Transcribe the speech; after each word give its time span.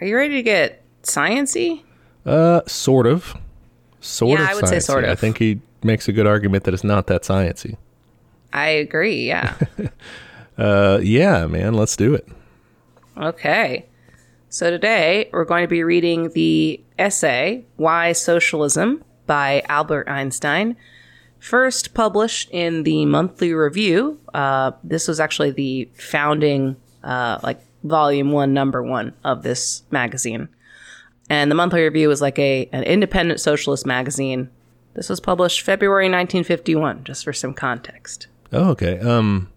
Are 0.00 0.06
you 0.06 0.16
ready 0.16 0.34
to 0.34 0.42
get 0.42 0.82
sciency? 1.02 1.82
Uh, 2.26 2.60
sort 2.66 3.06
of. 3.06 3.34
Sort 4.00 4.38
Yeah, 4.38 4.44
of. 4.44 4.50
I 4.50 4.54
would 4.54 4.68
say 4.68 4.76
sciencey. 4.76 4.82
sort 4.82 5.04
I 5.04 5.14
think 5.14 5.38
he 5.38 5.60
makes 5.82 6.08
a 6.08 6.12
good 6.12 6.26
argument 6.26 6.64
that 6.64 6.74
it's 6.74 6.84
not 6.84 7.06
that 7.08 7.22
sciency. 7.22 7.76
I 8.52 8.68
agree. 8.68 9.26
Yeah. 9.26 9.54
Uh, 10.56 10.98
yeah, 11.04 11.46
man, 11.46 11.72
let's 11.74 11.94
do 11.94 12.14
it. 12.14 12.26
okay. 13.16 13.86
So 14.48 14.70
today 14.72 15.30
we're 15.32 15.44
going 15.44 15.62
to 15.62 15.68
be 15.68 15.84
reading 15.84 16.30
the 16.30 16.80
essay 16.98 17.64
"Why 17.76 18.10
Socialism" 18.10 19.04
by 19.28 19.62
Albert 19.68 20.08
Einstein. 20.08 20.74
First 21.38 21.94
published 21.94 22.50
in 22.50 22.82
the 22.82 23.06
Monthly 23.06 23.52
Review. 23.54 24.18
Uh, 24.34 24.72
this 24.82 25.06
was 25.06 25.20
actually 25.20 25.52
the 25.52 25.88
founding, 25.94 26.74
uh, 27.04 27.38
like 27.44 27.60
volume 27.88 28.32
one, 28.32 28.54
number 28.54 28.82
one 28.82 29.14
of 29.24 29.42
this 29.42 29.82
magazine. 29.90 30.48
And 31.30 31.50
the 31.50 31.54
Monthly 31.54 31.82
Review 31.82 32.08
was 32.08 32.22
like 32.22 32.38
a 32.38 32.68
an 32.72 32.84
independent 32.84 33.40
socialist 33.40 33.86
magazine. 33.86 34.50
This 34.94 35.08
was 35.08 35.20
published 35.20 35.62
February 35.62 36.06
1951, 36.06 37.04
just 37.04 37.24
for 37.24 37.32
some 37.32 37.54
context. 37.54 38.26
Oh, 38.52 38.70
okay. 38.70 38.98
Um, 38.98 39.50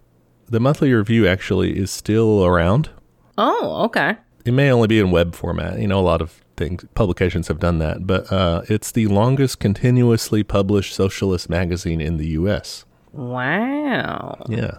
the 0.48 0.60
monthly 0.60 0.92
review 0.92 1.26
actually 1.26 1.78
is 1.78 1.90
still 1.90 2.44
around. 2.44 2.90
Oh, 3.38 3.84
okay. 3.86 4.16
It 4.44 4.52
may 4.52 4.70
only 4.70 4.86
be 4.86 4.98
in 4.98 5.10
web 5.10 5.34
format. 5.34 5.78
You 5.78 5.88
know, 5.88 5.98
a 5.98 6.02
lot 6.02 6.20
of 6.20 6.42
things 6.56 6.84
publications 6.94 7.48
have 7.48 7.58
done 7.58 7.78
that, 7.78 8.06
but 8.06 8.30
uh, 8.30 8.62
it's 8.68 8.92
the 8.92 9.06
longest 9.06 9.60
continuously 9.60 10.42
published 10.42 10.94
socialist 10.94 11.48
magazine 11.48 12.00
in 12.00 12.18
the 12.18 12.28
U.S. 12.28 12.84
Wow. 13.12 14.44
Yeah, 14.48 14.78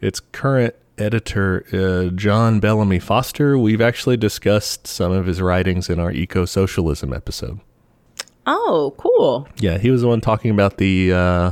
its 0.00 0.20
current 0.20 0.74
editor, 1.02 1.66
uh, 1.72 2.10
John 2.14 2.60
Bellamy 2.60 2.98
Foster. 2.98 3.58
We've 3.58 3.80
actually 3.80 4.16
discussed 4.16 4.86
some 4.86 5.12
of 5.12 5.26
his 5.26 5.42
writings 5.42 5.90
in 5.90 5.98
our 5.98 6.10
eco-socialism 6.10 7.12
episode. 7.12 7.60
Oh, 8.46 8.94
cool. 8.96 9.48
Yeah, 9.56 9.78
he 9.78 9.90
was 9.90 10.02
the 10.02 10.08
one 10.08 10.20
talking 10.20 10.50
about 10.50 10.78
the 10.78 11.12
uh, 11.12 11.50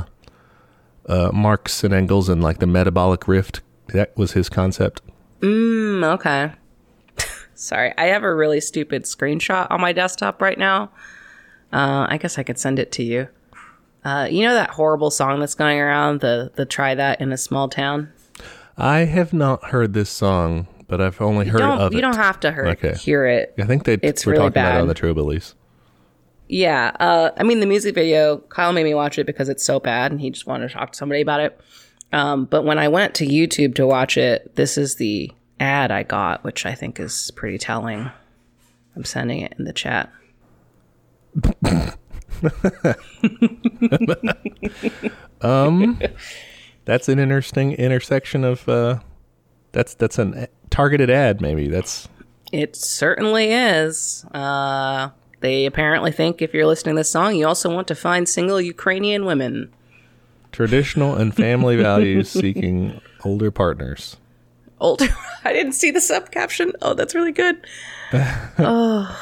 uh, 1.07 1.31
Marx 1.33 1.83
and 1.83 1.93
Engels 1.93 2.29
and 2.29 2.41
like 2.41 2.59
the 2.59 2.67
metabolic 2.67 3.27
rift. 3.27 3.61
That 3.87 4.15
was 4.17 4.31
his 4.33 4.49
concept. 4.49 5.01
Mm, 5.41 6.03
okay. 6.15 6.53
Sorry, 7.55 7.93
I 7.97 8.05
have 8.05 8.23
a 8.23 8.33
really 8.33 8.61
stupid 8.61 9.03
screenshot 9.03 9.67
on 9.69 9.81
my 9.81 9.93
desktop 9.93 10.41
right 10.41 10.57
now. 10.57 10.91
Uh, 11.71 12.05
I 12.09 12.17
guess 12.17 12.37
I 12.37 12.43
could 12.43 12.59
send 12.59 12.79
it 12.79 12.91
to 12.93 13.03
you. 13.03 13.27
Uh, 14.03 14.27
you 14.29 14.43
know 14.43 14.55
that 14.55 14.71
horrible 14.71 15.11
song 15.11 15.39
that's 15.39 15.53
going 15.53 15.79
around, 15.79 16.21
the 16.21 16.51
the 16.55 16.65
try 16.65 16.95
that 16.95 17.21
in 17.21 17.31
a 17.31 17.37
small 17.37 17.69
town. 17.69 18.11
I 18.81 19.05
have 19.05 19.31
not 19.31 19.65
heard 19.65 19.93
this 19.93 20.09
song, 20.09 20.65
but 20.87 20.99
I've 20.99 21.21
only 21.21 21.45
heard 21.47 21.59
don't 21.59 21.79
of 21.79 21.93
you 21.93 21.99
it. 21.99 22.01
don't 22.01 22.15
have 22.15 22.39
to 22.39 22.51
hear, 22.51 22.65
Okay. 22.69 22.95
hear 22.95 23.27
it. 23.27 23.53
I 23.59 23.65
think 23.65 23.83
they 23.83 23.99
It's 24.01 24.25
were 24.25 24.31
really 24.31 24.45
talking 24.49 24.59
about 24.63 24.75
it 24.75 24.81
on 24.81 24.87
the 24.87 24.95
True 24.95 25.13
Yeah, 26.47 26.91
uh, 26.99 27.29
I 27.37 27.43
mean 27.43 27.59
the 27.59 27.67
music 27.67 27.93
video. 27.93 28.37
Kyle 28.49 28.73
made 28.73 28.85
me 28.85 28.95
watch 28.95 29.19
it 29.19 29.27
because 29.27 29.49
it's 29.49 29.63
so 29.63 29.79
bad, 29.79 30.11
and 30.11 30.19
he 30.19 30.31
just 30.31 30.47
wanted 30.47 30.69
to 30.69 30.73
talk 30.73 30.93
to 30.93 30.97
somebody 30.97 31.21
about 31.21 31.41
it. 31.41 31.61
Um, 32.11 32.45
but 32.45 32.65
when 32.65 32.79
I 32.79 32.87
went 32.87 33.13
to 33.15 33.27
YouTube 33.27 33.75
to 33.75 33.85
watch 33.85 34.17
it, 34.17 34.55
this 34.55 34.79
is 34.79 34.95
the 34.95 35.31
ad 35.59 35.91
I 35.91 36.01
got, 36.01 36.43
which 36.43 36.65
I 36.65 36.73
think 36.73 36.99
is 36.99 37.29
pretty 37.35 37.59
telling. 37.59 38.09
I'm 38.95 39.05
sending 39.05 39.41
it 39.41 39.53
in 39.59 39.65
the 39.65 39.73
chat. 39.73 40.11
That's 46.91 47.07
an 47.07 47.19
interesting 47.19 47.71
intersection 47.71 48.43
of. 48.43 48.67
Uh, 48.67 48.99
that's 49.71 49.93
that's 49.93 50.19
an 50.19 50.47
targeted 50.71 51.09
ad. 51.09 51.39
Maybe 51.39 51.69
that's 51.69 52.09
It 52.51 52.75
certainly 52.75 53.53
is. 53.53 54.25
Uh, 54.33 55.11
they 55.39 55.65
apparently 55.65 56.11
think 56.11 56.41
if 56.41 56.53
you're 56.53 56.65
listening 56.65 56.95
to 56.95 56.99
this 56.99 57.09
song, 57.09 57.37
you 57.37 57.47
also 57.47 57.73
want 57.73 57.87
to 57.87 57.95
find 57.95 58.27
single 58.27 58.59
Ukrainian 58.59 59.23
women. 59.23 59.71
traditional 60.51 61.15
and 61.15 61.33
family 61.33 61.77
values 61.89 62.29
seeking 62.29 62.99
older 63.23 63.51
partners. 63.51 64.17
Older. 64.81 65.07
I 65.45 65.53
didn't 65.53 65.75
see 65.75 65.91
the 65.91 66.01
sub 66.01 66.29
caption. 66.29 66.73
Oh, 66.81 66.93
that's 66.93 67.15
really 67.15 67.31
good. 67.31 67.65
oh, 68.59 69.17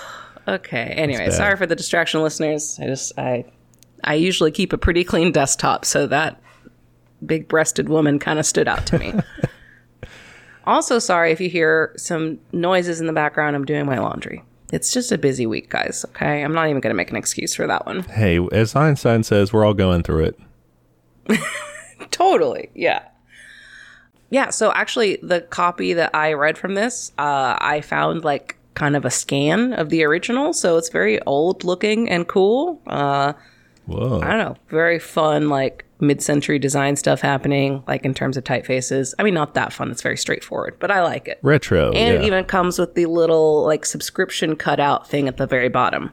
okay. 0.47 0.91
Anyway, 0.97 1.29
sorry 1.29 1.56
for 1.56 1.68
the 1.68 1.75
distraction, 1.75 2.24
listeners. 2.24 2.79
I 2.81 2.88
just 2.88 3.13
I 3.19 3.46
I 4.03 4.16
usually 4.16 4.50
keep 4.50 4.74
a 4.74 4.78
pretty 4.79 5.03
clean 5.03 5.31
desktop, 5.31 5.85
so 5.85 6.08
that 6.08 6.41
big-breasted 7.25 7.90
woman 7.90 8.19
kind 8.19 8.40
of 8.40 8.46
stood 8.46 8.68
out 8.68 8.85
to 8.88 9.00
me. 9.00 9.13
also, 10.66 11.00
sorry 11.00 11.31
if 11.31 11.41
you 11.41 11.50
hear 11.50 11.94
some 11.97 12.40
noises 12.52 13.00
in 13.00 13.07
the 13.07 13.13
background. 13.13 13.56
I'm 13.56 13.66
doing 13.66 13.85
my 13.85 14.00
laundry. 14.00 14.44
It's 14.72 14.94
just 14.94 15.12
a 15.12 15.18
busy 15.18 15.46
week, 15.46 15.69
guys. 15.69 16.06
Okay, 16.09 16.44
I'm 16.44 16.53
not 16.53 16.69
even 16.69 16.79
going 16.79 16.91
to 16.91 16.97
make 16.97 17.09
an 17.09 17.16
excuse 17.16 17.56
for 17.56 17.66
that 17.68 17.85
one. 17.85 18.03
Hey, 18.03 18.40
as 18.52 18.75
Einstein 18.75 19.24
says, 19.24 19.52
we're 19.52 19.66
all 19.66 19.74
going 19.74 20.03
through 20.03 20.25
it. 20.25 20.40
Totally. 22.12 22.69
Yeah. 22.75 23.03
Yeah. 24.29 24.52
So 24.52 24.72
actually, 24.72 25.18
the 25.24 25.41
copy 25.41 25.94
that 25.94 26.13
I 26.13 26.34
read 26.34 26.58
from 26.58 26.75
this, 26.75 27.12
uh, 27.18 27.58
I 27.59 27.81
found 27.81 28.24
like 28.24 28.58
kind 28.75 28.96
of 28.96 29.06
a 29.06 29.12
scan 29.12 29.74
of 29.74 29.90
the 29.90 30.03
original. 30.03 30.53
So 30.53 30.78
it's 30.78 30.90
very 30.90 31.22
old 31.24 31.63
looking 31.63 32.09
and 32.09 32.28
cool. 32.28 32.81
Uh, 32.88 33.34
Whoa. 33.85 34.22
I 34.22 34.28
don't 34.28 34.40
know. 34.40 34.56
Very 34.69 35.00
fun, 35.00 35.50
like 35.50 35.85
mid 35.99 36.21
century 36.21 36.59
design 36.59 36.95
stuff 36.95 37.21
happening, 37.21 37.83
like 37.87 38.05
in 38.05 38.13
terms 38.13 38.37
of 38.37 38.43
typefaces. 38.43 39.13
I 39.19 39.23
mean, 39.23 39.33
not 39.33 39.53
that 39.53 39.73
fun. 39.73 39.91
It's 39.91 40.01
very 40.01 40.17
straightforward, 40.17 40.77
but 40.79 40.91
I 40.91 41.03
like 41.03 41.27
it. 41.27 41.39
Retro. 41.41 41.91
And 41.91 42.15
yeah. 42.15 42.21
it 42.21 42.23
even 42.25 42.45
comes 42.45 42.79
with 42.79 42.95
the 42.95 43.05
little 43.05 43.65
like 43.65 43.85
subscription 43.85 44.55
cutout 44.55 45.07
thing 45.07 45.27
at 45.27 45.37
the 45.37 45.47
very 45.47 45.69
bottom. 45.69 46.11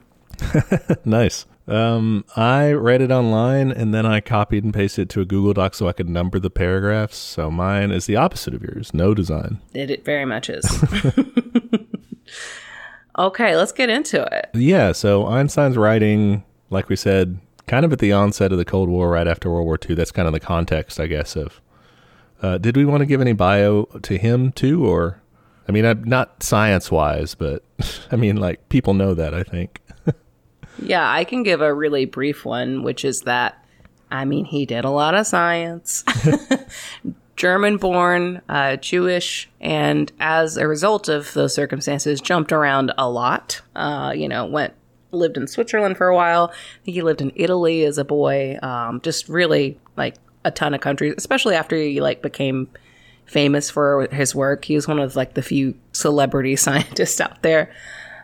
nice. 1.05 1.45
Um, 1.67 2.23
I 2.35 2.71
read 2.71 3.01
it 3.01 3.11
online 3.11 3.71
and 3.71 3.93
then 3.93 4.05
I 4.05 4.21
copied 4.21 4.63
and 4.63 4.73
pasted 4.73 5.03
it 5.03 5.09
to 5.09 5.21
a 5.21 5.25
Google 5.25 5.53
Doc 5.53 5.75
so 5.75 5.87
I 5.87 5.93
could 5.93 6.07
number 6.07 6.39
the 6.39 6.49
paragraphs. 6.49 7.17
So 7.17 7.51
mine 7.51 7.91
is 7.91 8.05
the 8.05 8.15
opposite 8.15 8.53
of 8.53 8.61
yours. 8.61 8.93
No 8.93 9.13
design. 9.13 9.59
It, 9.73 9.91
it 9.91 10.05
very 10.05 10.23
much 10.23 10.49
is. 10.49 10.65
okay, 13.19 13.57
let's 13.57 13.73
get 13.73 13.89
into 13.89 14.23
it. 14.31 14.49
Yeah. 14.53 14.93
So 14.93 15.27
Einstein's 15.27 15.77
writing, 15.77 16.43
like 16.69 16.87
we 16.87 16.95
said, 16.95 17.37
kind 17.67 17.85
of 17.85 17.93
at 17.93 17.99
the 17.99 18.11
onset 18.11 18.51
of 18.51 18.57
the 18.57 18.65
Cold 18.65 18.89
War, 18.89 19.11
right 19.11 19.27
after 19.27 19.51
World 19.51 19.65
War 19.65 19.77
II. 19.87 19.95
That's 19.95 20.11
kind 20.11 20.27
of 20.27 20.33
the 20.33 20.39
context, 20.39 20.99
I 20.99 21.07
guess. 21.07 21.35
Of 21.35 21.61
uh, 22.41 22.57
did 22.57 22.75
we 22.75 22.85
want 22.85 23.01
to 23.01 23.05
give 23.05 23.21
any 23.21 23.33
bio 23.33 23.83
to 24.01 24.17
him 24.17 24.51
too, 24.51 24.85
or 24.85 25.21
I 25.67 25.71
mean, 25.71 25.85
I'm 25.85 26.03
not 26.03 26.41
science 26.41 26.89
wise, 26.91 27.35
but 27.35 27.63
I 28.11 28.15
mean, 28.15 28.37
like 28.37 28.67
people 28.69 28.93
know 28.93 29.13
that. 29.13 29.33
I 29.33 29.43
think. 29.43 29.81
Yeah, 30.79 31.09
I 31.09 31.23
can 31.23 31.43
give 31.43 31.61
a 31.61 31.73
really 31.73 32.05
brief 32.05 32.45
one, 32.45 32.83
which 32.83 33.03
is 33.03 33.21
that, 33.21 33.65
I 34.11 34.25
mean, 34.25 34.45
he 34.45 34.65
did 34.65 34.85
a 34.85 34.89
lot 34.89 35.15
of 35.15 35.25
science. 35.25 36.03
German 37.35 37.77
born, 37.77 38.41
uh, 38.49 38.77
Jewish, 38.77 39.49
and 39.59 40.11
as 40.19 40.57
a 40.57 40.67
result 40.67 41.07
of 41.07 41.33
those 41.33 41.53
circumstances, 41.53 42.19
jumped 42.19 42.51
around 42.51 42.91
a 42.97 43.09
lot. 43.09 43.61
Uh, 43.75 44.13
you 44.15 44.27
know, 44.27 44.45
went, 44.45 44.73
lived 45.17 45.37
in 45.37 45.47
Switzerland 45.47 45.97
for 45.97 46.07
a 46.07 46.15
while. 46.15 46.51
I 46.53 46.85
think 46.85 46.95
he 46.95 47.01
lived 47.01 47.21
in 47.21 47.31
Italy 47.35 47.83
as 47.83 47.97
a 47.97 48.05
boy. 48.05 48.57
Um, 48.61 49.01
just 49.01 49.27
really 49.27 49.79
like 49.95 50.15
a 50.45 50.51
ton 50.51 50.73
of 50.73 50.81
countries, 50.81 51.15
especially 51.17 51.55
after 51.55 51.75
he 51.75 52.01
like 52.01 52.21
became 52.21 52.69
famous 53.25 53.69
for 53.69 54.07
his 54.11 54.33
work. 54.33 54.65
He 54.65 54.75
was 54.75 54.87
one 54.87 54.99
of 54.99 55.15
like 55.15 55.33
the 55.33 55.41
few 55.41 55.75
celebrity 55.91 56.55
scientists 56.57 57.21
out 57.21 57.41
there. 57.43 57.71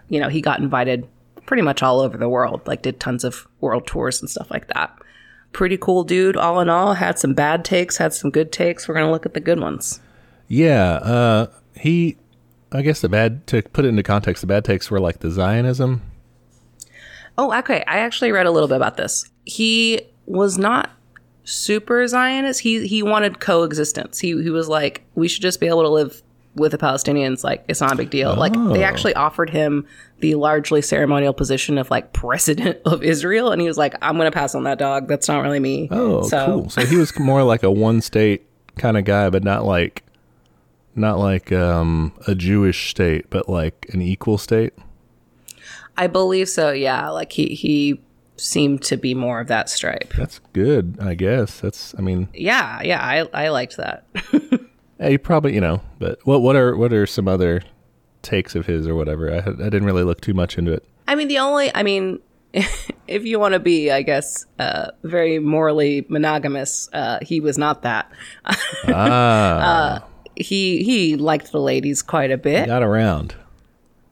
You 0.09 0.20
know, 0.20 0.30
he 0.30 0.42
got 0.42 0.59
invited 0.59 1.08
pretty 1.46 1.62
much 1.64 1.84
all 1.84 2.00
over 2.00 2.18
the 2.18 2.30
world, 2.30 2.62
like 2.66 2.81
did 2.81 3.00
tons 3.00 3.24
of 3.24 3.48
world 3.62 3.86
tours 3.86 4.22
and 4.22 4.30
stuff 4.30 4.50
like 4.50 4.68
that. 4.68 4.96
Pretty 5.52 5.78
cool 5.78 6.04
dude, 6.04 6.36
all 6.36 6.60
in 6.60 6.70
all. 6.70 6.96
Had 6.96 7.20
some 7.20 7.34
bad 7.34 7.64
takes, 7.64 7.98
had 7.98 8.14
some 8.14 8.31
good 8.31 8.52
takes. 8.52 8.88
We're 8.88 8.96
gonna 8.96 9.12
look 9.12 9.25
at 9.25 9.34
the 9.34 9.40
good 9.40 9.60
ones. 9.60 10.00
Yeah. 10.48 10.94
Uh, 10.96 11.48
he. 11.75 12.18
I 12.72 12.81
guess 12.81 13.02
the 13.02 13.10
bad 13.10 13.46
to 13.48 13.62
put 13.62 13.86
it 13.86 13.90
into 13.90 14.02
context, 14.02 14.42
the 14.42 14.48
bad 14.48 14.66
takes 14.66 14.90
were 14.90 15.00
like 15.00 15.20
the 15.20 15.30
Zionism. 15.30 16.01
Oh, 17.38 17.57
okay. 17.59 17.83
I 17.88 18.00
actually 18.00 18.31
read 18.31 18.45
a 18.45 18.51
little 18.51 18.68
bit 18.68 18.77
about 18.77 18.97
this. 18.97 19.30
He 19.45 20.01
was 20.25 20.57
not 20.57 20.89
super 21.44 22.07
Zionist. 22.07 22.62
He 22.62 22.88
he 22.88 23.03
wanted 23.03 23.39
coexistence. 23.39 24.19
He 24.19 24.30
he 24.44 24.50
was 24.50 24.68
like, 24.69 25.03
we 25.15 25.27
should 25.27 25.41
just 25.41 25.59
be 25.59 25.68
able 25.68 25.81
to 25.83 25.89
live 25.89 26.21
with 26.56 26.71
the 26.71 26.77
Palestinians. 26.77 27.44
Like, 27.44 27.65
it's 27.68 27.81
not 27.81 27.91
a 27.91 27.95
big 27.95 28.12
deal. 28.12 28.35
Like, 28.35 28.53
they 28.53 28.59
Oh. 28.83 28.88
actually 28.88 29.15
offered 29.15 29.50
him 29.50 29.88
the 30.19 30.35
largely 30.35 30.83
ceremonial 30.83 31.33
position 31.33 31.80
of 31.80 31.89
like 31.89 32.13
president 32.13 32.80
of 32.85 33.01
Israel, 33.03 33.51
and 33.51 33.59
he 33.59 33.68
was 33.68 33.77
like, 33.77 33.95
I'm 34.01 34.18
gonna 34.18 34.31
pass 34.31 34.53
on 34.56 34.63
that 34.65 34.77
dog. 34.77 35.07
That's 35.07 35.27
not 35.27 35.41
really 35.41 35.59
me. 35.59 35.88
Oh, 35.91 36.21
so, 36.27 36.45
cool. 36.45 36.69
So 36.69 36.85
he 36.85 36.95
was 36.95 37.18
more 37.18 37.44
like 37.44 37.63
a 37.63 37.71
one 37.71 38.01
state 38.01 38.45
kind 38.77 38.97
of 38.97 39.03
guy, 39.06 39.30
but 39.31 39.44
not 39.44 39.65
like 39.65 40.03
not 40.95 41.18
like 41.18 41.51
um, 41.51 42.13
a 42.27 42.35
Jewish 42.35 42.91
state, 42.91 43.25
but 43.31 43.50
like 43.50 43.88
an 43.91 44.01
equal 44.03 44.38
state. 44.38 44.74
I 45.98 46.07
believe 46.07 46.50
so. 46.50 46.72
Yeah, 46.72 47.10
like 47.10 47.31
he 47.31 47.48
he 47.56 48.01
seemed 48.36 48.81
to 48.84 48.98
be 48.98 49.13
more 49.13 49.40
of 49.40 49.48
that 49.48 49.69
stripe. 49.69 50.13
That's 50.18 50.40
good, 50.54 50.98
I 51.00 51.13
guess. 51.13 51.60
That's 51.60 51.94
I 51.98 52.01
mean, 52.01 52.30
Yeah, 52.34 52.81
yeah. 52.84 53.01
I 53.01 53.45
I 53.45 53.50
liked 53.50 53.78
that. 53.78 54.06
yeah, 55.00 55.07
you 55.10 55.19
probably 55.19 55.54
you 55.54 55.62
know, 55.62 55.81
but 56.00 56.19
what 56.25 56.42
what 56.42 56.56
are 56.56 56.75
what 56.75 56.92
are 56.94 57.06
some 57.06 57.28
other 57.28 57.62
takes 58.24 58.56
of 58.56 58.66
his 58.66 58.88
or 58.88 58.95
whatever. 58.95 59.31
I, 59.31 59.38
I 59.40 59.69
didn't 59.69 59.84
really 59.86 60.04
look 60.04 60.22
too 60.22 60.34
much 60.34 60.57
into 60.57 60.72
it. 60.72 60.86
I 61.10 61.16
mean, 61.16 61.28
the 61.28 61.40
only, 61.40 61.69
I 61.75 61.84
mean, 61.84 62.19
if 62.54 63.25
you 63.25 63.38
want 63.38 63.54
to 63.54 63.60
be, 63.60 63.92
I 63.92 64.01
guess, 64.01 64.45
uh, 64.60 64.92
very 65.04 65.40
morally 65.40 66.06
monogamous, 66.07 66.88
uh, 66.94 67.19
he 67.22 67.42
was 67.42 67.57
not 67.57 67.81
that. 67.81 68.10
Ah, 68.88 70.06
He 70.36 70.84
he 70.84 71.16
liked 71.18 71.51
the 71.51 71.60
ladies 71.60 72.01
quite 72.01 72.31
a 72.31 72.38
bit. 72.38 72.66
got 72.68 72.81
around. 72.84 73.36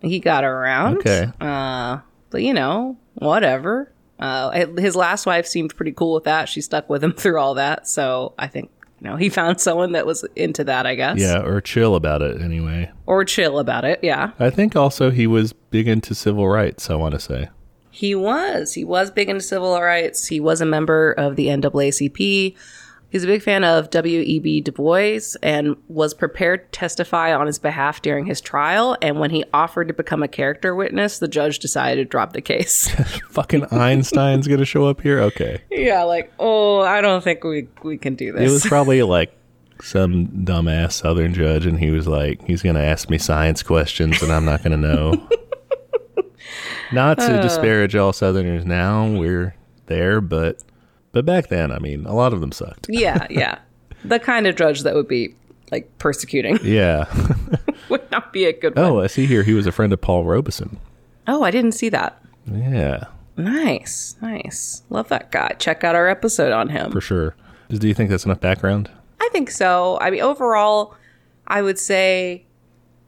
He 0.02 0.20
got 0.20 0.44
around. 0.44 0.98
Okay. 0.98 1.30
Uh, 1.40 2.00
but 2.30 2.42
you 2.42 2.54
know, 2.54 2.98
whatever. 3.16 3.92
Uh, 4.20 4.66
his 4.78 4.96
last 4.96 5.26
wife 5.26 5.48
seemed 5.48 5.76
pretty 5.76 5.92
cool 5.92 6.14
with 6.14 6.26
that. 6.26 6.48
She 6.48 6.62
stuck 6.62 6.90
with 6.90 7.04
him 7.04 7.14
through 7.18 7.40
all 7.40 7.56
that. 7.56 7.88
So 7.88 8.34
I 8.38 8.48
think 8.48 8.72
you 9.00 9.10
know 9.10 9.16
he 9.16 9.30
found 9.30 9.60
someone 9.62 9.94
that 9.94 10.06
was 10.06 10.26
into 10.36 10.64
that. 10.66 10.86
I 10.86 10.96
guess. 10.96 11.20
Yeah, 11.20 11.42
or 11.42 11.62
chill 11.62 11.96
about 11.96 12.22
it 12.22 12.42
anyway. 12.42 12.92
Or 13.06 13.26
chill 13.26 13.60
about 13.60 13.86
it. 13.86 14.00
Yeah. 14.04 14.32
I 14.40 14.50
think 14.50 14.76
also 14.76 15.12
he 15.12 15.28
was 15.28 15.54
big 15.54 15.88
into 15.88 16.16
civil 16.16 16.48
rights, 16.48 16.90
I 16.90 16.96
want 16.96 17.14
to 17.14 17.20
say. 17.20 17.50
He 17.94 18.16
was. 18.16 18.74
He 18.74 18.86
was 18.86 19.12
big 19.12 19.30
into 19.30 19.42
civil 19.42 19.80
rights. 19.80 20.28
He 20.28 20.40
was 20.40 20.62
a 20.62 20.66
member 20.66 21.12
of 21.12 21.36
the 21.36 21.48
NAACP. 21.48 22.56
He's 23.12 23.26
a 23.26 23.28
big 23.28 23.42
fan 23.42 23.66
of 23.66 23.90
W.E.B. 23.90 24.62
Du 24.62 24.72
Bois 24.72 25.20
and 25.44 25.76
was 25.90 26.14
prepared 26.14 26.72
to 26.72 26.80
testify 26.80 27.36
on 27.36 27.46
his 27.46 27.60
behalf 27.60 28.02
during 28.02 28.26
his 28.26 28.40
trial. 28.40 28.96
And 29.02 29.20
when 29.20 29.32
he 29.32 29.44
offered 29.54 29.90
to 29.90 29.94
become 29.94 30.24
a 30.24 30.30
character 30.30 30.74
witness, 30.74 31.20
the 31.20 31.28
judge 31.28 31.60
decided 31.60 32.06
to 32.06 32.06
drop 32.06 32.32
the 32.32 32.40
case. 32.40 32.88
Fucking 33.32 33.66
Einstein's 33.66 34.48
going 34.48 34.62
to 34.62 34.66
show 34.66 34.86
up 34.86 35.02
here? 35.02 35.20
Okay. 35.20 35.62
yeah, 35.70 36.04
like, 36.04 36.32
oh, 36.40 36.80
I 36.80 37.02
don't 37.02 37.22
think 37.22 37.44
we 37.44 37.68
we 37.84 37.98
can 37.98 38.16
do 38.16 38.32
this. 38.32 38.50
It 38.50 38.54
was 38.54 38.66
probably 38.66 39.04
like 39.04 39.38
some 39.82 40.28
dumbass 40.28 40.94
southern 40.94 41.34
judge, 41.34 41.66
and 41.66 41.78
he 41.78 41.92
was 41.92 42.08
like, 42.08 42.42
he's 42.46 42.62
going 42.62 42.76
to 42.76 42.82
ask 42.82 43.10
me 43.10 43.18
science 43.18 43.62
questions, 43.62 44.24
and 44.24 44.32
I'm 44.32 44.46
not 44.46 44.64
going 44.64 44.82
to 44.82 44.88
know. 44.88 45.28
not 46.94 47.18
to 47.18 47.40
uh. 47.40 47.42
disparage 47.42 47.94
all 47.94 48.14
southerners 48.14 48.66
now, 48.66 49.06
we're 49.06 49.54
there, 49.88 50.22
but 50.22 50.64
but 51.12 51.26
back 51.26 51.48
then, 51.48 51.72
I 51.72 51.80
mean, 51.80 52.06
a 52.06 52.14
lot 52.14 52.34
of 52.34 52.42
them 52.42 52.52
sucked. 52.52 52.88
yeah, 52.90 53.28
yeah. 53.30 53.60
The 54.06 54.20
kind 54.20 54.48
of 54.48 54.56
judge 54.56 54.82
that 54.84 54.96
would 54.96 55.08
be 55.08 55.36
like 55.72 55.90
persecuting 56.00 56.60
Yeah. 56.64 57.06
would 57.90 58.10
not 58.12 58.34
be 58.34 58.46
a 58.46 58.54
good 58.54 58.74
oh, 58.78 58.82
one. 58.96 59.02
oh, 59.02 59.04
I 59.04 59.08
see 59.08 59.26
here 59.26 59.44
he 59.44 59.54
was 59.54 59.68
a 59.68 59.72
friend 59.72 59.94
of 59.94 60.02
Paul 60.02 60.26
Robeson. 60.26 60.80
Oh, 61.28 61.44
I 61.44 61.52
didn't 61.52 61.74
see 61.74 61.90
that. 61.90 62.22
Yeah, 62.52 63.06
Nice, 63.38 64.16
nice. 64.22 64.84
Love 64.90 65.08
that 65.10 65.32
guy. 65.32 65.56
Check 65.60 65.84
out 65.84 65.96
our 65.96 66.08
episode 66.08 66.52
on 66.52 66.70
him. 66.70 66.92
for 66.92 67.00
sure. 67.02 67.36
Do 67.70 67.88
you 67.88 67.94
think 67.94 68.10
that's 68.10 68.26
enough 68.26 68.40
background? 68.42 68.90
I 69.22 69.30
think 69.32 69.50
so. 69.50 69.98
I 70.02 70.10
mean, 70.10 70.22
overall, 70.22 70.96
I 71.48 71.62
would 71.62 71.80
say, 71.80 72.44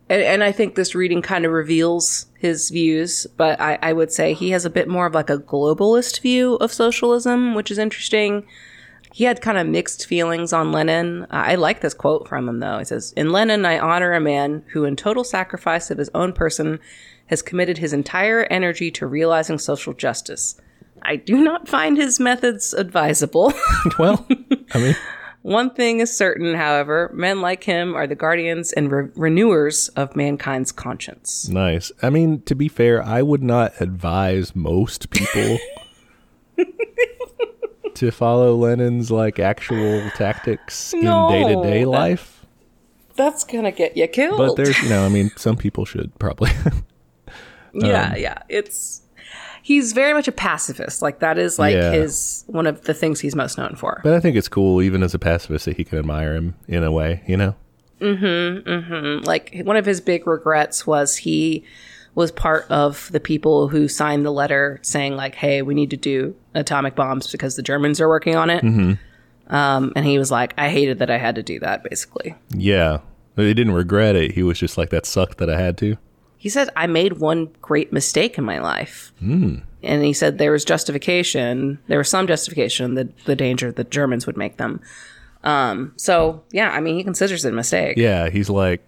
and, 0.09 0.21
and 0.21 0.43
I 0.43 0.51
think 0.51 0.75
this 0.75 0.95
reading 0.95 1.21
kind 1.21 1.45
of 1.45 1.51
reveals 1.51 2.27
his 2.37 2.69
views, 2.69 3.25
but 3.37 3.59
I, 3.59 3.79
I 3.81 3.93
would 3.93 4.11
say 4.11 4.33
he 4.33 4.51
has 4.51 4.65
a 4.65 4.69
bit 4.69 4.87
more 4.87 5.05
of 5.05 5.13
like 5.13 5.29
a 5.29 5.37
globalist 5.37 6.21
view 6.21 6.55
of 6.55 6.73
socialism, 6.73 7.55
which 7.55 7.71
is 7.71 7.77
interesting. 7.77 8.45
He 9.13 9.25
had 9.25 9.41
kind 9.41 9.57
of 9.57 9.67
mixed 9.67 10.07
feelings 10.07 10.53
on 10.53 10.71
Lenin. 10.71 11.27
I 11.29 11.55
like 11.55 11.81
this 11.81 11.93
quote 11.93 12.27
from 12.27 12.49
him, 12.49 12.59
though. 12.59 12.79
He 12.79 12.85
says, 12.85 13.13
In 13.15 13.31
Lenin, 13.31 13.65
I 13.65 13.79
honor 13.79 14.13
a 14.13 14.19
man 14.19 14.65
who, 14.73 14.85
in 14.85 14.95
total 14.95 15.23
sacrifice 15.23 15.91
of 15.91 15.99
his 15.99 16.09
own 16.15 16.33
person, 16.33 16.79
has 17.27 17.41
committed 17.41 17.77
his 17.77 17.93
entire 17.93 18.45
energy 18.45 18.91
to 18.91 19.07
realizing 19.07 19.59
social 19.59 19.93
justice. 19.93 20.59
I 21.03 21.17
do 21.17 21.43
not 21.43 21.67
find 21.67 21.97
his 21.97 22.19
methods 22.19 22.73
advisable. 22.73 23.53
well, 23.99 24.25
I 24.73 24.79
mean, 24.79 24.95
One 25.43 25.71
thing 25.71 25.99
is 25.99 26.15
certain, 26.15 26.55
however, 26.55 27.11
men 27.13 27.41
like 27.41 27.65
him 27.65 27.95
are 27.95 28.07
the 28.07 28.15
guardians 28.15 28.71
and 28.71 28.89
re- 28.89 29.09
renewers 29.13 29.89
of 29.89 30.15
mankind's 30.15 30.71
conscience. 30.71 31.49
Nice. 31.49 31.91
I 32.01 32.09
mean, 32.09 32.41
to 32.43 32.55
be 32.55 32.69
fair, 32.69 33.03
I 33.03 33.21
would 33.21 33.43
not 33.43 33.73
advise 33.81 34.55
most 34.55 35.09
people 35.09 35.59
to 37.93 38.11
follow 38.11 38.55
Lenin's 38.55 39.11
like 39.11 39.37
actual 39.37 40.09
tactics 40.11 40.93
No, 40.93 41.27
in 41.27 41.33
day 41.33 41.53
to 41.53 41.61
day 41.61 41.85
life. 41.85 42.45
That's 43.15 43.43
gonna 43.43 43.71
get 43.71 43.97
you 43.97 44.07
killed. 44.07 44.37
But 44.37 44.55
there's, 44.55 44.81
you 44.81 44.89
know, 44.89 45.05
I 45.05 45.09
mean, 45.09 45.31
some 45.35 45.57
people 45.57 45.83
should 45.83 46.17
probably. 46.19 46.51
yeah, 47.73 48.11
um, 48.11 48.17
yeah. 48.17 48.39
It's 48.47 49.02
he's 49.63 49.93
very 49.93 50.13
much 50.13 50.27
a 50.27 50.31
pacifist. 50.31 51.01
Like 51.01 51.19
that 51.19 51.37
is 51.39 51.57
like 51.57 51.73
Yeah. 51.73 51.91
his 51.91 52.43
one 52.47 52.67
of 52.67 52.83
the 52.83 52.93
things 52.93 53.19
he's 53.21 53.35
most 53.35 53.57
known 53.57 53.75
for. 53.75 54.01
but 54.03 54.13
I 54.13 54.19
think 54.19 54.35
it's 54.35 54.47
cool, 54.49 54.81
even 54.81 55.01
as 55.01 55.13
a 55.15 55.19
pacifist, 55.19 55.65
that 55.65 55.77
he 55.77 55.83
can 55.83 55.97
admire 55.97 56.35
him 56.35 56.53
in 56.67 56.83
a 56.83 56.91
way, 56.91 57.23
you 57.27 57.37
know? 57.37 57.55
Mhm. 58.01 58.83
Hmm. 59.19 59.23
Like 59.25 59.61
one 59.63 59.77
of 59.77 59.85
his 59.85 60.01
big 60.01 60.27
regrets 60.27 60.85
was 60.85 61.17
he 61.17 61.63
was 62.15 62.31
part 62.31 62.69
of 62.69 63.09
the 63.11 63.19
people 63.19 63.69
who 63.69 63.87
signed 63.87 64.25
the 64.25 64.31
letter 64.31 64.77
saying 64.83 65.15
like 65.15 65.33
hey 65.35 65.61
we 65.63 65.73
need 65.73 65.89
to 65.89 65.97
do 65.97 66.35
atomic 66.53 66.93
bombs 66.95 67.31
because 67.31 67.55
the 67.55 67.63
germans 67.63 67.99
are 67.99 68.07
working 68.07 68.35
on 68.35 68.51
it 68.51 68.63
Mm-hmm. 68.63 69.55
um, 69.55 69.91
and 69.95 70.05
he 70.05 70.19
was 70.19 70.29
like 70.29 70.53
i 70.55 70.69
hated 70.69 70.99
that 70.99 71.09
i 71.09 71.17
had 71.17 71.33
to 71.35 71.41
do 71.43 71.59
that 71.61 71.83
basically 71.83 72.35
Yeah. 72.55 72.99
He 73.35 73.51
didn't 73.55 73.73
regret 73.73 74.15
it. 74.15 74.33
He 74.33 74.43
was 74.43 74.59
just 74.59 74.77
like, 74.77 74.91
that 74.91 75.07
sucked 75.07 75.39
that 75.39 75.49
I 75.49 75.59
had 75.59 75.75
to. 75.79 75.97
He 76.43 76.49
said 76.49 76.67
i 76.75 76.85
made 76.87 77.13
one 77.19 77.41
great 77.61 77.89
mistake 77.93 78.37
in 78.37 78.43
my 78.43 78.59
life 78.59 79.11
Hmm. 79.19 79.55
and 79.81 80.03
he 80.03 80.13
said 80.13 80.37
there 80.37 80.51
was 80.51 80.65
justification 80.65 81.79
there 81.87 81.97
was 81.97 82.09
some 82.09 82.27
justification 82.27 82.95
the, 82.95 83.05
the 83.25 83.35
danger 83.35 83.71
that 83.71 83.89
germans 83.91 84.25
would 84.27 84.37
make 84.37 84.57
them 84.57 84.79
um, 85.43 85.93
so 85.97 86.41
yeah 86.51 86.69
i 86.71 86.79
mean 86.79 86.95
he 86.95 87.03
considers 87.03 87.43
it 87.45 87.49
a 87.49 87.55
mistake 87.55 87.97
Yeah. 87.97 88.29
He's 88.29 88.49
like, 88.49 88.81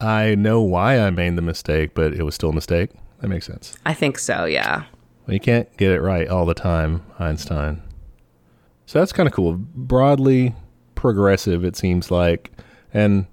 I 0.00 0.34
know 0.34 0.60
why 0.60 0.98
I 0.98 1.08
made 1.10 1.36
the 1.36 1.42
mistake, 1.42 1.94
but 1.94 2.12
it 2.12 2.22
was 2.24 2.34
still 2.34 2.50
a 2.50 2.52
mistake. 2.60 2.90
That 3.20 3.28
makes 3.28 3.46
sense. 3.46 3.74
i 3.86 3.94
think 3.94 4.18
so 4.18 4.44
yeah 4.44 4.84
Well, 5.26 5.34
you 5.34 5.40
can't 5.40 5.68
get 5.78 5.90
it 5.92 6.00
right 6.02 6.28
all 6.28 6.44
the 6.46 6.54
time, 6.70 7.02
Einstein. 7.18 7.80
So 8.86 8.98
that's 8.98 9.12
kind 9.14 9.26
of 9.26 9.32
cool. 9.32 9.54
Broadly 9.74 10.54
progressive, 10.94 11.64
it 11.64 11.74
seems 11.76 12.10
like. 12.10 12.50
And 12.92 13.26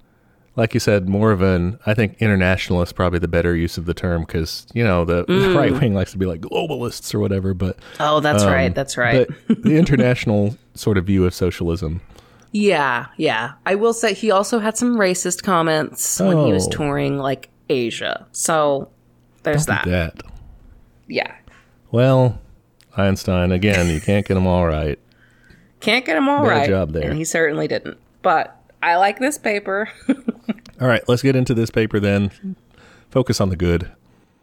like 0.56 0.74
you 0.74 0.80
said, 0.80 1.08
more 1.08 1.32
of 1.32 1.40
an, 1.42 1.78
I 1.86 1.94
think, 1.94 2.16
internationalist, 2.20 2.94
probably 2.94 3.18
the 3.18 3.28
better 3.28 3.56
use 3.56 3.78
of 3.78 3.86
the 3.86 3.94
term 3.94 4.22
because, 4.22 4.66
you 4.74 4.84
know, 4.84 5.04
the 5.04 5.24
right 5.56 5.72
wing 5.72 5.94
likes 5.94 6.12
to 6.12 6.18
be 6.18 6.26
like 6.26 6.40
globalists 6.42 7.14
or 7.14 7.20
whatever. 7.20 7.54
But, 7.54 7.78
oh 8.00 8.20
that's 8.20 8.42
um, 8.42 8.52
right 8.52 8.74
that's 8.74 8.96
right 8.96 9.26
But 9.48 9.62
the 9.62 9.76
international 9.76 10.56
sort 10.74 10.98
of 10.98 11.06
view 11.06 11.24
of 11.24 11.34
socialism. 11.34 12.00
Yeah, 12.52 13.06
yeah. 13.16 13.52
I 13.64 13.76
will 13.76 13.94
say 13.94 14.12
he 14.12 14.30
also 14.30 14.58
had 14.58 14.76
some 14.76 14.96
racist 14.98 15.42
comments 15.42 16.20
when 16.20 16.44
he 16.44 16.52
was 16.52 16.66
Oh. 16.66 16.70
touring 16.70 17.18
like 17.18 17.48
Asia. 17.70 18.26
So 18.32 18.90
there's 19.42 19.64
that. 19.66 19.86
That. 19.86 20.22
Yeah. 21.08 21.34
Well, 21.90 22.38
Einstein, 22.96 23.52
again, 23.52 23.88
you 23.88 24.00
can't 24.02 24.26
get 24.26 24.34
them 24.34 24.46
all 24.46 24.66
right. 24.66 24.98
Can't 25.80 26.04
get 26.04 26.16
him 26.16 26.28
all 26.28 26.42
Bad 26.44 26.48
right. 26.48 26.68
job 26.68 26.92
there. 26.92 27.08
And 27.08 27.16
he 27.18 27.24
certainly 27.24 27.66
didn't. 27.68 27.96
But 28.20 28.54
I 28.82 28.96
like 28.96 29.18
this 29.18 29.38
paper. 29.38 29.88
All 30.80 30.88
right, 30.88 31.02
let's 31.08 31.22
get 31.22 31.36
into 31.36 31.54
this 31.54 31.70
paper 31.70 32.00
then. 32.00 32.56
Focus 33.10 33.40
on 33.40 33.50
the 33.50 33.56
good. 33.56 33.90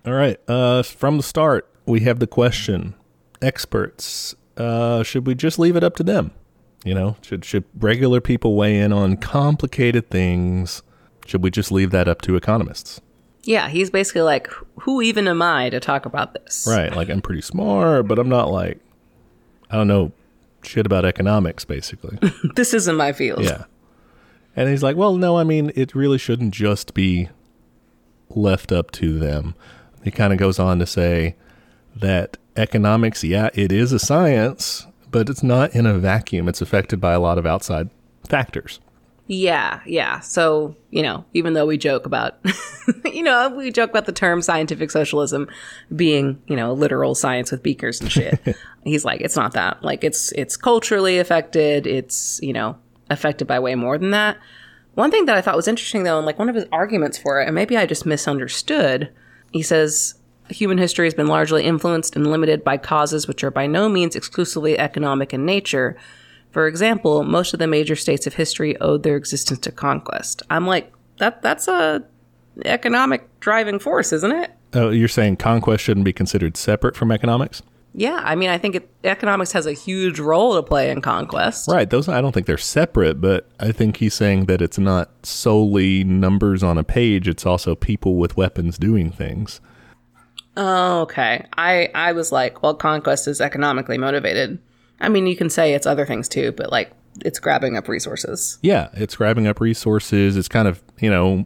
All 0.06 0.14
right, 0.14 0.40
uh, 0.48 0.84
from 0.84 1.18
the 1.18 1.24
start, 1.24 1.70
we 1.86 2.02
have 2.02 2.20
the 2.20 2.28
question: 2.28 2.96
experts. 3.42 4.36
Uh, 4.56 5.04
should 5.04 5.28
we 5.28 5.36
just 5.36 5.60
leave 5.60 5.76
it 5.76 5.84
up 5.84 5.96
to 5.98 6.04
them? 6.04 6.32
You 6.86 6.94
know, 6.94 7.18
should 7.22 7.44
should 7.44 7.66
regular 7.78 8.22
people 8.22 8.56
weigh 8.56 8.80
in 8.80 8.94
on 8.94 9.18
complicated 9.18 10.10
things? 10.10 10.82
Should 11.26 11.44
we 11.44 11.52
just 11.52 11.72
leave 11.72 11.92
that 11.92 12.08
up 12.08 12.22
to 12.24 12.36
economists? 12.36 13.02
yeah, 13.44 13.70
he's 13.70 13.90
basically 13.90 14.22
like, 14.22 14.48
who 14.82 15.02
even 15.02 15.28
am 15.28 15.42
I 15.42 15.70
to 15.70 15.80
talk 15.80 16.06
about 16.06 16.34
this? 16.34 16.68
Right, 16.70 16.94
like 16.96 17.10
I'm 17.10 17.22
pretty 17.22 17.42
smart, 17.42 18.08
but 18.08 18.20
I'm 18.20 18.30
not 18.30 18.52
like 18.52 18.80
I 19.72 19.76
don't 19.76 19.88
know 19.88 20.12
shit 20.62 20.86
about 20.86 21.06
economics, 21.06 21.66
basically. 21.66 22.18
This 22.56 22.74
isn't 22.74 22.96
my 22.96 23.14
field. 23.14 23.44
Yeah. 23.44 23.64
And 24.56 24.70
he's 24.70 24.84
like, 24.84 24.96
well, 24.96 25.16
no, 25.16 25.38
I 25.38 25.44
mean, 25.44 25.72
it 25.76 25.96
really 25.96 26.18
shouldn't 26.18 26.54
just 26.54 26.94
be 26.94 27.30
left 28.30 28.72
up 28.72 28.92
to 28.92 29.18
them. 29.18 29.56
He 30.04 30.12
kind 30.12 30.34
of 30.34 30.40
goes 30.40 30.60
on 30.60 30.80
to 30.80 30.86
say 30.86 31.36
that 31.96 32.38
economics, 32.56 33.24
yeah, 33.24 33.50
it 33.54 33.72
is 33.72 33.92
a 33.92 34.00
science, 34.00 34.88
but 35.10 35.30
it's 35.30 35.44
not 35.44 35.76
in 35.76 35.86
a 35.86 35.98
vacuum. 35.98 36.48
It's 36.48 36.62
affected 36.62 37.00
by 37.00 37.14
a 37.14 37.20
lot 37.20 37.38
of 37.38 37.46
outside 37.46 37.90
factors. 38.28 38.80
Yeah, 39.32 39.82
yeah. 39.86 40.22
So, 40.22 40.76
you 40.90 41.04
know, 41.04 41.24
even 41.34 41.54
though 41.54 41.68
we 41.68 41.78
joke 41.78 42.08
about, 42.08 42.40
you 43.06 43.22
know, 43.22 43.50
we 43.50 43.72
joke 43.72 43.92
about 43.92 44.08
the 44.08 44.12
term 44.12 44.42
scientific 44.42 44.90
socialism 44.90 45.48
being, 45.96 46.42
you 46.48 46.56
know, 46.56 46.74
literal 46.74 47.14
science 47.14 47.52
with 47.52 47.62
beakers 47.62 48.02
and 48.02 48.12
shit. 48.12 48.40
he's 48.84 49.06
like, 49.06 49.22
it's 49.22 49.36
not 49.36 49.54
that. 49.54 49.84
Like, 49.84 50.04
it's 50.04 50.32
it's 50.32 50.58
culturally 50.58 51.20
affected. 51.20 51.86
It's 51.86 52.40
you 52.42 52.54
know 52.54 52.76
affected 53.10 53.48
by 53.48 53.60
way 53.60 53.76
more 53.76 53.98
than 53.98 54.12
that. 54.12 54.38
One 54.96 55.12
thing 55.12 55.26
that 55.26 55.38
I 55.38 55.42
thought 55.42 55.56
was 55.56 55.68
interesting 55.68 56.04
though, 56.04 56.18
and 56.18 56.26
like 56.26 56.40
one 56.40 56.50
of 56.50 56.56
his 56.56 56.66
arguments 56.72 57.18
for 57.18 57.42
it, 57.42 57.46
and 57.46 57.56
maybe 57.56 57.78
I 57.78 57.86
just 57.86 58.06
misunderstood. 58.06 59.12
He 59.52 59.62
says 59.62 60.16
human 60.50 60.78
history 60.78 61.06
has 61.06 61.14
been 61.14 61.28
largely 61.28 61.64
influenced 61.64 62.16
and 62.16 62.28
limited 62.30 62.64
by 62.64 62.78
causes 62.78 63.28
which 63.28 63.44
are 63.44 63.52
by 63.52 63.68
no 63.68 63.88
means 63.88 64.16
exclusively 64.16 64.78
economic 64.78 65.34
in 65.34 65.46
nature. 65.46 65.96
For 66.52 66.68
example, 66.68 67.24
most 67.24 67.54
of 67.54 67.60
the 67.60 67.68
major 67.68 67.96
states 67.96 68.26
of 68.26 68.34
history 68.34 68.80
owed 68.82 69.04
their 69.04 69.16
existence 69.16 69.60
to 69.60 69.72
conquest. 69.72 70.42
I'm 70.50 70.66
like, 70.66 70.92
that 71.18 71.42
that's 71.42 71.68
a 71.68 72.04
economic 72.66 73.40
driving 73.40 73.80
force, 73.80 74.12
isn't 74.12 74.32
it? 74.32 74.52
Oh, 74.74 74.90
you're 74.90 75.08
saying 75.08 75.38
conquest 75.38 75.84
shouldn't 75.84 76.06
be 76.06 76.14
considered 76.14 76.58
separate 76.58 76.96
from 76.96 77.12
economics? 77.12 77.62
Yeah, 78.00 78.22
I 78.24 78.36
mean, 78.36 78.50
I 78.50 78.58
think 78.58 78.76
it, 78.76 78.90
economics 79.04 79.52
has 79.52 79.66
a 79.66 79.74
huge 79.74 80.22
role 80.22 80.56
to 80.56 80.64
play 80.64 80.90
in 80.90 81.02
conquest. 81.02 81.68
Right. 81.68 81.90
Those 81.90 82.08
I 82.08 82.22
don't 82.22 82.32
think 82.32 82.48
they're 82.48 82.58
separate, 82.58 83.20
but 83.20 83.50
I 83.60 83.74
think 83.74 83.98
he's 83.98 84.14
saying 84.14 84.46
that 84.46 84.62
it's 84.62 84.80
not 84.80 85.12
solely 85.24 86.06
numbers 86.06 86.64
on 86.64 86.78
a 86.78 86.84
page, 86.86 87.28
it's 87.28 87.46
also 87.46 87.76
people 87.76 88.16
with 88.16 88.38
weapons 88.38 88.78
doing 88.78 89.12
things. 89.12 89.60
Oh, 90.56 91.02
okay. 91.02 91.46
I 91.58 91.90
I 91.94 92.14
was 92.14 92.32
like, 92.32 92.64
well, 92.64 92.74
conquest 92.74 93.28
is 93.28 93.42
economically 93.42 93.98
motivated. 93.98 94.60
I 95.02 95.10
mean, 95.10 95.28
you 95.28 95.36
can 95.36 95.50
say 95.50 95.74
it's 95.74 95.86
other 95.86 96.06
things 96.06 96.30
too, 96.30 96.54
but 96.54 96.72
like 96.72 96.94
it's 97.26 97.40
grabbing 97.40 97.76
up 97.76 97.90
resources. 97.90 98.60
Yeah, 98.62 98.88
it's 98.94 99.18
grabbing 99.18 99.46
up 99.46 99.60
resources. 99.60 100.38
It's 100.38 100.48
kind 100.48 100.70
of, 100.70 100.82
you 101.02 101.10
know, 101.10 101.46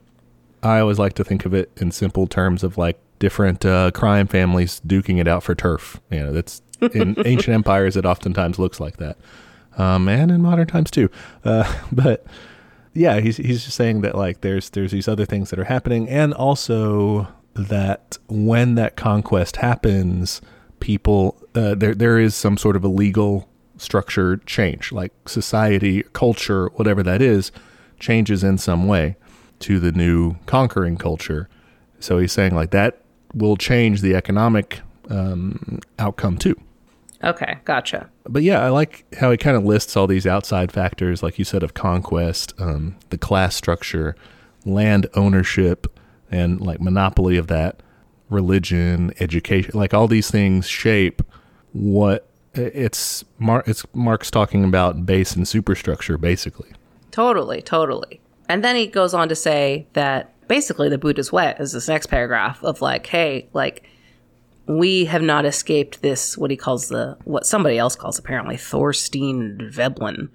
I 0.63 0.79
always 0.79 0.97
like 0.97 1.13
to 1.13 1.23
think 1.23 1.45
of 1.45 1.53
it 1.53 1.71
in 1.77 1.91
simple 1.91 2.25
terms 2.25 2.63
of 2.63 2.77
like 2.77 2.97
different 3.19 3.65
uh, 3.65 3.91
crime 3.91 4.27
families 4.27 4.81
duking 4.87 5.19
it 5.19 5.27
out 5.27 5.43
for 5.43 5.53
turf. 5.53 5.99
You 6.09 6.19
know, 6.21 6.33
that's 6.33 6.61
in 6.93 7.15
ancient 7.25 7.53
empires. 7.53 7.97
It 7.97 8.05
oftentimes 8.05 8.57
looks 8.57 8.79
like 8.79 8.97
that, 8.97 9.17
um, 9.77 10.07
and 10.07 10.31
in 10.31 10.41
modern 10.41 10.67
times 10.67 10.89
too. 10.89 11.09
Uh, 11.43 11.71
but 11.91 12.25
yeah, 12.93 13.19
he's 13.19 13.37
he's 13.37 13.65
just 13.65 13.75
saying 13.75 14.01
that 14.01 14.15
like 14.15 14.41
there's 14.41 14.69
there's 14.69 14.91
these 14.91 15.07
other 15.07 15.25
things 15.25 15.49
that 15.49 15.59
are 15.59 15.65
happening, 15.65 16.07
and 16.07 16.33
also 16.33 17.27
that 17.55 18.17
when 18.27 18.75
that 18.75 18.95
conquest 18.95 19.57
happens, 19.57 20.41
people 20.79 21.37
uh, 21.55 21.75
there 21.75 21.93
there 21.93 22.17
is 22.17 22.35
some 22.35 22.57
sort 22.57 22.77
of 22.77 22.85
a 22.85 22.89
legal 22.89 23.49
structure 23.77 24.37
change, 24.45 24.93
like 24.93 25.11
society, 25.27 26.03
culture, 26.13 26.67
whatever 26.75 27.03
that 27.03 27.21
is, 27.21 27.51
changes 27.99 28.45
in 28.45 28.57
some 28.57 28.87
way 28.87 29.17
to 29.63 29.79
the 29.79 29.91
new 29.91 30.35
conquering 30.45 30.97
culture. 30.97 31.49
So 31.99 32.19
he's 32.19 32.31
saying 32.31 32.53
like 32.53 32.71
that 32.71 33.01
will 33.33 33.57
change 33.57 34.01
the 34.01 34.15
economic 34.15 34.81
um, 35.09 35.79
outcome 35.97 36.37
too. 36.37 36.55
Okay, 37.23 37.57
gotcha. 37.63 38.09
But 38.27 38.43
yeah, 38.43 38.59
I 38.61 38.69
like 38.69 39.05
how 39.15 39.31
he 39.31 39.37
kind 39.37 39.55
of 39.55 39.63
lists 39.63 39.95
all 39.95 40.07
these 40.07 40.27
outside 40.27 40.71
factors, 40.71 41.23
like 41.23 41.39
you 41.39 41.45
said, 41.45 41.63
of 41.63 41.73
conquest, 41.73 42.53
um, 42.59 42.97
the 43.09 43.17
class 43.17 43.55
structure, 43.55 44.15
land 44.65 45.07
ownership, 45.13 45.87
and 46.29 46.59
like 46.59 46.81
monopoly 46.81 47.37
of 47.37 47.47
that, 47.47 47.81
religion, 48.29 49.13
education, 49.21 49.71
like 49.73 49.93
all 49.93 50.09
these 50.09 50.29
things 50.29 50.67
shape 50.67 51.21
what 51.71 52.27
it's. 52.53 53.23
Mar- 53.39 53.63
it's 53.65 53.85
Marx 53.93 54.29
talking 54.29 54.65
about 54.65 55.05
base 55.05 55.35
and 55.35 55.47
superstructure, 55.47 56.17
basically. 56.17 56.71
Totally, 57.11 57.61
totally. 57.61 58.19
And 58.49 58.63
then 58.63 58.75
he 58.75 58.87
goes 58.87 59.13
on 59.13 59.29
to 59.29 59.35
say 59.35 59.87
that 59.93 60.33
basically 60.47 60.89
the 60.89 60.97
boot 60.97 61.19
is 61.19 61.31
wet 61.31 61.59
is 61.59 61.71
this 61.71 61.87
next 61.87 62.07
paragraph 62.07 62.63
of 62.63 62.81
like, 62.81 63.07
hey, 63.07 63.47
like 63.53 63.89
we 64.65 65.05
have 65.05 65.21
not 65.21 65.45
escaped 65.45 66.01
this 66.01 66.37
what 66.37 66.51
he 66.51 66.57
calls 66.57 66.87
the 66.87 67.17
what 67.25 67.45
somebody 67.45 67.77
else 67.77 67.95
calls 67.95 68.17
apparently 68.17 68.57
Thorstein 68.57 69.69
Veblen, 69.71 70.29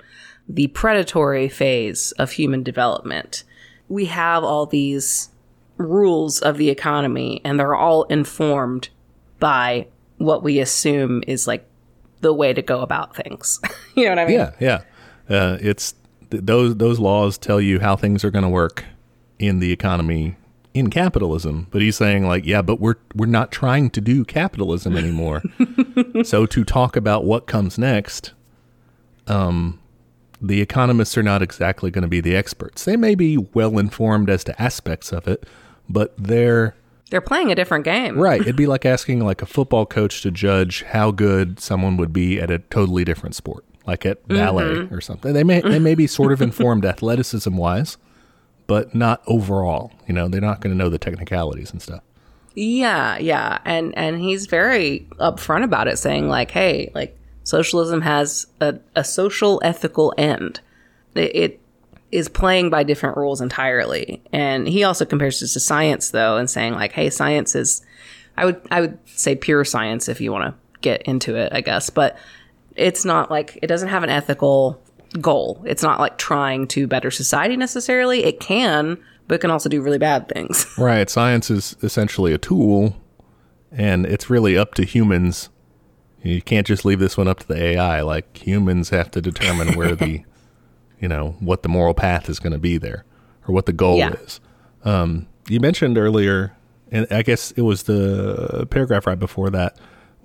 the 0.49 0.69
predatory 0.69 1.49
phase 1.49 2.13
of 2.13 2.33
human 2.33 2.63
development. 2.63 3.45
We 3.89 4.07
have 4.07 4.45
all 4.45 4.67
these 4.67 5.31
rules 5.79 6.41
of 6.41 6.59
the 6.59 6.69
economy 6.69 7.41
and 7.45 7.59
they're 7.59 7.75
all 7.75 8.05
informed 8.05 8.89
by 9.39 9.87
what 10.19 10.43
we 10.43 10.59
assume 10.59 11.23
is 11.27 11.47
like 11.47 11.65
the 12.21 12.35
way 12.35 12.53
to 12.53 12.63
go 12.63 12.81
about 12.81 13.15
things. 13.15 13.61
you 13.95 14.05
know 14.05 14.11
what 14.11 14.19
I 14.19 14.27
mean? 14.27 14.39
Yeah, 14.39 14.53
yeah. 14.61 14.81
Uh, 15.31 15.59
it's 15.61 15.95
th- 16.31 16.45
those 16.45 16.77
those 16.77 16.99
laws 16.99 17.39
tell 17.39 17.61
you 17.61 17.81
how 17.81 17.97
things 17.97 18.25
are 18.25 18.31
going 18.31 18.45
to 18.45 18.49
work 18.49 18.85
in 19.39 19.61
the 19.61 19.73
economy 19.73 20.37
in 20.75 20.91
capitalism. 20.91 21.67
But 21.71 21.83
he's 21.83 21.97
saying 21.97 22.27
like 22.27 22.45
yeah 22.45 22.63
but 22.63 22.81
we're 22.81 22.97
we're 23.15 23.27
not 23.27 23.51
trying 23.53 23.91
to 23.91 24.01
do 24.01 24.25
capitalism 24.25 24.97
anymore. 24.97 25.43
So 26.25 26.47
to 26.47 26.65
talk 26.65 26.97
about 26.97 27.25
what 27.25 27.47
comes 27.47 27.79
next 27.79 28.33
um 29.27 29.81
the 30.41 30.61
economists 30.61 31.19
are 31.19 31.23
not 31.23 31.43
exactly 31.43 31.91
going 31.91 32.03
to 32.03 32.09
be 32.09 32.21
the 32.21 32.37
experts. 32.37 32.85
They 32.85 32.97
may 32.97 33.15
be 33.15 33.37
well 33.37 33.79
informed 33.79 34.31
as 34.31 34.45
to 34.45 34.63
aspects 34.63 35.13
of 35.13 35.27
it 35.29 35.45
but 35.89 36.15
they're 36.17 36.75
they're 37.11 37.21
playing 37.23 37.51
a 37.51 37.55
different 37.55 37.85
game. 37.85 38.19
Right. 38.19 38.41
It'd 38.41 38.57
be 38.57 38.67
like 38.67 38.85
asking 38.97 39.21
like 39.25 39.43
a 39.43 39.47
football 39.47 39.87
coach 39.87 40.23
to 40.23 40.31
judge 40.31 40.83
how 40.83 41.11
good 41.11 41.59
someone 41.59 41.97
would 41.97 42.13
be 42.13 42.41
at 42.41 42.51
a 42.51 42.59
totally 42.59 43.05
different 43.05 43.35
sport 43.35 43.65
like 43.89 44.07
at 44.07 44.27
ballet 44.29 44.65
mm-hmm. 44.65 44.95
or 44.95 45.01
something 45.01 45.33
they 45.33 45.43
may 45.43 45.61
they 45.61 45.81
may 45.81 45.97
be 45.97 46.07
sort 46.07 46.31
of 46.31 46.41
informed 46.49 46.85
athleticism 46.85 47.57
wise 47.57 47.97
but 48.69 48.95
not 48.95 49.23
overall. 49.27 49.91
You 50.07 50.15
know, 50.15 50.29
they're 50.29 50.41
not 50.41 50.61
going 50.61 50.73
to 50.73 50.79
know 50.79 50.91
the 50.91 50.99
technicalities 50.99 51.73
and 51.73 51.83
stuff. 51.83 52.03
Yeah, 52.55 53.19
yeah, 53.19 53.59
and 53.65 53.97
and 53.97 54.21
he's 54.21 54.47
very 54.47 55.09
upfront 55.19 55.65
about 55.65 55.89
it, 55.89 55.99
saying 55.99 56.29
like, 56.29 56.51
"Hey, 56.51 56.93
like 56.95 57.19
socialism 57.43 58.03
has 58.03 58.47
a, 58.61 58.79
a 58.95 59.05
social 59.05 59.61
ethical 59.65 60.15
end. 60.17 60.61
It, 61.15 61.35
it 61.35 61.61
is 62.13 62.29
playing 62.29 62.71
by 62.71 62.83
different 62.83 63.17
rules 63.17 63.41
entirely." 63.41 64.23
And 64.33 64.69
he 64.69 64.85
also 64.85 65.05
compares 65.05 65.41
this 65.41 65.55
to 65.55 65.61
science, 65.61 66.11
though, 66.11 66.37
and 66.37 66.51
saying 66.51 66.75
like, 66.75 66.93
"Hey, 66.93 67.11
science 67.11 67.55
is, 67.55 67.83
I 68.37 68.45
would 68.45 68.61
I 68.71 68.81
would 68.81 68.99
say 69.07 69.35
pure 69.35 69.65
science 69.65 70.09
if 70.09 70.21
you 70.21 70.33
want 70.33 70.53
to 70.53 70.81
get 70.81 71.03
into 71.03 71.37
it, 71.37 71.53
I 71.53 71.61
guess, 71.61 71.91
but." 71.91 72.17
It's 72.79 73.05
not 73.05 73.31
like 73.31 73.59
it 73.61 73.67
doesn't 73.67 73.89
have 73.89 74.03
an 74.03 74.11
ethical 74.11 74.81
goal. 75.21 75.63
It's 75.67 75.83
not 75.83 76.01
like 76.01 76.19
trying 76.19 76.67
to 76.69 76.87
better 76.87 77.11
society 77.11 77.57
necessarily. 77.57 78.25
It 78.25 78.41
can, 78.41 78.99
but 79.27 79.37
it 79.37 79.39
can 79.39 79.51
also 79.51 79.69
do 79.69 79.83
really 79.83 79.99
bad 79.99 80.29
things. 80.29 80.67
Right. 80.79 81.11
Science 81.11 81.51
is 81.51 81.77
essentially 81.83 82.33
a 82.33 82.39
tool, 82.39 82.97
and 83.73 84.07
it's 84.07 84.31
really 84.31 84.57
up 84.57 84.75
to 84.75 84.85
humans. 84.85 85.51
You 86.23 86.43
can't 86.43 86.67
just 86.67 86.85
leave 86.85 86.99
this 86.99 87.17
one 87.17 87.29
up 87.29 87.41
to 87.41 87.49
the 87.49 87.61
AI. 87.61 88.03
Like 88.03 88.37
humans 88.37 88.91
have 88.91 89.11
to 89.13 89.21
determine 89.21 89.77
where 89.77 89.95
the, 89.95 90.25
you 91.01 91.09
know, 91.09 91.37
what 91.41 91.63
the 91.63 91.69
moral 91.69 91.95
path 91.95 92.29
is 92.29 92.39
going 92.39 92.53
to 92.53 92.59
be 92.59 92.79
there, 92.79 93.05
or 93.47 93.55
what 93.55 93.67
the 93.67 93.73
goal 93.73 93.99
yeah. 93.99 94.13
is. 94.13 94.41
Um, 94.85 95.27
you 95.49 95.61
mentioned 95.61 95.99
earlier, 95.99 96.57
and 96.91 97.07
I 97.11 97.23
guess 97.23 97.51
it 97.53 97.63
was 97.63 97.85
the 97.85 98.67
paragraph 98.71 99.07
right 99.07 99.19
before 99.19 99.51
that, 99.51 99.77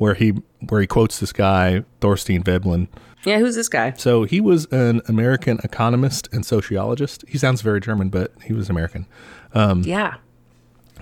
where 0.03 0.13
he 0.13 0.31
where 0.69 0.81
he 0.81 0.87
quotes 0.87 1.19
this 1.19 1.31
guy 1.31 1.83
Thorstein 2.01 2.43
Veblen 2.43 2.87
yeah, 3.25 3.39
who's 3.39 3.55
this 3.55 3.69
guy? 3.69 3.93
So 3.93 4.23
he 4.23 4.41
was 4.41 4.65
an 4.65 5.01
American 5.07 5.59
economist 5.63 6.27
and 6.33 6.45
sociologist. 6.45 7.23
He 7.27 7.37
sounds 7.37 7.61
very 7.61 7.79
German, 7.79 8.09
but 8.09 8.33
he 8.43 8.53
was 8.53 8.69
American. 8.69 9.07
Um, 9.53 9.83
yeah. 9.83 10.15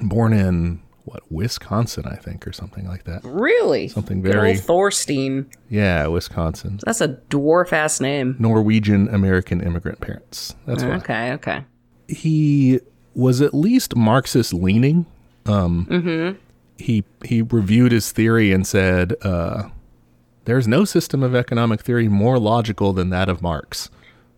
Born 0.01 0.33
in 0.33 0.81
what 1.05 1.23
Wisconsin, 1.31 2.05
I 2.05 2.15
think, 2.15 2.47
or 2.47 2.53
something 2.53 2.87
like 2.87 3.05
that. 3.05 3.21
Really? 3.23 3.87
Something 3.87 4.21
very 4.21 4.55
Thorstein. 4.55 5.49
Yeah, 5.69 6.05
Wisconsin. 6.07 6.79
That's 6.85 7.01
a 7.01 7.09
dwarf 7.29 7.73
ass 7.73 7.99
name. 7.99 8.35
Norwegian 8.37 9.07
American 9.09 9.61
immigrant 9.61 9.99
parents. 9.99 10.55
That's 10.67 10.83
why. 10.83 10.91
Okay, 10.97 11.31
okay. 11.33 11.65
He 12.07 12.79
was 13.15 13.41
at 13.41 13.53
least 13.53 13.95
Marxist 13.95 14.53
leaning. 14.53 15.07
Um, 15.47 15.87
mm-hmm. 15.89 16.37
He 16.81 17.03
he 17.23 17.41
reviewed 17.41 17.91
his 17.91 18.11
theory 18.11 18.51
and 18.51 18.65
said. 18.65 19.15
Uh, 19.21 19.69
there's 20.45 20.67
no 20.67 20.85
system 20.85 21.21
of 21.21 21.35
economic 21.35 21.81
theory 21.81 22.07
more 22.07 22.39
logical 22.39 22.93
than 22.93 23.09
that 23.11 23.29
of 23.29 23.41
Marx. 23.41 23.89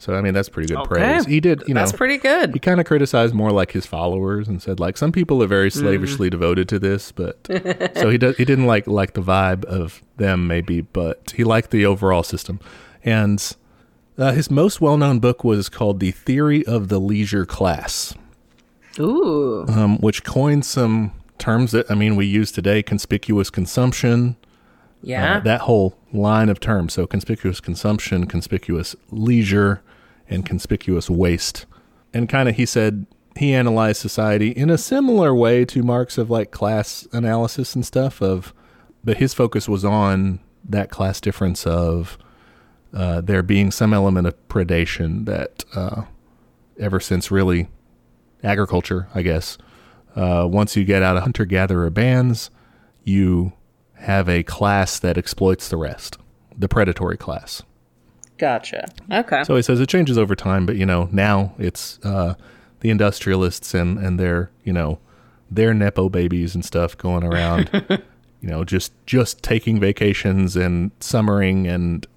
So 0.03 0.13
I 0.15 0.21
mean 0.21 0.33
that's 0.33 0.49
pretty 0.49 0.67
good 0.67 0.79
okay. 0.79 0.87
praise. 0.89 1.25
He 1.25 1.39
did, 1.39 1.63
you 1.65 1.73
know, 1.73 1.79
that's 1.79 1.93
pretty 1.93 2.17
good. 2.17 2.53
He 2.53 2.59
kind 2.59 2.81
of 2.81 2.85
criticized 2.85 3.33
more 3.33 3.51
like 3.51 3.71
his 3.71 3.85
followers 3.85 4.49
and 4.49 4.61
said 4.61 4.77
like 4.79 4.97
some 4.97 5.13
people 5.13 5.41
are 5.41 5.47
very 5.47 5.69
mm. 5.69 5.79
slavishly 5.79 6.27
mm. 6.27 6.31
devoted 6.31 6.67
to 6.69 6.79
this, 6.79 7.13
but 7.13 7.39
so 7.95 8.09
he 8.09 8.17
does 8.17 8.35
he 8.35 8.43
didn't 8.43 8.65
like 8.65 8.85
like 8.85 9.13
the 9.13 9.21
vibe 9.21 9.63
of 9.63 10.03
them 10.17 10.45
maybe, 10.45 10.81
but 10.81 11.31
he 11.35 11.45
liked 11.45 11.71
the 11.71 11.85
overall 11.85 12.23
system. 12.23 12.59
And 13.05 13.55
uh, 14.17 14.33
his 14.33 14.51
most 14.51 14.81
well 14.81 14.97
known 14.97 15.19
book 15.19 15.45
was 15.45 15.69
called 15.69 16.01
The 16.01 16.11
Theory 16.11 16.65
of 16.65 16.89
the 16.89 16.99
Leisure 16.99 17.45
Class. 17.45 18.13
Ooh, 18.99 19.65
um, 19.69 19.99
which 19.99 20.25
coined 20.25 20.65
some 20.65 21.13
terms 21.43 21.71
that 21.73 21.91
I 21.91 21.95
mean 21.95 22.15
we 22.15 22.25
use 22.25 22.51
today: 22.51 22.81
conspicuous 22.81 23.49
consumption, 23.49 24.37
yeah. 25.03 25.37
Uh, 25.37 25.39
that 25.41 25.61
whole 25.61 25.95
line 26.13 26.49
of 26.49 26.59
terms. 26.59 26.93
So 26.93 27.05
conspicuous 27.05 27.59
consumption, 27.59 28.25
conspicuous 28.25 28.95
leisure, 29.11 29.81
and 30.29 30.45
conspicuous 30.45 31.09
waste. 31.09 31.65
And 32.13 32.29
kind 32.29 32.47
of, 32.47 32.55
he 32.55 32.65
said, 32.65 33.05
he 33.35 33.53
analyzed 33.53 33.99
society 33.99 34.49
in 34.49 34.69
a 34.69 34.77
similar 34.77 35.35
way 35.35 35.65
to 35.65 35.83
Marx 35.83 36.17
of 36.17 36.29
like 36.29 36.51
class 36.51 37.07
analysis 37.11 37.75
and 37.75 37.85
stuff 37.85 38.21
of, 38.21 38.53
but 39.03 39.17
his 39.17 39.33
focus 39.33 39.67
was 39.67 39.83
on 39.83 40.39
that 40.63 40.89
class 40.89 41.19
difference 41.19 41.67
of 41.67 42.17
uh, 42.93 43.19
there 43.21 43.43
being 43.43 43.71
some 43.71 43.93
element 43.93 44.27
of 44.27 44.47
predation 44.47 45.25
that 45.25 45.65
uh, 45.75 46.03
ever 46.79 46.99
since 46.99 47.31
really 47.31 47.67
agriculture, 48.43 49.07
I 49.13 49.23
guess, 49.23 49.57
uh, 50.15 50.47
once 50.49 50.75
you 50.75 50.83
get 50.83 51.01
out 51.03 51.17
of 51.17 51.23
hunter 51.23 51.45
gatherer 51.45 51.89
bands, 51.89 52.49
you 53.03 53.53
have 53.95 54.27
a 54.29 54.43
class 54.43 54.99
that 54.99 55.17
exploits 55.17 55.69
the 55.69 55.77
rest, 55.77 56.17
the 56.57 56.67
predatory 56.67 57.17
class. 57.17 57.63
Gotcha. 58.37 58.89
Okay. 59.11 59.43
So 59.43 59.55
he 59.55 59.61
says 59.61 59.79
it 59.79 59.87
changes 59.89 60.17
over 60.17 60.35
time, 60.35 60.65
but 60.65 60.75
you 60.75 60.85
know 60.85 61.07
now 61.11 61.53
it's 61.57 61.99
uh, 62.03 62.33
the 62.81 62.89
industrialists 62.89 63.73
and 63.73 63.97
and 63.99 64.19
their 64.19 64.51
you 64.63 64.73
know 64.73 64.99
their 65.49 65.73
nepo 65.73 66.09
babies 66.09 66.55
and 66.55 66.65
stuff 66.65 66.97
going 66.97 67.23
around, 67.23 67.69
you 68.41 68.49
know, 68.49 68.63
just 68.63 68.91
just 69.05 69.41
taking 69.43 69.79
vacations 69.79 70.55
and 70.55 70.91
summering 70.99 71.67
and 71.67 72.07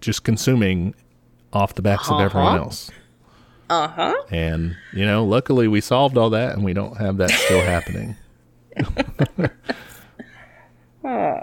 just 0.00 0.24
consuming 0.24 0.94
off 1.52 1.74
the 1.74 1.82
backs 1.82 2.10
of 2.10 2.20
everyone 2.20 2.54
Uh-huh. 2.54 2.64
else. 2.64 2.90
Uh 3.70 3.88
huh. 3.88 4.14
And 4.30 4.76
you 4.92 5.04
know, 5.06 5.24
luckily 5.24 5.68
we 5.68 5.80
solved 5.80 6.16
all 6.18 6.30
that, 6.30 6.54
and 6.54 6.64
we 6.64 6.72
don't 6.74 6.96
have 6.98 7.16
that 7.18 7.30
still 7.30 7.60
happening. 7.64 8.16
oh, 11.04 11.40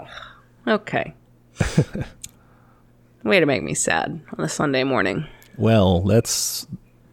Okay. 0.66 1.14
Way 3.24 3.40
to 3.40 3.46
make 3.46 3.62
me 3.62 3.74
sad 3.74 4.20
on 4.36 4.44
a 4.44 4.48
Sunday 4.48 4.84
morning. 4.84 5.26
Well, 5.56 6.00
that's 6.00 6.66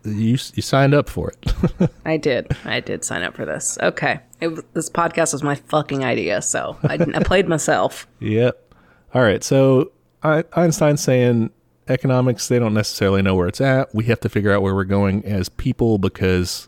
you. 0.03 0.37
You 0.53 0.61
signed 0.61 0.93
up 0.93 1.07
for 1.09 1.31
it. 1.31 1.91
I 2.05 2.17
did. 2.17 2.47
I 2.65 2.79
did 2.79 3.03
sign 3.05 3.21
up 3.21 3.35
for 3.35 3.45
this. 3.45 3.77
Okay. 3.81 4.19
It, 4.41 4.73
this 4.73 4.89
podcast 4.89 5.33
was 5.33 5.43
my 5.43 5.55
fucking 5.55 6.03
idea, 6.03 6.41
so 6.41 6.77
I, 6.83 6.93
I 7.13 7.23
played 7.23 7.47
myself. 7.47 8.07
Yep. 8.19 8.73
All 9.13 9.21
right. 9.21 9.43
So 9.43 9.91
I, 10.23 10.43
Einstein's 10.53 11.01
saying 11.01 11.51
economics, 11.89 12.47
they 12.47 12.59
don't 12.59 12.73
necessarily 12.73 13.21
know 13.21 13.35
where 13.35 13.47
it's 13.47 13.61
at. 13.61 13.93
We 13.93 14.05
have 14.05 14.19
to 14.21 14.29
figure 14.29 14.53
out 14.53 14.61
where 14.61 14.75
we're 14.75 14.83
going 14.83 15.25
as 15.25 15.49
people 15.49 15.97
because, 15.97 16.67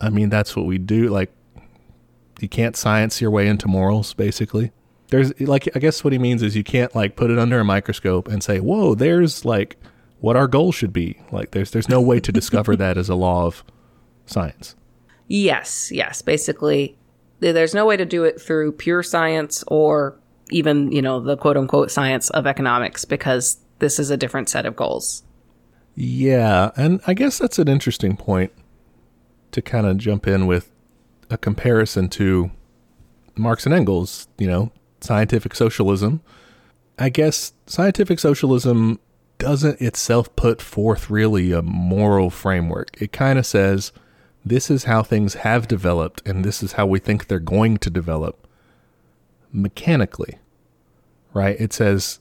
I 0.00 0.10
mean, 0.10 0.28
that's 0.28 0.56
what 0.56 0.66
we 0.66 0.78
do. 0.78 1.08
Like, 1.08 1.32
you 2.40 2.48
can't 2.48 2.76
science 2.76 3.20
your 3.20 3.30
way 3.30 3.46
into 3.46 3.68
morals, 3.68 4.14
basically. 4.14 4.72
There's, 5.08 5.38
like, 5.40 5.68
I 5.76 5.78
guess 5.78 6.02
what 6.02 6.12
he 6.12 6.18
means 6.18 6.42
is 6.42 6.56
you 6.56 6.64
can't, 6.64 6.94
like, 6.94 7.16
put 7.16 7.30
it 7.30 7.38
under 7.38 7.60
a 7.60 7.64
microscope 7.64 8.28
and 8.28 8.42
say, 8.42 8.58
whoa, 8.60 8.94
there's, 8.94 9.44
like, 9.44 9.76
what 10.20 10.36
our 10.36 10.48
goal 10.48 10.72
should 10.72 10.92
be. 10.92 11.20
Like, 11.30 11.50
there's, 11.50 11.70
there's 11.70 11.88
no 11.88 12.00
way 12.00 12.18
to 12.20 12.32
discover 12.32 12.74
that 12.76 12.96
as 12.96 13.08
a 13.08 13.14
law 13.14 13.46
of 13.46 13.62
science. 14.24 14.74
Yes, 15.28 15.92
yes. 15.92 16.22
Basically, 16.22 16.96
there's 17.40 17.74
no 17.74 17.86
way 17.86 17.96
to 17.96 18.04
do 18.04 18.24
it 18.24 18.40
through 18.40 18.72
pure 18.72 19.02
science 19.02 19.62
or 19.66 20.18
even, 20.50 20.92
you 20.92 21.02
know, 21.02 21.20
the 21.20 21.36
quote 21.36 21.56
unquote 21.56 21.90
science 21.90 22.30
of 22.30 22.46
economics 22.46 23.04
because 23.04 23.58
this 23.82 23.98
is 23.98 24.10
a 24.10 24.16
different 24.16 24.48
set 24.48 24.64
of 24.64 24.76
goals. 24.76 25.24
Yeah, 25.96 26.70
and 26.76 27.00
I 27.06 27.14
guess 27.14 27.36
that's 27.36 27.58
an 27.58 27.66
interesting 27.66 28.16
point 28.16 28.52
to 29.50 29.60
kind 29.60 29.86
of 29.86 29.98
jump 29.98 30.26
in 30.26 30.46
with 30.46 30.70
a 31.28 31.36
comparison 31.36 32.08
to 32.10 32.52
Marx 33.34 33.66
and 33.66 33.74
Engels, 33.74 34.28
you 34.38 34.46
know, 34.46 34.70
scientific 35.00 35.56
socialism. 35.56 36.22
I 36.96 37.08
guess 37.08 37.54
scientific 37.66 38.20
socialism 38.20 39.00
doesn't 39.38 39.80
itself 39.80 40.34
put 40.36 40.62
forth 40.62 41.10
really 41.10 41.50
a 41.50 41.60
moral 41.60 42.30
framework. 42.30 43.02
It 43.02 43.10
kind 43.10 43.36
of 43.36 43.44
says 43.44 43.90
this 44.44 44.70
is 44.70 44.84
how 44.84 45.02
things 45.02 45.34
have 45.34 45.66
developed 45.66 46.22
and 46.24 46.44
this 46.44 46.62
is 46.62 46.72
how 46.72 46.86
we 46.86 47.00
think 47.00 47.26
they're 47.26 47.40
going 47.40 47.78
to 47.78 47.90
develop 47.90 48.46
mechanically. 49.52 50.38
Right? 51.34 51.60
It 51.60 51.72
says 51.72 52.20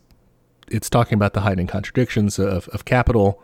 it's 0.71 0.89
talking 0.89 1.15
about 1.15 1.33
the 1.33 1.41
hiding 1.41 1.67
contradictions 1.67 2.39
of, 2.39 2.67
of 2.69 2.85
capital 2.85 3.41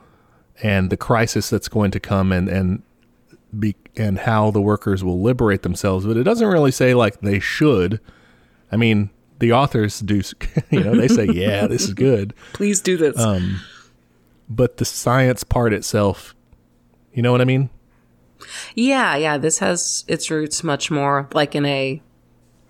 and 0.64 0.90
the 0.90 0.98
crisis 0.98 1.50
that's 1.50 1.68
going 1.68 1.92
to 1.92 2.00
come 2.00 2.32
and 2.32 2.50
and 2.50 2.84
be 3.58 3.76
and 3.96 4.20
how 4.20 4.52
the 4.52 4.62
workers 4.62 5.04
will 5.04 5.22
liberate 5.22 5.64
themselves 5.64 6.06
but 6.06 6.18
it 6.18 6.24
doesn't 6.24 6.48
really 6.48 6.72
say 6.72 6.94
like 6.94 7.20
they 7.22 7.40
should 7.40 8.00
i 8.72 8.76
mean 8.76 9.10
the 9.40 9.52
authors 9.54 10.00
do 10.00 10.22
you 10.70 10.84
know 10.84 10.96
they 10.96 11.08
say 11.08 11.26
yeah 11.34 11.66
this 11.68 11.84
is 11.84 11.94
good 11.94 12.34
Please 12.54 12.82
do 12.82 12.98
this. 12.98 13.18
Um, 13.18 13.62
but 14.50 14.78
the 14.78 14.86
science 14.86 15.44
part 15.44 15.74
itself 15.74 16.36
you 17.14 17.22
know 17.22 17.32
what 17.32 17.42
i 17.42 17.46
mean 17.46 17.70
yeah, 18.76 19.16
yeah. 19.16 19.38
This 19.38 19.60
has 19.60 20.04
its 20.08 20.30
roots 20.30 20.64
much 20.64 20.92
more 20.92 21.28
like 21.34 21.56
in 21.56 21.66
a 21.66 22.02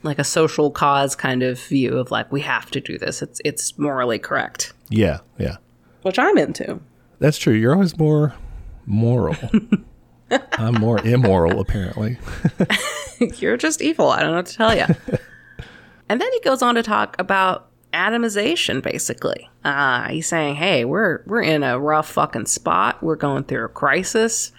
like 0.04 0.20
a 0.20 0.24
social 0.24 0.72
cause 0.72 1.16
kind 1.16 1.44
of 1.44 1.60
view 1.60 1.98
of 1.98 2.12
like 2.12 2.32
we 2.32 2.42
have 2.42 2.70
to 2.72 2.80
do 2.82 2.98
this. 2.98 3.22
It's 3.22 3.42
it's 3.44 3.77
morally 3.77 4.20
correct, 4.20 4.74
yeah 4.90 5.20
yeah 5.38 5.57
which 6.03 6.20
I'm 6.20 6.38
into. 6.38 6.79
that's 7.20 7.38
true 7.38 7.53
you're 7.53 7.74
always 7.74 7.98
more 7.98 8.33
moral 8.86 9.36
i'm 10.53 10.75
more 10.75 11.00
immoral 11.05 11.60
apparently 11.60 12.18
You're 13.40 13.57
just 13.57 13.81
evil. 13.81 14.10
I 14.10 14.22
don't 14.22 14.31
know 14.31 14.38
what 14.38 14.46
to 14.48 14.55
tell 14.55 14.75
you. 14.75 14.86
and 16.10 16.22
then 16.22 16.31
he 16.31 16.40
goes 16.42 16.62
on 16.62 16.75
to 16.75 16.83
talk 16.83 17.16
about 17.20 17.70
atomization, 17.94 18.81
basically. 18.81 19.50
Uh, 19.64 20.07
he's 20.10 20.27
saying, 20.27 20.55
"Hey, 20.55 20.86
we're 20.86 21.24
we're 21.25 21.42
in 21.42 21.64
a 21.64 21.79
rough 21.79 22.10
fucking 22.12 22.46
spot. 22.46 23.01
We're 23.01 23.16
going 23.16 23.44
through 23.46 23.66
a 23.66 23.70
crisis." 23.70 24.51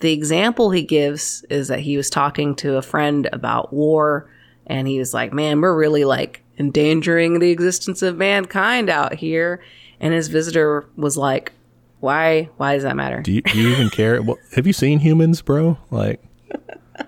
The 0.00 0.12
example 0.12 0.70
he 0.70 0.82
gives 0.82 1.44
is 1.48 1.68
that 1.68 1.80
he 1.80 1.96
was 1.96 2.10
talking 2.10 2.54
to 2.56 2.76
a 2.76 2.82
friend 2.82 3.28
about 3.32 3.72
war, 3.72 4.28
and 4.66 4.88
he 4.88 4.98
was 4.98 5.12
like, 5.14 5.32
"Man, 5.32 5.60
we're 5.60 5.76
really 5.76 6.04
like 6.04 6.42
endangering 6.58 7.38
the 7.38 7.50
existence 7.50 8.02
of 8.02 8.16
mankind 8.16 8.88
out 8.88 9.14
here." 9.14 9.60
And 10.00 10.12
his 10.12 10.28
visitor 10.28 10.86
was 10.96 11.16
like, 11.16 11.52
"Why? 12.00 12.50
Why 12.56 12.74
does 12.74 12.82
that 12.82 12.96
matter?" 12.96 13.20
do 13.22 13.32
you, 13.32 13.42
do 13.42 13.58
you 13.58 13.68
even 13.70 13.90
care 13.90 14.22
well, 14.22 14.38
have 14.54 14.66
you 14.66 14.72
seen 14.72 15.00
humans 15.00 15.42
bro 15.42 15.78
like 15.90 16.20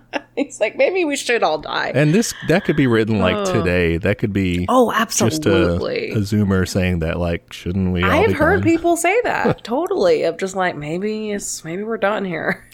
He's 0.37 0.61
like, 0.61 0.77
"Maybe 0.77 1.05
we 1.05 1.17
should 1.17 1.43
all 1.43 1.59
die." 1.59 1.93
And 1.95 2.13
this 2.13 2.35
that 2.49 2.65
could 2.65 2.77
be 2.77 2.87
written 2.87 3.19
like 3.19 3.45
today. 3.45 3.99
That 3.99 4.19
could 4.19 4.33
be 4.33 4.67
oh, 4.69 4.93
absolutely. 4.93 6.11
just 6.11 6.33
a, 6.35 6.37
a 6.37 6.45
zoomer 6.45 6.69
saying 6.69 7.01
that 7.01 7.19
like 7.19 7.53
shouldn't 7.53 7.93
we 7.93 8.03
I've 8.03 8.33
heard 8.33 8.63
gone? 8.63 8.73
people 8.73 8.97
say 8.97 9.21
that 9.25 9.63
totally 9.63 10.25
of 10.25 10.39
just 10.39 10.57
like 10.57 10.77
maybe 10.77 11.31
it's 11.31 11.65
maybe 11.65 11.83
we're 11.85 11.99
done 11.99 12.25
here. 12.25 12.67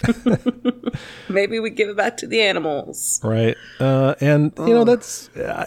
maybe 1.28 1.60
we 1.60 1.70
give 1.70 1.90
it 1.90 1.96
back 1.96 2.16
to 2.18 2.26
the 2.26 2.40
animals. 2.40 3.20
right? 3.22 3.56
Uh, 3.78 4.14
and 4.20 4.52
you 4.58 4.74
know 4.74 4.84
that's 4.84 5.28
I, 5.36 5.66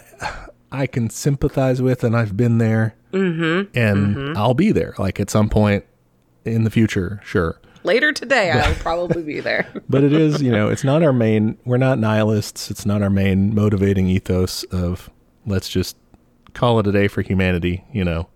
I 0.72 0.86
can 0.88 1.10
sympathize 1.10 1.80
with, 1.80 2.02
and 2.02 2.16
I've 2.16 2.36
been 2.36 2.58
there, 2.58 2.96
mm-hmm. 3.12 3.76
and 3.78 4.36
I'll 4.36 4.54
be 4.54 4.72
there 4.72 4.94
like 4.98 5.20
at 5.20 5.30
some 5.30 5.48
point 5.48 5.84
in 6.44 6.64
the 6.64 6.70
future, 6.70 7.20
sure. 7.24 7.60
Later 7.84 8.12
today, 8.12 8.50
I'll 8.50 8.74
probably 8.80 9.22
be 9.22 9.40
there. 9.40 9.70
But 9.88 10.02
it 10.04 10.12
is, 10.12 10.42
you 10.42 10.50
know, 10.50 10.68
it's 10.68 10.84
not 10.84 11.02
our 11.02 11.12
main. 11.12 11.58
We're 11.64 11.76
not 11.76 11.98
nihilists. 11.98 12.70
It's 12.70 12.84
not 12.86 13.02
our 13.02 13.10
main 13.10 13.54
motivating 13.54 14.08
ethos 14.08 14.64
of 14.64 15.10
let's 15.46 15.68
just 15.68 15.96
call 16.54 16.78
it 16.80 16.86
a 16.86 16.92
day 16.92 17.06
for 17.08 17.22
humanity. 17.22 17.84
You 17.92 18.04
know, 18.04 18.28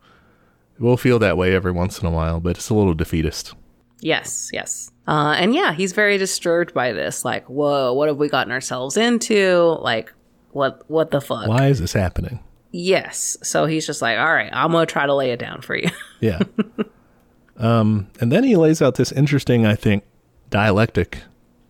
we'll 0.78 0.96
feel 0.98 1.18
that 1.20 1.36
way 1.36 1.54
every 1.54 1.72
once 1.72 1.98
in 1.98 2.06
a 2.06 2.10
while, 2.10 2.38
but 2.40 2.56
it's 2.58 2.68
a 2.70 2.74
little 2.74 2.94
defeatist. 2.94 3.54
yes, 4.00 4.50
yes. 4.52 4.90
Uh, 5.08 5.34
and 5.38 5.54
yeah, 5.54 5.72
he's 5.72 5.92
very 5.92 6.18
disturbed 6.18 6.74
by 6.74 6.92
this. 6.92 7.24
Like, 7.24 7.46
whoa, 7.48 7.94
what 7.94 8.08
have 8.08 8.18
we 8.18 8.28
gotten 8.28 8.52
ourselves 8.52 8.96
into? 8.98 9.78
Like, 9.80 10.12
what 10.52 10.82
what 10.88 11.10
the 11.10 11.20
fuck? 11.22 11.48
Why 11.48 11.68
is 11.68 11.80
this 11.80 11.94
happening? 11.94 12.40
Yes. 12.70 13.38
So 13.42 13.64
he's 13.64 13.86
just 13.86 14.02
like, 14.02 14.18
all 14.18 14.32
right, 14.34 14.50
I'm 14.52 14.70
gonna 14.72 14.84
try 14.84 15.06
to 15.06 15.14
lay 15.14 15.30
it 15.30 15.38
down 15.38 15.62
for 15.62 15.74
you. 15.74 15.88
Yeah. 16.20 16.40
um, 17.58 18.08
and 18.20 18.32
then 18.32 18.44
he 18.44 18.56
lays 18.56 18.80
out 18.80 18.94
this 18.94 19.12
interesting, 19.12 19.66
I 19.66 19.74
think, 19.74 20.04
dialectic 20.50 21.22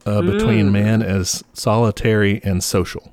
uh, 0.06 0.22
between 0.22 0.70
man 0.70 1.02
as 1.02 1.42
solitary 1.52 2.40
and 2.44 2.62
social. 2.62 3.12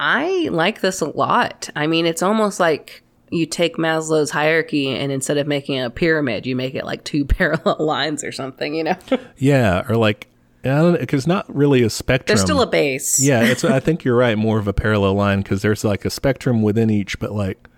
I 0.00 0.48
like 0.50 0.80
this 0.80 1.00
a 1.00 1.06
lot. 1.06 1.70
I 1.76 1.86
mean, 1.86 2.06
it's 2.06 2.22
almost 2.22 2.58
like 2.58 3.02
you 3.30 3.46
take 3.46 3.76
Maslow's 3.76 4.30
hierarchy 4.30 4.88
and 4.88 5.10
instead 5.10 5.38
of 5.38 5.46
making 5.46 5.80
a 5.80 5.90
pyramid, 5.90 6.46
you 6.46 6.56
make 6.56 6.74
it 6.74 6.84
like 6.84 7.04
two 7.04 7.24
parallel 7.24 7.76
lines 7.78 8.24
or 8.24 8.32
something, 8.32 8.74
you 8.74 8.84
know? 8.84 8.96
Yeah, 9.36 9.84
or 9.88 9.96
like, 9.96 10.28
I 10.64 10.68
don't 10.68 10.92
know, 10.94 10.98
because 10.98 11.26
not 11.26 11.52
really 11.54 11.82
a 11.82 11.90
spectrum. 11.90 12.26
There's 12.36 12.40
still 12.40 12.62
a 12.62 12.66
base. 12.66 13.20
yeah, 13.20 13.42
it's. 13.42 13.64
I 13.64 13.80
think 13.80 14.02
you're 14.02 14.16
right. 14.16 14.38
More 14.38 14.58
of 14.58 14.66
a 14.66 14.72
parallel 14.72 15.12
line 15.14 15.42
because 15.42 15.60
there's 15.60 15.84
like 15.84 16.06
a 16.06 16.10
spectrum 16.10 16.62
within 16.62 16.88
each, 16.88 17.18
but 17.18 17.32
like 17.32 17.68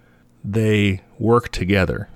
they 0.45 1.03
work 1.19 1.49
together. 1.49 2.09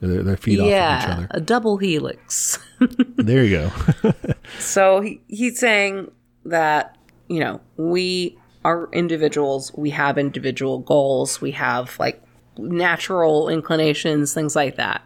They 0.00 0.18
they 0.18 0.36
feed 0.36 0.60
off 0.60 0.64
of 0.64 0.68
each 0.68 0.72
Yeah, 0.72 1.14
other. 1.16 1.26
a 1.32 1.40
double 1.40 1.76
helix. 1.78 2.58
There 3.16 3.44
you 3.44 3.70
go. 4.04 4.12
So 4.60 5.00
he, 5.00 5.20
he's 5.28 5.58
saying 5.58 6.10
that, 6.44 6.96
you 7.28 7.40
know, 7.40 7.60
we 7.76 8.38
are 8.64 8.88
individuals, 8.92 9.72
we 9.74 9.90
have 9.90 10.16
individual 10.18 10.78
goals, 10.78 11.40
we 11.40 11.50
have 11.52 11.98
like 11.98 12.22
natural 12.56 13.48
inclinations, 13.48 14.32
things 14.34 14.54
like 14.56 14.76
that. 14.76 15.02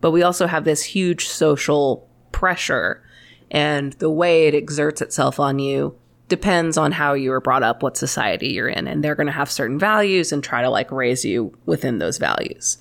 But 0.00 0.10
we 0.10 0.22
also 0.22 0.46
have 0.46 0.64
this 0.64 0.82
huge 0.82 1.26
social 1.28 2.08
pressure, 2.32 3.02
and 3.50 3.92
the 3.94 4.10
way 4.10 4.46
it 4.46 4.54
exerts 4.54 5.00
itself 5.00 5.40
on 5.40 5.58
you 5.58 5.96
depends 6.28 6.76
on 6.76 6.92
how 6.92 7.14
you 7.14 7.30
were 7.30 7.40
brought 7.40 7.62
up, 7.62 7.82
what 7.82 7.96
society 7.96 8.48
you're 8.48 8.68
in, 8.68 8.86
and 8.86 9.02
they're 9.02 9.14
going 9.14 9.26
to 9.28 9.32
have 9.32 9.50
certain 9.50 9.78
values 9.78 10.32
and 10.32 10.42
try 10.44 10.60
to 10.62 10.68
like 10.70 10.90
raise 10.90 11.24
you 11.24 11.56
within 11.66 11.98
those 11.98 12.18
values. 12.18 12.78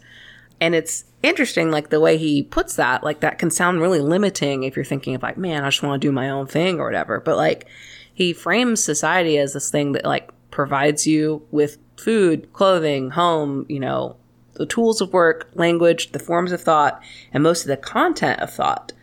And 0.61 0.73
it's 0.73 1.05
interesting, 1.21 1.71
like 1.71 1.89
the 1.89 1.99
way 1.99 2.17
he 2.17 2.43
puts 2.43 2.75
that, 2.75 3.03
like 3.03 3.19
that 3.19 3.39
can 3.39 3.51
sound 3.51 3.81
really 3.81 3.99
limiting 3.99 4.63
if 4.63 4.75
you're 4.75 4.85
thinking 4.85 5.15
of 5.15 5.23
like, 5.23 5.37
man, 5.37 5.63
I 5.63 5.67
just 5.67 5.83
want 5.83 6.01
to 6.01 6.07
do 6.07 6.11
my 6.11 6.29
own 6.29 6.47
thing 6.47 6.79
or 6.79 6.85
whatever. 6.85 7.19
But 7.19 7.37
like 7.37 7.67
he 8.13 8.33
frames 8.33 8.83
society 8.83 9.37
as 9.37 9.53
this 9.53 9.69
thing 9.69 9.91
that 9.93 10.05
like 10.05 10.29
provides 10.51 11.05
you 11.05 11.45
with 11.51 11.77
food, 11.97 12.51
clothing, 12.53 13.11
home, 13.11 13.65
you 13.67 13.79
know, 13.79 14.15
the 14.53 14.65
tools 14.65 15.01
of 15.01 15.11
work, 15.11 15.49
language, 15.55 16.11
the 16.13 16.19
forms 16.19 16.51
of 16.51 16.61
thought, 16.61 17.01
and 17.33 17.43
most 17.43 17.63
of 17.63 17.67
the 17.67 17.77
content 17.77 18.39
of 18.39 18.49
thought 18.51 18.93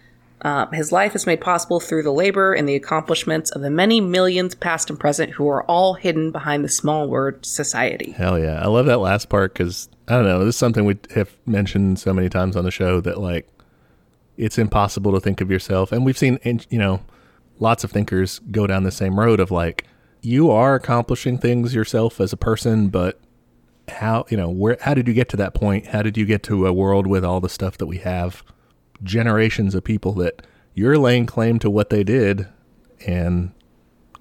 Uh, 0.45 0.67
his 0.73 0.91
life 0.91 1.15
is 1.15 1.25
made 1.25 1.41
possible 1.41 1.79
through 1.79 2.03
the 2.03 2.13
labor 2.13 2.53
and 2.53 2.69
the 2.69 2.75
accomplishments 2.75 3.53
of 3.53 3.63
the 3.63 3.71
many 3.71 4.01
millions 4.01 4.57
past 4.57 4.91
and 4.91 4.99
present 4.99 5.31
who 5.31 5.49
are 5.49 5.63
all 5.71 5.95
hidden 5.95 6.33
behind 6.33 6.65
the 6.65 6.69
small 6.69 7.09
word 7.09 7.47
society. 7.47 8.11
Hell 8.11 8.41
yeah. 8.41 8.61
I 8.61 8.67
love 8.67 8.87
that 8.87 8.99
last 8.99 9.29
part 9.29 9.55
because, 9.55 9.89
I 10.13 10.17
don't 10.17 10.25
know, 10.25 10.45
this 10.45 10.55
is 10.55 10.59
something 10.59 10.85
we 10.85 10.99
have 11.15 11.37
mentioned 11.47 11.99
so 11.99 12.13
many 12.13 12.29
times 12.29 12.57
on 12.57 12.65
the 12.65 12.71
show 12.71 13.01
that, 13.01 13.19
like, 13.19 13.49
it's 14.37 14.59
impossible 14.59 15.13
to 15.13 15.21
think 15.21 15.41
of 15.41 15.51
yourself. 15.51 15.93
And 15.93 16.05
we've 16.05 16.19
seen, 16.19 16.39
you 16.71 16.79
know, 16.79 17.01
lots 17.59 17.85
of 17.85 17.91
thinkers 17.91 18.41
go 18.51 18.67
down 18.67 18.83
the 18.83 18.91
same 18.91 19.19
road 19.19 19.41
of, 19.41 19.51
like, 19.51 19.87
you 20.21 20.51
are 20.51 20.75
accomplishing 20.75 21.39
things 21.39 21.75
yourself 21.75 22.21
as 22.21 22.33
a 22.33 22.37
person, 22.37 22.89
but 22.89 23.21
how, 23.89 24.25
you 24.29 24.37
know, 24.37 24.51
where, 24.51 24.77
how 24.83 24.95
did 24.95 25.09
you 25.09 25.15
get 25.15 25.29
to 25.31 25.37
that 25.37 25.55
point? 25.55 25.87
How 25.87 26.03
did 26.03 26.17
you 26.17 26.27
get 26.27 26.43
to 26.45 26.67
a 26.67 26.73
world 26.73 27.07
with 27.07 27.25
all 27.25 27.41
the 27.41 27.49
stuff 27.49 27.79
that 27.79 27.87
we 27.87 27.99
have? 27.99 28.43
generations 29.03 29.75
of 29.75 29.85
people 29.85 30.13
that 30.15 30.43
you're 30.75 30.99
laying 30.99 31.27
claim 31.27 31.59
to 31.59 31.71
what 31.71 31.91
they 31.91 32.05
did, 32.05 32.47
and 33.07 33.53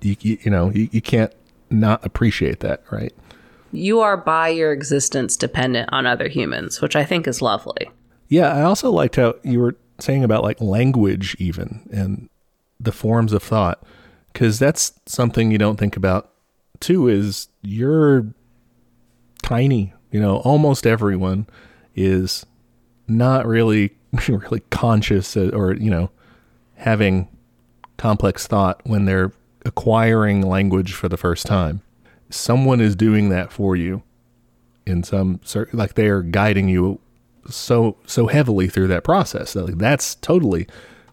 you 0.01 0.15
you, 0.21 0.38
you 0.41 0.51
know 0.51 0.69
you, 0.71 0.89
you 0.91 1.01
can't 1.01 1.34
not 1.69 2.06
appreciate 2.06 2.60
that, 2.60 2.84
right? 2.91 3.13
You 3.71 4.01
are 4.01 4.17
by 4.17 4.49
your 4.49 4.71
existence 4.71 5.36
dependent 5.38 5.89
on 5.91 6.05
other 6.05 6.27
humans, 6.27 6.81
which 6.81 6.95
I 6.95 7.03
think 7.03 7.27
is 7.27 7.41
lovely. 7.41 7.89
Yeah, 8.27 8.53
I 8.53 8.62
also 8.63 8.91
liked 8.91 9.15
how 9.15 9.36
you 9.43 9.60
were 9.60 9.75
saying 9.99 10.23
about 10.23 10.43
like 10.43 10.60
language, 10.62 11.36
even 11.39 11.88
and 11.91 12.29
the 12.79 12.91
forms 12.91 13.34
of 13.34 13.43
thought, 13.43 13.84
because 14.34 14.60
that's 14.60 14.93
something 15.05 15.51
you 15.51 15.57
don't 15.57 15.77
think 15.77 15.95
about 15.95 16.31
too. 16.79 17.07
Is 17.07 17.47
you're 17.62 18.34
tiny, 19.43 19.93
you 20.12 20.19
know, 20.19 20.38
almost 20.38 20.88
everyone 20.88 21.47
is 21.95 22.45
not 23.07 23.45
really 23.45 23.97
really 24.27 24.62
conscious 24.69 25.36
or 25.38 25.73
you 25.75 25.89
know 25.89 26.10
having 26.75 27.27
complex 27.97 28.47
thought 28.47 28.81
when 28.86 29.05
they're 29.05 29.31
acquiring 29.65 30.41
language 30.41 30.93
for 30.93 31.07
the 31.07 31.17
first 31.17 31.45
time. 31.45 31.81
Someone 32.32 32.82
is 32.82 32.96
doing 32.96 33.30
that 33.30 33.52
for 33.52 33.76
you 33.76 34.04
in 34.86 35.04
some 35.04 35.39
like 35.74 35.94
they 35.94 36.08
are 36.08 36.22
guiding 36.22 36.67
you 36.67 37.00
so 37.50 37.98
so 38.06 38.28
heavily 38.28 38.67
through 38.67 38.88
that 38.88 39.04
process. 39.04 39.56
Like 39.56 39.78
that's 39.78 40.15
totally 40.15 40.67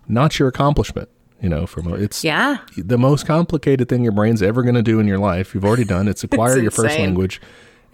not 0.06 0.38
your 0.38 0.48
accomplishment. 0.48 1.08
You 1.40 1.48
know, 1.48 1.66
from 1.66 1.92
it's 1.94 2.24
yeah 2.24 2.58
the 2.76 2.98
most 2.98 3.26
complicated 3.26 3.88
thing 3.88 4.02
your 4.02 4.12
brain's 4.12 4.42
ever 4.42 4.62
going 4.62 4.74
to 4.74 4.82
do 4.82 4.98
in 4.98 5.06
your 5.06 5.18
life. 5.18 5.54
You've 5.54 5.64
already 5.64 5.84
done 5.84 6.08
it's 6.08 6.24
acquire 6.24 6.54
it's 6.54 6.62
your 6.62 6.70
first 6.72 6.98
language, 6.98 7.40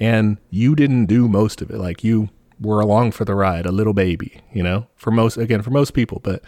and 0.01 0.39
you 0.51 0.75
didn't 0.75 1.07
do 1.07 1.29
most 1.29 1.61
of 1.61 1.71
it. 1.71 1.77
Like 1.77 2.03
you 2.03 2.31
were 2.61 2.81
along 2.81 3.13
for 3.13 3.25
the 3.25 3.35
ride, 3.35 3.67
a 3.67 3.73
little 3.73 3.93
baby, 3.93 4.41
you 4.53 4.63
know, 4.63 4.87
for 4.97 5.11
most, 5.11 5.37
again, 5.37 5.63
for 5.63 5.71
most 5.71 5.93
people, 5.93 6.21
but 6.23 6.43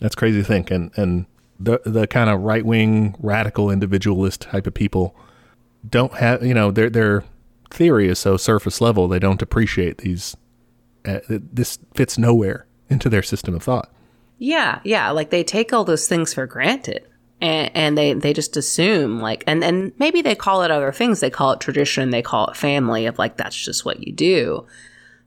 that's 0.00 0.14
crazy 0.14 0.40
to 0.40 0.44
think. 0.44 0.70
And, 0.70 0.90
and 0.96 1.26
the, 1.58 1.80
the 1.84 2.06
kind 2.06 2.30
of 2.30 2.40
right 2.40 2.64
wing, 2.64 3.14
radical 3.18 3.70
individualist 3.70 4.42
type 4.42 4.66
of 4.66 4.74
people 4.74 5.16
don't 5.88 6.14
have, 6.14 6.44
you 6.44 6.54
know, 6.54 6.70
their, 6.70 6.90
their 6.90 7.24
theory 7.70 8.08
is 8.08 8.18
so 8.18 8.36
surface 8.36 8.80
level, 8.80 9.08
they 9.08 9.18
don't 9.18 9.42
appreciate 9.42 9.98
these, 9.98 10.36
uh, 11.04 11.20
this 11.28 11.78
fits 11.94 12.18
nowhere 12.18 12.66
into 12.88 13.08
their 13.08 13.22
system 13.22 13.54
of 13.54 13.62
thought. 13.62 13.90
Yeah. 14.38 14.80
Yeah. 14.84 15.10
Like 15.10 15.30
they 15.30 15.44
take 15.44 15.72
all 15.72 15.84
those 15.84 16.08
things 16.08 16.34
for 16.34 16.46
granted. 16.46 17.06
And, 17.40 17.70
and 17.74 17.98
they, 17.98 18.12
they 18.12 18.32
just 18.32 18.56
assume 18.56 19.18
like 19.18 19.42
and, 19.48 19.64
and 19.64 19.92
maybe 19.98 20.22
they 20.22 20.36
call 20.36 20.62
it 20.62 20.70
other 20.70 20.92
things 20.92 21.18
they 21.18 21.28
call 21.28 21.50
it 21.50 21.58
tradition 21.58 22.10
they 22.10 22.22
call 22.22 22.46
it 22.46 22.56
family 22.56 23.06
of 23.06 23.18
like 23.18 23.36
that's 23.36 23.56
just 23.56 23.84
what 23.84 24.06
you 24.06 24.12
do 24.12 24.64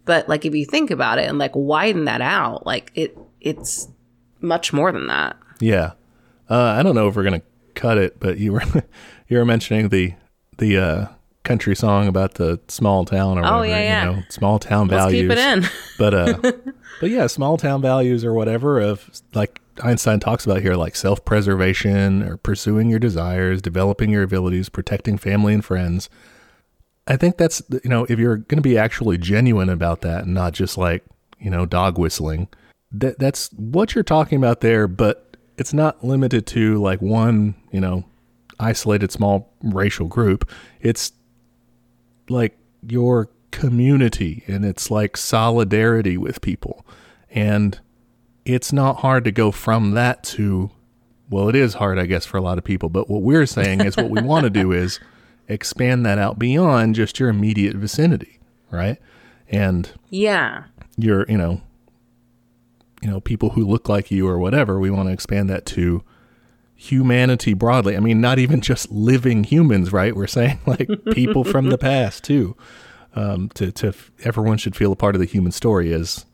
but 0.06 0.30
like 0.30 0.46
if 0.46 0.56
you 0.56 0.66
think 0.66 0.92
about 0.92 1.18
it 1.18 1.28
and 1.28 1.38
like 1.38 1.52
widen 1.56 2.06
that 2.06 2.22
out, 2.22 2.66
like 2.66 2.92
it 2.96 3.18
it's 3.42 3.90
much 4.40 4.72
more 4.72 4.92
than 4.92 5.08
that. 5.08 5.36
Yeah. 5.60 5.94
Uh, 6.50 6.76
I 6.78 6.84
don't 6.84 6.96
know 6.96 7.08
if 7.08 7.16
we're 7.16 7.24
gonna 7.24 7.42
cut 7.74 7.98
it, 7.98 8.20
but 8.20 8.38
you 8.38 8.54
were 8.54 8.64
you 9.28 9.38
were 9.38 9.46
mentioning 9.46 9.90
the 9.90 10.14
the 10.58 10.78
uh, 10.78 11.08
country 11.44 11.76
song 11.76 12.08
about 12.08 12.34
the 12.34 12.60
small 12.68 13.06
town 13.06 13.38
or 13.38 13.42
whatever. 13.42 13.58
Oh 13.58 13.62
yeah, 13.62 13.80
yeah. 13.80 14.10
You 14.10 14.16
know, 14.18 14.24
small 14.30 14.60
town 14.60 14.88
Let's 14.88 15.04
values. 15.06 15.30
Keep 15.30 15.32
it 15.32 15.38
in. 15.38 15.66
but 15.98 16.14
uh, 16.14 16.52
but 17.00 17.10
yeah, 17.10 17.28
small 17.28 17.58
town 17.58 17.82
values 17.82 18.26
or 18.26 18.34
whatever 18.34 18.80
of 18.82 19.10
like 19.34 19.62
Einstein 19.84 20.20
talks 20.20 20.46
about 20.46 20.62
here, 20.62 20.76
like 20.76 20.96
self 20.96 21.24
preservation 21.24 22.24
or 22.24 22.38
pursuing 22.38 22.90
your 22.90 23.00
desires, 23.00 23.62
developing 23.62 24.10
your 24.10 24.24
abilities, 24.24 24.70
protecting 24.70 25.18
family 25.18 25.54
and 25.54 25.64
friends. 25.64 26.10
I 27.08 27.18
think 27.18 27.38
that's 27.38 27.62
you 27.84 27.90
know 27.90 28.06
if 28.10 28.20
you're 28.20 28.38
going 28.38 28.58
to 28.58 28.62
be 28.62 28.78
actually 28.78 29.18
genuine 29.18 29.70
about 29.70 30.02
that 30.02 30.24
and 30.24 30.34
not 30.34 30.54
just 30.54 30.78
like 30.78 31.06
you 31.40 31.50
know 31.50 31.66
dog 31.66 31.98
whistling, 31.98 32.48
that 32.92 33.20
that's 33.20 33.50
what 33.54 33.96
you're 33.96 34.04
talking 34.04 34.38
about 34.38 34.62
there. 34.62 34.88
But 34.88 35.38
it's 35.58 35.74
not 35.74 36.04
limited 36.04 36.46
to 36.48 36.82
like 36.82 37.02
one 37.02 37.56
you 37.72 37.80
know 37.80 38.06
isolated 38.60 39.12
small 39.12 39.54
racial 39.64 40.08
group. 40.08 40.50
It's 40.82 41.12
like 42.30 42.58
your 42.88 43.30
community 43.52 44.44
and 44.48 44.66
it's 44.66 44.92
like 44.92 45.18
solidarity 45.18 46.18
with 46.18 46.42
people, 46.42 46.86
and 47.30 47.80
it's 48.46 48.72
not 48.72 48.98
hard 48.98 49.24
to 49.26 49.32
go 49.32 49.52
from 49.52 49.92
that 49.92 50.24
to 50.24 50.72
well, 51.30 51.50
it 51.50 51.56
is 51.56 51.76
hard, 51.76 51.98
I 51.98 52.06
guess, 52.06 52.26
for 52.26 52.38
a 52.38 52.42
lot 52.42 52.58
of 52.58 52.64
people. 52.64 52.90
But 52.90 53.10
what 53.10 53.24
we're 53.24 53.48
saying 53.48 53.82
is 53.82 53.98
what 53.98 54.10
we 54.10 54.22
want 54.22 54.44
to 54.44 54.50
do 54.50 54.72
is 54.72 55.00
expand 55.48 56.06
that 56.06 56.18
out 56.18 56.38
beyond 56.38 56.96
just 56.96 57.20
your 57.20 57.30
immediate 57.30 57.76
vicinity, 57.76 58.40
right? 58.72 58.98
And 59.50 59.92
yeah, 60.10 60.66
your 60.98 61.26
you 61.28 61.38
know, 61.38 61.62
you 63.02 63.10
know, 63.10 63.20
people 63.20 63.52
who 63.52 63.66
look 63.66 63.90
like 63.90 64.12
you 64.12 64.28
or 64.28 64.38
whatever. 64.38 64.80
We 64.80 64.90
want 64.90 65.10
to 65.10 65.14
expand 65.14 65.50
that 65.50 65.66
to 65.68 66.04
humanity 66.76 67.54
broadly. 67.54 67.96
I 67.96 68.00
mean, 68.00 68.22
not 68.22 68.40
even 68.40 68.62
just 68.62 68.92
living 68.92 69.44
humans, 69.44 69.92
right? 69.92 70.16
We're 70.16 70.28
saying 70.28 70.60
like 70.66 70.90
people 71.12 71.44
from 71.44 71.70
the 71.70 71.78
past 71.78 72.24
too. 72.24 72.56
Um, 73.16 73.48
to 73.56 73.72
to 73.72 73.94
everyone 74.26 74.58
should 74.58 74.76
feel 74.76 74.92
a 74.92 74.96
part 74.96 75.16
of 75.16 75.20
the 75.22 75.26
human 75.26 75.54
story 75.54 75.94
is, 75.94 76.26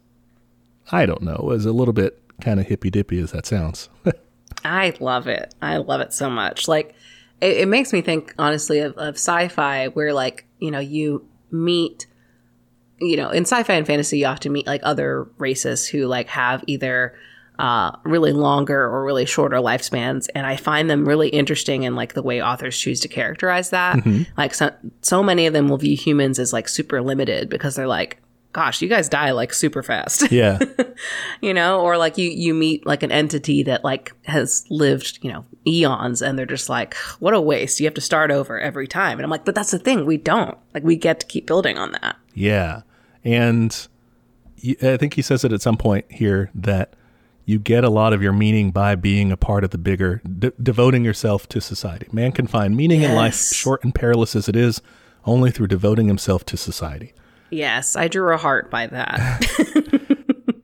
I 0.92 1.06
don't 1.06 1.22
know, 1.22 1.52
is 1.52 1.66
a 1.66 1.72
little 1.72 1.94
bit 1.94 2.20
kind 2.42 2.60
of 2.60 2.66
hippy 2.66 2.90
dippy 2.90 3.20
as 3.20 3.32
that 3.32 3.46
sounds. 3.46 3.90
I 4.66 4.96
love 5.00 5.28
it. 5.28 5.54
I 5.62 5.78
love 5.78 6.02
it 6.02 6.12
so 6.12 6.30
much. 6.30 6.68
Like 6.68 6.96
it, 7.40 7.58
it 7.58 7.68
makes 7.68 7.94
me 7.94 8.02
think 8.02 8.34
honestly 8.40 8.80
of, 8.80 8.98
of 8.98 9.16
sci-fi 9.16 9.88
where 9.90 10.14
like 10.14 10.46
you 10.60 10.72
know 10.72 10.80
you 10.80 11.28
meet 11.52 12.08
you 13.00 13.18
know 13.18 13.30
in 13.30 13.44
sci-fi 13.44 13.74
and 13.74 13.86
fantasy 13.86 14.20
you 14.20 14.26
often 14.26 14.52
meet 14.52 14.68
like 14.68 14.82
other 14.84 15.24
races 15.38 15.88
who 15.88 16.08
like 16.08 16.28
have 16.30 16.64
either 16.68 17.14
uh, 17.60 17.96
really 18.06 18.32
longer 18.32 18.84
or 18.84 19.04
really 19.04 19.26
shorter 19.26 19.58
lifespans 19.58 20.28
and 20.34 20.48
i 20.48 20.56
find 20.56 20.90
them 20.90 21.08
really 21.08 21.30
interesting 21.30 21.84
in 21.84 21.96
like 21.96 22.14
the 22.14 22.24
way 22.24 22.42
authors 22.42 22.78
choose 22.78 23.00
to 23.00 23.08
characterize 23.08 23.70
that 23.70 23.98
mm-hmm. 23.98 24.24
like 24.36 24.54
so, 24.54 24.74
so 25.02 25.22
many 25.22 25.46
of 25.46 25.54
them 25.54 25.68
will 25.68 25.78
view 25.78 25.96
humans 25.96 26.40
as 26.40 26.54
like 26.54 26.68
super 26.68 27.02
limited 27.02 27.50
because 27.50 27.76
they're 27.76 27.88
like 27.88 28.22
gosh, 28.54 28.82
you 28.82 28.88
guys 28.88 29.10
die 29.10 29.32
like 29.32 29.54
super 29.54 29.84
fast. 29.84 30.30
Yeah. 30.32 30.60
you 31.42 31.54
know, 31.54 31.82
or 31.82 31.98
like 31.98 32.18
you 32.18 32.30
you 32.30 32.54
meet 32.54 32.86
like 32.86 33.04
an 33.04 33.12
entity 33.12 33.64
that 33.64 33.84
like 33.84 34.14
has 34.26 34.66
lived, 34.70 35.20
you 35.22 35.32
know, 35.32 35.46
eons 35.68 36.22
and 36.22 36.40
they're 36.40 36.46
just 36.46 36.70
like, 36.70 36.96
what 37.20 37.34
a 37.34 37.42
waste. 37.42 37.80
You 37.80 37.86
have 37.86 37.94
to 37.96 38.02
start 38.02 38.32
over 38.32 38.60
every 38.60 38.88
time. 38.88 39.18
And 39.18 39.26
I'm 39.26 39.30
like, 39.30 39.46
but 39.46 39.56
that's 39.56 39.72
the 39.72 39.80
thing, 39.80 40.06
we 40.06 40.18
don't. 40.18 40.58
Like 40.74 40.84
we 40.84 40.96
get 40.96 41.20
to 41.20 41.26
keep 41.26 41.48
building 41.48 41.78
on 41.78 41.92
that. 41.92 42.16
Yeah. 42.34 42.82
And 43.24 43.88
I 44.82 44.98
think 44.98 45.16
he 45.16 45.22
says 45.22 45.44
it 45.44 45.52
at 45.52 45.62
some 45.62 45.78
point 45.78 46.06
here 46.10 46.50
that 46.56 46.94
you 47.46 47.60
get 47.60 47.84
a 47.84 47.90
lot 47.90 48.14
of 48.14 48.22
your 48.22 48.34
meaning 48.34 48.72
by 48.72 48.96
being 48.96 49.32
a 49.32 49.38
part 49.38 49.64
of 49.64 49.72
the 49.72 49.78
bigger, 49.78 50.22
de- 50.40 50.52
devoting 50.62 51.04
yourself 51.04 51.48
to 51.50 51.62
society. 51.62 52.08
Man 52.12 52.32
can 52.32 52.48
find 52.48 52.76
meaning 52.76 53.02
yes. 53.02 53.10
in 53.10 53.16
life, 53.16 53.36
short 53.36 53.84
and 53.84 53.94
perilous 53.94 54.36
as 54.36 54.48
it 54.48 54.56
is, 54.56 54.82
only 55.26 55.52
through 55.52 55.68
devoting 55.68 56.08
himself 56.08 56.46
to 56.46 56.58
society. 56.58 57.14
Yes, 57.50 57.96
I 57.96 58.08
drew 58.08 58.34
a 58.34 58.38
heart 58.38 58.72
by 58.72 58.88
that. 58.88 59.46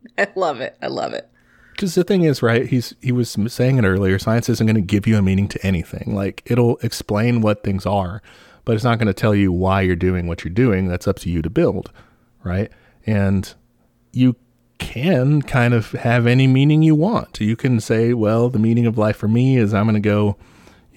I 0.18 0.28
love 0.36 0.62
it. 0.62 0.78
I 0.82 0.88
love 0.88 1.14
it. 1.14 1.30
Because 1.72 1.94
the 1.94 2.04
thing 2.04 2.24
is, 2.24 2.42
right? 2.42 2.66
He's 2.66 2.96
he 3.02 3.12
was 3.12 3.38
saying 3.48 3.78
it 3.78 3.86
earlier. 3.86 4.18
Science 4.18 4.50
isn't 4.50 4.66
going 4.66 4.76
to 4.76 4.82
give 4.82 5.06
you 5.06 5.18
a 5.18 5.22
meaning 5.22 5.48
to 5.50 5.64
anything. 5.66 6.16
Like 6.16 6.42
it'll 6.46 6.78
explain 6.78 7.42
what 7.42 7.64
things 7.64 7.86
are, 7.86 8.22
but 8.66 8.74
it's 8.74 8.84
not 8.84 8.98
going 8.98 9.08
to 9.08 9.14
tell 9.14 9.36
you 9.36 9.52
why 9.52 9.82
you're 9.82 9.96
doing 9.96 10.26
what 10.26 10.44
you're 10.44 10.54
doing. 10.54 10.88
That's 10.88 11.08
up 11.08 11.20
to 11.20 11.30
you 11.30 11.44
to 11.44 11.52
build, 11.52 11.92
right? 12.44 12.72
And 13.06 13.54
you 14.12 14.36
can 14.80 15.42
kind 15.42 15.74
of 15.74 15.92
have 15.92 16.28
any 16.28 16.48
meaning 16.48 16.84
you 16.84 16.96
want. 16.96 17.40
You 17.40 17.56
can 17.56 17.80
say, 17.80 18.14
well, 18.14 18.50
the 18.50 18.60
meaning 18.60 18.86
of 18.86 18.98
life 18.98 19.18
for 19.18 19.28
me 19.28 19.58
is 19.58 19.74
I'm 19.74 19.86
going 19.86 19.96
to 19.96 20.00
go 20.00 20.38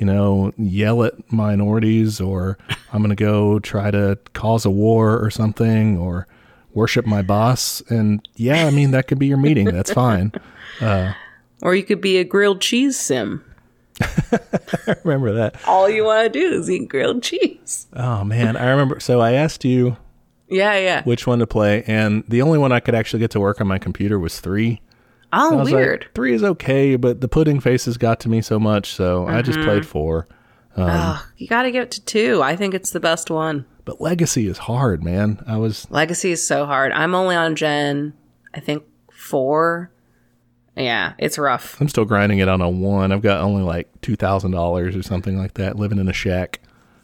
you 0.00 0.06
know, 0.06 0.50
yell 0.56 1.04
at 1.04 1.30
minorities 1.30 2.22
or 2.22 2.56
I'm 2.92 3.02
going 3.02 3.14
to 3.14 3.22
go 3.22 3.58
try 3.58 3.90
to 3.90 4.18
cause 4.32 4.64
a 4.64 4.70
war 4.70 5.22
or 5.22 5.30
something 5.30 5.98
or 5.98 6.26
worship 6.72 7.06
my 7.06 7.20
boss. 7.20 7.82
And 7.90 8.26
yeah, 8.34 8.66
I 8.66 8.70
mean, 8.70 8.92
that 8.92 9.06
could 9.06 9.18
be 9.18 9.26
your 9.26 9.36
meeting. 9.36 9.66
That's 9.66 9.92
fine. 9.92 10.32
Uh, 10.80 11.12
or 11.60 11.74
you 11.74 11.82
could 11.82 12.00
be 12.00 12.16
a 12.16 12.24
grilled 12.24 12.62
cheese 12.62 12.98
sim. 12.98 13.44
I 14.00 14.96
remember 15.04 15.34
that. 15.34 15.56
All 15.66 15.90
you 15.90 16.04
want 16.04 16.32
to 16.32 16.38
do 16.40 16.54
is 16.54 16.70
eat 16.70 16.88
grilled 16.88 17.22
cheese. 17.22 17.86
Oh, 17.92 18.24
man. 18.24 18.56
I 18.56 18.70
remember. 18.70 18.98
So 18.98 19.20
I 19.20 19.32
asked 19.32 19.62
you. 19.62 19.98
Yeah, 20.50 20.76
yeah. 20.78 21.02
Which 21.04 21.26
one 21.26 21.38
to 21.38 21.46
play. 21.46 21.84
And 21.86 22.24
the 22.28 22.42
only 22.42 22.58
one 22.58 22.72
I 22.72 22.80
could 22.80 22.94
actually 22.94 23.20
get 23.20 23.30
to 23.32 23.40
work 23.40 23.60
on 23.60 23.66
my 23.66 23.78
computer 23.78 24.18
was 24.18 24.40
three. 24.40 24.80
Oh, 25.32 25.64
weird. 25.64 26.02
Like, 26.02 26.14
three 26.14 26.34
is 26.34 26.42
okay, 26.42 26.96
but 26.96 27.20
the 27.20 27.28
pudding 27.28 27.60
faces 27.60 27.96
got 27.96 28.18
to 28.20 28.28
me 28.28 28.40
so 28.40 28.58
much, 28.58 28.92
so 28.92 29.26
I 29.28 29.42
just 29.42 29.58
mm-hmm. 29.58 29.68
played 29.68 29.86
four. 29.86 30.26
Um, 30.76 30.90
Ugh, 30.90 31.22
you 31.36 31.46
got 31.46 31.62
to 31.62 31.70
give 31.70 31.84
it 31.84 31.90
to 31.92 32.04
two. 32.04 32.42
I 32.42 32.56
think 32.56 32.74
it's 32.74 32.90
the 32.90 33.00
best 33.00 33.30
one. 33.30 33.64
But 33.84 34.00
Legacy 34.00 34.46
is 34.46 34.58
hard, 34.58 35.02
man. 35.04 35.42
I 35.46 35.56
was 35.56 35.88
Legacy 35.90 36.32
is 36.32 36.46
so 36.46 36.66
hard. 36.66 36.92
I'm 36.92 37.14
only 37.14 37.36
on 37.36 37.56
Gen, 37.56 38.12
I 38.54 38.60
think 38.60 38.84
four. 39.12 39.92
Yeah, 40.76 41.14
it's 41.18 41.38
rough. 41.38 41.80
I'm 41.80 41.88
still 41.88 42.04
grinding 42.04 42.38
it 42.38 42.48
on 42.48 42.60
a 42.60 42.70
one. 42.70 43.12
I've 43.12 43.22
got 43.22 43.40
only 43.40 43.62
like 43.62 43.88
two 44.00 44.16
thousand 44.16 44.52
dollars 44.52 44.96
or 44.96 45.02
something 45.02 45.38
like 45.38 45.54
that, 45.54 45.76
living 45.76 45.98
in 45.98 46.08
a 46.08 46.12
shack. 46.12 46.60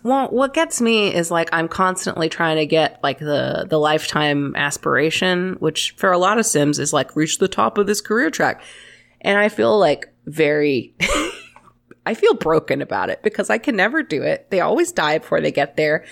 Well, 0.07 0.29
what 0.29 0.55
gets 0.55 0.81
me 0.81 1.13
is 1.13 1.33
like 1.33 1.49
I'm 1.53 1.67
constantly 1.67 2.29
trying 2.29 2.59
to 2.59 2.67
get 2.67 3.01
like 3.03 3.19
the 3.19 3.67
the 3.69 3.81
lifetime 3.81 4.55
aspiration, 4.55 5.57
which 5.59 5.97
for 5.97 6.13
a 6.13 6.19
lot 6.19 6.39
of 6.39 6.47
Sims 6.47 6.79
is 6.79 6.93
like 6.93 7.17
reach 7.17 7.39
the 7.39 7.49
top 7.49 7.77
of 7.77 7.89
this 7.89 8.01
career 8.01 8.31
track. 8.31 8.63
And 9.21 9.37
I 9.37 9.49
feel 9.49 9.77
like 9.77 10.07
very 10.27 10.95
I 12.07 12.15
feel 12.15 12.35
broken 12.35 12.83
about 12.83 13.11
it 13.11 13.21
because 13.25 13.51
I 13.51 13.59
can 13.59 13.75
never 13.75 14.05
do 14.05 14.23
it. 14.23 14.49
They 14.51 14.61
always 14.61 14.93
die 14.93 15.19
before 15.19 15.41
they 15.41 15.51
get 15.51 15.77
there. 15.77 16.05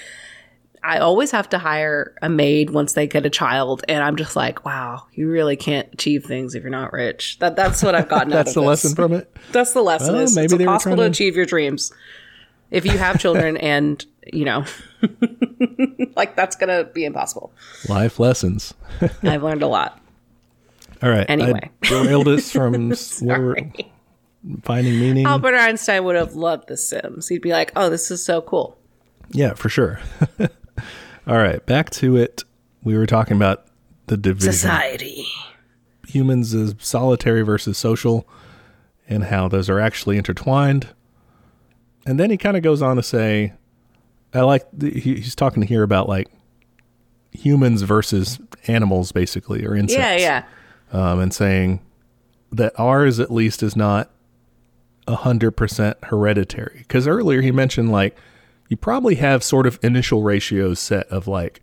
I 0.82 0.98
always 0.98 1.30
have 1.30 1.48
to 1.50 1.58
hire 1.58 2.16
a 2.20 2.28
maid 2.28 2.70
once 2.70 2.94
they 2.94 3.06
get 3.06 3.24
a 3.24 3.30
child, 3.30 3.84
and 3.88 4.02
I'm 4.02 4.16
just 4.16 4.34
like, 4.34 4.64
wow, 4.64 5.06
you 5.12 5.30
really 5.30 5.56
can't 5.56 5.88
achieve 5.94 6.24
things 6.24 6.56
if 6.56 6.64
you're 6.64 6.70
not 6.70 6.92
rich. 6.92 7.38
That 7.38 7.54
that's 7.54 7.80
what 7.80 7.94
I've 7.94 8.08
gotten. 8.08 8.32
out 8.32 8.44
That's 8.44 8.54
the 8.54 8.60
this. 8.60 8.66
lesson 8.66 8.96
from 8.96 9.12
it. 9.12 9.34
That's 9.52 9.72
the 9.72 9.82
lesson. 9.82 10.14
Well, 10.14 10.26
maybe 10.34 10.42
it's 10.42 10.52
impossible 10.52 10.96
to 10.96 11.02
to- 11.04 11.08
achieve 11.10 11.36
your 11.36 11.46
dreams 11.46 11.92
if 12.70 12.84
you 12.84 12.96
have 12.98 13.18
children, 13.18 13.56
and 13.72 14.04
you 14.32 14.44
know, 14.44 14.64
like 16.16 16.36
that's 16.36 16.56
gonna 16.56 16.84
be 16.84 17.04
impossible. 17.04 17.52
Life 17.88 18.18
lessons. 18.18 18.74
I've 19.22 19.42
learned 19.42 19.62
a 19.62 19.66
lot. 19.68 20.00
All 21.02 21.10
right. 21.10 21.26
Anyway. 21.28 21.70
I 21.82 21.86
derailed 21.88 22.28
us 22.28 22.50
from 22.50 22.92
s- 22.92 23.20
where 23.20 23.40
we're 23.40 23.54
Sorry. 23.56 23.92
finding 24.62 24.98
meaning. 24.98 25.26
Albert 25.26 25.54
Einstein 25.54 26.04
would 26.04 26.16
have 26.16 26.34
loved 26.34 26.68
The 26.68 26.76
Sims. 26.76 27.28
He'd 27.28 27.42
be 27.42 27.50
like, 27.52 27.72
"Oh, 27.76 27.90
this 27.90 28.10
is 28.10 28.24
so 28.24 28.40
cool." 28.40 28.78
Yeah, 29.30 29.54
for 29.54 29.68
sure. 29.68 30.00
All 31.26 31.38
right, 31.38 31.64
back 31.66 31.90
to 31.90 32.16
it. 32.16 32.44
We 32.82 32.96
were 32.96 33.06
talking 33.06 33.36
about 33.36 33.66
the 34.06 34.16
division. 34.16 34.52
Society. 34.52 35.24
Humans 36.08 36.52
is 36.54 36.74
solitary 36.78 37.40
versus 37.42 37.78
social 37.78 38.28
and 39.08 39.24
how 39.24 39.48
those 39.48 39.68
are 39.70 39.80
actually 39.80 40.18
intertwined. 40.18 40.88
And 42.06 42.18
then 42.18 42.30
he 42.30 42.36
kind 42.36 42.56
of 42.56 42.62
goes 42.62 42.82
on 42.82 42.96
to 42.96 43.02
say, 43.02 43.54
I 44.32 44.40
like, 44.40 44.66
the, 44.72 44.90
he, 44.90 45.16
he's 45.16 45.34
talking 45.34 45.62
here 45.62 45.82
about 45.82 46.08
like 46.08 46.28
humans 47.32 47.82
versus 47.82 48.38
animals, 48.66 49.12
basically, 49.12 49.64
or 49.64 49.74
insects. 49.74 50.22
Yeah, 50.22 50.44
yeah. 50.92 51.10
um, 51.12 51.20
and 51.20 51.32
saying 51.32 51.80
that 52.52 52.78
ours 52.78 53.18
at 53.20 53.30
least 53.30 53.62
is 53.62 53.76
not 53.76 54.10
a 55.06 55.16
hundred 55.16 55.52
percent 55.52 55.98
hereditary. 56.04 56.78
Because 56.78 57.06
earlier 57.06 57.42
he 57.42 57.50
mentioned 57.50 57.90
like 57.90 58.16
you 58.68 58.76
probably 58.76 59.16
have 59.16 59.42
sort 59.42 59.66
of 59.66 59.78
initial 59.82 60.22
ratios 60.22 60.80
set 60.80 61.06
of 61.08 61.28
like, 61.28 61.60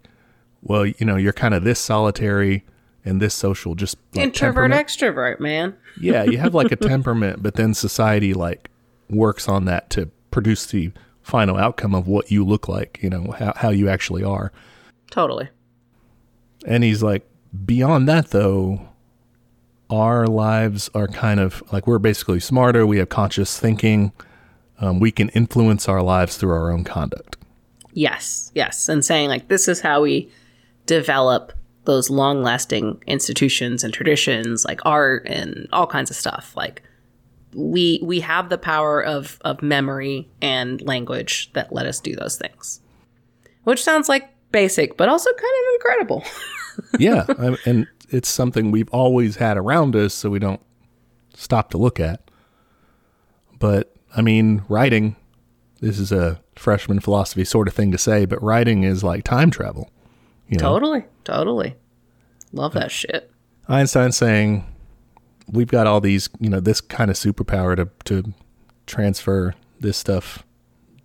well, 0.61 0.85
you 0.85 1.05
know, 1.05 1.15
you're 1.15 1.33
kind 1.33 1.53
of 1.53 1.63
this 1.63 1.79
solitary 1.79 2.63
and 3.03 3.19
this 3.19 3.33
social, 3.33 3.73
just 3.73 3.97
like 4.13 4.25
Introvert, 4.25 4.71
extrovert, 4.71 5.39
man. 5.39 5.75
yeah, 5.99 6.23
you 6.23 6.37
have 6.37 6.53
like 6.53 6.71
a 6.71 6.75
temperament, 6.87 7.41
but 7.41 7.55
then 7.55 7.73
society 7.73 8.33
like 8.33 8.69
works 9.09 9.47
on 9.47 9.65
that 9.65 9.89
to 9.91 10.09
produce 10.31 10.65
the 10.65 10.91
final 11.21 11.57
outcome 11.57 11.93
of 11.93 12.07
what 12.07 12.31
you 12.31 12.43
look 12.43 12.67
like. 12.67 12.99
You 13.01 13.09
know 13.09 13.35
how 13.37 13.53
how 13.55 13.69
you 13.69 13.89
actually 13.89 14.23
are. 14.23 14.51
Totally. 15.11 15.49
And 16.65 16.83
he's 16.83 17.03
like, 17.03 17.27
beyond 17.65 18.07
that, 18.07 18.29
though, 18.29 18.87
our 19.89 20.27
lives 20.27 20.89
are 20.93 21.07
kind 21.07 21.39
of 21.39 21.61
like 21.71 21.87
we're 21.87 21.99
basically 21.99 22.39
smarter. 22.39 22.85
We 22.85 22.97
have 22.99 23.09
conscious 23.09 23.59
thinking. 23.59 24.13
Um, 24.79 24.99
we 24.99 25.11
can 25.11 25.29
influence 25.29 25.87
our 25.87 26.01
lives 26.01 26.37
through 26.37 26.51
our 26.51 26.71
own 26.71 26.83
conduct. 26.83 27.37
Yes, 27.93 28.51
yes. 28.55 28.89
And 28.89 29.03
saying, 29.03 29.29
like, 29.29 29.47
this 29.47 29.67
is 29.67 29.81
how 29.81 30.01
we 30.01 30.31
develop 30.85 31.53
those 31.85 32.09
long 32.09 32.41
lasting 32.41 33.03
institutions 33.05 33.83
and 33.83 33.93
traditions, 33.93 34.65
like 34.65 34.79
art 34.85 35.27
and 35.27 35.67
all 35.71 35.87
kinds 35.87 36.09
of 36.09 36.15
stuff. 36.15 36.53
Like, 36.55 36.83
we 37.53 37.99
we 38.03 38.19
have 38.19 38.49
the 38.49 38.57
power 38.57 39.03
of 39.03 39.37
of 39.41 39.61
memory 39.61 40.29
and 40.41 40.81
language 40.81 41.51
that 41.53 41.71
let 41.73 41.85
us 41.85 41.99
do 41.99 42.15
those 42.15 42.37
things 42.37 42.79
which 43.63 43.83
sounds 43.83 44.07
like 44.09 44.29
basic 44.51 44.97
but 44.97 45.09
also 45.09 45.29
kind 45.33 45.43
of 45.43 45.73
incredible 45.75 46.23
yeah. 46.99 47.25
I- 47.27 47.57
and 47.65 47.87
it's 48.09 48.29
something 48.29 48.71
we've 48.71 48.89
always 48.89 49.37
had 49.37 49.57
around 49.57 49.95
us, 49.95 50.13
so 50.13 50.29
we 50.29 50.39
don't 50.39 50.61
stop 51.33 51.69
to 51.71 51.77
look 51.77 51.99
at. 51.99 52.29
But 53.59 53.95
I 54.15 54.21
mean, 54.21 54.63
writing, 54.67 55.15
this 55.79 55.97
is 55.97 56.11
a 56.11 56.41
freshman 56.55 56.99
philosophy 56.99 57.45
sort 57.45 57.67
of 57.67 57.73
thing 57.73 57.91
to 57.91 57.97
say, 57.97 58.25
but 58.25 58.41
writing 58.43 58.83
is 58.83 59.03
like 59.03 59.23
time 59.23 59.51
travel. 59.51 59.89
You 60.47 60.57
know? 60.57 60.63
totally 60.63 61.05
totally 61.23 61.75
love 62.51 62.73
that 62.73 62.91
shit 62.91 63.31
Einstein 63.69 64.11
saying 64.11 64.65
we've 65.51 65.67
got 65.67 65.87
all 65.87 66.01
these, 66.01 66.29
you 66.39 66.49
know, 66.49 66.59
this 66.59 66.81
kind 66.81 67.11
of 67.11 67.17
superpower 67.17 67.75
to 67.75 67.89
to 68.05 68.33
transfer 68.87 69.53
this 69.79 69.97
stuff 69.97 70.43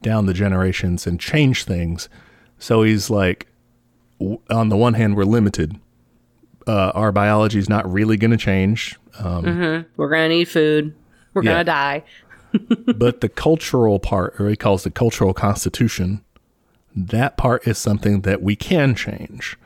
down 0.02 0.26
the 0.26 0.34
generations 0.34 1.06
and 1.06 1.18
change 1.20 1.64
things. 1.64 2.08
So 2.58 2.82
he's 2.82 3.10
like, 3.10 3.48
on 4.50 4.68
the 4.68 4.76
one 4.76 4.94
hand, 4.94 5.16
we're 5.16 5.24
limited. 5.24 5.78
Uh, 6.66 6.90
our 6.94 7.12
biology 7.12 7.58
is 7.58 7.68
not 7.68 7.90
really 7.90 8.16
going 8.16 8.30
to 8.32 8.36
change, 8.36 8.98
um, 9.20 9.86
we're 9.96 10.08
gonna 10.10 10.28
need 10.28 10.46
food 10.48 10.94
we're 11.32 11.42
Yeah. 11.44 11.52
gonna 11.52 11.64
die 11.64 12.04
but 12.96 13.20
the 13.20 13.28
cultural 13.28 13.98
part, 13.98 14.38
or 14.40 14.48
he 14.48 14.56
calls 14.56 14.82
the 14.84 14.90
cultural 14.90 15.32
constitution, 15.34 16.22
that 16.94 17.36
part 17.36 17.66
is 17.68 17.78
something 17.78 18.22
that 18.22 18.42
we 18.42 18.56
can 18.56 18.94
change. 18.94 19.56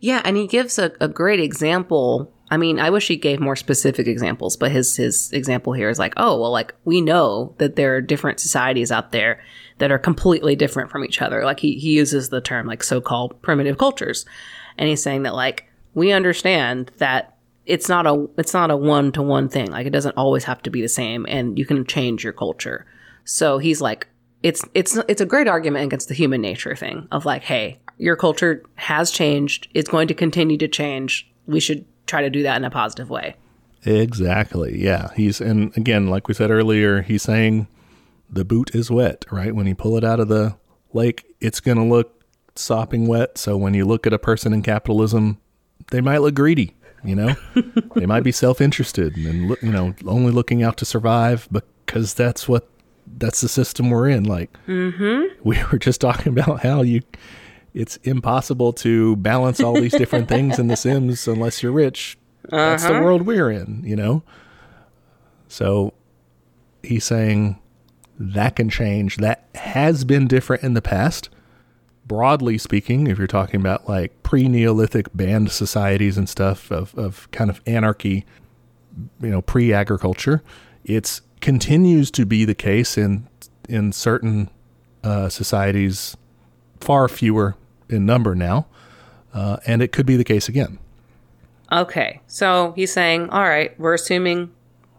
Yeah, 0.00 0.20
and 0.24 0.36
he 0.36 0.46
gives 0.46 0.78
a, 0.78 0.92
a 1.00 1.08
great 1.08 1.40
example. 1.40 2.32
I 2.52 2.58
mean, 2.58 2.78
I 2.78 2.90
wish 2.90 3.08
he 3.08 3.16
gave 3.16 3.40
more 3.40 3.56
specific 3.56 4.06
examples, 4.06 4.58
but 4.58 4.70
his 4.70 4.94
his 4.94 5.32
example 5.32 5.72
here 5.72 5.88
is 5.88 5.98
like, 5.98 6.12
oh, 6.18 6.38
well, 6.38 6.50
like 6.50 6.74
we 6.84 7.00
know 7.00 7.54
that 7.56 7.76
there 7.76 7.96
are 7.96 8.02
different 8.02 8.40
societies 8.40 8.92
out 8.92 9.10
there 9.10 9.40
that 9.78 9.90
are 9.90 9.98
completely 9.98 10.54
different 10.54 10.90
from 10.90 11.02
each 11.02 11.22
other. 11.22 11.46
Like 11.46 11.60
he 11.60 11.78
he 11.78 11.94
uses 11.94 12.28
the 12.28 12.42
term 12.42 12.66
like 12.66 12.82
so-called 12.82 13.40
primitive 13.40 13.78
cultures. 13.78 14.26
And 14.76 14.86
he's 14.86 15.02
saying 15.02 15.22
that 15.22 15.34
like 15.34 15.64
we 15.94 16.12
understand 16.12 16.92
that 16.98 17.38
it's 17.64 17.88
not 17.88 18.06
a 18.06 18.28
it's 18.36 18.52
not 18.52 18.70
a 18.70 18.76
one 18.76 19.12
to 19.12 19.22
one 19.22 19.48
thing. 19.48 19.70
Like 19.70 19.86
it 19.86 19.94
doesn't 19.94 20.18
always 20.18 20.44
have 20.44 20.62
to 20.64 20.70
be 20.70 20.82
the 20.82 20.90
same 20.90 21.24
and 21.30 21.58
you 21.58 21.64
can 21.64 21.86
change 21.86 22.22
your 22.22 22.34
culture. 22.34 22.84
So 23.24 23.56
he's 23.56 23.80
like 23.80 24.08
it's 24.42 24.62
it's 24.74 24.98
it's 25.08 25.22
a 25.22 25.26
great 25.26 25.48
argument 25.48 25.86
against 25.86 26.08
the 26.08 26.14
human 26.14 26.42
nature 26.42 26.76
thing 26.76 27.08
of 27.12 27.24
like, 27.24 27.44
hey, 27.44 27.78
your 27.96 28.16
culture 28.16 28.62
has 28.74 29.10
changed. 29.10 29.68
It's 29.72 29.88
going 29.88 30.08
to 30.08 30.14
continue 30.14 30.58
to 30.58 30.68
change. 30.68 31.32
We 31.46 31.58
should 31.58 31.86
try 32.12 32.20
to 32.20 32.28
do 32.28 32.42
that 32.42 32.56
in 32.58 32.64
a 32.64 32.70
positive 32.70 33.08
way. 33.08 33.34
Exactly. 33.86 34.78
Yeah. 34.78 35.10
He's, 35.16 35.40
and 35.40 35.74
again, 35.78 36.08
like 36.08 36.28
we 36.28 36.34
said 36.34 36.50
earlier, 36.50 37.00
he's 37.00 37.22
saying 37.22 37.68
the 38.28 38.44
boot 38.44 38.74
is 38.74 38.90
wet, 38.90 39.24
right? 39.30 39.54
When 39.54 39.66
you 39.66 39.74
pull 39.74 39.96
it 39.96 40.04
out 40.04 40.20
of 40.20 40.28
the 40.28 40.54
lake, 40.92 41.24
it's 41.40 41.58
going 41.58 41.78
to 41.78 41.84
look 41.84 42.22
sopping 42.54 43.06
wet. 43.06 43.38
So 43.38 43.56
when 43.56 43.72
you 43.72 43.86
look 43.86 44.06
at 44.06 44.12
a 44.12 44.18
person 44.18 44.52
in 44.52 44.60
capitalism, 44.60 45.40
they 45.90 46.02
might 46.02 46.18
look 46.18 46.34
greedy, 46.34 46.76
you 47.02 47.16
know? 47.16 47.34
they 47.94 48.04
might 48.04 48.24
be 48.24 48.30
self 48.30 48.60
interested 48.60 49.16
and, 49.16 49.48
look, 49.48 49.62
you 49.62 49.72
know, 49.72 49.94
only 50.06 50.32
looking 50.32 50.62
out 50.62 50.76
to 50.76 50.84
survive 50.84 51.48
because 51.50 52.12
that's 52.12 52.46
what, 52.46 52.68
that's 53.16 53.40
the 53.40 53.48
system 53.48 53.88
we're 53.88 54.10
in. 54.10 54.24
Like, 54.24 54.52
mm-hmm. 54.68 55.34
we 55.42 55.64
were 55.72 55.78
just 55.78 56.02
talking 56.02 56.38
about 56.38 56.60
how 56.60 56.82
you, 56.82 57.00
it's 57.74 57.96
impossible 57.98 58.72
to 58.74 59.16
balance 59.16 59.60
all 59.60 59.74
these 59.74 59.92
different 59.92 60.28
things 60.28 60.58
in 60.58 60.66
The 60.66 60.76
Sims 60.76 61.26
unless 61.26 61.62
you're 61.62 61.72
rich. 61.72 62.18
That's 62.48 62.84
the 62.84 62.92
world 62.92 63.22
we're 63.22 63.50
in, 63.50 63.82
you 63.84 63.96
know? 63.96 64.22
So 65.48 65.94
he's 66.82 67.04
saying 67.04 67.58
that 68.18 68.56
can 68.56 68.68
change. 68.68 69.16
That 69.18 69.48
has 69.54 70.04
been 70.04 70.26
different 70.26 70.62
in 70.62 70.74
the 70.74 70.82
past. 70.82 71.28
Broadly 72.06 72.58
speaking, 72.58 73.06
if 73.06 73.16
you're 73.16 73.26
talking 73.26 73.60
about 73.60 73.88
like 73.88 74.22
pre 74.22 74.48
Neolithic 74.48 75.14
band 75.14 75.50
societies 75.50 76.18
and 76.18 76.28
stuff 76.28 76.70
of, 76.70 76.96
of 76.98 77.30
kind 77.30 77.48
of 77.48 77.60
anarchy, 77.66 78.26
you 79.20 79.30
know, 79.30 79.40
pre 79.40 79.72
agriculture, 79.72 80.42
it's 80.84 81.22
continues 81.40 82.10
to 82.10 82.26
be 82.26 82.44
the 82.44 82.54
case 82.54 82.98
in 82.98 83.28
in 83.68 83.92
certain 83.92 84.50
uh, 85.04 85.28
societies, 85.28 86.16
far 86.80 87.08
fewer 87.08 87.56
in 87.92 88.06
number 88.06 88.34
now, 88.34 88.66
uh, 89.34 89.58
and 89.66 89.82
it 89.82 89.92
could 89.92 90.06
be 90.06 90.16
the 90.16 90.24
case 90.24 90.48
again. 90.48 90.78
Okay. 91.70 92.20
So 92.26 92.72
he's 92.76 92.92
saying, 92.92 93.30
all 93.30 93.48
right, 93.48 93.78
we're 93.80 93.94
assuming 93.94 94.52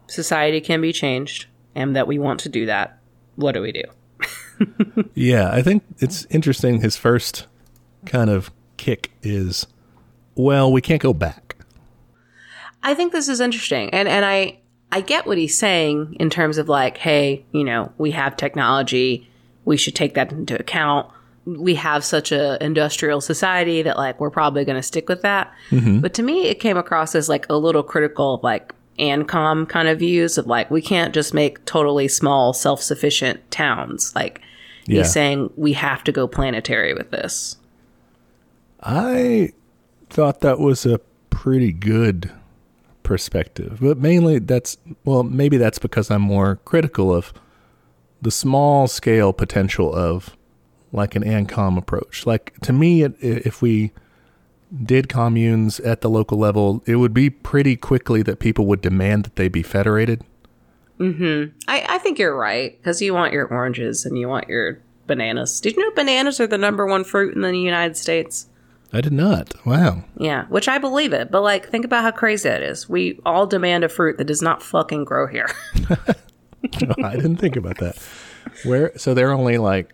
society 0.06 0.60
can 0.60 0.80
be 0.80 0.92
changed 0.92 1.46
and 1.74 1.94
that 1.94 2.06
we 2.06 2.18
want 2.18 2.40
to 2.40 2.48
do 2.48 2.66
that. 2.66 2.98
What 3.36 3.52
do 3.52 3.60
we 3.62 3.72
do? 3.72 3.82
Yeah, 5.14 5.50
I 5.52 5.62
think 5.62 5.84
it's 5.98 6.26
interesting. 6.30 6.80
His 6.80 6.96
first 6.96 7.46
kind 8.04 8.30
of 8.30 8.50
kick 8.76 9.12
is, 9.22 9.66
well, 10.34 10.70
we 10.70 10.80
can't 10.80 11.00
go 11.00 11.12
back. 11.12 11.56
I 12.82 12.94
think 12.94 13.12
this 13.12 13.28
is 13.28 13.40
interesting. 13.40 13.90
And 13.90 14.08
and 14.08 14.24
I 14.24 14.58
I 14.92 15.00
get 15.00 15.26
what 15.26 15.38
he's 15.38 15.56
saying 15.56 16.16
in 16.20 16.30
terms 16.30 16.58
of 16.58 16.68
like, 16.68 16.98
hey, 16.98 17.44
you 17.52 17.64
know, 17.64 17.92
we 17.96 18.10
have 18.10 18.36
technology, 18.36 19.30
we 19.64 19.76
should 19.76 19.94
take 19.94 20.14
that 20.14 20.32
into 20.32 20.58
account. 20.58 21.08
We 21.46 21.74
have 21.74 22.04
such 22.04 22.32
a 22.32 22.62
industrial 22.64 23.20
society 23.20 23.82
that 23.82 23.96
like 23.96 24.18
we're 24.20 24.30
probably 24.30 24.64
going 24.64 24.76
to 24.76 24.82
stick 24.82 25.08
with 25.08 25.22
that. 25.22 25.52
Mm-hmm. 25.70 26.00
But 26.00 26.14
to 26.14 26.22
me, 26.22 26.46
it 26.46 26.60
came 26.60 26.76
across 26.76 27.14
as 27.14 27.28
like 27.28 27.46
a 27.50 27.56
little 27.56 27.82
critical 27.82 28.34
of 28.34 28.42
like 28.42 28.74
ANCOM 28.98 29.68
kind 29.68 29.88
of 29.88 29.98
views 29.98 30.38
of 30.38 30.46
like 30.46 30.70
we 30.70 30.80
can't 30.80 31.12
just 31.12 31.34
make 31.34 31.64
totally 31.64 32.08
small, 32.08 32.52
self 32.52 32.80
sufficient 32.82 33.50
towns. 33.50 34.14
Like 34.14 34.40
Yeah. 34.86 34.98
he's 34.98 35.12
saying 35.12 35.50
we 35.56 35.72
have 35.74 36.02
to 36.04 36.12
go 36.12 36.26
planetary 36.26 36.94
with 36.94 37.10
this. 37.10 37.56
I 38.82 39.52
thought 40.10 40.40
that 40.40 40.58
was 40.58 40.86
a 40.86 40.98
pretty 41.30 41.72
good 41.72 42.30
perspective, 43.02 43.78
but 43.80 43.98
mainly 43.98 44.38
that's 44.38 44.76
well, 45.04 45.22
maybe 45.22 45.56
that's 45.56 45.78
because 45.78 46.10
I'm 46.10 46.22
more 46.22 46.56
critical 46.64 47.14
of 47.14 47.32
the 48.22 48.30
small 48.30 48.86
scale 48.88 49.32
potential 49.32 49.94
of 49.94 50.36
like 50.94 51.14
an 51.16 51.22
ANCOM 51.22 51.76
approach. 51.76 52.26
Like 52.26 52.58
to 52.60 52.72
me, 52.72 53.02
it, 53.02 53.16
if 53.20 53.60
we 53.60 53.92
did 54.82 55.08
communes 55.08 55.80
at 55.80 56.00
the 56.00 56.10
local 56.10 56.38
level, 56.38 56.82
it 56.86 56.96
would 56.96 57.14
be 57.14 57.30
pretty 57.30 57.76
quickly 57.76 58.22
that 58.22 58.38
people 58.38 58.66
would 58.66 58.80
demand 58.80 59.24
that 59.24 59.36
they 59.36 59.48
be 59.48 59.62
federated. 59.62 60.24
Hmm. 60.98 61.46
I, 61.66 61.84
I 61.88 61.98
think 61.98 62.18
you're 62.18 62.36
right 62.36 62.76
because 62.78 63.02
you 63.02 63.14
want 63.14 63.32
your 63.32 63.46
oranges 63.46 64.06
and 64.06 64.16
you 64.16 64.28
want 64.28 64.48
your 64.48 64.80
bananas. 65.06 65.60
Did 65.60 65.76
you 65.76 65.82
know 65.82 65.94
bananas 65.94 66.40
are 66.40 66.46
the 66.46 66.58
number 66.58 66.86
one 66.86 67.04
fruit 67.04 67.34
in 67.34 67.42
the 67.42 67.52
United 67.52 67.96
States? 67.96 68.48
I 68.92 69.00
did 69.00 69.12
not. 69.12 69.54
Wow. 69.66 70.04
Yeah, 70.16 70.44
which 70.46 70.68
I 70.68 70.78
believe 70.78 71.12
it, 71.12 71.32
but 71.32 71.42
like, 71.42 71.68
think 71.68 71.84
about 71.84 72.04
how 72.04 72.12
crazy 72.12 72.48
that 72.48 72.62
is. 72.62 72.88
We 72.88 73.18
all 73.26 73.44
demand 73.44 73.82
a 73.82 73.88
fruit 73.88 74.18
that 74.18 74.26
does 74.26 74.40
not 74.40 74.62
fucking 74.62 75.04
grow 75.04 75.26
here. 75.26 75.48
I 77.02 77.16
didn't 77.16 77.36
think 77.36 77.56
about 77.56 77.78
that. 77.78 77.98
Where 78.64 78.96
so 78.96 79.14
they're 79.14 79.32
only 79.32 79.58
like 79.58 79.93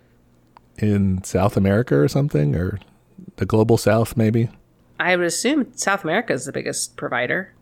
in 0.82 1.22
South 1.24 1.56
America 1.56 1.96
or 1.96 2.08
something 2.08 2.54
or 2.56 2.78
the 3.36 3.46
global 3.46 3.76
south 3.76 4.16
maybe? 4.16 4.48
I 4.98 5.16
would 5.16 5.26
assume 5.26 5.72
South 5.76 6.02
America 6.04 6.32
is 6.32 6.46
the 6.46 6.52
biggest 6.52 6.96
provider. 6.96 7.54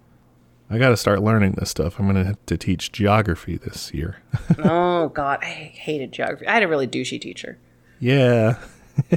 I 0.70 0.78
got 0.78 0.90
to 0.90 0.96
start 0.96 1.22
learning 1.22 1.52
this 1.52 1.70
stuff. 1.70 1.98
I'm 1.98 2.06
going 2.06 2.16
to 2.16 2.24
have 2.24 2.44
to 2.46 2.58
teach 2.58 2.92
geography 2.92 3.56
this 3.56 3.92
year. 3.94 4.20
oh 4.58 5.08
God, 5.08 5.38
I 5.42 5.46
hated 5.46 6.12
geography. 6.12 6.46
I 6.46 6.54
had 6.54 6.62
a 6.62 6.68
really 6.68 6.86
douchey 6.88 7.20
teacher. 7.20 7.58
yeah. 8.00 8.58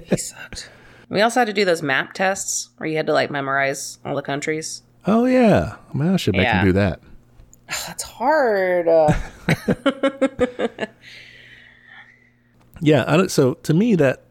He 0.05 0.15
sucked. 0.17 0.69
We 1.09 1.21
also 1.21 1.41
had 1.41 1.47
to 1.47 1.53
do 1.53 1.65
those 1.65 1.81
map 1.81 2.13
tests 2.13 2.69
where 2.77 2.87
you 2.87 2.95
had 2.95 3.07
to 3.07 3.13
like 3.13 3.31
memorize 3.31 3.97
all 4.05 4.15
the 4.15 4.21
countries. 4.21 4.83
Oh 5.05 5.25
yeah. 5.25 5.75
Man, 5.93 6.13
I 6.13 6.17
should 6.17 6.35
make 6.35 6.43
Yeah. 6.43 6.59
him 6.59 6.65
do 6.67 6.71
that. 6.73 6.99
That's 7.87 8.03
hard. 8.03 8.85
Yeah, 12.81 13.05
I 13.07 13.15
don't, 13.15 13.31
so 13.31 13.53
to 13.55 13.73
me 13.73 13.95
that 13.95 14.23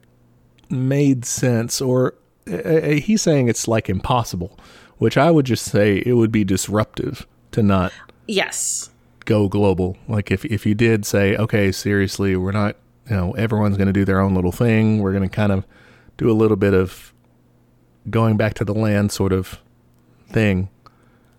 made 0.68 1.24
sense 1.24 1.80
or 1.80 2.14
uh, 2.50 2.56
uh, 2.56 2.90
he's 2.92 3.22
saying 3.22 3.48
it's 3.48 3.68
like 3.68 3.88
impossible, 3.88 4.58
which 4.98 5.16
I 5.16 5.30
would 5.30 5.46
just 5.46 5.64
say 5.64 6.02
it 6.04 6.14
would 6.14 6.32
be 6.32 6.44
disruptive 6.44 7.26
to 7.52 7.62
not 7.62 7.92
yes. 8.26 8.90
go 9.24 9.48
global. 9.48 9.96
Like 10.08 10.30
if 10.30 10.44
if 10.44 10.66
you 10.66 10.74
did 10.74 11.06
say, 11.06 11.36
okay, 11.36 11.72
seriously, 11.72 12.36
we're 12.36 12.52
not, 12.52 12.76
you 13.08 13.16
know, 13.16 13.32
everyone's 13.32 13.76
going 13.76 13.86
to 13.86 13.92
do 13.92 14.04
their 14.04 14.20
own 14.20 14.34
little 14.34 14.52
thing. 14.52 14.98
We're 14.98 15.12
going 15.12 15.28
to 15.28 15.34
kind 15.34 15.52
of 15.52 15.64
do 16.16 16.30
a 16.30 16.34
little 16.34 16.56
bit 16.56 16.74
of 16.74 17.14
going 18.08 18.36
back 18.36 18.54
to 18.54 18.64
the 18.64 18.74
land 18.74 19.12
sort 19.12 19.32
of 19.32 19.60
thing. 20.28 20.68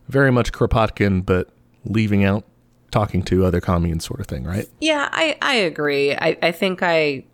Very 0.08 0.32
much 0.32 0.52
Kropotkin, 0.52 1.26
but 1.26 1.50
leaving 1.86 2.24
out 2.24 2.46
talking 2.92 3.24
to 3.24 3.46
other 3.46 3.62
communes 3.62 4.06
sort 4.06 4.20
of 4.20 4.28
thing, 4.28 4.44
right? 4.44 4.68
Yeah, 4.80 5.08
I, 5.12 5.38
I 5.42 5.56
agree. 5.56 6.14
I, 6.14 6.38
I 6.42 6.52
think 6.52 6.84
I 6.84 7.26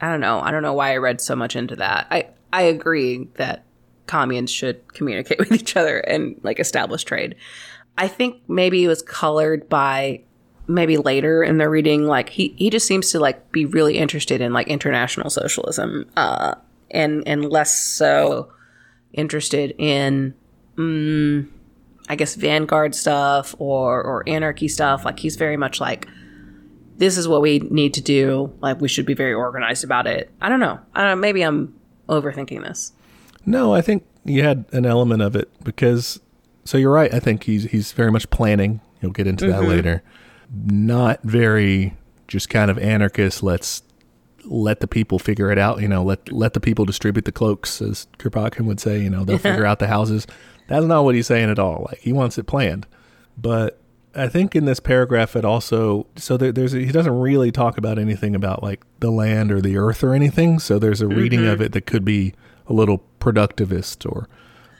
I 0.00 0.10
don't 0.10 0.20
know. 0.20 0.40
I 0.40 0.50
don't 0.50 0.62
know 0.62 0.72
why 0.72 0.92
I 0.92 0.96
read 0.96 1.20
so 1.20 1.36
much 1.36 1.56
into 1.56 1.76
that. 1.76 2.06
I, 2.10 2.28
I 2.52 2.62
agree 2.62 3.28
that 3.34 3.64
communes 4.06 4.50
should 4.50 4.92
communicate 4.92 5.38
with 5.40 5.52
each 5.52 5.76
other 5.76 5.98
and 5.98 6.38
like 6.42 6.58
establish 6.58 7.04
trade. 7.04 7.36
I 7.96 8.08
think 8.08 8.42
maybe 8.48 8.84
it 8.84 8.88
was 8.88 9.02
colored 9.02 9.68
by 9.68 10.22
maybe 10.66 10.96
later 10.96 11.44
in 11.44 11.58
the 11.58 11.68
reading, 11.68 12.06
like 12.06 12.30
he, 12.30 12.54
he 12.56 12.70
just 12.70 12.86
seems 12.86 13.10
to 13.12 13.20
like 13.20 13.52
be 13.52 13.66
really 13.66 13.98
interested 13.98 14.40
in 14.40 14.52
like 14.52 14.66
international 14.66 15.30
socialism, 15.30 16.10
uh, 16.16 16.54
and 16.90 17.22
and 17.26 17.44
less 17.50 17.78
so 17.78 18.52
interested 19.12 19.74
in 19.78 20.34
mm, 20.76 21.48
I 22.08 22.16
guess 22.16 22.34
vanguard 22.34 22.94
stuff 22.94 23.54
or 23.58 24.02
or 24.02 24.28
anarchy 24.28 24.68
stuff. 24.68 25.04
Like 25.04 25.18
he's 25.18 25.36
very 25.36 25.56
much 25.56 25.80
like 25.80 26.06
this 26.96 27.16
is 27.16 27.26
what 27.26 27.42
we 27.42 27.58
need 27.58 27.94
to 27.94 28.00
do. 28.00 28.52
Like 28.60 28.80
we 28.80 28.88
should 28.88 29.06
be 29.06 29.14
very 29.14 29.34
organized 29.34 29.84
about 29.84 30.06
it. 30.06 30.30
I 30.40 30.48
don't 30.48 30.60
know. 30.60 30.78
I 30.94 31.00
don't 31.00 31.10
know. 31.10 31.16
Maybe 31.16 31.42
I'm 31.42 31.74
overthinking 32.08 32.62
this. 32.62 32.92
No, 33.46 33.74
I 33.74 33.80
think 33.80 34.04
you 34.24 34.42
had 34.42 34.64
an 34.72 34.86
element 34.86 35.22
of 35.22 35.36
it 35.36 35.50
because 35.62 36.20
so 36.64 36.78
you're 36.78 36.92
right. 36.92 37.12
I 37.12 37.20
think 37.20 37.44
he's 37.44 37.64
he's 37.64 37.92
very 37.92 38.10
much 38.10 38.28
planning. 38.30 38.80
You'll 39.00 39.12
get 39.12 39.26
into 39.26 39.46
that 39.48 39.60
mm-hmm. 39.60 39.70
later. 39.70 40.02
Not 40.50 41.22
very 41.22 41.96
just 42.28 42.48
kind 42.48 42.70
of 42.70 42.78
anarchist. 42.78 43.42
Let's 43.42 43.82
let 44.44 44.80
the 44.80 44.88
people 44.88 45.18
figure 45.18 45.50
it 45.50 45.58
out. 45.58 45.80
You 45.80 45.88
know, 45.88 46.02
let 46.02 46.30
let 46.32 46.54
the 46.54 46.60
people 46.60 46.84
distribute 46.84 47.24
the 47.24 47.32
cloaks, 47.32 47.82
as 47.82 48.06
Kropotkin 48.18 48.66
would 48.66 48.80
say. 48.80 49.00
You 49.00 49.10
know, 49.10 49.24
they'll 49.24 49.38
figure 49.38 49.66
out 49.66 49.78
the 49.78 49.88
houses. 49.88 50.26
That's 50.66 50.86
not 50.86 51.04
what 51.04 51.14
he's 51.14 51.26
saying 51.26 51.50
at 51.50 51.58
all. 51.58 51.86
Like 51.90 52.00
he 52.00 52.12
wants 52.12 52.38
it 52.38 52.46
planned. 52.46 52.86
But 53.36 53.78
I 54.14 54.28
think 54.28 54.54
in 54.54 54.64
this 54.64 54.80
paragraph, 54.80 55.36
it 55.36 55.44
also 55.44 56.06
so 56.16 56.36
there, 56.36 56.52
there's 56.52 56.74
a, 56.74 56.78
he 56.78 56.92
doesn't 56.92 57.18
really 57.18 57.50
talk 57.50 57.76
about 57.78 57.98
anything 57.98 58.34
about 58.34 58.62
like 58.62 58.84
the 59.00 59.10
land 59.10 59.50
or 59.50 59.60
the 59.60 59.76
earth 59.76 60.04
or 60.04 60.14
anything. 60.14 60.58
So 60.58 60.78
there's 60.78 61.00
a 61.00 61.08
reading 61.08 61.46
of 61.46 61.60
it 61.60 61.72
that 61.72 61.86
could 61.86 62.04
be 62.04 62.34
a 62.66 62.72
little 62.72 63.02
productivist 63.20 64.10
or 64.10 64.28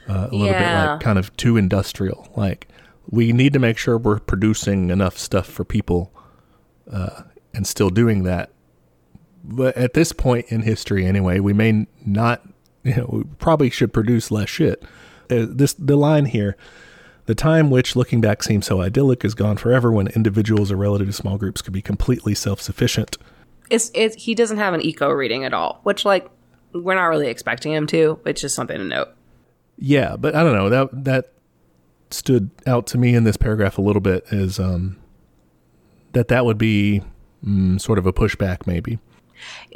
uh, 0.09 0.29
a 0.31 0.35
little 0.35 0.55
bit 0.55 0.61
like 0.63 1.01
kind 1.01 1.19
of 1.19 1.37
too 1.37 1.57
industrial. 1.57 2.29
Like 2.37 2.69
we 3.09 3.33
need 3.33 3.53
to 3.53 3.59
make 3.59 3.77
sure 3.77 3.99
we're 3.99 4.21
producing 4.21 4.91
enough 4.91 5.19
stuff 5.19 5.47
for 5.47 5.65
people 5.65 6.13
uh, 6.91 7.23
and 7.53 7.67
still 7.67 7.91
doing 7.91 8.23
that. 8.23 8.51
But 9.43 9.77
at 9.77 9.93
this 9.93 10.13
point 10.13 10.47
in 10.49 10.63
history, 10.63 11.05
anyway, 11.05 11.41
we 11.41 11.53
may 11.53 11.87
not. 12.05 12.43
You 12.87 12.97
know, 12.97 13.09
we 13.11 13.25
probably 13.39 13.71
should 13.71 13.95
produce 13.95 14.31
less 14.31 14.51
shit. 14.51 14.83
Uh, 15.31 15.47
this 15.49 15.75
the 15.75 15.97
line 15.97 16.27
here. 16.27 16.57
The 17.27 17.35
time 17.35 17.71
which, 17.71 17.97
looking 17.97 18.21
back, 18.21 18.43
seems 18.43 18.67
so 18.67 18.83
idyllic 18.83 19.25
is 19.25 19.35
gone 19.35 19.57
forever 19.57 19.91
when 19.91 20.09
individuals 20.09 20.71
or 20.71 20.77
relative 20.77 21.15
small 21.15 21.39
groups 21.39 21.63
could 21.63 21.73
be 21.73 21.81
completely 21.81 22.35
self 22.35 22.61
sufficient. 22.61 23.17
It's 23.71 23.91
it's 23.95 24.17
he 24.25 24.35
doesn't 24.35 24.59
have 24.59 24.75
an 24.75 24.83
eco 24.83 25.11
reading 25.11 25.45
at 25.45 25.55
all, 25.55 25.81
which 25.85 26.05
like 26.05 26.29
we're 26.75 26.95
not 26.95 27.07
really 27.07 27.29
expecting 27.29 27.73
him 27.73 27.87
to. 27.89 28.21
It's 28.27 28.41
just 28.41 28.55
something 28.55 28.77
to 28.77 28.85
note. 28.85 29.09
Yeah, 29.79 30.17
but 30.17 30.35
I 30.35 30.43
don't 30.43 30.55
know 30.55 30.69
that 30.69 31.05
that 31.05 31.33
stood 32.11 32.51
out 32.67 32.87
to 32.89 32.99
me 32.99 33.15
in 33.15 33.25
this 33.25 33.37
paragraph 33.37 33.79
a 33.79 33.83
little 33.83 34.01
bit 34.01 34.25
is 34.31 34.59
um, 34.61 34.97
that 36.13 36.29
that 36.29 36.45
would 36.45 36.59
be 36.59 37.03
mm, 37.45 37.81
sort 37.81 37.99
of 37.99 38.07
a 38.07 38.13
pushback, 38.13 38.67
maybe. 38.67 38.99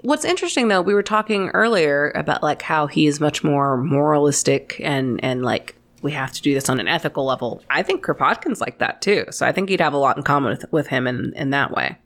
What's 0.02 0.24
interesting 0.24 0.68
though, 0.68 0.82
we 0.82 0.94
were 0.94 1.02
talking 1.02 1.48
earlier 1.50 2.10
about 2.14 2.42
like 2.42 2.62
how 2.62 2.86
he 2.86 3.06
is 3.06 3.20
much 3.20 3.42
more 3.42 3.76
moralistic 3.76 4.80
and 4.82 5.22
and 5.22 5.44
like 5.44 5.74
we 6.02 6.12
have 6.12 6.32
to 6.32 6.42
do 6.42 6.54
this 6.54 6.68
on 6.68 6.78
an 6.78 6.88
ethical 6.88 7.24
level. 7.24 7.62
I 7.70 7.82
think 7.82 8.04
Kropotkin's 8.04 8.60
like 8.60 8.78
that 8.78 9.02
too. 9.02 9.24
So 9.30 9.46
I 9.46 9.52
think 9.52 9.70
you'd 9.70 9.80
have 9.80 9.92
a 9.92 9.98
lot 9.98 10.16
in 10.16 10.22
common 10.22 10.50
with, 10.50 10.72
with 10.72 10.86
him 10.88 11.06
in 11.06 11.32
in 11.34 11.50
that 11.50 11.70
way. 11.72 11.98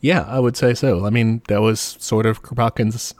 Yeah, 0.00 0.22
I 0.22 0.38
would 0.38 0.56
say 0.56 0.74
so. 0.74 1.06
I 1.06 1.10
mean, 1.10 1.42
that 1.48 1.60
was 1.60 1.96
sort 1.98 2.26
of 2.26 2.42
Kropotkin's 2.42 3.14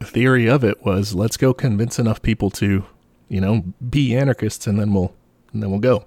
theory 0.00 0.48
of 0.48 0.64
it 0.64 0.84
was 0.84 1.14
let's 1.14 1.36
go 1.36 1.54
convince 1.54 1.98
enough 1.98 2.20
people 2.22 2.50
to, 2.50 2.84
you 3.28 3.40
know, 3.40 3.64
be 3.88 4.16
anarchists 4.16 4.66
and 4.66 4.78
then 4.78 4.92
we'll 4.92 5.14
and 5.52 5.62
then 5.62 5.70
we'll 5.70 5.80
go. 5.80 6.06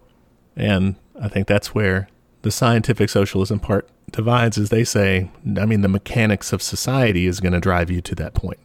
And 0.56 0.96
I 1.20 1.28
think 1.30 1.48
that's 1.48 1.74
where 1.74 2.10
the 2.42 2.52
scientific 2.52 3.10
socialism 3.10 3.60
part 3.60 3.90
divides 4.12 4.58
is 4.58 4.70
they 4.70 4.84
say, 4.84 5.30
I 5.60 5.66
mean, 5.66 5.82
the 5.82 5.88
mechanics 5.88 6.54
of 6.54 6.62
society 6.62 7.26
is 7.26 7.40
going 7.40 7.54
to 7.54 7.60
drive 7.60 7.90
you 7.92 8.02
to 8.02 8.16
that 8.16 8.34
point. 8.34 8.60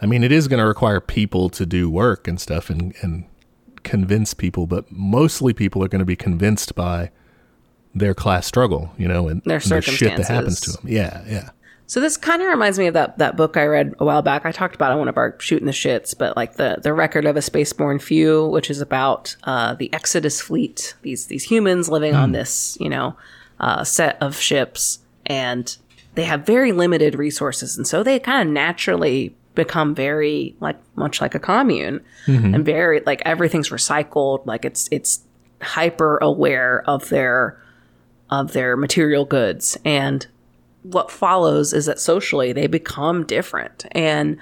I 0.00 0.06
mean, 0.06 0.22
it 0.22 0.32
is 0.32 0.48
going 0.48 0.60
to 0.60 0.66
require 0.66 1.00
people 1.00 1.50
to 1.50 1.66
do 1.66 1.90
work 1.90 2.28
and 2.28 2.40
stuff 2.40 2.70
and, 2.70 2.94
and 3.02 3.24
convince 3.82 4.34
people, 4.34 4.66
but 4.66 4.90
mostly 4.90 5.52
people 5.52 5.82
are 5.82 5.88
going 5.88 5.98
to 6.00 6.04
be 6.04 6.16
convinced 6.16 6.74
by 6.74 7.10
their 7.94 8.14
class 8.14 8.46
struggle, 8.46 8.92
you 8.96 9.08
know, 9.08 9.28
and 9.28 9.42
Their 9.42 9.56
and 9.56 9.84
shit 9.84 10.16
that 10.16 10.28
happens 10.28 10.60
to 10.60 10.72
them. 10.72 10.82
Yeah, 10.84 11.24
yeah. 11.26 11.50
So 11.86 12.00
this 12.00 12.18
kind 12.18 12.42
of 12.42 12.48
reminds 12.48 12.78
me 12.78 12.86
of 12.86 12.94
that 12.94 13.16
that 13.16 13.36
book 13.36 13.56
I 13.56 13.64
read 13.64 13.94
a 13.98 14.04
while 14.04 14.20
back. 14.20 14.44
I 14.44 14.52
talked 14.52 14.74
about 14.74 14.90
it 14.90 14.92
on 14.92 14.98
one 14.98 15.08
of 15.08 15.16
our 15.16 15.34
shooting 15.40 15.64
the 15.64 15.72
shits, 15.72 16.16
but 16.16 16.36
like 16.36 16.56
the 16.56 16.78
the 16.82 16.92
record 16.92 17.24
of 17.24 17.36
a 17.36 17.40
spaceborn 17.40 18.00
few, 18.00 18.46
which 18.48 18.68
is 18.68 18.82
about 18.82 19.34
uh, 19.44 19.72
the 19.72 19.90
Exodus 19.94 20.38
fleet. 20.38 20.94
These 21.00 21.26
these 21.26 21.44
humans 21.44 21.88
living 21.88 22.14
on 22.14 22.32
this 22.32 22.76
you 22.78 22.90
know 22.90 23.16
uh, 23.60 23.84
set 23.84 24.16
of 24.22 24.36
ships, 24.38 25.00
and 25.26 25.76
they 26.14 26.24
have 26.24 26.44
very 26.46 26.72
limited 26.72 27.14
resources, 27.14 27.76
and 27.76 27.86
so 27.86 28.02
they 28.02 28.18
kind 28.18 28.48
of 28.48 28.52
naturally 28.52 29.34
become 29.54 29.94
very 29.94 30.54
like 30.60 30.76
much 30.96 31.20
like 31.20 31.34
a 31.34 31.40
commune, 31.40 32.00
and 32.26 32.64
very 32.64 33.00
like 33.00 33.22
everything's 33.24 33.70
recycled. 33.70 34.46
Like 34.46 34.64
it's 34.64 34.88
it's 34.92 35.20
hyper 35.60 36.18
aware 36.18 36.82
of 36.86 37.08
their 37.08 37.60
of 38.30 38.52
their 38.52 38.76
material 38.76 39.24
goods 39.24 39.76
and 39.84 40.26
what 40.82 41.10
follows 41.10 41.72
is 41.72 41.86
that 41.86 41.98
socially 41.98 42.52
they 42.52 42.66
become 42.68 43.24
different 43.26 43.84
and 43.92 44.36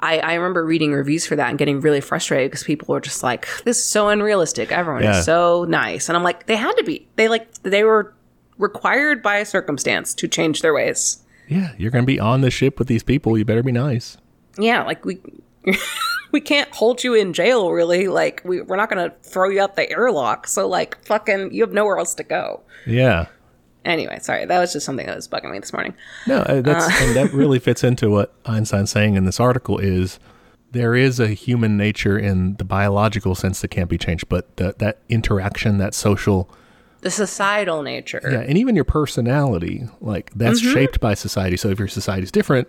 I, 0.00 0.18
I 0.18 0.34
remember 0.34 0.64
reading 0.64 0.92
reviews 0.92 1.26
for 1.26 1.36
that 1.36 1.48
and 1.50 1.58
getting 1.58 1.80
really 1.80 2.00
frustrated 2.00 2.50
because 2.50 2.62
people 2.64 2.92
were 2.92 3.00
just 3.00 3.22
like, 3.24 3.46
"This 3.64 3.78
is 3.78 3.84
so 3.84 4.08
unrealistic. 4.08 4.70
Everyone 4.72 5.02
Yeah. 5.02 5.18
is 5.18 5.24
so 5.24 5.64
nice," 5.68 6.08
and 6.08 6.16
I'm 6.16 6.22
like, 6.22 6.46
"They 6.46 6.54
had 6.56 6.72
to 6.74 6.84
be. 6.84 7.06
They 7.16 7.26
like 7.28 7.52
they 7.64 7.82
were 7.82 8.14
required 8.58 9.22
by 9.22 9.42
circumstance 9.42 10.14
to 10.14 10.28
change 10.28 10.62
their 10.62 10.74
ways." 10.74 11.22
Yeah, 11.48 11.72
you're 11.78 11.90
going 11.90 12.04
to 12.04 12.06
be 12.06 12.20
on 12.20 12.42
the 12.42 12.50
ship 12.50 12.78
with 12.78 12.88
these 12.88 13.02
people. 13.02 13.38
You 13.38 13.44
better 13.44 13.62
be 13.62 13.72
nice. 13.72 14.18
Yeah, 14.58 14.84
like 14.84 15.04
we 15.04 15.20
we 16.32 16.40
can't 16.40 16.72
hold 16.74 17.02
you 17.02 17.14
in 17.14 17.32
jail. 17.32 17.70
Really, 17.70 18.08
like 18.08 18.42
we 18.44 18.60
we're 18.60 18.76
not 18.76 18.88
gonna 18.88 19.14
throw 19.22 19.48
you 19.48 19.60
out 19.60 19.76
the 19.76 19.90
airlock. 19.90 20.46
So 20.46 20.68
like, 20.68 21.02
fucking, 21.04 21.52
you 21.52 21.62
have 21.62 21.72
nowhere 21.72 21.98
else 21.98 22.14
to 22.14 22.22
go. 22.22 22.62
Yeah. 22.86 23.26
Anyway, 23.84 24.18
sorry, 24.20 24.44
that 24.44 24.58
was 24.58 24.72
just 24.72 24.84
something 24.84 25.06
that 25.06 25.16
was 25.16 25.28
bugging 25.28 25.50
me 25.50 25.58
this 25.58 25.72
morning. 25.72 25.94
No, 26.26 26.38
uh, 26.40 26.60
that's 26.60 27.00
and 27.00 27.16
that 27.16 27.32
really 27.32 27.58
fits 27.60 27.82
into 27.82 28.10
what 28.10 28.34
Einstein's 28.44 28.90
saying 28.90 29.14
in 29.14 29.24
this 29.24 29.40
article 29.40 29.78
is 29.78 30.18
there 30.72 30.94
is 30.94 31.18
a 31.18 31.28
human 31.28 31.76
nature 31.76 32.18
in 32.18 32.56
the 32.56 32.64
biological 32.64 33.34
sense 33.34 33.60
that 33.62 33.68
can't 33.68 33.88
be 33.88 33.96
changed, 33.96 34.28
but 34.28 34.56
the, 34.56 34.74
that 34.78 34.98
interaction, 35.08 35.78
that 35.78 35.94
social, 35.94 36.50
The 37.00 37.10
societal 37.10 37.82
nature. 37.82 38.20
yeah, 38.24 38.40
and 38.40 38.58
even 38.58 38.74
your 38.74 38.84
personality, 38.84 39.88
like 40.00 40.32
that's 40.34 40.60
shaped 40.60 41.00
by 41.00 41.14
society. 41.14 41.56
So 41.56 41.68
if 41.68 41.78
your 41.78 41.88
society's 41.88 42.32
different, 42.32 42.68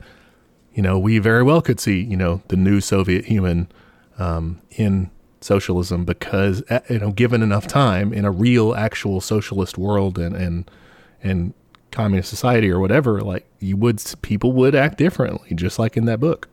you 0.73 0.83
know, 0.83 0.99
we 0.99 1.17
very 1.19 1.43
well 1.43 1.61
could 1.61 1.79
see, 1.79 1.99
you 2.01 2.15
know, 2.15 2.41
the 2.47 2.55
new 2.55 2.79
Soviet 2.79 3.25
human 3.25 3.67
um, 4.19 4.61
in 4.71 5.09
socialism 5.41 6.05
because, 6.05 6.61
you 6.89 6.99
know, 6.99 7.11
given 7.11 7.41
enough 7.41 7.65
time 7.65 8.13
in 8.13 8.23
a 8.25 8.31
real, 8.31 8.75
actual 8.75 9.19
socialist 9.19 9.77
world 9.77 10.19
and 10.19 10.35
and 10.35 10.69
and 11.23 11.53
communist 11.91 12.29
society 12.29 12.69
or 12.69 12.79
whatever, 12.79 13.21
like 13.21 13.47
you 13.59 13.75
would, 13.77 14.01
people 14.21 14.51
would 14.51 14.75
act 14.75 14.97
differently, 14.97 15.55
just 15.55 15.79
like 15.79 15.97
in 15.97 16.05
that 16.05 16.19
book. 16.19 16.47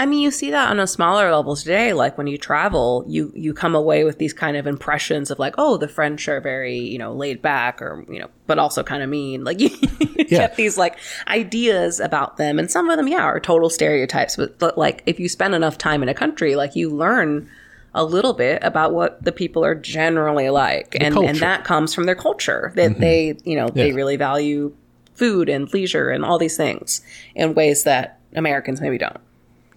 I 0.00 0.06
mean, 0.06 0.20
you 0.20 0.30
see 0.30 0.50
that 0.50 0.70
on 0.70 0.80
a 0.80 0.86
smaller 0.86 1.30
level 1.30 1.54
today. 1.54 1.92
Like 1.92 2.16
when 2.16 2.26
you 2.26 2.38
travel, 2.38 3.04
you 3.06 3.30
you 3.36 3.52
come 3.52 3.74
away 3.74 4.02
with 4.04 4.16
these 4.18 4.32
kind 4.32 4.56
of 4.56 4.66
impressions 4.66 5.30
of 5.30 5.38
like, 5.38 5.54
oh, 5.58 5.76
the 5.76 5.88
French 5.88 6.26
are 6.26 6.40
very 6.40 6.78
you 6.78 6.96
know 6.98 7.12
laid 7.12 7.42
back, 7.42 7.82
or 7.82 8.04
you 8.08 8.18
know, 8.18 8.28
but 8.46 8.58
also 8.58 8.82
kind 8.82 9.02
of 9.02 9.10
mean. 9.10 9.44
Like 9.50 9.60
you, 9.60 9.68
you 10.00 10.08
Yeah. 10.30 10.38
get 10.38 10.56
these 10.56 10.78
like 10.78 10.96
ideas 11.28 12.00
about 12.00 12.38
them, 12.38 12.58
and 12.58 12.70
some 12.70 12.88
of 12.88 12.96
them, 12.96 13.08
yeah, 13.08 13.22
are 13.22 13.38
total 13.40 13.68
stereotypes. 13.68 14.36
But, 14.36 14.58
but 14.58 14.78
like 14.78 15.02
if 15.04 15.20
you 15.20 15.28
spend 15.28 15.54
enough 15.54 15.76
time 15.76 16.02
in 16.02 16.08
a 16.08 16.14
country, 16.14 16.56
like 16.56 16.74
you 16.74 16.88
learn 16.88 17.48
a 17.94 18.02
little 18.04 18.32
bit 18.32 18.62
about 18.62 18.94
what 18.94 19.22
the 19.22 19.32
people 19.32 19.62
are 19.64 19.74
generally 19.74 20.48
like, 20.48 20.94
and 20.94 21.04
and 21.04 21.14
culture. 21.14 21.28
Mm-hmm. 21.32 21.40
that 21.40 21.64
comes 21.64 21.94
from 21.94 22.04
their 22.04 22.14
culture. 22.14 22.72
That 22.74 22.98
they 23.00 23.36
you 23.44 23.56
know 23.56 23.68
they 23.68 23.92
really 23.92 24.16
value 24.16 24.74
food 25.14 25.50
and 25.50 25.70
leisure 25.74 26.08
and 26.08 26.24
all 26.24 26.38
these 26.38 26.56
things 26.56 27.02
in 27.34 27.52
ways 27.54 27.84
that 27.84 28.18
Americans 28.34 28.80
maybe 28.80 28.96
don't. 28.96 29.18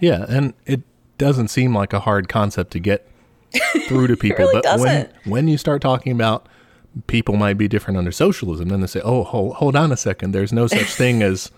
Yeah, 0.03 0.25
and 0.27 0.53
it 0.65 0.81
doesn't 1.17 1.47
seem 1.47 1.73
like 1.73 1.93
a 1.93 2.01
hard 2.01 2.27
concept 2.27 2.71
to 2.71 2.79
get 2.79 3.07
through 3.87 4.07
to 4.07 4.17
people. 4.17 4.45
really 4.45 4.61
but 4.61 4.79
when 4.79 5.03
doesn't. 5.05 5.15
when 5.25 5.47
you 5.47 5.57
start 5.57 5.81
talking 5.81 6.11
about 6.11 6.49
people 7.07 7.37
might 7.37 7.57
be 7.57 7.69
different 7.69 7.97
under 7.97 8.11
socialism, 8.11 8.67
then 8.67 8.81
they 8.81 8.87
say, 8.87 8.99
"Oh, 9.01 9.23
hold, 9.23 9.55
hold 9.55 9.77
on 9.77 9.93
a 9.93 9.97
second. 9.97 10.33
There's 10.33 10.51
no 10.51 10.67
such 10.67 10.93
thing 10.93 11.23
as 11.23 11.51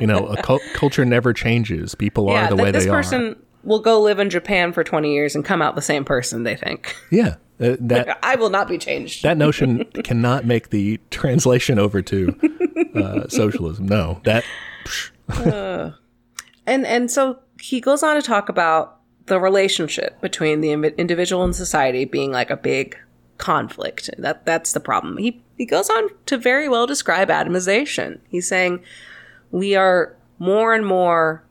you 0.00 0.08
know 0.08 0.26
a 0.26 0.42
cul- 0.42 0.58
culture 0.74 1.04
never 1.04 1.32
changes. 1.32 1.94
People 1.94 2.28
are 2.28 2.48
the 2.48 2.56
th- 2.56 2.60
way 2.60 2.70
they 2.72 2.78
are." 2.78 2.80
this 2.80 2.86
person 2.86 3.36
will 3.62 3.78
go 3.78 4.00
live 4.00 4.18
in 4.18 4.28
Japan 4.30 4.72
for 4.72 4.82
20 4.82 5.14
years 5.14 5.36
and 5.36 5.44
come 5.44 5.62
out 5.62 5.76
the 5.76 5.80
same 5.82 6.04
person, 6.04 6.42
they 6.42 6.56
think. 6.56 6.96
Yeah, 7.12 7.36
uh, 7.60 7.76
that 7.78 8.18
I 8.24 8.34
will 8.34 8.50
not 8.50 8.66
be 8.66 8.78
changed. 8.78 9.22
that 9.22 9.36
notion 9.36 9.84
cannot 10.02 10.44
make 10.44 10.70
the 10.70 10.98
translation 11.10 11.78
over 11.78 12.02
to 12.02 12.36
uh, 12.96 13.28
socialism. 13.28 13.86
No, 13.86 14.20
that 14.24 14.44
and 16.66 16.84
and 16.86 17.08
so 17.08 17.38
he 17.62 17.80
goes 17.80 18.02
on 18.02 18.16
to 18.16 18.22
talk 18.22 18.48
about 18.48 18.98
the 19.26 19.38
relationship 19.38 20.20
between 20.20 20.62
the 20.62 20.72
individual 20.72 21.44
and 21.44 21.54
society 21.54 22.04
being 22.04 22.32
like 22.32 22.50
a 22.50 22.56
big 22.56 22.98
conflict. 23.38 24.10
That 24.18 24.44
that's 24.44 24.72
the 24.72 24.80
problem. 24.80 25.16
He 25.16 25.40
he 25.56 25.64
goes 25.64 25.88
on 25.88 26.08
to 26.26 26.36
very 26.36 26.68
well 26.68 26.88
describe 26.88 27.28
atomization. 27.28 28.18
He's 28.28 28.48
saying 28.48 28.82
we 29.52 29.76
are 29.76 30.16
more 30.40 30.74
and 30.74 30.84
more 30.84 31.44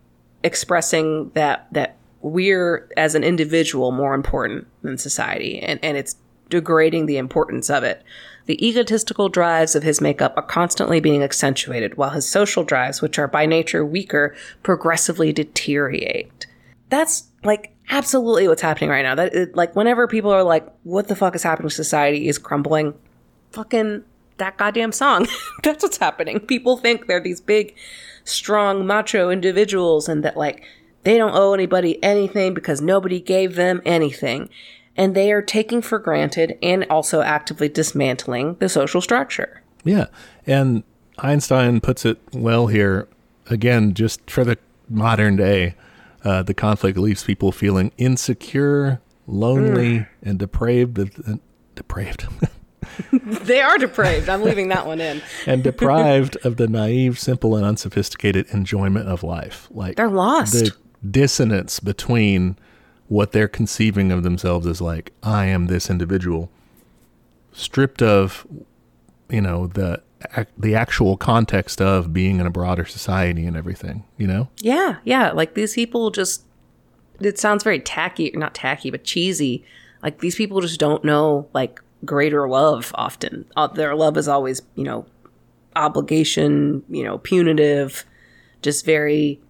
expressing 0.43 1.29
that 1.29 1.67
that 1.71 1.95
we're 2.19 2.89
as 2.97 3.15
an 3.15 3.23
individual 3.23 3.93
more 3.93 4.13
important 4.13 4.67
than 4.81 4.97
society 4.97 5.59
and 5.59 5.79
and 5.81 5.95
it's 5.95 6.17
degrading 6.49 7.05
the 7.05 7.17
importance 7.17 7.69
of 7.69 7.83
it 7.85 8.03
the 8.45 8.67
egotistical 8.67 9.29
drives 9.29 9.75
of 9.75 9.83
his 9.83 10.01
makeup 10.01 10.33
are 10.35 10.43
constantly 10.43 10.99
being 10.99 11.23
accentuated 11.23 11.95
while 11.95 12.11
his 12.11 12.29
social 12.29 12.63
drives 12.63 13.01
which 13.01 13.19
are 13.19 13.27
by 13.27 13.45
nature 13.45 13.85
weaker 13.85 14.35
progressively 14.63 15.31
deteriorate 15.31 16.47
that's 16.89 17.29
like 17.43 17.75
absolutely 17.89 18.47
what's 18.47 18.61
happening 18.61 18.89
right 18.89 19.03
now 19.03 19.15
that 19.15 19.33
it, 19.33 19.55
like 19.55 19.75
whenever 19.75 20.07
people 20.07 20.31
are 20.31 20.43
like 20.43 20.67
what 20.83 21.07
the 21.07 21.15
fuck 21.15 21.35
is 21.35 21.43
happening 21.43 21.69
society 21.69 22.27
is 22.27 22.37
crumbling 22.37 22.93
fucking 23.51 24.03
that 24.41 24.57
goddamn 24.57 24.91
song. 24.91 25.27
That's 25.63 25.83
what's 25.83 25.97
happening. 25.97 26.39
People 26.41 26.75
think 26.75 27.07
they're 27.07 27.21
these 27.21 27.39
big, 27.39 27.75
strong, 28.25 28.85
macho 28.85 29.29
individuals 29.29 30.09
and 30.09 30.23
that, 30.23 30.35
like, 30.35 30.63
they 31.03 31.17
don't 31.17 31.35
owe 31.35 31.53
anybody 31.53 32.03
anything 32.03 32.53
because 32.53 32.81
nobody 32.81 33.19
gave 33.19 33.55
them 33.55 33.81
anything. 33.85 34.49
And 34.97 35.15
they 35.15 35.31
are 35.31 35.41
taking 35.41 35.81
for 35.81 35.99
granted 35.99 36.57
and 36.61 36.85
also 36.89 37.21
actively 37.21 37.69
dismantling 37.69 38.55
the 38.55 38.69
social 38.69 39.01
structure. 39.01 39.61
Yeah. 39.83 40.07
And 40.45 40.83
Einstein 41.19 41.79
puts 41.79 42.05
it 42.05 42.19
well 42.33 42.67
here. 42.67 43.07
Again, 43.49 43.93
just 43.93 44.29
for 44.29 44.43
the 44.43 44.57
modern 44.89 45.35
day, 45.35 45.75
uh, 46.23 46.43
the 46.43 46.53
conflict 46.53 46.97
leaves 46.97 47.23
people 47.23 47.51
feeling 47.51 47.91
insecure, 47.97 49.01
lonely, 49.27 50.05
and 50.21 50.37
depraved. 50.37 50.99
Uh, 50.99 51.35
depraved. 51.75 52.27
They 53.11 53.61
are 53.61 53.77
depraved. 53.77 54.27
I'm 54.27 54.41
leaving 54.41 54.69
that 54.69 54.85
one 54.85 54.99
in. 54.99 55.21
and 55.45 55.63
deprived 55.63 56.35
of 56.43 56.57
the 56.57 56.67
naive, 56.67 57.19
simple, 57.19 57.55
and 57.55 57.65
unsophisticated 57.65 58.47
enjoyment 58.49 59.07
of 59.07 59.23
life. 59.23 59.67
Like 59.71 59.95
They're 59.95 60.09
lost. 60.09 60.53
the 60.53 60.71
dissonance 61.09 61.79
between 61.79 62.57
what 63.11 63.33
they're 63.33 63.49
conceiving 63.49 64.09
of 64.09 64.23
themselves 64.23 64.65
as 64.65 64.79
like, 64.79 65.11
I 65.21 65.45
am 65.47 65.67
this 65.67 65.89
individual, 65.89 66.49
stripped 67.51 68.01
of, 68.01 68.47
you 69.29 69.41
know, 69.41 69.67
the 69.67 70.01
the 70.57 70.75
actual 70.75 71.17
context 71.17 71.81
of 71.81 72.13
being 72.13 72.39
in 72.39 72.45
a 72.45 72.49
broader 72.49 72.85
society 72.85 73.45
and 73.45 73.57
everything. 73.57 74.05
You 74.17 74.27
know, 74.27 74.49
Yeah, 74.61 74.99
yeah. 75.03 75.31
Like 75.31 75.55
these 75.55 75.73
people 75.73 76.09
just, 76.09 76.45
it 77.19 77.37
sounds 77.37 77.65
very 77.65 77.81
tacky, 77.81 78.31
not 78.33 78.55
tacky, 78.55 78.89
but 78.89 79.03
cheesy. 79.03 79.65
Like 80.01 80.19
these 80.19 80.35
people 80.35 80.61
just 80.61 80.79
don't 80.79 81.03
know 81.03 81.49
like 81.53 81.81
greater 82.05 82.47
love 82.47 82.93
often. 82.95 83.45
Uh, 83.57 83.67
their 83.67 83.93
love 83.93 84.15
is 84.15 84.29
always, 84.29 84.61
you 84.75 84.85
know, 84.85 85.05
obligation, 85.75 86.83
you 86.87 87.03
know, 87.03 87.17
punitive, 87.17 88.05
just 88.61 88.85
very, 88.85 89.41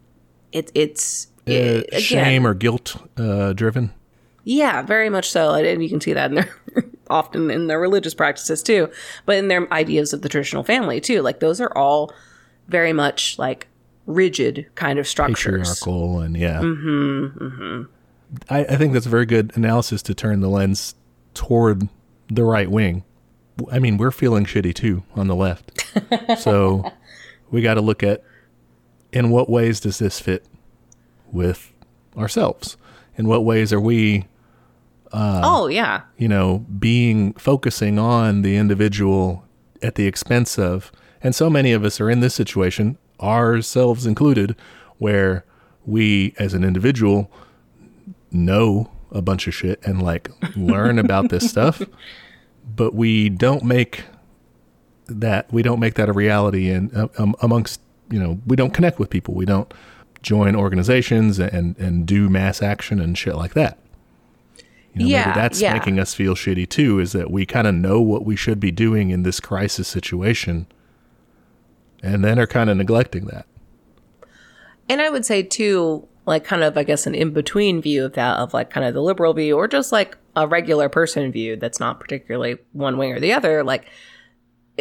it, 0.51 0.72
it's, 0.74 1.28
uh, 1.47 1.51
again, 1.51 1.99
shame 2.01 2.47
or 2.47 2.53
guilt 2.53 2.95
uh, 3.17 3.53
driven. 3.53 3.93
yeah, 4.43 4.81
very 4.81 5.09
much 5.09 5.29
so. 5.29 5.53
And- 5.53 5.83
you 5.83 5.89
can 5.89 6.01
see 6.01 6.13
that 6.13 6.29
in 6.31 6.35
their 6.35 6.55
often 7.09 7.51
in 7.51 7.67
their 7.67 7.79
religious 7.79 8.13
practices 8.13 8.63
too, 8.63 8.89
but 9.25 9.35
in 9.37 9.47
their 9.47 9.71
ideas 9.73 10.13
of 10.13 10.21
the 10.21 10.29
traditional 10.29 10.63
family 10.63 11.01
too. 11.01 11.21
Like 11.21 11.39
those 11.39 11.59
are 11.59 11.75
all 11.77 12.13
very 12.67 12.93
much 12.93 13.37
like 13.37 13.67
rigid 14.05 14.67
kind 14.75 14.97
of 14.99 15.07
structures. 15.07 15.69
patriarchal 15.79 16.19
and 16.19 16.37
yeah. 16.37 16.61
I, 18.49 18.59
I 18.65 18.75
think 18.77 18.93
that's 18.93 19.05
a 19.05 19.09
very 19.09 19.25
good 19.25 19.51
analysis 19.55 20.01
to 20.03 20.13
turn 20.13 20.39
the 20.39 20.47
lens 20.49 20.95
toward 21.33 21.89
the 22.29 22.43
right 22.43 22.69
wing. 22.71 23.03
I 23.71 23.79
mean, 23.79 23.97
we're 23.97 24.11
feeling 24.11 24.45
shitty 24.45 24.73
too 24.73 25.03
on 25.15 25.27
the 25.27 25.35
left. 25.35 25.85
so 26.39 26.89
we 27.51 27.61
got 27.61 27.73
to 27.75 27.81
look 27.81 28.03
at 28.03 28.23
in 29.11 29.29
what 29.29 29.49
ways 29.49 29.79
does 29.81 29.99
this 29.99 30.19
fit 30.19 30.45
with 31.32 31.71
ourselves? 32.17 32.77
In 33.17 33.27
what 33.27 33.43
ways 33.43 33.73
are 33.73 33.79
we, 33.79 34.25
oh 35.43 35.67
yeah, 35.67 36.01
you 36.17 36.27
know, 36.27 36.59
being 36.79 37.34
focusing 37.34 37.99
on 37.99 38.41
the 38.41 38.57
individual 38.57 39.43
at 39.82 39.95
the 39.95 40.07
expense 40.07 40.57
of, 40.57 40.91
and 41.21 41.36
so 41.36 41.49
many 41.49 41.71
of 41.71 41.84
us 41.84 41.99
are 41.99 42.09
in 42.09 42.21
this 42.21 42.34
situation, 42.34 42.97
ourselves 43.19 44.05
included, 44.05 44.55
where 44.97 45.43
we 45.86 46.34
as 46.38 46.53
an 46.53 46.63
individual 46.63 47.32
know 48.32 48.89
a 49.11 49.21
bunch 49.21 49.47
of 49.47 49.53
shit 49.53 49.79
and 49.86 50.01
like 50.01 50.29
learn 50.55 50.97
about 51.05 51.29
this 51.29 51.49
stuff, 51.49 51.82
but 52.75 52.93
we 52.93 53.29
don't 53.29 53.63
make 53.63 54.05
that 55.07 55.51
we 55.51 55.61
don't 55.61 55.79
make 55.79 55.95
that 55.95 56.07
a 56.07 56.13
reality 56.13 56.69
and 56.69 56.95
uh, 56.95 57.07
um, 57.17 57.36
amongst 57.41 57.82
you 58.09 58.19
know 58.19 58.39
we 58.45 58.55
don't 58.55 58.73
connect 58.73 58.97
with 58.97 59.09
people 59.09 59.34
we 59.34 59.45
don't 59.45 59.73
join 60.22 60.55
organizations 60.55 61.39
and 61.39 61.78
and 61.78 62.05
do 62.05 62.30
mass 62.30 62.61
action 62.61 62.99
and 62.99 63.17
shit 63.17 63.36
like 63.36 63.53
that 63.53 63.78
You 64.93 65.01
know, 65.03 65.07
Yeah, 65.07 65.26
maybe 65.28 65.36
that's 65.39 65.61
yeah. 65.61 65.74
making 65.74 65.99
us 65.99 66.13
feel 66.13 66.36
shitty 66.36 66.67
too. 66.69 66.99
Is 66.99 67.11
that 67.13 67.32
we 67.32 67.45
kind 67.45 67.65
of 67.67 67.74
know 67.76 68.01
what 68.01 68.26
we 68.26 68.36
should 68.36 68.59
be 68.59 68.72
doing 68.72 69.09
in 69.09 69.24
this 69.24 69.39
crisis 69.39 69.88
situation, 69.88 70.67
and 72.03 72.24
then 72.24 72.38
are 72.39 72.47
kind 72.47 72.69
of 72.69 72.78
neglecting 72.78 73.26
that. 73.26 73.45
And 74.89 75.01
I 75.01 75.09
would 75.09 75.26
say 75.26 75.43
too, 75.43 76.07
like 76.26 76.43
kind 76.43 76.63
of 76.63 76.78
I 76.78 76.84
guess 76.84 77.07
an 77.07 77.15
in 77.15 77.32
between 77.32 77.82
view 77.82 78.05
of 78.05 78.13
that 78.13 78.38
of 78.38 78.53
like 78.53 78.69
kind 78.69 78.86
of 78.86 78.93
the 78.93 79.01
liberal 79.01 79.34
view 79.34 79.55
or 79.55 79.67
just 79.67 79.91
like 79.91 80.17
a 80.36 80.47
regular 80.47 80.89
person 80.89 81.32
view 81.32 81.55
that's 81.55 81.80
not 81.80 81.99
particularly 81.99 82.57
one 82.74 82.97
way 82.97 83.11
or 83.11 83.19
the 83.19 83.34
other. 83.34 83.63
Like 83.63 83.88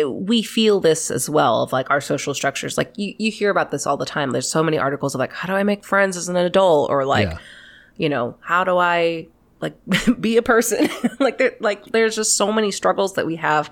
it, 0.00 0.10
we 0.10 0.42
feel 0.42 0.80
this 0.80 1.10
as 1.10 1.30
well 1.30 1.62
of 1.62 1.72
like 1.72 1.88
our 1.90 2.00
social 2.00 2.34
structures. 2.34 2.76
Like 2.76 2.92
you, 2.96 3.14
you 3.18 3.30
hear 3.30 3.50
about 3.50 3.70
this 3.70 3.86
all 3.86 3.96
the 3.96 4.04
time. 4.06 4.30
There's 4.32 4.50
so 4.50 4.62
many 4.62 4.78
articles 4.78 5.14
of 5.14 5.18
like 5.18 5.32
how 5.32 5.46
do 5.46 5.54
I 5.54 5.62
make 5.62 5.84
friends 5.84 6.16
as 6.16 6.28
an 6.28 6.36
adult 6.36 6.90
or 6.90 7.04
like 7.04 7.28
Yeah. 7.30 7.38
you 7.96 8.08
know 8.08 8.36
how 8.40 8.64
do 8.64 8.76
I 8.78 9.28
like 9.60 9.74
be 10.20 10.36
a 10.36 10.42
person 10.42 10.88
like 11.20 11.38
there 11.38 11.54
like 11.60 11.84
there's 11.86 12.16
just 12.16 12.36
so 12.36 12.50
many 12.52 12.70
struggles 12.70 13.14
that 13.14 13.26
we 13.26 13.36
have 13.36 13.70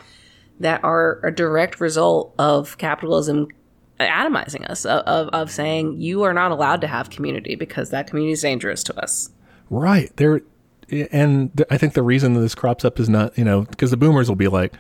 that 0.60 0.82
are 0.84 1.20
a 1.24 1.30
direct 1.32 1.80
result 1.80 2.34
of 2.38 2.76
capitalism 2.78 3.48
atomizing 4.00 4.68
us 4.70 4.84
of, 4.84 5.00
of, 5.06 5.28
of 5.30 5.50
saying 5.50 6.00
you 6.00 6.22
are 6.22 6.32
not 6.32 6.50
allowed 6.52 6.80
to 6.80 6.86
have 6.86 7.10
community 7.10 7.54
because 7.56 7.90
that 7.90 8.06
community 8.06 8.32
is 8.32 8.42
dangerous 8.42 8.82
to 8.84 8.96
us 9.02 9.30
Right. 9.70 10.14
There 10.16 10.40
and 11.12 11.54
th- 11.56 11.66
I 11.70 11.76
think 11.76 11.92
the 11.92 12.02
reason 12.02 12.32
that 12.34 12.40
this 12.40 12.54
crops 12.54 12.82
up 12.84 12.98
is 12.98 13.08
not, 13.10 13.36
you 13.36 13.44
know, 13.44 13.62
because 13.62 13.90
the 13.90 13.98
boomers 13.98 14.28
will 14.30 14.36
be 14.36 14.48
like, 14.48 14.72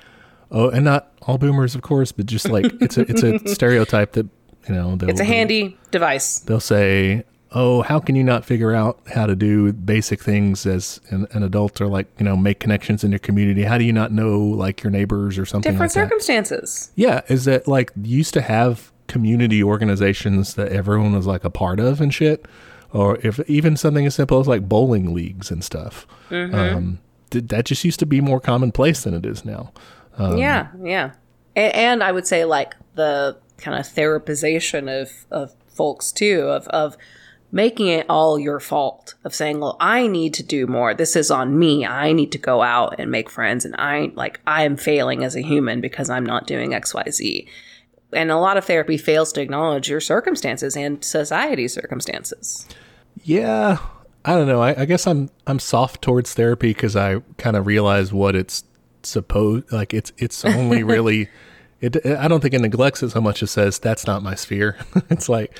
"Oh, 0.50 0.68
and 0.70 0.84
not 0.84 1.12
all 1.22 1.38
boomers, 1.38 1.74
of 1.74 1.82
course, 1.82 2.12
but 2.12 2.26
just 2.26 2.48
like 2.48 2.66
it's 2.80 2.96
a 2.96 3.02
it's 3.02 3.22
a 3.22 3.38
stereotype 3.54 4.12
that, 4.12 4.26
you 4.68 4.74
know, 4.74 4.96
it's 5.02 5.20
a 5.20 5.24
handy 5.24 5.76
device 5.90 6.40
they'll 6.40 6.60
say, 6.60 7.24
"Oh, 7.52 7.82
how 7.82 7.98
can 8.00 8.14
you 8.16 8.24
not 8.24 8.44
figure 8.44 8.72
out 8.74 9.00
how 9.14 9.26
to 9.26 9.36
do 9.36 9.72
basic 9.72 10.22
things 10.22 10.66
as 10.66 11.00
an, 11.10 11.26
an 11.32 11.42
adult 11.42 11.80
or 11.80 11.86
like, 11.86 12.06
you 12.18 12.24
know, 12.24 12.36
make 12.36 12.60
connections 12.60 13.04
in 13.04 13.10
your 13.10 13.18
community? 13.18 13.62
How 13.64 13.78
do 13.78 13.84
you 13.84 13.92
not 13.92 14.12
know 14.12 14.38
like 14.38 14.82
your 14.82 14.90
neighbors 14.90 15.38
or 15.38 15.44
something 15.46 15.72
different 15.72 15.90
like 15.90 15.94
that?" 15.94 16.08
circumstances 16.08 16.90
Yeah, 16.94 17.22
is 17.28 17.44
that 17.44 17.68
like 17.68 17.92
used 18.02 18.34
to 18.34 18.40
have 18.40 18.92
community 19.06 19.62
organizations 19.62 20.54
that 20.54 20.70
everyone 20.70 21.14
was 21.14 21.26
like 21.26 21.44
a 21.44 21.50
part 21.50 21.80
of 21.80 22.00
and 22.00 22.12
shit, 22.12 22.46
or 22.92 23.18
if 23.22 23.40
even 23.48 23.76
something 23.76 24.06
as 24.06 24.14
simple 24.14 24.40
as 24.40 24.46
like 24.46 24.68
bowling 24.68 25.14
leagues 25.14 25.50
and 25.50 25.64
stuff. 25.64 26.06
Um, 26.30 26.98
th- 27.30 27.46
that 27.48 27.64
just 27.64 27.84
used 27.84 27.98
to 28.00 28.06
be 28.06 28.20
more 28.20 28.40
commonplace 28.40 29.02
than 29.04 29.14
it 29.14 29.24
is 29.24 29.44
now. 29.44 29.72
Um, 30.18 30.36
yeah 30.36 30.68
yeah. 30.82 31.12
And, 31.56 31.74
and 31.74 32.02
i 32.02 32.12
would 32.12 32.26
say 32.26 32.44
like 32.44 32.76
the 32.94 33.38
kind 33.56 33.78
of 33.78 33.86
therapization 33.86 35.02
of 35.02 35.26
of 35.30 35.54
folks 35.68 36.12
too 36.12 36.40
of 36.42 36.66
of 36.68 36.96
making 37.50 37.86
it 37.86 38.04
all 38.10 38.38
your 38.38 38.60
fault 38.60 39.14
of 39.24 39.34
saying 39.34 39.60
well 39.60 39.76
i 39.80 40.06
need 40.06 40.34
to 40.34 40.42
do 40.42 40.66
more. 40.66 40.92
This 40.92 41.16
is 41.16 41.30
on 41.30 41.58
me. 41.58 41.86
I 41.86 42.12
need 42.12 42.30
to 42.32 42.38
go 42.38 42.62
out 42.62 42.96
and 42.98 43.10
make 43.10 43.30
friends 43.30 43.64
and 43.64 43.74
i 43.78 44.10
like 44.14 44.40
i 44.46 44.64
am 44.64 44.76
failing 44.76 45.24
as 45.24 45.34
a 45.34 45.40
human 45.40 45.80
because 45.80 46.10
i'm 46.10 46.26
not 46.26 46.46
doing 46.46 46.70
xyz 46.70 47.46
and 48.12 48.30
a 48.30 48.38
lot 48.38 48.56
of 48.56 48.64
therapy 48.64 48.96
fails 48.96 49.32
to 49.32 49.40
acknowledge 49.40 49.88
your 49.88 50.00
circumstances 50.00 50.76
and 50.76 51.04
society's 51.04 51.74
circumstances. 51.74 52.66
Yeah, 53.22 53.78
I 54.24 54.34
don't 54.34 54.46
know. 54.46 54.60
I, 54.60 54.82
I 54.82 54.84
guess 54.84 55.06
I'm 55.06 55.30
I'm 55.46 55.58
soft 55.58 56.02
towards 56.02 56.34
therapy 56.34 56.68
because 56.68 56.96
I 56.96 57.20
kind 57.36 57.56
of 57.56 57.66
realize 57.66 58.12
what 58.12 58.34
it's 58.34 58.64
supposed 59.06 59.70
like. 59.72 59.94
It's 59.94 60.12
it's 60.18 60.44
only 60.44 60.82
really. 60.82 61.28
It, 61.80 62.04
I 62.04 62.26
don't 62.26 62.40
think 62.40 62.54
it 62.54 62.60
neglects 62.60 63.02
it 63.04 63.10
so 63.10 63.20
much 63.20 63.42
as 63.42 63.50
says 63.52 63.78
that's 63.78 64.06
not 64.06 64.22
my 64.22 64.34
sphere. 64.34 64.76
it's 65.10 65.28
like 65.28 65.56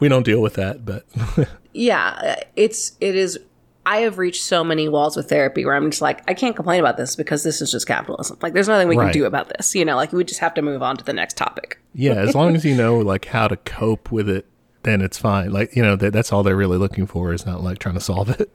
we 0.00 0.08
don't 0.08 0.24
deal 0.24 0.40
with 0.42 0.54
that, 0.54 0.84
but 0.84 1.06
yeah 1.72 2.34
it's 2.56 2.92
it 3.00 3.14
is 3.14 3.38
i 3.86 3.98
have 3.98 4.18
reached 4.18 4.42
so 4.42 4.64
many 4.64 4.88
walls 4.88 5.16
with 5.16 5.28
therapy 5.28 5.64
where 5.64 5.76
i'm 5.76 5.88
just 5.88 6.02
like 6.02 6.28
i 6.28 6.34
can't 6.34 6.56
complain 6.56 6.80
about 6.80 6.96
this 6.96 7.14
because 7.14 7.44
this 7.44 7.62
is 7.62 7.70
just 7.70 7.86
capitalism 7.86 8.36
like 8.42 8.52
there's 8.54 8.66
nothing 8.66 8.88
we 8.88 8.96
Right. 8.96 9.12
can 9.12 9.20
do 9.20 9.24
about 9.24 9.48
this 9.50 9.72
you 9.76 9.84
know 9.84 9.94
like 9.94 10.12
we 10.12 10.24
just 10.24 10.40
have 10.40 10.52
to 10.54 10.62
move 10.62 10.82
on 10.82 10.96
to 10.96 11.04
the 11.04 11.12
next 11.12 11.36
topic 11.36 11.78
yeah, 11.94 12.14
as 12.14 12.34
long 12.34 12.56
as 12.56 12.64
you 12.64 12.74
know 12.74 12.98
like 12.98 13.26
how 13.26 13.46
to 13.46 13.56
cope 13.56 14.10
with 14.10 14.28
it, 14.28 14.46
then 14.82 15.00
it's 15.00 15.16
fine. 15.18 15.52
Like 15.52 15.74
you 15.76 15.82
know 15.82 15.94
that 15.96 16.12
that's 16.12 16.32
all 16.32 16.42
they're 16.42 16.56
really 16.56 16.76
looking 16.78 17.06
for 17.06 17.32
is 17.32 17.46
not 17.46 17.62
like 17.62 17.78
trying 17.78 17.94
to 17.96 18.00
solve 18.00 18.30
it. 18.30 18.50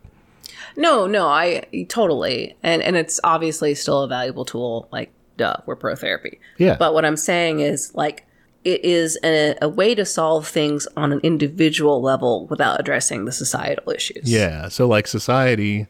No 0.78 1.05
no 1.07 1.28
i 1.28 1.63
totally 1.89 2.55
and 2.63 2.82
and 2.82 2.95
it's 2.95 3.19
obviously 3.23 3.73
still 3.76 4.01
a 4.03 4.07
valuable 4.07 4.45
tool 4.45 4.88
like 4.91 5.11
duh 5.38 5.55
we're 5.65 5.76
pro 5.76 5.95
therapy 5.95 6.39
Yeah. 6.57 6.76
but 6.78 6.93
what 6.93 7.05
i'm 7.05 7.17
saying 7.17 7.59
is 7.59 7.93
like 7.95 8.26
it 8.63 8.84
is 8.84 9.17
a, 9.23 9.55
a 9.61 9.69
way 9.69 9.93
to 9.93 10.05
solve 10.05 10.47
things 10.47 10.88
on 10.97 11.11
an 11.13 11.19
individual 11.21 12.01
level 12.01 12.47
without 12.47 12.80
addressing 12.80 13.26
the 13.26 13.32
societal 13.32 13.91
issues 13.91 14.23
Yeah. 14.23 14.69
So 14.69 14.88
like 14.88 15.05
society, 15.05 15.86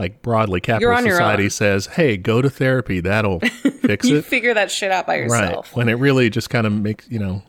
like 0.00 0.20
broadly 0.20 0.60
capitalist 0.60 1.04
society 1.04 1.48
says, 1.48 1.86
hey, 1.86 2.16
go 2.16 2.42
to 2.42 2.50
therapy. 2.50 2.98
That'll 2.98 3.38
fix 3.82 4.08
you 4.08 4.16
it. 4.16 4.24
figure 4.24 4.52
that 4.52 4.68
shit 4.68 4.90
out 4.90 5.06
by 5.06 5.14
yourself 5.14 5.66
Right. 5.68 5.76
When 5.76 5.88
it 5.88 5.92
really 5.92 6.28
just 6.28 6.50
kind 6.50 6.66
of 6.66 6.72
makes, 6.72 7.08
you 7.08 7.20
know, 7.20 7.44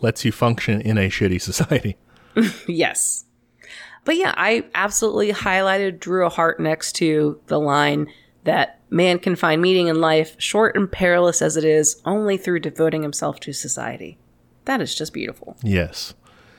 lets 0.00 0.24
you 0.24 0.32
function 0.32 0.80
in 0.80 0.96
a 0.96 1.10
shitty 1.10 1.38
society. 1.50 1.98
Yes. 2.66 3.23
But 4.04 4.16
yeah, 4.16 4.34
I 4.36 4.64
absolutely 4.74 5.32
highlighted, 5.32 5.98
drew 5.98 6.26
a 6.26 6.30
heart 6.30 6.60
next 6.60 6.92
to 6.96 7.40
the 7.46 7.58
line 7.58 8.08
that 8.44 8.80
man 8.90 9.18
can 9.18 9.36
find 9.36 9.60
meaning 9.60 9.88
in 9.88 10.00
life, 10.00 10.36
short 10.38 10.76
and 10.76 10.90
perilous 10.90 11.40
as 11.40 11.56
it 11.56 11.64
is, 11.64 12.00
only 12.04 12.36
through 12.36 12.60
devoting 12.60 13.02
himself 13.02 13.40
to 13.40 13.52
society. 13.52 14.18
That 14.66 14.80
is 14.80 14.94
just 14.94 15.12
beautiful. 15.12 15.56
Yes. 15.62 16.14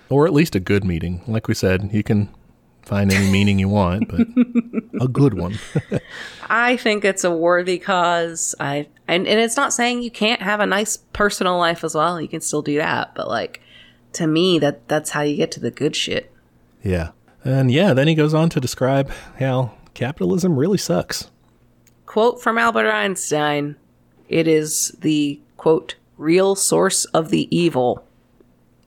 Or 0.10 0.26
at 0.26 0.34
least 0.34 0.56
a 0.56 0.60
good 0.60 0.84
meeting. 0.84 1.22
Like 1.28 1.48
we 1.48 1.54
said, 1.54 1.90
you 1.92 2.04
can 2.04 2.30
find 2.84 3.12
any 3.12 3.32
meaning 3.32 3.58
you 3.60 3.70
want, 3.70 4.08
but 4.08 4.22
a 5.02 5.08
good 5.08 5.34
one. 5.34 5.58
I 6.50 6.78
think 6.78 7.04
it's 7.04 7.24
a 7.24 7.32
worthy 7.32 7.80
cause. 7.80 8.54
I 8.60 8.88
and, 9.08 9.28
and 9.28 9.40
it's 9.40 9.58
not 9.58 9.74
saying 9.74 10.04
you 10.04 10.12
can't 10.12 10.42
have 10.42 10.60
a 10.60 10.66
nice 10.66 10.98
personal 10.98 11.58
life 11.58 11.84
as 11.84 11.96
well. 11.96 12.22
You 12.22 12.28
can 12.28 12.42
still 12.42 12.62
do 12.62 12.78
that, 12.78 13.16
but 13.16 13.28
like 13.28 13.62
to 14.14 14.28
me 14.28 14.60
that 14.60 14.88
that's 14.88 15.12
how 15.12 15.22
you 15.22 15.36
get 15.36 15.52
to 15.54 15.60
the 15.60 15.72
good 15.72 15.96
shit. 15.96 16.32
yeah. 16.84 17.12
And 17.46 17.72
yeah, 17.72 17.94
then 17.94 18.08
he 18.08 18.16
goes 18.16 18.34
on 18.34 18.50
to 18.50 18.60
describe 18.60 19.12
how 19.40 19.78
capitalism 19.94 20.58
really 20.58 20.80
sucks. 20.80 21.30
Quote 22.08 22.42
from 22.42 22.58
Albert 22.58 22.90
Einstein 22.92 23.76
It 24.28 24.48
is 24.48 24.96
the, 25.00 25.40
quote, 25.56 25.96
real 26.18 26.56
source 26.56 27.06
of 27.06 27.30
the 27.30 27.48
evil. 27.56 28.04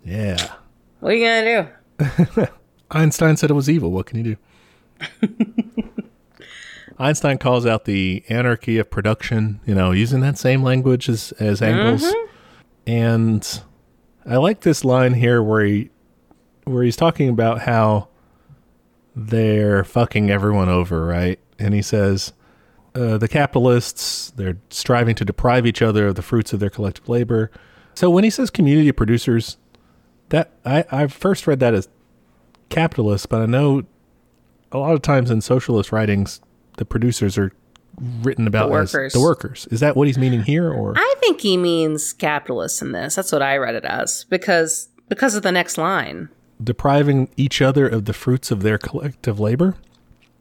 Yeah. 0.05 0.55
What 1.01 1.13
are 1.13 1.17
you 1.17 1.25
going 1.25 1.45
to 1.45 2.35
do? 2.37 2.47
Einstein 2.91 3.37
said 3.37 3.51
it 3.51 3.55
was 3.55 3.71
evil. 3.71 3.93
What 3.93 4.07
can 4.07 4.25
you 4.25 4.37
do? 5.21 5.29
Einstein 6.99 7.39
calls 7.39 7.65
out 7.65 7.85
the 7.85 8.25
anarchy 8.29 8.79
of 8.79 8.91
production, 8.91 9.61
you 9.65 9.75
know, 9.75 9.93
using 9.93 10.21
that 10.21 10.37
same 10.37 10.65
language 10.65 11.09
as, 11.09 11.33
as 11.39 11.63
Engels. 11.63 12.03
Mm-hmm. 12.03 12.91
And 12.91 13.63
I 14.27 14.37
like 14.39 14.61
this 14.63 14.85
line 14.85 15.15
here 15.15 15.43
where 15.43 15.65
he 15.65 15.91
where 16.65 16.83
he's 16.83 16.97
talking 16.97 17.29
about 17.29 17.61
how 17.61 18.09
they're 19.19 19.83
fucking 19.83 20.31
everyone 20.31 20.69
over, 20.69 21.05
right? 21.05 21.41
And 21.59 21.75
he 21.75 21.83
says 21.83 22.33
uh, 22.95 23.19
the 23.19 23.29
capitalists 23.29 24.31
they're 24.37 24.59
striving 24.71 25.15
to 25.17 25.25
deprive 25.25 25.67
each 25.67 25.83
other 25.83 26.09
of 26.09 26.15
the 26.15 26.23
fruits 26.23 26.53
of 26.53 26.61
their 26.61 26.71
collective 26.71 27.09
labor. 27.09 27.51
So 27.95 28.09
when 28.11 28.23
he 28.23 28.31
says 28.31 28.49
community 28.49 28.93
producers, 28.93 29.57
that 30.29 30.53
I 30.65 30.85
I 30.91 31.07
first 31.09 31.47
read 31.47 31.59
that 31.61 31.75
as 31.75 31.89
capitalists, 32.69 33.27
but 33.27 33.41
I 33.41 33.47
know 33.47 33.85
a 34.71 34.79
lot 34.79 34.93
of 34.93 35.03
times 35.03 35.31
in 35.31 35.41
socialist 35.41 35.91
writings, 35.91 36.41
the 36.77 36.85
producers 36.85 37.37
are 37.37 37.53
written 38.23 38.47
about 38.47 38.67
as 38.67 38.95
workers. 38.95 39.13
the 39.13 39.21
workers. 39.21 39.69
Is 39.73 39.81
that 39.81 39.97
what 39.97 40.07
he's 40.07 40.19
meaning 40.19 40.43
here, 40.43 40.71
or 40.71 40.95
I 40.97 41.15
think 41.19 41.41
he 41.41 41.57
means 41.57 42.13
capitalists 42.13 42.81
in 42.83 42.93
this. 42.93 43.17
That's 43.17 43.33
what 43.33 43.43
I 43.43 43.57
read 43.57 43.75
it 43.75 43.85
as 43.85 44.25
because 44.31 44.89
because 45.09 45.35
of 45.35 45.43
the 45.43 45.53
next 45.53 45.77
line. 45.77 46.29
Depriving 46.63 47.29
each 47.37 47.61
other 47.63 47.87
of 47.89 48.05
the 48.07 48.13
fruits 48.13 48.51
of 48.51 48.63
their 48.63 48.79
collective 48.79 49.39
labor? 49.41 49.75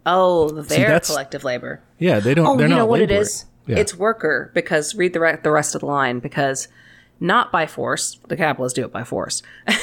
Oh, 0.06 0.50
their 0.50 0.88
that's- 0.88 1.08
collective 1.10 1.44
labor. 1.44 1.82
Yeah, 2.00 2.20
they 2.20 2.34
don't. 2.34 2.46
Oh, 2.48 2.60
you 2.60 2.68
know 2.68 2.86
what 2.86 3.02
it 3.02 3.12
is? 3.12 3.46
Yeah. 3.66 3.78
It's 3.78 3.94
worker 3.96 4.52
because 4.54 4.96
read 4.96 5.14
the 5.14 5.20
re- 5.20 5.38
the 5.44 5.52
rest 5.52 5.76
of 5.76 5.82
the 5.82 5.88
line 5.88 6.20
because 6.20 6.70
not 7.20 7.52
by 7.52 7.68
force. 7.68 8.18
The 8.30 8.38
capitalists 8.38 8.76
do 8.76 8.86
it 8.86 8.92
by 8.94 9.04
force. 9.04 9.42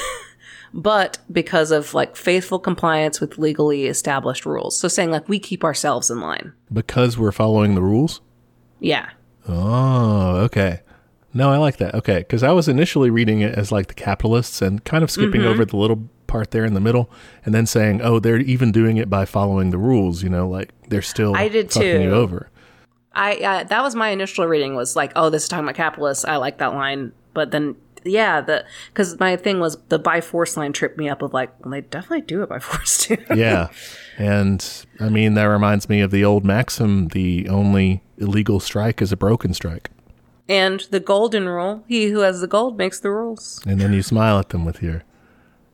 But 0.77 1.19
because 1.31 1.71
of 1.71 1.93
like 1.93 2.17
faithful 2.17 2.59
compliance 2.59 3.21
with 3.21 3.37
legally 3.37 3.85
established 3.85 4.45
rules. 4.45 4.77
So 4.77 4.89
saying 4.89 5.09
like 5.09 5.29
we 5.29 5.39
keep 5.39 5.63
ourselves 5.63 6.11
in 6.11 6.19
line. 6.19 6.51
because 6.73 7.17
we're 7.17 7.31
following 7.31 7.75
the 7.75 7.81
rules. 7.81 8.19
Yeah. 8.81 9.09
Oh, 9.47 10.35
okay. 10.45 10.81
No, 11.33 11.49
I 11.49 11.57
like 11.57 11.77
that. 11.77 11.95
Okay, 11.95 12.17
because 12.19 12.43
I 12.43 12.51
was 12.51 12.67
initially 12.67 13.09
reading 13.09 13.39
it 13.39 13.55
as 13.57 13.71
like 13.71 13.87
the 13.87 13.93
capitalists 13.93 14.61
and 14.61 14.83
kind 14.83 15.01
of 15.03 15.09
skipping 15.11 15.41
Mm-hmm. 15.41 15.49
over 15.49 15.63
the 15.63 15.77
little 15.77 16.09
part 16.27 16.51
there 16.51 16.65
in 16.65 16.73
the 16.73 16.79
middle, 16.79 17.09
and 17.45 17.53
then 17.53 17.65
saying, 17.65 18.01
"Oh, 18.01 18.19
they're 18.19 18.37
even 18.37 18.71
doing 18.71 18.97
it 18.97 19.09
by 19.09 19.25
following 19.25 19.71
the 19.71 19.77
rules." 19.77 20.23
You 20.23 20.29
know, 20.29 20.47
like 20.47 20.71
they're 20.89 21.01
still 21.01 21.35
I 21.35 21.47
did 21.47 21.71
fucking 21.71 22.01
you 22.01 22.09
too. 22.09 22.15
over. 22.15 22.49
I 23.13 23.35
uh, 23.37 23.63
that 23.65 23.81
was 23.81 23.95
my 23.95 24.09
initial 24.09 24.45
reading 24.45 24.75
was 24.75 24.95
like, 24.95 25.11
oh, 25.15 25.29
this 25.29 25.43
is 25.43 25.49
talking 25.49 25.63
about 25.65 25.75
capitalists. 25.75 26.25
I 26.25 26.35
like 26.35 26.57
that 26.57 26.73
line, 26.73 27.13
but 27.33 27.51
then 27.51 27.75
yeah, 28.03 28.41
the 28.41 28.65
because 28.87 29.17
my 29.19 29.35
thing 29.37 29.59
was 29.59 29.77
the 29.89 29.97
by 29.97 30.19
force 30.21 30.57
line 30.57 30.73
tripped 30.73 30.97
me 30.97 31.07
up 31.09 31.21
of 31.21 31.33
like, 31.33 31.49
well, 31.63 31.71
they 31.71 31.81
definitely 31.81 32.21
do 32.21 32.43
it 32.43 32.49
by 32.49 32.59
force 32.69 33.05
too. 33.05 33.17
yeah. 33.33 33.69
And 34.17 34.85
I 34.99 35.09
mean, 35.09 35.33
that 35.35 35.45
reminds 35.45 35.87
me 35.89 36.01
of 36.01 36.11
the 36.11 36.23
old 36.25 36.43
maxim 36.45 37.07
the 37.09 37.47
only 37.49 38.03
illegal 38.17 38.59
strike 38.59 39.01
is 39.01 39.11
a 39.11 39.17
broken 39.17 39.53
strike. 39.53 39.89
and 40.49 40.81
the 40.91 40.99
golden 40.99 41.47
rule: 41.47 41.83
he 41.87 42.07
who 42.07 42.19
has 42.19 42.41
the 42.41 42.47
gold 42.47 42.77
makes 42.77 42.99
the 42.99 43.11
rules. 43.11 43.61
And 43.65 43.79
then 43.79 43.93
you 43.93 44.03
smile 44.03 44.39
at 44.39 44.49
them 44.49 44.65
with 44.65 44.83
your. 44.83 45.03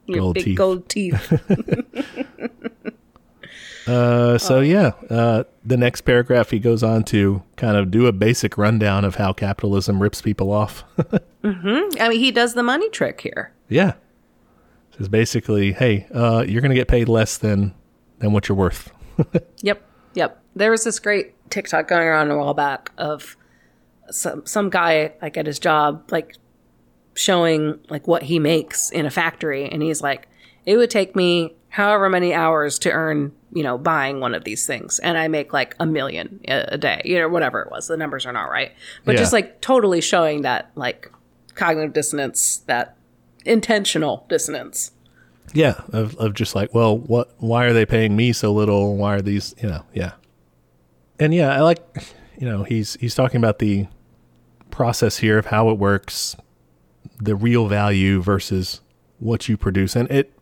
Your 0.07 0.19
Gold 0.19 0.35
big 0.35 0.43
teeth. 0.45 0.57
gold 0.57 0.89
teeth. 0.89 1.33
Uh, 3.87 4.37
so, 4.37 4.59
yeah. 4.59 4.91
Uh, 5.09 5.43
the 5.65 5.75
next 5.75 6.01
paragraph, 6.01 6.51
he 6.51 6.59
goes 6.59 6.83
on 6.83 7.03
to 7.05 7.41
kind 7.55 7.75
of 7.75 7.89
do 7.89 8.05
a 8.05 8.11
basic 8.11 8.55
rundown 8.57 9.03
of 9.03 9.15
how 9.15 9.33
capitalism 9.33 10.01
rips 10.01 10.21
people 10.21 10.51
off. 10.51 10.83
I 11.43 11.89
mean, 12.09 12.11
he 12.11 12.31
does 12.31 12.53
the 12.53 12.61
money 12.63 12.89
trick 12.89 13.21
here. 13.21 13.51
yeah. 13.69 13.93
Says 14.97 15.09
basically, 15.09 15.71
hey, 15.71 16.05
uh, 16.13 16.45
you're 16.47 16.61
going 16.61 16.69
to 16.69 16.75
get 16.75 16.87
paid 16.89 17.09
less 17.09 17.37
than, 17.39 17.73
than 18.19 18.33
what 18.33 18.47
you're 18.47 18.57
worth. 18.57 18.91
Yep. 19.61 19.83
Yep. 20.13 20.41
There 20.55 20.69
was 20.71 20.83
this 20.83 20.99
great 20.99 21.33
TikTok 21.49 21.87
going 21.87 22.07
around 22.07 22.29
a 22.29 22.37
while 22.37 22.53
back 22.53 22.91
of 22.97 23.35
some 24.09 24.45
some 24.45 24.69
guy 24.69 25.13
like 25.21 25.37
at 25.37 25.45
his 25.45 25.57
job 25.59 26.11
like 26.11 26.35
showing 27.13 27.79
like 27.89 28.07
what 28.07 28.23
he 28.23 28.39
makes 28.39 28.89
in 28.91 29.05
a 29.05 29.11
factory 29.11 29.65
and 29.69 29.81
he's 29.83 30.01
like 30.01 30.27
it 30.65 30.77
would 30.77 30.89
take 30.89 31.15
me 31.15 31.53
however 31.69 32.09
many 32.09 32.33
hours 32.33 32.77
to 32.79 32.91
earn, 32.91 33.31
you 33.53 33.63
know, 33.63 33.77
buying 33.77 34.19
one 34.19 34.33
of 34.35 34.43
these 34.43 34.67
things 34.67 34.99
and 34.99 35.17
I 35.17 35.27
make 35.27 35.53
like 35.53 35.75
a 35.79 35.85
million 35.85 36.39
a, 36.47 36.77
day, 36.77 37.01
you 37.05 37.17
know, 37.17 37.29
whatever 37.29 37.61
it 37.61 37.71
was. 37.71 37.87
The 37.87 37.97
numbers 37.97 38.25
are 38.25 38.33
not 38.33 38.49
right. 38.49 38.71
But 39.05 39.13
Yeah. 39.13 39.19
just 39.21 39.33
like 39.33 39.61
totally 39.61 40.01
showing 40.01 40.41
that 40.43 40.69
like 40.75 41.11
cognitive 41.55 41.93
dissonance, 41.93 42.57
that 42.67 42.95
intentional 43.45 44.25
dissonance. 44.29 44.91
Yeah, 45.53 45.81
of 45.91 46.15
of 46.17 46.33
just 46.33 46.55
like, 46.55 46.73
well, 46.73 46.97
what? 46.97 47.33
Why 47.39 47.65
are 47.65 47.73
they 47.73 47.85
paying 47.85 48.15
me 48.15 48.31
so 48.31 48.53
little? 48.53 48.95
Why 48.95 49.15
are 49.15 49.21
these? 49.21 49.53
You 49.61 49.67
know, 49.69 49.83
yeah. 49.93 50.13
And 51.19 51.33
yeah, 51.33 51.53
I 51.53 51.59
like, 51.59 51.81
you 52.37 52.47
know, 52.47 52.63
he's 52.63 52.93
he's 52.95 53.15
talking 53.15 53.37
about 53.37 53.59
the 53.59 53.87
process 54.69 55.17
here 55.17 55.37
of 55.37 55.47
how 55.47 55.69
it 55.69 55.77
works, 55.77 56.37
the 57.21 57.35
real 57.35 57.67
value 57.67 58.21
versus 58.21 58.81
what 59.19 59.47
you 59.47 59.57
produce, 59.57 59.95
and 59.95 60.09
it 60.11 60.33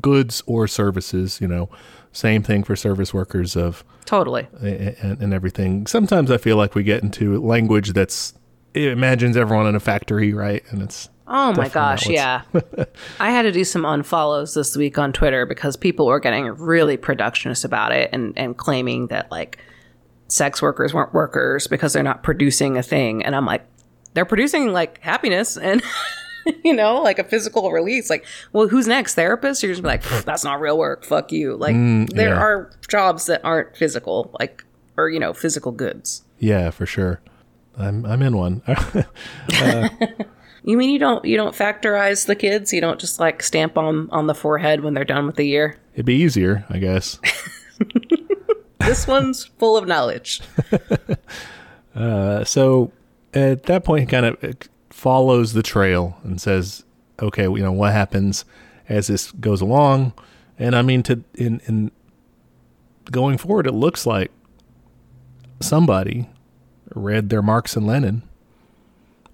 goods 0.00 0.42
or 0.46 0.66
services. 0.66 1.40
You 1.40 1.48
know, 1.48 1.68
same 2.12 2.42
thing 2.42 2.62
for 2.62 2.76
service 2.76 3.12
workers 3.12 3.56
of 3.56 3.84
Totally. 4.04 4.46
and, 4.60 5.22
and 5.22 5.34
everything. 5.34 5.86
Sometimes 5.86 6.30
I 6.30 6.36
feel 6.36 6.56
like 6.56 6.74
we 6.74 6.82
get 6.82 7.02
into 7.02 7.40
language 7.40 7.92
that's 7.92 8.34
it 8.74 8.88
imagines 8.88 9.36
everyone 9.36 9.66
in 9.66 9.74
a 9.74 9.80
factory, 9.80 10.32
right? 10.32 10.62
And 10.70 10.82
it's 10.82 11.08
Oh 11.34 11.52
my 11.54 11.68
gosh, 11.68 12.08
yeah. 12.08 12.42
I 13.20 13.30
had 13.30 13.42
to 13.42 13.52
do 13.52 13.64
some 13.64 13.82
unfollows 13.82 14.54
this 14.54 14.76
week 14.76 14.98
on 14.98 15.12
Twitter 15.12 15.46
because 15.46 15.76
people 15.76 16.06
were 16.06 16.20
getting 16.20 16.46
really 16.46 16.98
productionist 16.98 17.64
about 17.64 17.92
it 17.92 18.10
and, 18.12 18.36
and 18.36 18.56
claiming 18.56 19.06
that 19.06 19.30
like 19.30 19.58
sex 20.28 20.60
workers 20.60 20.92
weren't 20.92 21.14
workers 21.14 21.66
because 21.68 21.92
they're 21.92 22.02
not 22.02 22.22
producing 22.22 22.76
a 22.76 22.82
thing. 22.82 23.24
And 23.24 23.34
I'm 23.34 23.46
like, 23.46 23.64
they're 24.14 24.26
producing 24.26 24.72
like 24.72 25.00
happiness 25.00 25.56
and 25.56 25.82
you 26.64 26.74
know, 26.74 27.00
like 27.00 27.18
a 27.18 27.24
physical 27.24 27.70
release. 27.70 28.10
Like, 28.10 28.24
well, 28.52 28.68
who's 28.68 28.86
next? 28.86 29.14
Therapist? 29.14 29.62
You're 29.62 29.72
just 29.72 29.84
like, 29.84 30.02
that's 30.24 30.44
not 30.44 30.60
real 30.60 30.78
work. 30.78 31.04
Fuck 31.04 31.32
you. 31.32 31.56
Like 31.56 31.74
there 32.10 32.30
yeah. 32.30 32.40
are 32.40 32.70
jobs 32.88 33.26
that 33.26 33.44
aren't 33.44 33.76
physical, 33.76 34.34
like 34.38 34.64
or 34.96 35.08
you 35.08 35.20
know, 35.20 35.32
physical 35.32 35.72
goods. 35.72 36.24
yeah, 36.38 36.70
for 36.70 36.86
sure. 36.86 37.20
I'm 37.78 38.04
I'm 38.04 38.22
in 38.22 38.36
one. 38.36 38.62
You 40.64 40.76
mean 40.76 40.90
you 40.90 40.98
don't 41.00 41.24
you 41.24 41.36
don't 41.36 41.56
factorize 41.56 42.26
the 42.26 42.36
kids? 42.36 42.72
You 42.72 42.80
don't 42.80 43.00
just 43.00 43.18
like 43.18 43.42
stamp 43.42 43.76
on 43.76 44.08
on 44.10 44.28
the 44.28 44.34
forehead 44.34 44.82
when 44.82 44.94
they're 44.94 45.04
done 45.04 45.26
with 45.26 45.34
the 45.34 45.44
year? 45.44 45.76
It'd 45.94 46.06
be 46.06 46.14
easier, 46.14 46.64
I 46.70 46.78
guess. 46.78 47.18
This 48.78 49.06
one's 49.06 49.44
full 49.58 49.76
of 49.76 49.86
knowledge. 49.86 50.40
Uh, 51.94 52.42
so 52.42 52.90
at 53.34 53.64
that 53.64 53.84
point, 53.84 54.08
kind 54.08 54.26
of 54.26 54.42
follows 55.02 55.52
the 55.52 55.64
trail 55.64 56.16
and 56.22 56.40
says, 56.40 56.84
"Okay, 57.20 57.42
you 57.42 57.58
know 57.58 57.72
what 57.72 57.92
happens 57.92 58.44
as 58.88 59.08
this 59.08 59.32
goes 59.32 59.60
along." 59.60 60.12
And 60.60 60.76
I 60.76 60.82
mean, 60.82 61.02
to 61.02 61.24
in 61.34 61.60
in 61.66 61.90
going 63.10 63.36
forward, 63.36 63.66
it 63.66 63.72
looks 63.74 64.06
like 64.06 64.30
somebody 65.60 66.30
read 66.94 67.30
their 67.30 67.42
Marx 67.42 67.74
and 67.74 67.84
Lenin 67.84 68.22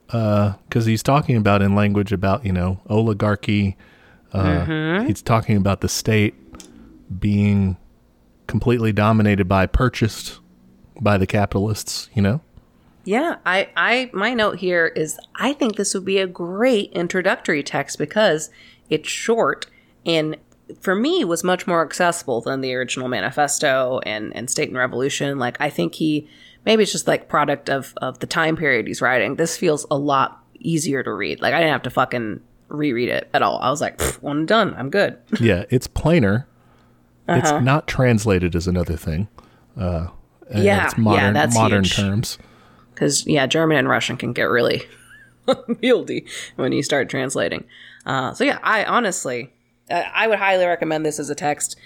because 0.07 0.87
he's 0.87 1.03
talking 1.03 1.37
about 1.37 1.61
in 1.61 1.75
language 1.75 2.12
about 2.12 2.47
you 2.47 2.53
know 2.53 2.81
oligarchy. 2.89 3.77
Uh, 4.33 4.64
He's 5.07 5.21
talking 5.23 5.57
about 5.59 5.83
the 5.83 5.89
state 5.89 6.35
being 7.21 7.77
completely 8.47 8.93
dominated 8.93 9.49
by 9.49 9.66
purchased 9.66 10.39
by 10.99 11.19
the 11.19 11.27
capitalists. 11.27 12.09
You 12.14 12.23
know. 12.23 12.41
Yeah, 13.09 13.37
I, 13.47 13.71
I, 13.75 14.11
my 14.13 14.35
note 14.35 14.59
here 14.59 14.87
is 14.87 15.19
I 15.35 15.55
think 15.55 15.77
this 15.77 15.95
would 15.95 16.05
be 16.05 16.19
a 16.19 16.27
great 16.27 16.93
introductory 16.93 17.63
text 17.63 17.97
because 17.97 18.51
it's 18.91 19.09
short 19.09 19.65
and 20.05 20.37
for 20.83 20.95
me 20.95 21.25
was 21.25 21.43
much 21.43 21.67
more 21.67 21.83
accessible 21.83 22.43
than 22.43 22.61
the 22.61 22.75
original 22.75 23.09
manifesto 23.09 24.01
and, 24.05 24.37
and 24.37 24.51
State 24.51 24.69
and 24.69 24.77
Revolution. 24.77 25.39
Like 25.39 25.57
I 25.59 25.71
think 25.71 25.95
he 25.95 26.29
maybe 26.67 26.83
it's 26.83 26.93
just 26.93 27.09
like 27.09 27.31
product 27.31 27.71
of, 27.71 27.95
of 28.03 28.19
the 28.19 28.27
time 28.27 28.59
period 28.59 28.87
he's 28.87 29.01
writing. 29.01 29.37
This 29.37 29.57
feels 29.57 29.87
a 29.91 29.97
lot 29.97 30.45
easier 30.59 31.03
to 31.03 31.11
read. 31.11 31.41
Like 31.41 31.55
I 31.55 31.61
didn't 31.61 31.73
have 31.73 31.85
to 31.85 31.91
fucking 31.91 32.41
reread 32.69 33.09
it 33.09 33.31
at 33.33 33.41
all. 33.41 33.59
I 33.61 33.71
was 33.71 33.81
like, 33.81 33.97
"Pfft, 33.97 34.21
one 34.21 34.45
done. 34.45 34.75
I'm 34.77 34.91
good. 34.91 35.17
yeah, 35.41 35.65
it's 35.71 35.87
plainer. 35.87 36.47
Uh-huh. 37.27 37.41
It's 37.41 37.65
not 37.65 37.87
translated 37.87 38.55
is 38.55 38.67
another 38.67 38.99
thing. 38.99 39.29
Uh, 39.79 40.09
and 40.51 40.63
Yeah, 40.63 40.85
it's 40.85 40.99
modern 40.99 41.25
yeah, 41.25 41.33
that's 41.33 41.55
modern 41.55 41.85
huge. 41.85 41.97
terms. 41.97 42.39
Because 42.99 43.25
yeah, 43.27 43.47
German 43.47 43.79
and 43.79 43.89
Russian 43.89 44.17
can 44.17 44.33
get 44.33 44.45
really 44.45 44.83
unwieldy 45.47 46.27
when 46.57 46.73
you 46.73 46.83
start 46.83 47.09
translating. 47.09 47.65
Uh, 48.05 48.35
so 48.35 48.43
yeah, 48.43 48.59
I 48.63 48.85
honestly, 48.85 49.53
I 49.89 50.27
would 50.27 50.39
highly 50.39 50.67
recommend 50.67 51.07
this 51.07 51.21
as 51.21 51.31
a 51.31 51.35
text. 51.35 51.77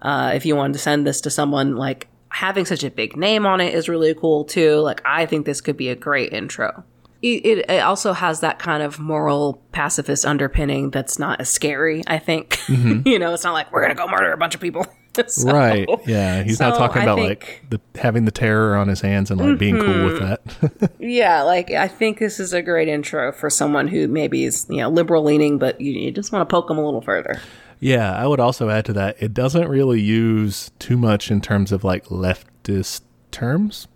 Uh, 0.00 0.32
if 0.34 0.46
you 0.46 0.56
wanted 0.56 0.72
to 0.72 0.78
send 0.78 1.06
this 1.06 1.20
to 1.20 1.30
someone, 1.30 1.76
like 1.76 2.08
having 2.30 2.64
such 2.64 2.82
a 2.82 2.90
big 2.90 3.16
name 3.16 3.44
on 3.44 3.60
it 3.60 3.74
is 3.74 3.88
really 3.88 4.14
cool 4.14 4.44
too. 4.44 4.76
Like 4.76 5.02
I 5.04 5.26
think 5.26 5.44
this 5.44 5.60
could 5.60 5.76
be 5.76 5.90
a 5.90 5.94
great 5.94 6.32
intro. 6.32 6.84
It, 7.20 7.46
it, 7.46 7.70
it 7.70 7.82
also 7.82 8.14
has 8.14 8.40
that 8.40 8.58
kind 8.58 8.82
of 8.82 8.98
moral 8.98 9.62
pacifist 9.70 10.24
underpinning 10.24 10.90
that's 10.90 11.18
not 11.18 11.40
as 11.40 11.50
scary. 11.50 12.02
I 12.06 12.18
think 12.18 12.58
you 12.68 13.18
know, 13.18 13.34
it's 13.34 13.44
not 13.44 13.52
like 13.52 13.70
we're 13.70 13.82
gonna 13.82 13.94
go 13.94 14.08
murder 14.08 14.32
a 14.32 14.38
bunch 14.38 14.54
of 14.54 14.60
people. 14.60 14.86
So- 15.28 15.52
right. 15.52 15.88
Yeah. 16.06 16.42
He's 16.42 16.58
not 16.60 16.74
talking 16.76 17.02
about 17.02 17.16
think- 17.18 17.40
Mm-hmm. 17.44 17.64
like 17.72 17.82
the 17.94 18.00
having 18.00 18.24
the 18.24 18.30
terror 18.30 18.76
on 18.76 18.88
his 18.88 19.00
hands 19.00 19.30
and 19.30 19.40
like 19.40 19.58
being 19.58 19.78
cool 19.78 20.04
with 20.06 20.18
that. 20.20 20.92
Yeah, 20.98 21.42
like 21.42 21.70
I 21.70 21.88
think 21.88 22.18
this 22.18 22.40
is 22.40 22.52
a 22.52 22.62
great 22.62 22.88
intro 22.88 23.32
for 23.32 23.50
someone 23.50 23.88
who 23.88 24.08
maybe 24.08 24.44
is 24.44 24.66
you 24.70 24.78
know 24.78 24.88
liberal 24.88 25.22
leaning, 25.22 25.58
but 25.58 25.80
you, 25.80 25.92
you 25.92 26.10
just 26.10 26.32
want 26.32 26.48
to 26.48 26.52
poke 26.52 26.68
them 26.68 26.78
a 26.78 26.84
little 26.84 27.02
further. 27.02 27.40
yeah, 27.80 28.14
I 28.14 28.26
would 28.26 28.40
also 28.40 28.70
add 28.70 28.84
to 28.86 28.92
that 28.94 29.16
it 29.22 29.34
doesn't 29.34 29.68
really 29.68 30.00
use 30.00 30.70
too 30.78 30.96
much 30.96 31.30
in 31.30 31.40
terms 31.40 31.72
of 31.72 31.84
like 31.84 32.06
leftist 32.06 33.02
terms. 33.30 33.88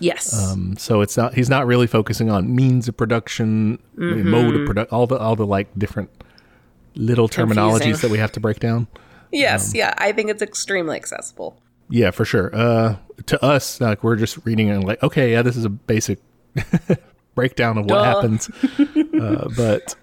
Yes, 0.00 0.32
Um, 0.36 0.76
so 0.78 1.00
it's 1.00 1.16
not 1.16 1.34
he's 1.34 1.48
not 1.50 1.66
really 1.66 1.86
focusing 1.86 2.30
on 2.30 2.54
means 2.54 2.88
of 2.88 2.96
production, 2.96 3.78
Mm-hmm. 3.96 4.28
mode 4.30 4.54
of 4.56 4.66
production, 4.66 4.94
all 4.94 5.06
the 5.06 5.16
all 5.18 5.36
the 5.36 5.46
like 5.46 5.68
different 5.78 6.10
little 6.94 7.28
terminologies 7.28 7.78
Confusing. 7.80 8.08
that 8.08 8.12
we 8.12 8.18
have 8.18 8.32
to 8.32 8.40
break 8.40 8.58
down. 8.60 8.86
Yes, 9.32 9.74
yeah. 9.74 9.94
I 9.98 10.12
think 10.12 10.30
it's 10.30 10.42
extremely 10.42 10.96
accessible. 10.96 11.60
Yeah, 11.88 12.10
for 12.10 12.24
sure. 12.24 12.54
Uh, 12.54 12.96
to 13.26 13.44
us, 13.44 13.80
like 13.80 14.02
we're 14.02 14.16
just 14.16 14.38
reading 14.44 14.70
and 14.70 14.84
like, 14.84 15.02
okay, 15.02 15.32
yeah, 15.32 15.42
this 15.42 15.56
is 15.56 15.64
a 15.64 15.70
basic 15.70 16.18
breakdown 17.34 17.78
of 17.78 17.84
what 17.84 17.96
Duh. 17.96 18.04
happens. 18.04 18.50
uh, 19.20 19.48
but 19.56 19.94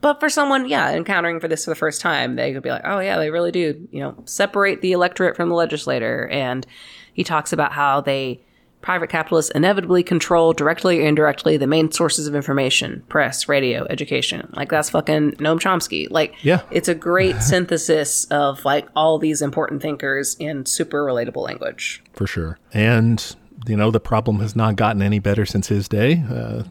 But 0.00 0.20
for 0.20 0.28
someone, 0.28 0.68
yeah, 0.68 0.90
encountering 0.90 1.40
for 1.40 1.48
this 1.48 1.64
for 1.64 1.70
the 1.70 1.76
first 1.76 2.00
time, 2.00 2.36
they 2.36 2.52
could 2.52 2.62
be 2.62 2.70
like, 2.70 2.82
oh 2.84 2.98
yeah, 3.00 3.18
they 3.18 3.30
really 3.30 3.52
do, 3.52 3.88
you 3.90 4.00
know, 4.00 4.14
separate 4.24 4.82
the 4.82 4.92
electorate 4.92 5.36
from 5.36 5.48
the 5.48 5.54
legislator. 5.54 6.28
And 6.28 6.66
he 7.12 7.24
talks 7.24 7.52
about 7.52 7.72
how 7.72 8.00
they 8.00 8.40
private 8.82 9.08
capitalists 9.08 9.50
inevitably 9.52 10.02
control 10.02 10.52
directly 10.52 11.00
or 11.00 11.06
indirectly 11.06 11.56
the 11.56 11.66
main 11.66 11.90
sources 11.90 12.26
of 12.26 12.34
information 12.34 13.02
press 13.08 13.48
radio 13.48 13.86
education 13.88 14.48
like 14.54 14.68
that's 14.70 14.90
fucking 14.90 15.32
noam 15.32 15.58
chomsky 15.58 16.06
like 16.10 16.34
Yeah. 16.42 16.60
it's 16.70 16.88
a 16.88 16.94
great 16.94 17.40
synthesis 17.42 18.24
of 18.26 18.64
like 18.64 18.88
all 18.94 19.18
these 19.18 19.40
important 19.40 19.80
thinkers 19.82 20.34
in 20.38 20.66
super 20.66 21.04
relatable 21.04 21.42
language 21.46 22.02
for 22.12 22.26
sure, 22.26 22.58
and 22.74 23.34
you 23.68 23.76
know, 23.76 23.92
the 23.92 24.00
problem 24.00 24.40
has 24.40 24.56
not 24.56 24.74
gotten 24.74 25.00
any 25.00 25.20
better 25.20 25.46
since 25.46 25.68
his 25.68 25.88
day. 25.88 26.24
Uh, 26.28 26.64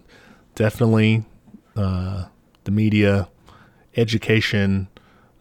definitely, 0.56 1.24
uh, 1.78 2.26
the 2.66 2.72
media, 2.72 3.30
education, 3.96 4.88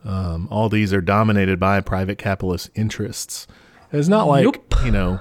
um, 0.04 0.48
all 0.50 0.68
these 0.68 0.92
are 0.92 1.00
dominated 1.00 1.58
by 1.58 1.80
private 1.80 2.18
capitalist 2.18 2.70
interests. 2.74 3.46
It's 3.92 4.08
not 4.08 4.28
like 4.28 4.44
Nope. 4.44 4.74
you 4.84 4.90
know 4.92 5.20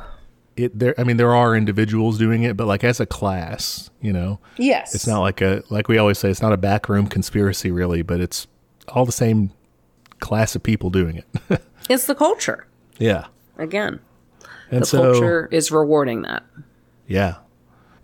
it 0.63 0.77
there 0.79 0.93
I 0.97 1.03
mean 1.03 1.17
there 1.17 1.33
are 1.33 1.55
individuals 1.55 2.17
doing 2.17 2.43
it, 2.43 2.55
but 2.57 2.67
like 2.67 2.83
as 2.83 2.99
a 2.99 3.05
class, 3.05 3.89
you 4.01 4.13
know. 4.13 4.39
Yes. 4.57 4.93
It's 4.95 5.07
not 5.07 5.19
like 5.21 5.41
a 5.41 5.63
like 5.69 5.87
we 5.87 5.97
always 5.97 6.17
say 6.19 6.29
it's 6.29 6.41
not 6.41 6.53
a 6.53 6.57
backroom 6.57 7.07
conspiracy 7.07 7.71
really, 7.71 8.01
but 8.01 8.19
it's 8.19 8.47
all 8.89 9.05
the 9.05 9.11
same 9.11 9.51
class 10.19 10.55
of 10.55 10.63
people 10.63 10.89
doing 10.89 11.17
it. 11.49 11.61
It's 11.89 12.05
the 12.05 12.13
culture. 12.13 12.67
yeah. 12.99 13.25
Again, 13.57 13.99
And 14.69 14.83
the 14.83 14.85
so 14.85 15.11
culture 15.13 15.49
is 15.51 15.71
rewarding 15.71 16.21
that. 16.21 16.43
Yeah. 17.07 17.37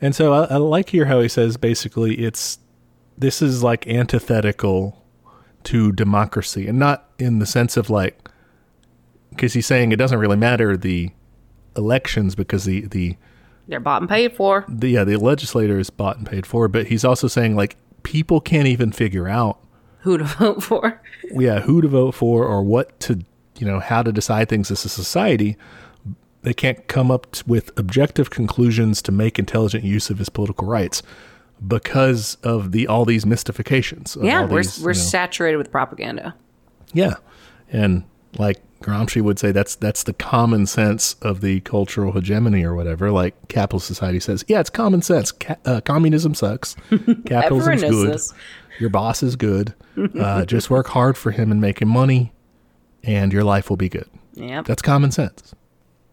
And 0.02 0.16
so 0.16 0.34
I, 0.34 0.46
I 0.46 0.58
like 0.58 0.90
here 0.90 1.06
how 1.06 1.22
he 1.22 1.28
says 1.30 1.56
basically 1.58 2.16
it's 2.20 2.58
this 3.18 3.42
is 3.42 3.62
like 3.64 3.86
antithetical 3.88 5.06
to 5.66 5.92
democracy 5.92 6.68
and 6.68 6.80
not 6.80 7.10
in 7.20 7.40
the 7.40 7.46
sense 7.46 7.78
of 7.78 7.90
like 7.92 8.28
because 9.30 9.54
he's 9.54 9.68
saying 9.68 9.92
it 9.92 9.98
doesn't 9.98 10.20
really 10.20 10.38
matter 10.38 10.76
the 10.78 11.12
elections 11.78 12.36
because 12.36 12.66
the 12.66 12.82
the 12.88 13.16
They're 13.68 13.80
bought 13.80 14.02
and 14.02 14.10
paid 14.10 14.36
for. 14.36 14.66
the 14.68 14.90
yeah 14.90 15.04
the 15.04 15.18
legislator 15.18 15.78
is 15.80 15.90
bought 15.90 16.18
and 16.18 16.26
paid 16.28 16.46
for 16.46 16.68
but 16.68 16.88
he's 16.88 17.04
also 17.06 17.28
saying 17.28 17.56
like 17.56 17.76
people 18.04 18.40
can't 18.42 18.68
even 18.68 18.92
figure 18.92 19.28
out 19.28 19.60
Who 20.00 20.18
to 20.18 20.24
vote 20.40 20.64
for? 20.64 21.02
yeah 21.32 21.62
who 21.62 21.82
to 21.82 21.88
vote 21.88 22.14
for 22.16 22.46
or 22.46 22.64
what 22.64 23.00
to 23.02 23.20
you 23.58 23.66
know 23.66 23.80
how 23.80 24.04
to 24.04 24.12
decide 24.12 24.50
things 24.50 24.70
as 24.72 24.86
a 24.86 24.90
society 24.90 25.58
they 26.44 26.54
can't 26.54 26.88
come 26.88 27.10
up 27.10 27.36
with 27.48 27.72
objective 27.78 28.30
conclusions 28.30 29.02
to 29.02 29.12
make 29.12 29.40
intelligent 29.40 29.84
use 29.84 30.10
of 30.12 30.20
his 30.20 30.30
political 30.30 30.68
rights 30.68 31.02
because 31.68 32.36
of 32.44 32.72
the 32.72 32.86
all 32.88 33.06
these 33.06 33.26
mystifications 33.26 34.16
of 34.16 34.24
Yeah, 34.26 34.42
all 34.42 34.48
we're 34.48 34.62
these, 34.62 34.80
we're 34.82 34.92
you 34.92 34.98
know- 34.98 35.04
saturated 35.04 35.58
with 35.58 35.72
propaganda. 35.72 36.36
yeah 36.94 37.16
and 37.72 38.04
like 38.38 38.62
Gramsci 38.82 39.22
would 39.22 39.40
say 39.40 39.52
that's 39.52 39.76
that's 39.76 40.04
the 40.04 40.14
common 40.14 40.66
sense 40.66 41.16
of 41.22 41.42
the 41.42 41.60
cultural 41.62 42.12
hegemony 42.12 42.64
or 42.64 42.76
whatever. 42.76 43.12
Like 43.12 43.34
capitalist 43.48 43.88
society 43.88 44.20
says 44.20 44.44
yeah 44.48 44.60
it's 44.60 44.70
common 44.70 45.02
sense. 45.02 45.32
Ca- 45.32 45.56
uh, 45.66 45.82
communism 45.82 46.34
sucks. 46.36 46.76
Capitalism's 47.26 47.82
knows 47.82 47.92
good. 47.92 48.14
this. 48.14 48.34
your 48.80 48.90
boss 48.90 49.24
is 49.24 49.36
good. 49.36 49.74
Uh, 50.20 50.44
just 50.44 50.70
work 50.70 50.88
hard 50.88 51.18
for 51.18 51.32
him 51.32 51.52
and 51.52 51.62
make 51.62 51.82
him 51.82 51.88
money 51.88 52.34
and 53.06 53.32
your 53.32 53.46
life 53.46 53.70
will 53.70 53.78
be 53.78 53.88
good. 53.88 54.10
Yep. 54.34 54.66
that's 54.66 54.82
common 54.82 55.12
sense. 55.12 55.56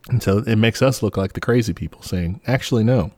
And 0.08 0.22
so 0.22 0.38
it 0.38 0.54
makes 0.54 0.80
us 0.82 1.02
look 1.02 1.16
like 1.16 1.32
the 1.32 1.40
crazy 1.40 1.72
people 1.72 2.00
saying 2.02 2.40
actually 2.46 2.84
no 2.84 3.10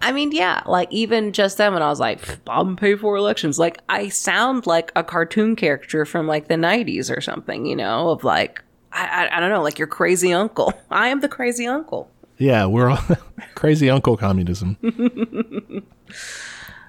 I 0.00 0.12
mean, 0.12 0.30
yeah, 0.32 0.62
like 0.66 0.88
even 0.92 1.32
just 1.32 1.58
then 1.58 1.72
when 1.72 1.82
I 1.82 1.88
was 1.88 1.98
like, 2.00 2.20
"Pff, 2.22 2.44
Bob 2.44 2.66
and 2.68 2.78
pay 2.78 2.94
for 2.96 3.16
elections, 3.16 3.58
like 3.58 3.78
I 3.88 4.08
sound 4.08 4.66
like 4.66 4.92
a 4.94 5.02
cartoon 5.02 5.56
character 5.56 6.04
from 6.04 6.26
like 6.26 6.48
the 6.48 6.54
90s 6.54 7.14
or 7.14 7.20
something, 7.20 7.66
you 7.66 7.74
know, 7.76 8.10
of 8.10 8.22
like, 8.22 8.62
I, 8.92 9.26
I, 9.26 9.36
I 9.36 9.40
don't 9.40 9.50
know, 9.50 9.62
like 9.62 9.78
your 9.78 9.88
crazy 9.88 10.32
uncle. 10.32 10.72
I 10.90 11.08
am 11.08 11.20
the 11.20 11.28
crazy 11.28 11.66
uncle. 11.66 12.10
yeah 12.38 12.66
we're 12.66 12.90
all 12.90 13.02
crazy 13.54 13.88
uncle 13.88 14.16
communism 14.16 14.76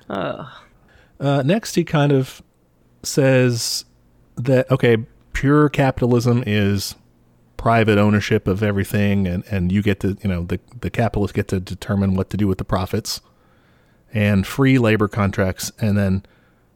uh, 0.10 0.46
next 1.20 1.76
he 1.76 1.84
kind 1.86 2.12
of 2.12 2.42
says 3.04 3.86
that 4.36 4.70
okay 4.70 4.98
pure 5.34 5.70
capitalism 5.70 6.44
is 6.46 6.96
private 7.58 7.98
ownership 7.98 8.48
of 8.48 8.62
everything 8.64 9.28
and, 9.28 9.44
and 9.50 9.72
you 9.72 9.82
get 9.82 10.00
to 10.00 10.18
you 10.22 10.30
know 10.30 10.44
the, 10.44 10.60
the 10.80 10.90
capitalists 10.90 11.36
get 11.36 11.48
to 11.48 11.60
determine 11.60 12.16
what 12.16 12.30
to 12.30 12.38
do 12.38 12.48
with 12.48 12.58
the 12.60 12.64
profits 12.64 13.20
and 14.14 14.46
free 14.48 14.78
labor 14.78 15.08
contracts 15.08 15.72
and 15.80 15.98
then 15.98 16.24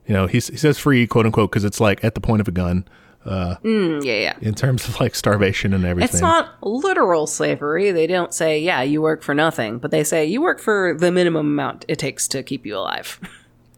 you 0.08 0.14
know 0.14 0.28
he's, 0.28 0.48
he 0.48 0.58
says 0.58 0.78
free 0.80 1.06
quote 1.08 1.26
unquote 1.26 1.52
because 1.52 1.64
it's 1.64 1.80
like 1.80 2.04
at 2.04 2.16
the 2.16 2.22
point 2.22 2.42
of 2.42 2.48
a 2.48 2.52
gun 2.52 2.86
Mm, 3.24 4.04
yeah, 4.04 4.14
yeah. 4.14 4.36
in 4.42 4.56
terms 4.56 4.88
of 4.88 5.00
like 5.00 5.14
starvation 5.14 5.74
and 5.76 5.86
everything 5.86 6.10
It's 6.10 6.22
not 6.22 6.56
literal 6.64 7.28
slavery. 7.28 7.92
They 7.92 8.08
don't 8.08 8.34
say, 8.34 8.60
yeah, 8.60 8.82
you 8.82 9.00
work 9.00 9.22
for 9.22 9.36
nothing, 9.36 9.78
but 9.78 9.92
they 9.92 10.04
say 10.04 10.26
you 10.26 10.42
work 10.42 10.60
for 10.60 10.96
the 10.98 11.12
minimum 11.12 11.46
amount 11.46 11.86
it 11.88 12.00
takes 12.00 12.28
to 12.30 12.42
keep 12.42 12.66
you 12.66 12.76
alive. 12.78 13.20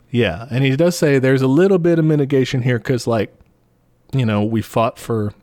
Yeah, 0.10 0.46
and 0.52 0.64
he 0.64 0.76
does 0.76 0.96
say 0.96 1.18
there's 1.18 1.42
a 1.42 1.48
little 1.48 1.80
bit 1.80 1.98
of 1.98 2.06
mitigation 2.06 2.62
here 2.62 2.78
because, 2.78 3.08
like, 3.08 3.34
you 4.14 4.28
know, 4.28 4.44
we 4.44 4.62
fought 4.62 5.00
for 5.00 5.34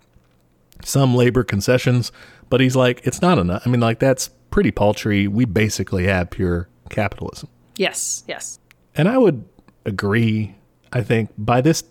some 0.84 1.14
labor 1.14 1.44
concessions, 1.44 2.12
but 2.48 2.60
he's 2.60 2.76
like, 2.76 3.00
it's 3.04 3.22
not 3.22 3.38
enough. 3.38 3.62
I 3.66 3.70
mean, 3.70 3.80
like, 3.80 3.98
that's 3.98 4.28
pretty 4.50 4.70
paltry. 4.70 5.26
We 5.28 5.44
basically 5.44 6.06
have 6.06 6.30
pure 6.30 6.68
capitalism. 6.88 7.48
yes, 7.76 8.24
yes. 8.26 8.58
And 8.96 9.08
I 9.08 9.18
would 9.18 9.44
agree, 9.86 10.56
I 10.92 11.02
think, 11.02 11.30
by 11.38 11.60
this, 11.60 11.84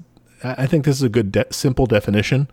I 0.44 0.66
think 0.66 0.86
this 0.86 0.98
is 0.98 1.04
a 1.04 1.10
good, 1.10 1.32
de- 1.32 1.52
simple 1.52 1.86
definition. 1.86 2.50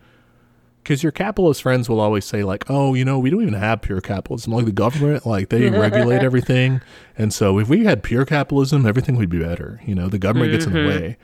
Because 0.82 1.02
your 1.02 1.10
capitalist 1.10 1.62
friends 1.62 1.88
will 1.88 1.98
always 1.98 2.24
say, 2.24 2.44
like, 2.44 2.70
oh, 2.70 2.94
you 2.94 3.04
know, 3.04 3.18
we 3.18 3.28
don't 3.28 3.42
even 3.42 3.54
have 3.54 3.82
pure 3.82 4.00
capitalism. 4.00 4.52
Like 4.52 4.66
the 4.66 4.72
government, 4.72 5.26
like 5.26 5.48
they 5.48 5.68
regulate 5.68 6.22
everything. 6.22 6.80
And 7.18 7.34
so 7.34 7.58
if 7.58 7.68
we 7.68 7.84
had 7.84 8.04
pure 8.04 8.24
capitalism, 8.24 8.86
everything 8.86 9.16
would 9.16 9.28
be 9.28 9.40
better. 9.40 9.80
You 9.84 9.96
know, 9.96 10.08
the 10.08 10.20
government 10.20 10.52
gets 10.52 10.64
in 10.64 10.72
the 10.72 10.78
mm-hmm. 10.78 10.88
way. 10.88 11.16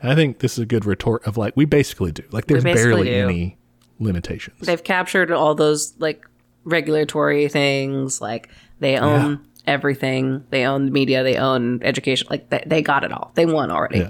And 0.00 0.10
I 0.10 0.14
think 0.14 0.38
this 0.38 0.54
is 0.54 0.60
a 0.60 0.66
good 0.66 0.86
retort 0.86 1.26
of 1.26 1.36
like, 1.36 1.54
we 1.54 1.66
basically 1.66 2.12
do. 2.12 2.22
Like 2.30 2.46
there's 2.46 2.64
basically 2.64 2.90
barely 2.90 3.10
do. 3.10 3.28
any 3.28 3.58
limitations. 4.00 4.66
They've 4.66 4.82
captured 4.82 5.30
all 5.30 5.54
those 5.54 5.94
like 5.98 6.26
regulatory 6.64 7.48
things. 7.48 8.20
Like 8.20 8.48
they 8.80 8.96
own 8.98 9.46
everything. 9.66 10.44
They 10.50 10.64
own 10.64 10.86
the 10.86 10.90
media. 10.90 11.22
They 11.22 11.36
own 11.36 11.82
education. 11.82 12.26
Like 12.30 12.50
they, 12.50 12.62
they 12.66 12.82
got 12.82 13.04
it 13.04 13.12
all. 13.12 13.30
They 13.34 13.46
won 13.46 13.70
already. 13.70 14.08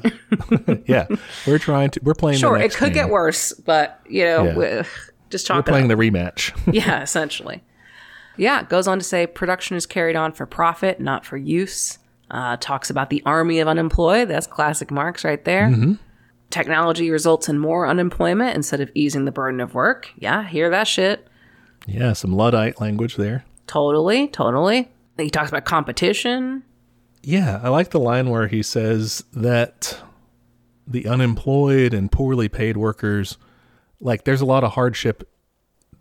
Yeah. 0.48 0.74
yeah. 0.86 1.16
We're 1.46 1.58
trying 1.58 1.90
to, 1.90 2.00
we're 2.02 2.14
playing 2.14 2.38
sure, 2.38 2.56
the 2.58 2.64
it 2.64 2.74
could 2.74 2.94
get 2.94 3.10
worse, 3.10 3.52
but 3.52 4.00
you 4.08 4.24
know, 4.24 4.44
Yeah. 4.44 4.56
we- 4.80 4.88
just 5.30 5.48
We're 5.48 5.62
playing 5.62 5.86
the 5.86 5.94
rematch. 5.94 6.50
yeah, 6.74 7.02
essentially. 7.02 7.62
Yeah, 8.36 8.64
goes 8.64 8.88
on 8.88 8.98
to 8.98 9.04
say 9.04 9.28
production 9.28 9.76
is 9.76 9.86
carried 9.86 10.16
on 10.16 10.32
for 10.32 10.44
profit, 10.44 10.98
not 10.98 11.24
for 11.24 11.36
use. 11.36 11.98
Uh, 12.32 12.56
talks 12.58 12.90
about 12.90 13.10
the 13.10 13.22
army 13.24 13.60
of 13.60 13.68
unemployed. 13.68 14.26
That's 14.28 14.48
classic 14.48 14.90
Marx 14.90 15.24
right 15.24 15.44
there. 15.44 15.70
Technology 16.50 17.10
results 17.10 17.48
in 17.48 17.58
more 17.58 17.86
unemployment 17.86 18.56
instead 18.56 18.80
of 18.80 18.90
easing 18.94 19.24
the 19.24 19.32
burden 19.32 19.60
of 19.60 19.74
work. 19.74 20.10
Yeah, 20.16 20.46
hear 20.46 20.68
that 20.70 20.88
shit. 20.88 21.26
yeah. 21.86 22.12
Some 22.12 22.32
Luddite 22.32 22.80
language 22.80 23.16
there. 23.16 23.44
Totally, 23.66 24.28
totally. 24.28 24.88
He 25.16 25.30
talks 25.30 25.48
about 25.48 25.64
competition. 25.64 26.64
Yeah, 27.22 27.60
I 27.62 27.68
like 27.68 27.90
the 27.90 28.00
line 28.00 28.30
where 28.30 28.48
he 28.48 28.62
says 28.62 29.22
that 29.32 30.00
the 30.86 31.06
unemployed 31.06 31.94
and 31.94 32.10
poorly 32.10 32.48
paid 32.48 32.76
workers, 32.76 33.36
like, 34.00 34.24
there's 34.24 34.40
a 34.40 34.46
lot 34.46 34.64
of 34.64 34.72
hardship 34.72 35.28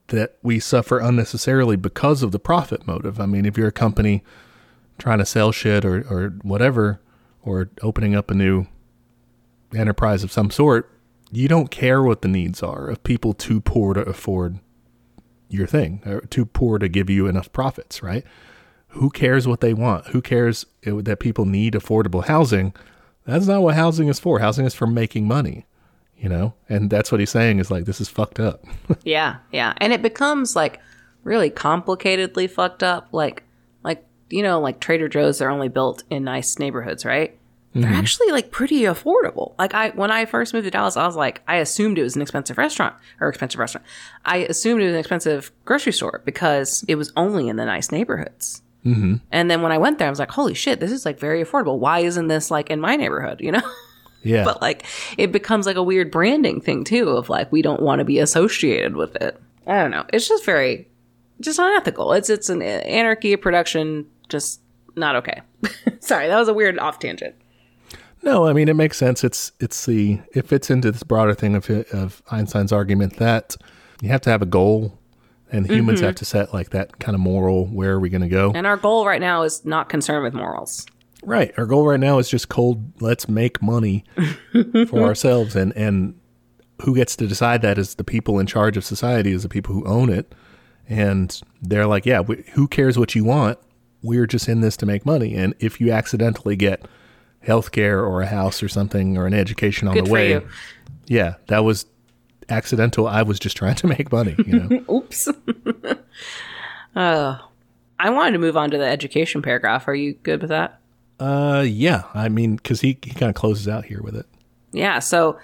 that 0.08 0.38
we 0.42 0.60
suffer 0.60 0.98
unnecessarily 0.98 1.76
because 1.76 2.24
of 2.24 2.32
the 2.32 2.40
profit 2.40 2.88
motive. 2.88 3.20
I 3.20 3.28
mean, 3.28 3.46
if 3.46 3.58
you're 3.58 3.68
a 3.68 3.72
company 3.72 4.24
trying 4.98 5.20
to 5.20 5.26
sell 5.26 5.52
shit 5.52 5.86
or, 5.86 6.02
or 6.10 6.30
whatever, 6.42 7.02
or 7.44 7.70
opening 7.84 8.16
up 8.16 8.32
a 8.32 8.34
new 8.34 8.66
enterprise 9.74 10.24
of 10.24 10.32
some 10.32 10.52
sort, 10.52 10.92
you 11.32 11.48
don't 11.48 11.72
care 11.72 12.02
what 12.02 12.22
the 12.22 12.28
needs 12.28 12.64
are 12.64 12.88
of 12.88 13.04
people 13.04 13.34
too 13.34 13.62
poor 13.62 13.94
to 13.94 14.02
afford 14.02 14.60
your 15.50 15.68
thing, 15.68 16.02
or 16.06 16.22
too 16.22 16.46
poor 16.46 16.78
to 16.78 16.88
give 16.88 17.10
you 17.10 17.28
enough 17.28 17.52
profits, 17.52 18.04
right? 18.04 18.26
who 18.90 19.10
cares 19.10 19.48
what 19.48 19.62
they 19.62 19.74
want? 19.74 20.08
Who 20.08 20.22
cares 20.22 20.66
that 20.84 21.20
people 21.20 21.46
need 21.46 21.74
affordable 21.74 22.26
housing? 22.26 22.74
That's 23.26 23.48
not 23.48 23.62
what 23.62 23.76
housing 23.76 24.08
is 24.08 24.20
for. 24.20 24.40
Housing 24.40 24.66
is 24.66 24.74
for 24.74 24.88
making 24.88 25.28
money, 25.28 25.68
you 26.18 26.28
know? 26.28 26.56
And 26.68 26.90
that's 26.90 27.12
what 27.12 27.20
he's 27.20 27.30
saying 27.30 27.60
is 27.60 27.70
like, 27.70 27.86
this 27.86 28.02
is 28.02 28.10
fucked 28.10 28.40
up. 28.40 28.66
Yeah, 29.04 29.38
yeah. 29.52 29.74
And 29.78 29.94
it 29.94 30.02
becomes 30.02 30.56
like 30.56 30.80
really 31.24 31.52
complicatedly 31.52 32.50
fucked 32.50 32.82
up. 32.82 33.10
Like, 33.12 33.44
like, 33.84 34.04
you 34.30 34.42
know, 34.42 34.60
like 34.60 34.80
Trader 34.80 35.08
Joe's, 35.08 35.38
they're 35.38 35.52
only 35.52 35.70
built 35.70 36.04
in 36.10 36.24
nice 36.24 36.58
neighborhoods, 36.58 37.06
right? 37.06 37.39
They're 37.74 37.94
actually 37.94 38.32
like 38.32 38.52
pretty 38.52 38.82
affordable. 38.82 39.54
Like 39.60 39.74
I, 39.74 39.90
when 39.92 40.12
I 40.12 40.26
first 40.26 40.54
moved 40.54 40.66
to 40.66 40.72
Dallas, 40.72 40.98
I 40.98 41.06
was 41.06 41.16
like, 41.16 41.42
I 41.48 41.58
assumed 41.58 42.00
it 42.00 42.04
was 42.04 42.16
an 42.16 42.22
expensive 42.22 42.58
restaurant 42.58 42.96
or 43.22 43.30
expensive 43.30 43.60
restaurant. 43.60 43.86
I 44.26 44.38
assumed 44.38 44.82
it 44.82 44.86
was 44.86 44.94
an 44.94 45.00
expensive 45.00 45.52
grocery 45.66 45.94
store 45.94 46.22
because 46.26 46.84
it 46.88 46.96
was 46.96 47.14
only 47.16 47.48
in 47.48 47.58
the 47.58 47.66
nice 47.66 47.92
neighborhoods. 47.92 48.64
Mm-hmm. 48.86 49.16
And 49.32 49.52
then 49.52 49.62
when 49.62 49.72
I 49.72 49.78
went 49.78 50.00
there, 50.00 50.08
I 50.08 50.10
was 50.10 50.20
like, 50.20 50.32
holy 50.32 50.56
shit, 50.56 50.80
this 50.80 50.92
is 50.92 51.06
like 51.06 51.20
very 51.20 51.44
affordable. 51.44 51.78
Why 51.78 52.00
isn't 52.00 52.28
this 52.28 52.50
like 52.50 52.72
in 52.72 52.82
my 52.82 52.96
neighborhood? 52.96 53.40
You 53.40 53.52
know? 53.52 53.62
yeah. 54.24 54.44
but 54.44 54.62
like 54.62 54.86
it 55.18 55.32
becomes 55.32 55.66
like 55.66 55.76
a 55.76 55.84
weird 55.84 56.12
branding 56.12 56.60
thing 56.62 56.84
too 56.84 57.10
of 57.10 57.30
like 57.30 57.52
we 57.52 57.62
don't 57.62 57.82
want 57.82 58.00
to 58.00 58.06
be 58.06 58.20
associated 58.20 58.96
with 58.96 59.16
it 59.18 59.42
i 59.68 59.80
don't 59.80 59.92
know 59.92 60.06
it's 60.12 60.28
just 60.28 60.46
very 60.46 60.88
just 61.40 61.60
unethical 61.60 62.14
it's 62.14 62.30
it's 62.30 62.50
an 62.50 62.62
anarchy 62.62 63.34
of 63.34 63.42
production 63.42 64.06
just 64.28 64.62
not 64.96 65.16
okay 65.16 65.42
sorry 66.00 66.28
that 66.28 66.38
was 66.38 66.48
a 66.48 66.54
weird 66.54 66.78
off 66.80 67.00
tangent 67.00 67.36
no, 68.24 68.48
I 68.48 68.54
mean, 68.54 68.68
it 68.68 68.76
makes 68.76 68.98
sense. 68.98 69.24
It's, 69.24 69.52
it's 69.60 69.86
the, 69.86 70.20
it 70.34 70.48
fits 70.48 70.70
into 70.70 70.92
this 70.92 71.04
broader 71.04 71.34
thing 71.34 71.56
of, 71.56 71.70
of 71.70 72.22
Einstein's 72.32 72.72
argument 72.72 73.18
that 73.18 73.56
you 74.02 74.10
have 74.10 74.22
to 74.22 74.30
have 74.30 74.42
a 74.42 74.46
goal 74.48 74.98
and 75.52 75.70
humans 75.70 76.02
have 76.02 76.12
mm-hmm. 76.12 76.20
to 76.20 76.26
set 76.26 76.54
like 76.54 76.70
that 76.72 77.00
kind 77.00 77.16
of 77.16 77.22
moral, 77.22 77.66
where 77.66 77.94
are 77.94 78.00
we 78.00 78.10
going 78.10 78.22
to 78.22 78.30
go? 78.30 78.52
and 78.54 78.68
our 78.68 78.78
goal 78.78 79.06
right 79.06 79.22
now 79.22 79.44
is 79.44 79.66
not 79.66 79.90
concerned 79.90 80.24
with 80.24 80.34
morals 80.34 80.86
Right. 81.24 81.52
Our 81.58 81.66
goal 81.66 81.86
right 81.86 82.00
now 82.00 82.20
is 82.20 82.30
just 82.30 82.50
cold. 82.50 83.02
Let's 83.02 83.28
make 83.28 83.62
money 83.62 84.06
for 84.88 85.04
ourselves, 85.04 85.56
and 85.56 85.76
and 85.76 86.20
who 86.82 86.96
gets 86.96 87.16
to 87.18 87.28
decide 87.28 87.62
that 87.62 87.78
is 87.78 87.96
the 87.96 88.06
people 88.06 88.40
in 88.40 88.46
charge 88.46 88.78
of 88.78 88.86
society, 88.86 89.34
is 89.34 89.44
the 89.44 89.50
people 89.50 89.74
who 89.74 89.86
own 89.86 90.10
it, 90.10 90.34
And 90.88 91.40
they're 91.62 91.86
like, 91.86 92.06
yeah, 92.06 92.22
we, 92.22 92.46
who 92.54 92.70
cares 92.70 92.98
what 92.98 93.16
you 93.16 93.26
want? 93.26 93.60
We're 94.02 94.26
just 94.26 94.48
in 94.48 94.62
this 94.62 94.78
to 94.78 94.86
make 94.86 95.06
money. 95.06 95.36
And 95.36 95.54
if 95.60 95.82
you 95.82 95.92
accidentally 95.92 96.56
get 96.56 96.88
health 97.42 97.72
care 97.72 98.04
or 98.04 98.22
a 98.22 98.28
house 98.28 98.62
or 98.62 98.70
something 98.70 99.18
or 99.18 99.26
an 99.26 99.34
education 99.34 99.88
on 99.88 99.94
Good 99.96 100.08
the 100.08 100.12
way, 100.12 100.42
yeah, 101.08 101.36
that 101.48 101.60
was 101.60 101.86
accidental. 102.50 103.08
I 103.08 103.24
was 103.24 103.40
just 103.40 103.58
trying 103.58 103.76
to 103.76 103.88
make 103.88 104.12
money, 104.12 104.36
you 104.46 104.60
know? 104.60 104.84
Oops. 104.94 105.28
uh, 106.96 107.38
I 108.00 108.10
wanted 108.10 108.32
to 108.34 108.40
move 108.40 108.58
on 108.58 108.72
to 108.72 108.78
the 108.78 108.88
education 108.88 109.42
paragraph. 109.42 109.88
Are 109.88 109.96
you 109.96 110.14
good 110.14 110.42
with 110.42 110.50
that? 110.50 110.80
uh, 111.20 111.66
yeah, 111.68 112.04
I 112.14 112.30
mean, 112.30 112.56
because 112.56 112.82
he, 112.82 112.98
he 113.04 113.12
kind 113.12 113.30
of 113.30 113.36
closes 113.36 113.68
out 113.68 113.86
here 113.86 114.02
with 114.02 114.16
it. 114.16 114.26
Yeah. 114.72 115.00
So, 115.00 115.38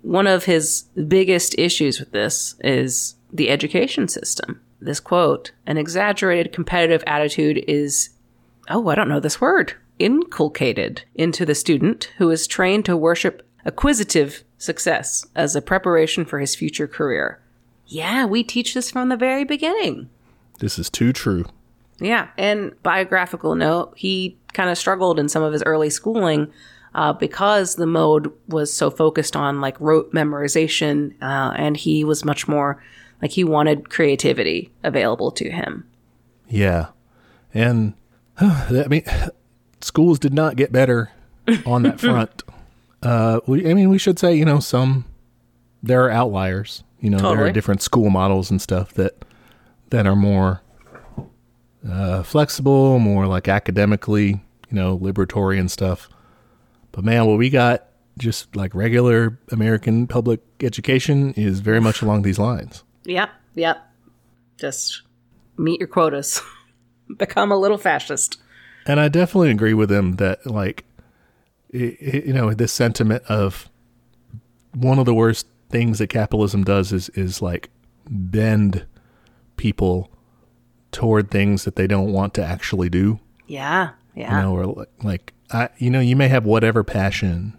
one 0.00 0.26
of 0.26 0.44
his 0.44 0.84
biggest 1.08 1.54
issues 1.58 2.00
with 2.00 2.12
this 2.12 2.54
is 2.60 3.16
the 3.32 3.50
education 3.50 4.08
system. 4.08 4.60
This 4.80 5.00
quote 5.00 5.52
an 5.66 5.76
exaggerated 5.76 6.52
competitive 6.52 7.04
attitude 7.06 7.62
is, 7.68 8.10
oh, 8.68 8.88
I 8.88 8.94
don't 8.94 9.08
know 9.08 9.20
this 9.20 9.40
word, 9.40 9.74
inculcated 10.04 11.02
into 11.14 11.46
the 11.46 11.54
student 11.54 12.10
who 12.18 12.30
is 12.30 12.46
trained 12.46 12.84
to 12.84 12.94
worship 12.94 13.40
acquisitive 13.64 14.44
success 14.58 15.26
as 15.34 15.56
a 15.56 15.62
preparation 15.62 16.26
for 16.26 16.38
his 16.38 16.54
future 16.54 16.86
career. 16.86 17.40
Yeah, 17.86 18.26
we 18.26 18.44
teach 18.44 18.74
this 18.74 18.90
from 18.90 19.08
the 19.08 19.16
very 19.16 19.44
beginning. 19.44 20.10
This 20.58 20.78
is 20.78 20.90
too 20.90 21.14
true. 21.14 21.46
Yeah. 22.00 22.28
And 22.36 22.80
biographical 22.82 23.54
note, 23.54 23.94
he 23.96 24.36
kind 24.52 24.68
of 24.68 24.76
struggled 24.76 25.18
in 25.18 25.30
some 25.30 25.42
of 25.42 25.54
his 25.54 25.62
early 25.64 25.88
schooling 25.88 26.52
uh, 26.94 27.14
because 27.14 27.76
the 27.76 27.86
mode 27.86 28.30
was 28.46 28.70
so 28.70 28.90
focused 28.90 29.36
on 29.36 29.62
like 29.62 29.80
rote 29.80 30.12
memorization, 30.12 31.14
uh, 31.22 31.54
and 31.56 31.78
he 31.78 32.04
was 32.04 32.26
much 32.26 32.46
more 32.46 32.82
like 33.22 33.30
he 33.30 33.42
wanted 33.42 33.88
creativity 33.88 34.70
available 34.82 35.30
to 35.30 35.50
him. 35.50 35.88
Yeah. 36.46 36.88
And 37.54 37.94
I 38.38 38.86
mean, 38.88 39.04
schools 39.84 40.18
did 40.18 40.32
not 40.32 40.56
get 40.56 40.72
better 40.72 41.10
on 41.66 41.82
that 41.82 42.00
front. 42.00 42.42
Uh, 43.02 43.40
we, 43.46 43.70
I 43.70 43.74
mean, 43.74 43.90
we 43.90 43.98
should 43.98 44.18
say, 44.18 44.34
you 44.34 44.44
know, 44.44 44.58
some, 44.58 45.04
there 45.82 46.02
are 46.04 46.10
outliers, 46.10 46.82
you 47.00 47.10
know, 47.10 47.18
there 47.18 47.44
are 47.44 47.52
different 47.52 47.82
school 47.82 48.08
models 48.08 48.50
and 48.50 48.62
stuff 48.62 48.94
that, 48.94 49.26
that 49.90 50.06
are 50.06 50.16
more, 50.16 50.62
uh, 51.86 52.22
flexible, 52.22 52.98
more 52.98 53.26
like 53.26 53.46
academically, 53.46 54.28
you 54.28 54.40
know, 54.70 54.98
liberatory 54.98 55.60
and 55.60 55.70
stuff. 55.70 56.08
But 56.92 57.04
man, 57.04 57.26
what 57.26 57.36
we 57.36 57.50
got 57.50 57.86
just 58.16 58.56
like 58.56 58.74
regular 58.74 59.38
American 59.50 60.06
public 60.06 60.40
education 60.62 61.34
is 61.34 61.60
very 61.60 61.80
much 61.80 62.00
along 62.00 62.22
these 62.22 62.38
lines. 62.38 62.84
Yep. 63.04 63.28
Yep. 63.54 63.86
Just 64.56 65.02
meet 65.58 65.78
your 65.78 65.88
quotas, 65.88 66.40
become 67.18 67.52
a 67.52 67.58
little 67.58 67.76
fascist. 67.76 68.38
And 68.86 69.00
I 69.00 69.08
definitely 69.08 69.50
agree 69.50 69.74
with 69.74 69.90
him 69.90 70.16
that, 70.16 70.46
like, 70.46 70.84
i 71.72 71.96
i 72.00 72.22
you 72.26 72.32
know, 72.32 72.52
this 72.54 72.72
sentiment 72.72 73.22
of 73.24 73.68
one 74.74 74.98
of 74.98 75.06
the 75.06 75.14
worst 75.14 75.46
things 75.70 75.98
that 75.98 76.08
capitalism 76.08 76.64
does 76.64 76.92
is 76.92 77.08
is 77.10 77.40
like 77.42 77.70
bend 78.08 78.86
people 79.56 80.10
toward 80.92 81.30
things 81.30 81.64
that 81.64 81.76
they 81.76 81.86
don't 81.86 82.12
want 82.12 82.34
to 82.34 82.44
actually 82.44 82.88
do. 82.88 83.18
Yeah. 83.46 83.90
Yeah. 84.14 84.36
You 84.36 84.42
know, 84.42 84.56
or 84.56 84.66
like, 84.66 84.88
like 85.02 85.32
I, 85.50 85.68
you 85.78 85.90
know, 85.90 86.00
you 86.00 86.16
may 86.16 86.28
have 86.28 86.44
whatever 86.44 86.84
passion 86.84 87.58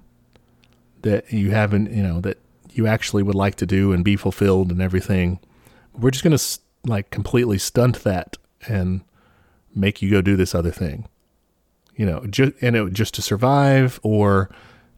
that 1.02 1.32
you 1.32 1.52
haven't, 1.52 1.92
you 1.92 2.02
know, 2.02 2.22
that 2.22 2.38
you 2.72 2.88
actually 2.88 3.24
would 3.24 3.36
like 3.36 3.56
to 3.56 3.66
do 3.66 3.92
and 3.92 4.04
be 4.04 4.16
fulfilled 4.16 4.72
and 4.72 4.82
everything. 4.82 5.40
We're 5.94 6.12
just 6.12 6.24
gonna 6.24 6.40
like 6.86 7.10
completely 7.10 7.58
stunt 7.58 8.04
that 8.04 8.38
and 8.68 9.02
make 9.76 10.02
you 10.02 10.10
go 10.10 10.22
do 10.22 10.36
this 10.36 10.56
other 10.56 10.72
thing. 10.72 11.08
You 11.96 12.06
know, 12.06 12.26
just 12.30 12.54
and 12.62 12.76
it, 12.76 12.94
just 12.94 13.14
to 13.16 13.22
survive, 13.22 14.00
or 14.04 14.50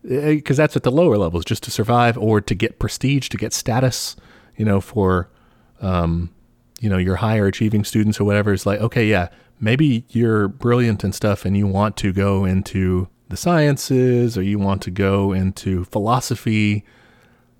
because 0.03 0.57
that's 0.57 0.75
at 0.75 0.83
the 0.83 0.91
lower 0.91 1.17
levels, 1.17 1.45
just 1.45 1.63
to 1.63 1.71
survive, 1.71 2.17
or 2.17 2.41
to 2.41 2.55
get 2.55 2.79
prestige, 2.79 3.29
to 3.29 3.37
get 3.37 3.53
status. 3.53 4.15
You 4.55 4.65
know, 4.65 4.81
for 4.81 5.29
um, 5.81 6.31
you 6.79 6.89
know 6.89 6.97
your 6.97 7.17
higher 7.17 7.47
achieving 7.47 7.83
students 7.83 8.19
or 8.19 8.23
whatever. 8.23 8.53
It's 8.53 8.65
like 8.65 8.79
okay 8.79 9.05
yeah 9.05 9.29
maybe 9.59 10.05
you're 10.09 10.47
brilliant 10.47 11.03
and 11.03 11.13
stuff 11.13 11.45
and 11.45 11.57
you 11.57 11.67
want 11.67 11.97
to 11.97 12.13
go 12.13 12.45
into 12.45 13.07
the 13.29 13.37
sciences 13.37 14.37
or 14.37 14.43
you 14.43 14.59
want 14.59 14.81
to 14.83 14.91
go 14.91 15.33
into 15.33 15.83
philosophy. 15.85 16.85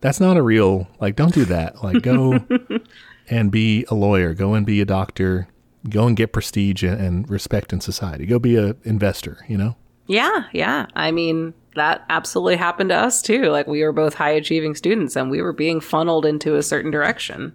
That's 0.02 0.20
not 0.20 0.38
a 0.38 0.42
real 0.42 0.88
like 1.00 1.16
don't 1.16 1.34
do 1.34 1.46
that. 1.46 1.84
Like 1.84 2.02
go 2.02 2.46
and 3.30 3.52
be 3.52 3.86
a 3.90 3.96
lawyer. 3.96 4.34
Go 4.34 4.54
and 4.54 4.66
be 4.66 4.82
a 4.82 4.86
doctor 4.86 5.48
go 5.90 6.08
and 6.08 6.16
get 6.18 6.32
prestige 6.34 6.84
and, 6.84 7.00
and 7.00 7.30
respect 7.30 7.72
in 7.74 7.80
society 7.82 8.26
go 8.26 8.40
be 8.40 8.56
a 8.56 8.76
investor 8.84 9.38
you 9.48 9.58
know 9.58 9.76
Yeah, 10.08 10.44
yeah. 10.54 10.86
I 10.96 11.12
mean, 11.12 11.54
that 11.76 12.06
absolutely 12.10 12.56
happened 12.56 12.90
to 12.92 12.96
us 12.96 13.22
too. 13.22 13.50
Like 13.52 13.68
we 13.68 13.84
were 13.84 13.92
both 13.92 14.14
high 14.14 14.32
achieving 14.32 14.74
students 14.74 15.16
and 15.18 15.30
we 15.30 15.42
were 15.42 15.52
being 15.54 15.82
funneled 15.82 16.26
into 16.26 16.56
a 16.56 16.64
certain 16.64 16.92
direction. 16.92 17.54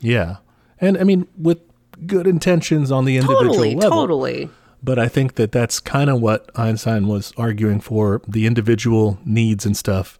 yeah 0.00 0.36
and 0.80 0.98
i 0.98 1.04
mean 1.04 1.26
with 1.38 1.58
good 2.06 2.26
intentions 2.26 2.90
on 2.92 3.04
the 3.06 3.16
individual 3.16 3.54
Totally, 3.54 3.74
level 3.76 3.90
totally. 4.00 4.50
But 4.82 4.98
I 4.98 5.08
think 5.08 5.34
that 5.36 5.50
that's 5.52 5.80
kind 5.80 6.10
of 6.10 6.20
what 6.20 6.50
Einstein 6.54 7.06
was 7.08 7.32
arguing 7.38 7.80
for 7.80 8.20
the 8.28 8.44
individual 8.46 9.18
needs 9.24 9.64
and 9.64 9.74
stuff, 9.76 10.18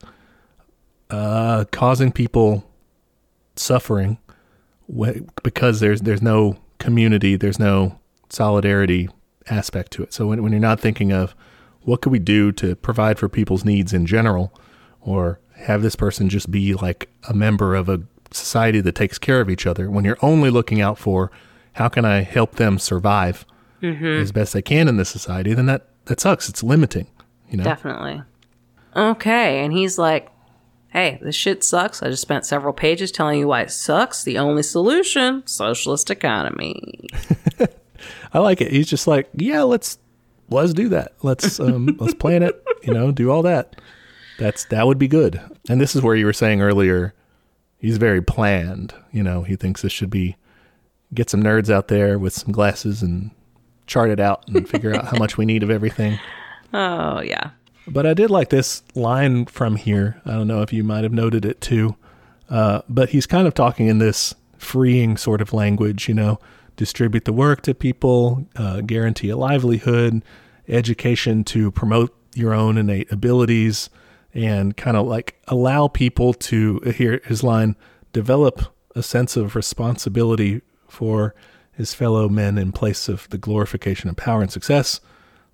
uh, 1.10 1.66
causing 1.70 2.10
people 2.10 2.64
suffering 3.56 4.18
because 5.42 5.80
there's 5.80 6.00
there's 6.00 6.22
no 6.22 6.56
community, 6.78 7.36
there's 7.36 7.58
no 7.58 7.98
solidarity 8.28 9.08
aspect 9.48 9.92
to 9.92 10.02
it. 10.02 10.12
So 10.12 10.26
when, 10.26 10.42
when 10.42 10.52
you're 10.52 10.60
not 10.60 10.80
thinking 10.80 11.12
of 11.12 11.34
what 11.82 12.02
could 12.02 12.12
we 12.12 12.18
do 12.18 12.50
to 12.52 12.74
provide 12.76 13.18
for 13.18 13.28
people's 13.28 13.64
needs 13.64 13.92
in 13.92 14.06
general, 14.06 14.52
or 15.00 15.38
have 15.54 15.82
this 15.82 15.96
person 15.96 16.28
just 16.28 16.50
be 16.50 16.74
like 16.74 17.08
a 17.28 17.34
member 17.34 17.74
of 17.74 17.88
a 17.88 18.02
society 18.32 18.80
that 18.80 18.94
takes 18.94 19.18
care 19.18 19.40
of 19.40 19.48
each 19.48 19.66
other, 19.66 19.88
when 19.90 20.04
you're 20.04 20.18
only 20.20 20.50
looking 20.50 20.80
out 20.80 20.98
for 20.98 21.30
how 21.74 21.88
can 21.88 22.04
I 22.04 22.22
help 22.22 22.56
them 22.56 22.78
survive 22.78 23.46
mm-hmm. 23.80 24.04
as 24.04 24.32
best 24.32 24.56
I 24.56 24.62
can 24.62 24.88
in 24.88 24.96
this 24.96 25.08
society, 25.08 25.54
then 25.54 25.66
that 25.66 25.88
that 26.06 26.20
sucks. 26.20 26.48
It's 26.48 26.62
limiting, 26.62 27.06
you 27.50 27.58
know. 27.58 27.64
Definitely. 27.64 28.22
Okay. 28.94 29.64
And 29.64 29.72
he's 29.72 29.98
like, 29.98 30.28
hey, 30.96 31.18
this 31.20 31.36
shit 31.36 31.62
sucks. 31.62 32.02
I 32.02 32.08
just 32.08 32.22
spent 32.22 32.46
several 32.46 32.72
pages 32.72 33.12
telling 33.12 33.38
you 33.38 33.48
why 33.48 33.60
it 33.60 33.70
sucks. 33.70 34.24
The 34.24 34.38
only 34.38 34.62
solution 34.62 35.46
socialist 35.46 36.10
economy. 36.10 37.06
I 38.32 38.38
like 38.38 38.62
it. 38.62 38.72
He's 38.72 38.88
just 38.88 39.06
like, 39.06 39.28
yeah, 39.34 39.62
let's 39.62 39.98
let's 40.48 40.72
do 40.72 40.88
that. 40.88 41.12
Let's 41.22 41.60
um 41.60 41.96
let's 42.00 42.14
plan 42.14 42.42
it. 42.42 42.64
You 42.82 42.94
know, 42.94 43.12
do 43.12 43.30
all 43.30 43.42
that. 43.42 43.78
That's 44.38 44.64
that 44.66 44.86
would 44.86 44.98
be 44.98 45.06
good. 45.06 45.38
And 45.68 45.82
this 45.82 45.94
is 45.94 46.00
where 46.00 46.16
you 46.16 46.24
were 46.24 46.32
saying 46.32 46.62
earlier, 46.62 47.12
he's 47.76 47.98
very 47.98 48.22
planned. 48.22 48.94
You 49.12 49.22
know, 49.22 49.42
he 49.42 49.54
thinks 49.54 49.82
this 49.82 49.92
should 49.92 50.10
be 50.10 50.36
get 51.12 51.28
some 51.28 51.42
nerds 51.42 51.68
out 51.68 51.88
there 51.88 52.18
with 52.18 52.32
some 52.32 52.52
glasses 52.52 53.02
and 53.02 53.32
chart 53.86 54.08
it 54.08 54.18
out 54.18 54.48
and 54.48 54.66
figure 54.66 54.94
out 54.94 55.04
how 55.04 55.18
much 55.18 55.36
we 55.36 55.44
need 55.44 55.62
of 55.62 55.70
everything. 55.70 56.18
Oh, 56.74 57.20
yeah. 57.20 57.50
But 57.88 58.06
I 58.06 58.14
did 58.14 58.30
like 58.30 58.50
this 58.50 58.82
line 58.94 59.46
from 59.46 59.76
here. 59.76 60.20
I 60.24 60.32
don't 60.32 60.48
know 60.48 60.62
if 60.62 60.72
you 60.72 60.82
might 60.82 61.04
have 61.04 61.12
noted 61.12 61.44
it 61.44 61.60
too. 61.60 61.96
Uh, 62.48 62.82
but 62.88 63.10
he's 63.10 63.26
kind 63.26 63.46
of 63.46 63.54
talking 63.54 63.86
in 63.88 63.98
this 63.98 64.34
freeing 64.58 65.16
sort 65.16 65.40
of 65.40 65.52
language, 65.52 66.08
you 66.08 66.14
know, 66.14 66.38
distribute 66.76 67.24
the 67.24 67.32
work 67.32 67.62
to 67.62 67.74
people, 67.74 68.46
uh, 68.56 68.80
guarantee 68.80 69.30
a 69.30 69.36
livelihood, 69.36 70.22
education 70.68 71.44
to 71.44 71.70
promote 71.70 72.14
your 72.34 72.52
own 72.52 72.76
innate 72.76 73.10
abilities, 73.10 73.88
and 74.34 74.76
kind 74.76 74.96
of 74.96 75.06
like 75.06 75.40
allow 75.48 75.88
people 75.88 76.34
to, 76.34 76.78
hear 76.80 77.20
his 77.24 77.42
line, 77.42 77.76
develop 78.12 78.72
a 78.94 79.02
sense 79.02 79.36
of 79.36 79.56
responsibility 79.56 80.60
for 80.88 81.34
his 81.72 81.94
fellow 81.94 82.28
men 82.28 82.58
in 82.58 82.72
place 82.72 83.08
of 83.08 83.28
the 83.30 83.38
glorification 83.38 84.08
of 84.08 84.16
power 84.16 84.42
and 84.42 84.50
success. 84.50 85.00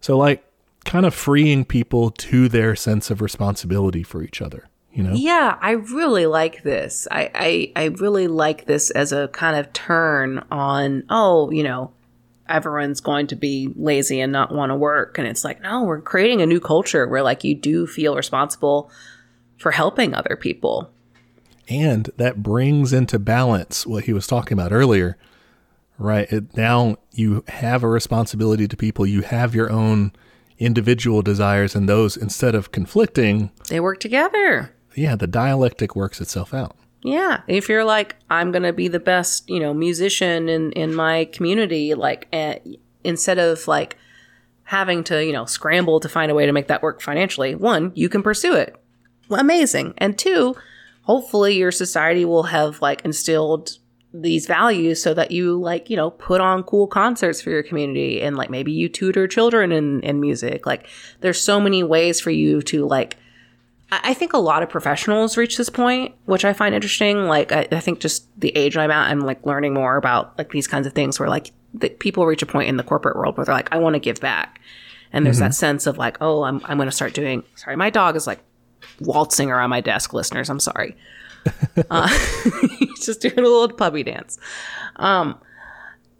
So, 0.00 0.16
like, 0.16 0.44
kind 0.84 1.06
of 1.06 1.14
freeing 1.14 1.64
people 1.64 2.10
to 2.10 2.48
their 2.48 2.74
sense 2.76 3.10
of 3.10 3.20
responsibility 3.20 4.02
for 4.02 4.22
each 4.22 4.42
other, 4.42 4.68
you 4.92 5.02
know? 5.02 5.14
Yeah, 5.14 5.58
I 5.60 5.72
really 5.72 6.26
like 6.26 6.62
this. 6.62 7.06
I, 7.10 7.30
I, 7.34 7.72
I 7.76 7.84
really 7.86 8.26
like 8.26 8.66
this 8.66 8.90
as 8.90 9.12
a 9.12 9.28
kind 9.28 9.56
of 9.56 9.72
turn 9.72 10.44
on, 10.50 11.04
oh, 11.08 11.50
you 11.50 11.62
know, 11.62 11.92
everyone's 12.48 13.00
going 13.00 13.26
to 13.28 13.36
be 13.36 13.72
lazy 13.76 14.20
and 14.20 14.32
not 14.32 14.52
want 14.52 14.70
to 14.70 14.76
work. 14.76 15.18
And 15.18 15.26
it's 15.26 15.44
like, 15.44 15.62
no, 15.62 15.84
we're 15.84 16.00
creating 16.00 16.42
a 16.42 16.46
new 16.46 16.60
culture 16.60 17.06
where 17.06 17.22
like 17.22 17.44
you 17.44 17.54
do 17.54 17.86
feel 17.86 18.16
responsible 18.16 18.90
for 19.58 19.70
helping 19.70 20.14
other 20.14 20.36
people. 20.36 20.90
And 21.68 22.10
that 22.16 22.42
brings 22.42 22.92
into 22.92 23.18
balance 23.18 23.86
what 23.86 24.04
he 24.04 24.12
was 24.12 24.26
talking 24.26 24.58
about 24.58 24.72
earlier, 24.72 25.16
right? 25.96 26.30
It, 26.30 26.56
now 26.56 26.96
you 27.12 27.44
have 27.48 27.82
a 27.82 27.88
responsibility 27.88 28.66
to 28.66 28.76
people, 28.76 29.06
you 29.06 29.22
have 29.22 29.54
your 29.54 29.70
own 29.70 30.12
individual 30.64 31.22
desires, 31.22 31.74
and 31.74 31.88
those, 31.88 32.16
instead 32.16 32.54
of 32.54 32.72
conflicting, 32.72 33.50
They 33.68 33.80
work 33.80 34.00
together. 34.00 34.74
yeah, 34.94 35.16
the 35.16 35.26
dialectic 35.26 35.94
works 35.96 36.20
itself 36.20 36.52
out. 36.54 36.76
Yeah, 37.04 37.40
if 37.48 37.68
you're 37.68 37.84
like, 37.84 38.14
I'm 38.30 38.52
gonna 38.52 38.72
be 38.72 38.86
the 38.88 39.00
best, 39.00 39.48
you 39.50 39.58
know, 39.60 39.74
musician 39.74 40.48
in 40.48 40.72
in 40.72 40.94
my 40.94 41.24
community, 41.26 41.94
like, 41.94 42.28
uh, 42.32 42.54
instead 43.04 43.38
of 43.38 43.66
like 43.66 43.96
having 44.64 45.02
to, 45.04 45.24
you 45.24 45.32
know, 45.32 45.44
scramble 45.44 45.98
to 46.00 46.08
find 46.08 46.30
a 46.30 46.34
way 46.34 46.46
to 46.46 46.52
make 46.52 46.68
that 46.68 46.82
work 46.82 47.02
financially, 47.02 47.54
one, 47.56 47.90
you 47.94 48.08
can 48.08 48.22
pursue 48.22 48.54
it. 48.54 48.76
Amazing, 49.30 49.94
and 49.98 50.16
two, 50.18 50.54
hopefully 51.02 51.56
your 51.56 51.72
society 51.72 52.24
will 52.24 52.44
have 52.44 52.80
like 52.80 53.04
instilled 53.04 53.78
these 54.14 54.46
values 54.46 55.02
so 55.02 55.14
that 55.14 55.30
you 55.30 55.58
like 55.58 55.88
you 55.88 55.96
know 55.96 56.10
put 56.10 56.40
on 56.40 56.62
cool 56.64 56.86
concerts 56.86 57.40
for 57.40 57.50
your 57.50 57.62
community 57.62 58.20
and 58.20 58.36
like 58.36 58.50
maybe 58.50 58.70
you 58.70 58.88
tutor 58.88 59.26
children 59.26 59.72
in, 59.72 60.00
in 60.02 60.20
music 60.20 60.66
like 60.66 60.86
there's 61.20 61.40
so 61.40 61.58
many 61.58 61.82
ways 61.82 62.20
for 62.20 62.30
you 62.30 62.60
to 62.60 62.84
like 62.84 63.16
I 63.94 64.14
think 64.14 64.32
a 64.32 64.38
lot 64.38 64.62
of 64.62 64.70
professionals 64.70 65.36
reach 65.36 65.58
this 65.58 65.68
point, 65.68 66.14
which 66.24 66.46
I 66.46 66.54
find 66.54 66.74
interesting. 66.74 67.26
Like, 67.26 67.52
I, 67.52 67.68
I, 67.70 67.80
think 67.80 68.00
just 68.00 68.26
the 68.40 68.48
age 68.56 68.74
I'm 68.74 68.90
at, 68.90 69.10
I'm 69.10 69.20
like 69.20 69.44
learning 69.44 69.74
more 69.74 69.98
about 69.98 70.38
like 70.38 70.50
these 70.50 70.66
kinds 70.66 70.86
of 70.86 70.94
things 70.94 71.20
where 71.20 71.28
like 71.28 71.52
the, 71.74 71.90
people 71.90 72.24
reach 72.24 72.40
a 72.40 72.46
point 72.46 72.70
in 72.70 72.78
the 72.78 72.84
corporate 72.84 73.16
world 73.16 73.36
where 73.36 73.44
they're 73.44 73.54
like, 73.54 73.70
I 73.70 73.76
want 73.76 73.92
to 73.92 74.00
give 74.00 74.18
back. 74.18 74.62
And 75.12 75.26
there's 75.26 75.36
mm-hmm. 75.36 75.48
that 75.48 75.54
sense 75.54 75.86
of 75.86 75.98
like, 75.98 76.16
oh, 76.22 76.42
I'm, 76.42 76.62
I'm 76.64 76.78
going 76.78 76.88
to 76.88 76.94
start 76.94 77.12
doing, 77.12 77.42
sorry, 77.54 77.76
my 77.76 77.90
dog 77.90 78.16
is 78.16 78.26
like 78.26 78.40
waltzing 78.98 79.50
around 79.50 79.68
my 79.68 79.82
desk, 79.82 80.14
listeners. 80.14 80.48
I'm 80.48 80.60
sorry. 80.60 80.96
Uh, 81.90 82.08
he's 82.78 83.04
just 83.06 83.20
doing 83.20 83.38
a 83.38 83.42
little 83.42 83.68
puppy 83.72 84.02
dance. 84.02 84.38
Um, 84.96 85.38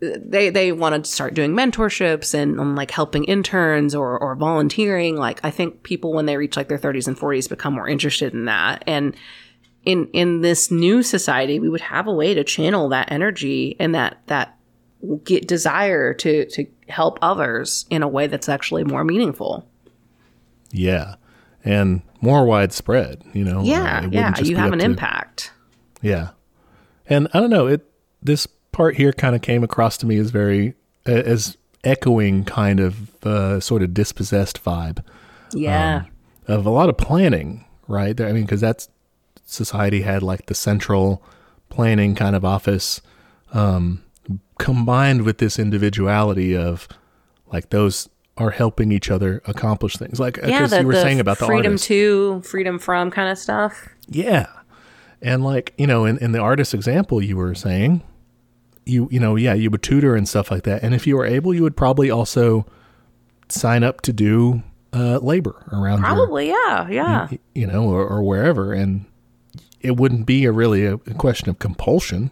they 0.01 0.51
they 0.51 0.73
want 0.73 1.05
to 1.05 1.11
start 1.11 1.35
doing 1.35 1.53
mentorships 1.53 2.35
and, 2.35 2.59
and, 2.59 2.75
like 2.75 2.91
helping 2.91 3.25
interns 3.25 3.95
or 3.95 4.19
or 4.19 4.35
volunteering. 4.35 5.17
Like 5.17 5.41
I 5.45 5.51
think 5.51 5.85
people 5.85 6.13
when 6.13 6.27
they 6.27 6.37
reach 6.37 6.57
like 6.57 6.69
their 6.69 6.79
30s 6.79 7.07
and 7.07 7.17
40s 7.17 7.49
become 7.49 7.75
more 7.75 7.89
interested 7.89 8.33
in 8.35 8.47
that. 8.47 8.83
And 8.87 9.15
in 9.85 10.09
in 10.13 10.41
this 10.41 10.71
new 10.71 11.03
society, 11.03 11.61
we 11.61 11.69
would 11.69 11.81
have 11.81 12.07
a 12.07 12.13
way 12.13 12.35
to 12.35 12.43
channel 12.43 12.89
that 12.89 13.13
energy 13.13 13.77
and 13.79 13.95
that 13.95 14.19
that 14.27 14.57
get 15.25 15.47
desire 15.47 16.15
to 16.15 16.47
to 16.47 16.67
help 16.89 17.19
others 17.23 17.87
in 17.91 18.03
a 18.03 18.09
way 18.09 18.27
that's 18.27 18.49
actually 18.49 18.85
more 18.85 19.05
meaningful. 19.05 19.69
Yeah. 20.71 21.17
And 21.65 22.03
more 22.23 22.47
widespread, 22.47 23.23
you 23.35 23.45
know. 23.45 23.63
Yeah, 23.63 23.99
uh, 23.99 24.09
yeah, 24.11 24.41
you 24.41 24.57
have 24.57 24.73
an 24.73 24.79
to, 24.79 24.85
impact. 24.85 25.53
Yeah. 26.01 26.31
And 27.07 27.29
I 27.35 27.41
don't 27.41 27.51
know, 27.51 27.67
it 27.67 27.85
this 28.23 28.47
part 28.47 28.97
here 28.97 29.13
kind 29.13 29.35
of 29.35 29.43
came 29.43 29.63
across 29.63 29.99
to 29.99 30.07
me 30.07 30.17
as 30.17 30.31
very 30.31 30.75
as 31.05 31.59
echoing 31.85 32.45
kind 32.45 32.81
of 32.81 33.27
uh, 33.27 33.61
sort 33.61 33.83
of 33.83 33.93
dispossessed 33.93 34.65
vibe. 34.65 35.05
Yeah. 35.53 36.05
Um, 36.49 36.57
of 36.57 36.67
a 36.67 36.71
lot 36.71 36.89
of 36.89 36.97
planning, 36.97 37.65
right? 37.89 38.19
I 38.21 38.33
mean, 38.33 38.45
because 38.45 38.61
that's 38.61 38.89
society 39.45 40.03
had 40.03 40.23
like 40.23 40.47
the 40.47 40.55
central 40.55 41.23
planning 41.69 42.15
kind 42.15 42.35
of 42.35 42.45
office 42.45 43.01
um, 43.53 44.03
combined 44.59 45.23
with 45.23 45.39
this 45.39 45.59
individuality 45.59 46.57
of 46.57 46.89
like 47.53 47.71
those 47.71 48.09
are 48.39 48.51
helping 48.51 48.93
each 48.93 49.11
other 49.11 49.43
accomplish 49.47 49.97
things. 49.97 50.19
Like 50.19 50.39
yeah, 50.39 50.67
the, 50.67 50.81
you 50.81 50.87
were 50.87 50.95
saying 50.95 51.21
about 51.21 51.39
the 51.39 51.47
freedom 51.47 51.73
artist. 51.73 51.87
to, 51.87 52.43
freedom 52.43 52.79
from 52.79 53.11
kind 53.11 53.31
of 53.31 53.39
stuff. 53.39 53.89
Yeah. 54.09 54.47
And 55.21 55.45
like, 55.45 55.75
you 55.77 55.87
know, 55.87 56.05
in, 56.05 56.19
in 56.19 56.33
the 56.33 56.41
artist 56.41 56.75
example 56.75 57.23
you 57.23 57.37
were 57.37 57.55
saying, 57.55 58.03
you 58.85 59.09
you 59.11 59.21
know 59.21 59.37
yeah 59.37 59.55
you 59.55 59.71
would 59.71 59.83
tutor 59.83 60.15
and 60.15 60.29
stuff 60.29 60.51
like 60.51 60.65
that 60.65 60.83
and 60.83 60.95
if 60.95 61.07
you 61.07 61.17
were 61.17 61.27
able 61.27 61.55
you 61.55 61.63
would 61.63 61.77
probably 61.77 62.11
also 62.11 62.67
sign 63.49 63.85
up 63.85 64.01
to 64.01 64.13
do 64.13 64.63
uh, 64.93 65.19
labor 65.19 65.65
around 65.73 66.01
probably 66.01 66.49
your, 66.49 66.57
yeah 66.57 66.89
yeah 66.89 67.29
you, 67.31 67.39
you 67.55 67.67
know 67.67 67.85
or, 67.85 68.07
or, 68.07 68.23
wherever 68.23 68.75
and 68.75 69.07
it 69.81 69.97
wouldn't 69.97 70.27
be 70.27 70.45
a 70.45 70.53
really 70.53 70.85
a, 70.85 70.95
a 70.95 71.15
question 71.15 71.49
of 71.49 71.59
compulsion 71.59 72.31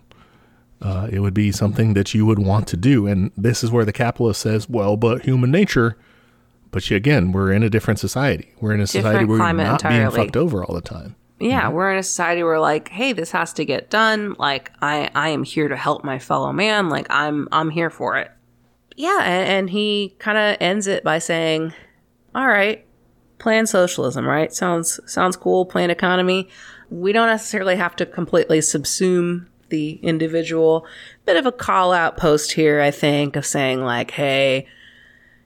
uh, 0.82 1.08
it 1.10 1.20
would 1.20 1.34
be 1.34 1.52
something 1.52 1.94
that 1.94 2.14
you 2.14 2.24
would 2.26 2.38
want 2.38 2.66
to 2.68 2.76
do 2.76 3.06
and 3.06 3.30
this 3.36 3.62
is 3.62 3.70
where 3.70 3.84
the 3.84 3.92
capitalist 3.92 4.40
says 4.40 4.68
well 4.68 4.96
but 4.96 5.22
human 5.22 5.50
nature 5.50 5.96
but 6.70 6.88
you, 6.90 6.96
again 6.96 7.32
we're 7.32 7.52
in 7.52 7.62
a 7.62 7.70
different 7.70 7.98
society 7.98 8.52
we're 8.60 8.72
in 8.72 8.80
a 8.80 8.84
different 8.84 9.04
society 9.04 9.24
where 9.24 9.38
we're 9.38 9.52
not 9.52 9.82
entirely. 9.82 9.98
being 9.98 10.26
fucked 10.26 10.36
over 10.36 10.64
all 10.64 10.74
the 10.74 10.80
time 10.80 11.16
yeah, 11.40 11.62
mm-hmm. 11.62 11.74
we're 11.74 11.92
in 11.92 11.98
a 11.98 12.02
society 12.02 12.42
where 12.42 12.60
like, 12.60 12.90
hey, 12.90 13.14
this 13.14 13.30
has 13.30 13.54
to 13.54 13.64
get 13.64 13.88
done. 13.88 14.36
Like, 14.38 14.70
I 14.82 15.10
I 15.14 15.30
am 15.30 15.42
here 15.42 15.68
to 15.68 15.76
help 15.76 16.04
my 16.04 16.18
fellow 16.18 16.52
man. 16.52 16.90
Like, 16.90 17.06
I'm 17.08 17.48
I'm 17.50 17.70
here 17.70 17.88
for 17.88 18.18
it. 18.18 18.30
Yeah, 18.94 19.20
and, 19.24 19.48
and 19.48 19.70
he 19.70 20.14
kind 20.18 20.36
of 20.36 20.58
ends 20.60 20.86
it 20.86 21.02
by 21.02 21.18
saying, 21.18 21.72
"All 22.34 22.46
right, 22.46 22.84
plan 23.38 23.66
socialism, 23.66 24.26
right? 24.26 24.52
Sounds 24.52 25.00
sounds 25.06 25.36
cool. 25.36 25.64
Plan 25.64 25.90
economy. 25.90 26.48
We 26.90 27.12
don't 27.12 27.28
necessarily 27.28 27.76
have 27.76 27.96
to 27.96 28.06
completely 28.06 28.58
subsume 28.58 29.46
the 29.70 29.92
individual. 30.02 30.86
Bit 31.24 31.36
of 31.36 31.46
a 31.46 31.52
call 31.52 31.92
out 31.92 32.16
post 32.16 32.52
here, 32.52 32.80
I 32.80 32.90
think, 32.90 33.36
of 33.36 33.46
saying 33.46 33.82
like, 33.82 34.12
hey." 34.12 34.66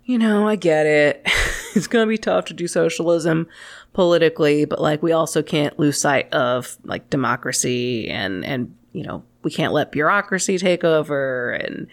You 0.07 0.18
know, 0.18 0.47
I 0.47 0.57
get 0.57 0.85
it. 0.85 1.22
it's 1.75 1.87
going 1.87 2.05
to 2.05 2.09
be 2.09 2.18
tough 2.18 2.45
to 2.47 2.53
do 2.53 2.68
socialism, 2.68 3.49
politically, 3.95 4.64
but 4.66 4.81
like 4.81 5.03
we 5.03 5.12
also 5.12 5.43
can't 5.43 5.79
lose 5.79 5.99
sight 5.99 6.31
of 6.33 6.77
like 6.85 7.09
democracy 7.09 8.09
and 8.11 8.45
and 8.45 8.75
you 8.93 9.03
know 9.03 9.22
we 9.43 9.51
can't 9.51 9.72
let 9.72 9.93
bureaucracy 9.93 10.59
take 10.59 10.85
over 10.85 11.53
and 11.53 11.87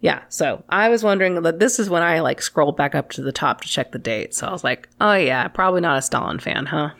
yeah. 0.00 0.22
So 0.28 0.62
I 0.68 0.88
was 0.88 1.02
wondering 1.02 1.42
that 1.42 1.58
this 1.58 1.78
is 1.78 1.90
when 1.90 2.02
I 2.02 2.20
like 2.20 2.40
scrolled 2.40 2.76
back 2.76 2.94
up 2.94 3.10
to 3.12 3.22
the 3.22 3.32
top 3.32 3.62
to 3.62 3.68
check 3.68 3.92
the 3.92 3.98
date. 3.98 4.34
So 4.34 4.46
I 4.46 4.52
was 4.52 4.62
like, 4.64 4.88
oh 5.00 5.14
yeah, 5.14 5.48
probably 5.48 5.80
not 5.80 5.98
a 5.98 6.02
Stalin 6.02 6.38
fan, 6.38 6.66
huh? 6.66 6.90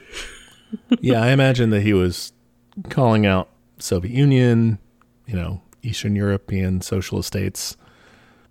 yeah, 1.01 1.23
I 1.23 1.31
imagine 1.31 1.71
that 1.71 1.83
he 1.83 1.93
was 1.93 2.33
calling 2.91 3.25
out 3.25 3.49
Soviet 3.85 4.13
Union, 4.13 4.79
you 5.27 5.35
know, 5.35 5.63
Eastern 5.83 6.17
European 6.17 6.81
socialist 6.81 7.29
states. 7.29 7.77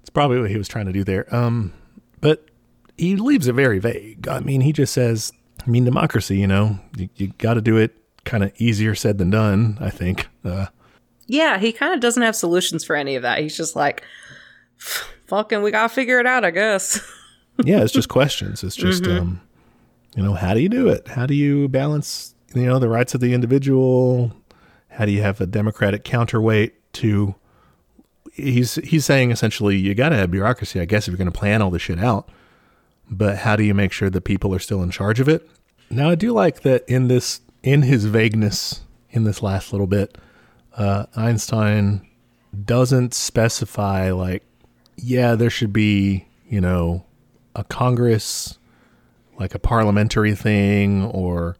It's 0.02 0.10
probably 0.10 0.40
what 0.40 0.50
he 0.50 0.58
was 0.58 0.68
trying 0.68 0.86
to 0.86 0.92
do 0.92 1.04
there. 1.04 1.34
Um, 1.34 1.74
but 2.22 2.50
he 2.98 3.16
leaves 3.16 3.48
it 3.48 3.54
very 3.54 3.80
vague. 3.80 4.28
I 4.28 4.40
mean, 4.40 4.62
he 4.62 4.72
just 4.72 4.94
says 4.94 5.32
I 5.66 5.70
mean, 5.70 5.86
democracy, 5.86 6.38
you 6.38 6.48
know, 6.48 6.80
you, 6.98 7.10
you 7.16 7.28
got 7.38 7.54
to 7.54 7.62
do 7.62 7.78
it 7.78 7.96
kind 8.26 8.44
of 8.44 8.52
easier 8.58 8.96
said 8.96 9.18
than 9.18 9.30
done, 9.30 9.78
I 9.80 9.90
think. 9.90 10.28
Uh, 10.44 10.68
yeah, 11.28 11.58
he 11.58 11.72
kind 11.72 11.94
of 11.94 12.00
doesn't 12.00 12.22
have 12.22 12.36
solutions 12.36 12.84
for 12.84 12.96
any 12.96 13.16
of 13.16 13.22
that. 13.22 13.40
He's 13.40 13.56
just 13.56 13.76
like, 13.76 14.04
fucking, 14.78 15.62
we 15.62 15.72
got 15.72 15.84
to 15.84 15.90
figure 15.90 16.20
it 16.20 16.26
out, 16.26 16.44
I 16.44 16.52
guess. 16.52 17.00
yeah, 17.64 17.82
it's 17.82 17.94
just 17.94 18.10
questions. 18.10 18.64
It's 18.64 18.76
just, 18.76 19.04
mm-hmm. 19.04 19.22
um, 19.22 19.42
you 20.16 20.24
know, 20.24 20.34
how 20.34 20.54
do 20.54 20.60
you 20.60 20.70
do 20.70 20.90
it? 20.90 21.08
How 21.08 21.26
do 21.26 21.34
you 21.34 21.70
balance, 21.70 22.36
you 22.54 22.66
know, 22.66 22.80
the 22.80 22.90
rights 22.90 23.14
of 23.16 23.22
the 23.22 23.34
individual? 23.34 24.34
How 24.94 25.06
do 25.06 25.12
you 25.12 25.22
have 25.22 25.42
a 25.42 25.46
democratic 25.46 26.04
counterweight 26.04 26.94
to? 26.94 27.36
He's 28.34 28.76
he's 28.76 29.06
saying 29.06 29.32
essentially 29.32 29.78
you 29.78 29.94
got 29.94 30.10
to 30.10 30.16
have 30.16 30.32
bureaucracy, 30.32 30.80
I 30.80 30.86
guess, 30.86 31.08
if 31.08 31.12
you're 31.12 31.18
going 31.18 31.32
to 31.32 31.38
plan 31.38 31.62
all 31.62 31.70
this 31.70 31.84
shit 31.84 32.00
out 32.00 32.30
but 33.10 33.40
how 33.40 33.56
do 33.56 33.64
you 33.64 33.74
make 33.74 33.92
sure 33.92 34.10
that 34.10 34.22
people 34.22 34.54
are 34.54 34.60
still 34.60 34.82
in 34.82 34.92
charge 34.92 35.20
of 35.20 35.28
it? 35.28 35.48
Now, 35.90 36.10
I 36.10 36.16
do 36.16 36.32
like 36.32 36.62
that 36.62 36.84
in 36.88 37.08
this, 37.08 37.42
in 37.62 37.84
his 37.84 38.06
vagueness 38.06 38.82
in 39.10 39.24
this 39.24 39.42
last 39.42 39.72
little 39.72 39.88
bit, 39.88 40.18
uh, 40.76 41.06
Einstein 41.16 42.08
doesn't 42.66 43.14
specify 43.14 44.12
like, 44.12 44.44
yeah, 44.96 45.36
there 45.36 45.50
should 45.50 45.74
be, 45.74 46.26
you 46.48 46.62
know, 46.62 47.06
a 47.56 47.64
Congress, 47.64 48.58
like 49.38 49.54
a 49.54 49.60
parliamentary 49.60 50.36
thing, 50.36 51.04
or 51.04 51.56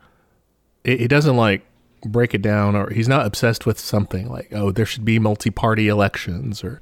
it, 0.84 1.02
it 1.02 1.08
doesn't 1.10 1.36
like 1.38 1.64
break 2.06 2.34
it 2.34 2.42
down, 2.42 2.76
or 2.76 2.90
he's 2.92 3.08
not 3.08 3.26
obsessed 3.26 3.66
with 3.66 3.80
something 3.80 4.30
like, 4.30 4.50
oh, 4.52 4.72
there 4.72 4.86
should 4.86 5.06
be 5.06 5.20
multi-party 5.20 5.88
elections, 5.88 6.64
or 6.64 6.80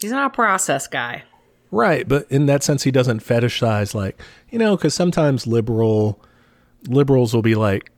he's 0.00 0.10
not 0.10 0.26
a 0.26 0.34
process 0.34 0.86
guy. 0.86 1.24
Right, 1.70 2.06
but 2.06 2.30
in 2.30 2.46
that 2.46 2.62
sense, 2.62 2.82
he 2.82 2.90
doesn't 2.90 3.20
fetishize 3.20 3.94
like 3.94 4.20
you 4.50 4.58
know, 4.58 4.76
because 4.76 4.94
sometimes 4.94 5.46
liberal 5.46 6.20
liberals 6.88 7.34
will 7.34 7.42
be 7.42 7.54
like, 7.54 7.90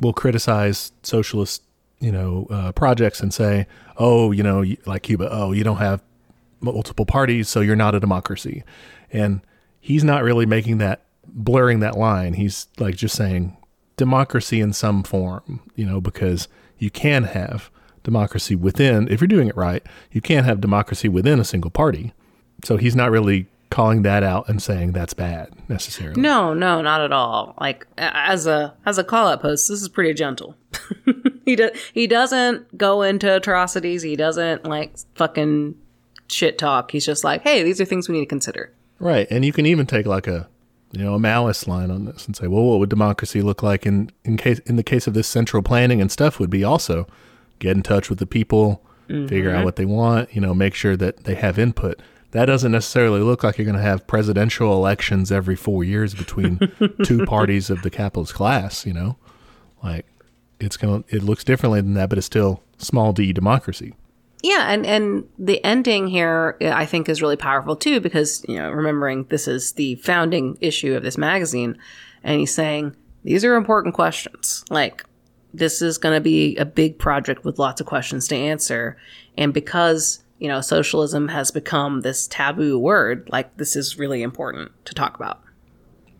will 0.00 0.12
criticize 0.12 0.92
socialist 1.02 1.62
you 2.00 2.12
know 2.12 2.46
uh, 2.50 2.72
projects 2.72 3.20
and 3.20 3.32
say, 3.32 3.66
oh, 3.96 4.30
you 4.30 4.42
know, 4.42 4.64
like 4.86 5.02
Cuba, 5.02 5.28
oh, 5.30 5.52
you 5.52 5.64
don't 5.64 5.78
have 5.78 6.02
multiple 6.60 7.06
parties, 7.06 7.48
so 7.48 7.60
you're 7.60 7.76
not 7.76 7.94
a 7.94 8.00
democracy, 8.00 8.62
and 9.10 9.40
he's 9.80 10.04
not 10.04 10.22
really 10.22 10.46
making 10.46 10.78
that 10.78 11.04
blurring 11.26 11.80
that 11.80 11.96
line. 11.96 12.34
He's 12.34 12.68
like 12.78 12.96
just 12.96 13.16
saying 13.16 13.56
democracy 13.96 14.60
in 14.60 14.72
some 14.72 15.02
form, 15.02 15.60
you 15.76 15.86
know, 15.86 16.00
because 16.00 16.48
you 16.78 16.90
can 16.90 17.24
have 17.24 17.70
democracy 18.02 18.54
within 18.54 19.08
if 19.08 19.20
you're 19.20 19.28
doing 19.28 19.48
it 19.48 19.56
right. 19.56 19.82
You 20.12 20.20
can't 20.20 20.46
have 20.46 20.60
democracy 20.60 21.08
within 21.08 21.38
a 21.40 21.44
single 21.44 21.70
party 21.70 22.12
so 22.64 22.76
he's 22.76 22.96
not 22.96 23.10
really 23.10 23.46
calling 23.70 24.02
that 24.02 24.22
out 24.22 24.48
and 24.48 24.62
saying 24.62 24.92
that's 24.92 25.14
bad 25.14 25.50
necessarily. 25.68 26.20
No, 26.20 26.54
no, 26.54 26.80
not 26.80 27.00
at 27.00 27.12
all. 27.12 27.54
Like 27.60 27.86
as 27.98 28.46
a 28.46 28.74
as 28.86 28.98
a 28.98 29.04
call 29.04 29.28
out 29.28 29.42
post, 29.42 29.68
this 29.68 29.82
is 29.82 29.88
pretty 29.88 30.14
gentle. 30.14 30.56
he 31.44 31.56
does 31.56 31.70
he 31.92 32.06
doesn't 32.06 32.76
go 32.76 33.02
into 33.02 33.34
atrocities. 33.34 34.02
He 34.02 34.16
doesn't 34.16 34.64
like 34.64 34.96
fucking 35.14 35.74
shit 36.28 36.58
talk. 36.58 36.90
He's 36.90 37.06
just 37.06 37.24
like, 37.24 37.42
hey, 37.42 37.62
these 37.62 37.80
are 37.80 37.84
things 37.84 38.08
we 38.08 38.14
need 38.14 38.24
to 38.24 38.26
consider. 38.26 38.72
Right, 39.00 39.26
and 39.30 39.44
you 39.44 39.52
can 39.52 39.66
even 39.66 39.86
take 39.86 40.06
like 40.06 40.26
a 40.26 40.48
you 40.96 41.04
know 41.04 41.14
a 41.14 41.18
malice 41.18 41.66
line 41.66 41.90
on 41.90 42.04
this 42.04 42.26
and 42.26 42.36
say, 42.36 42.46
well, 42.46 42.64
what 42.64 42.78
would 42.78 42.88
democracy 42.90 43.42
look 43.42 43.62
like 43.62 43.86
in 43.86 44.10
in 44.24 44.36
case 44.36 44.58
in 44.60 44.76
the 44.76 44.82
case 44.82 45.06
of 45.06 45.14
this 45.14 45.26
central 45.28 45.62
planning 45.62 46.00
and 46.00 46.10
stuff 46.10 46.38
would 46.38 46.50
be 46.50 46.64
also 46.64 47.06
get 47.58 47.76
in 47.76 47.82
touch 47.82 48.10
with 48.10 48.18
the 48.18 48.26
people, 48.26 48.82
figure 49.08 49.50
Mm-hmm. 49.50 49.58
out 49.58 49.64
what 49.64 49.76
they 49.76 49.84
want, 49.84 50.34
you 50.34 50.40
know, 50.40 50.54
make 50.54 50.74
sure 50.74 50.96
that 50.96 51.24
they 51.24 51.34
have 51.34 51.58
input. 51.58 52.00
That 52.32 52.46
doesn't 52.46 52.72
necessarily 52.72 53.20
look 53.20 53.44
like 53.44 53.58
you're 53.58 53.64
going 53.64 53.76
to 53.76 53.82
have 53.82 54.06
presidential 54.08 54.72
elections 54.72 55.30
every 55.30 55.54
four 55.54 55.84
years 55.84 56.14
between 56.14 56.58
two 57.04 57.24
parties 57.26 57.70
of 57.70 57.82
the 57.82 57.90
capitalist 57.90 58.34
class, 58.34 58.84
you 58.84 58.92
know? 58.92 59.16
Like, 59.84 60.04
it's 60.58 60.76
going 60.76 61.04
to, 61.04 61.16
it 61.16 61.22
looks 61.22 61.44
differently 61.44 61.80
than 61.80 61.94
that, 61.94 62.08
but 62.08 62.18
it's 62.18 62.26
still 62.26 62.60
small 62.76 63.12
d 63.12 63.32
democracy. 63.32 63.94
Yeah, 64.44 64.70
and 64.70 64.84
and 64.84 65.26
the 65.38 65.64
ending 65.64 66.06
here 66.06 66.58
uh, 66.60 66.68
I 66.68 66.84
think 66.84 67.08
is 67.08 67.22
really 67.22 67.34
powerful 67.34 67.76
too 67.76 67.98
because 67.98 68.44
you 68.46 68.56
know 68.56 68.70
remembering 68.70 69.24
this 69.30 69.48
is 69.48 69.72
the 69.72 69.94
founding 69.96 70.58
issue 70.60 70.94
of 70.94 71.02
this 71.02 71.16
magazine, 71.16 71.78
and 72.22 72.38
he's 72.38 72.54
saying 72.54 72.94
these 73.22 73.42
are 73.42 73.54
important 73.54 73.94
questions. 73.94 74.62
Like 74.68 75.02
this 75.54 75.80
is 75.80 75.96
going 75.96 76.14
to 76.14 76.20
be 76.20 76.56
a 76.56 76.66
big 76.66 76.98
project 76.98 77.46
with 77.46 77.58
lots 77.58 77.80
of 77.80 77.86
questions 77.86 78.28
to 78.28 78.36
answer, 78.36 78.98
and 79.38 79.54
because 79.54 80.22
you 80.38 80.48
know 80.48 80.60
socialism 80.60 81.28
has 81.28 81.50
become 81.50 82.02
this 82.02 82.26
taboo 82.26 82.78
word, 82.78 83.26
like 83.32 83.56
this 83.56 83.74
is 83.74 83.98
really 83.98 84.22
important 84.22 84.72
to 84.84 84.92
talk 84.92 85.16
about. 85.16 85.40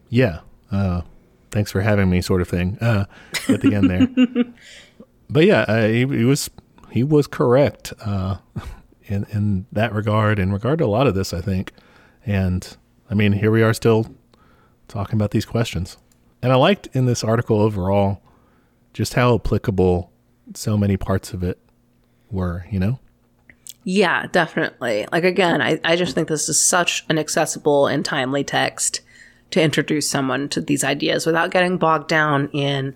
Yeah. 0.09 0.41
Uh, 0.73 1.03
thanks 1.51 1.71
for 1.71 1.83
having 1.83 2.09
me, 2.09 2.23
sort 2.23 2.41
of 2.41 2.49
thing. 2.49 2.79
Uh, 2.81 3.05
at 3.51 3.61
the 3.61 3.75
end 3.75 3.91
there. 3.91 4.45
but 5.29 5.45
yeah, 5.45 5.61
uh, 5.69 5.89
he, 5.89 6.07
he 6.07 6.25
was 6.25 6.49
he 6.95 7.03
was 7.03 7.27
correct 7.27 7.93
uh, 8.07 8.37
in 9.05 9.27
in 9.33 9.67
that 9.73 9.93
regard. 9.93 10.39
In 10.39 10.53
regard 10.53 10.79
to 10.79 10.85
a 10.85 10.87
lot 10.87 11.09
of 11.09 11.17
this, 11.17 11.35
I 11.35 11.41
think. 11.41 11.73
And 12.25 12.77
I 13.11 13.15
mean, 13.15 13.33
here 13.33 13.51
we 13.51 13.65
are 13.65 13.75
still 13.75 14.15
talking 14.87 15.17
about 15.17 15.33
these 15.33 15.45
questions. 15.45 15.99
And 16.41 16.53
I 16.53 16.55
liked 16.55 16.89
in 16.93 17.07
this 17.07 17.25
article 17.25 17.61
overall 17.61 18.23
just 18.93 19.15
how 19.15 19.35
applicable 19.35 20.13
so 20.55 20.77
many 20.77 20.97
parts 20.97 21.33
of 21.33 21.43
it 21.43 21.59
were. 22.31 22.65
You 22.71 22.79
know. 22.79 23.01
Yeah, 23.83 24.27
definitely. 24.29 25.09
Like 25.11 25.25
again, 25.25 25.61
I, 25.61 25.81
I 25.83 25.97
just 25.97 26.15
think 26.15 26.29
this 26.29 26.49
is 26.49 26.61
such 26.61 27.05
an 27.09 27.19
accessible 27.19 27.89
and 27.89 28.05
timely 28.05 28.45
text 28.45 29.01
to 29.51 29.61
introduce 29.61 30.09
someone 30.09 30.49
to 30.51 30.61
these 30.61 30.85
ideas 30.85 31.27
without 31.27 31.51
getting 31.51 31.77
bogged 31.77 32.09
down 32.09 32.49
in 32.51 32.95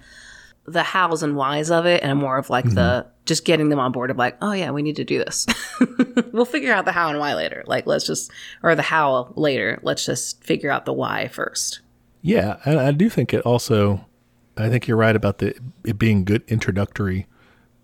the 0.67 0.85
hows 0.85 1.23
and 1.23 1.35
whys 1.35 1.71
of 1.71 1.85
it 1.85 2.03
and 2.05 2.19
more 2.19 2.39
of 2.39 2.49
like 2.49 2.65
the 2.75 3.07
just 3.29 3.45
getting 3.45 3.69
them 3.69 3.79
on 3.79 3.93
board 3.93 4.11
of 4.11 4.17
like, 4.17 4.37
oh 4.43 4.53
yeah, 4.53 4.71
we 4.71 4.83
need 4.83 4.97
to 4.97 5.05
do 5.05 5.19
this. 5.19 5.47
we'll 6.33 6.45
figure 6.45 6.73
out 6.73 6.85
the 6.85 6.93
how 6.93 7.09
and 7.09 7.21
why 7.21 7.35
later. 7.35 7.63
Like 7.67 7.87
let's 7.87 8.07
just 8.07 8.33
or 8.63 8.75
the 8.75 8.83
how 8.83 9.33
later. 9.37 9.79
Let's 9.83 10.05
just 10.05 10.43
figure 10.43 10.71
out 10.71 10.85
the 10.85 10.93
why 10.93 11.29
first. 11.29 11.81
Yeah, 12.23 12.57
and 12.65 12.81
I 12.81 12.91
do 12.91 13.09
think 13.09 13.33
it 13.33 13.43
also. 13.43 14.05
I 14.57 14.69
think 14.69 14.89
you're 14.89 14.97
right 14.97 15.15
about 15.15 15.39
the 15.39 15.57
it 15.85 15.99
being 15.99 16.25
good 16.25 16.43
introductory, 16.49 17.27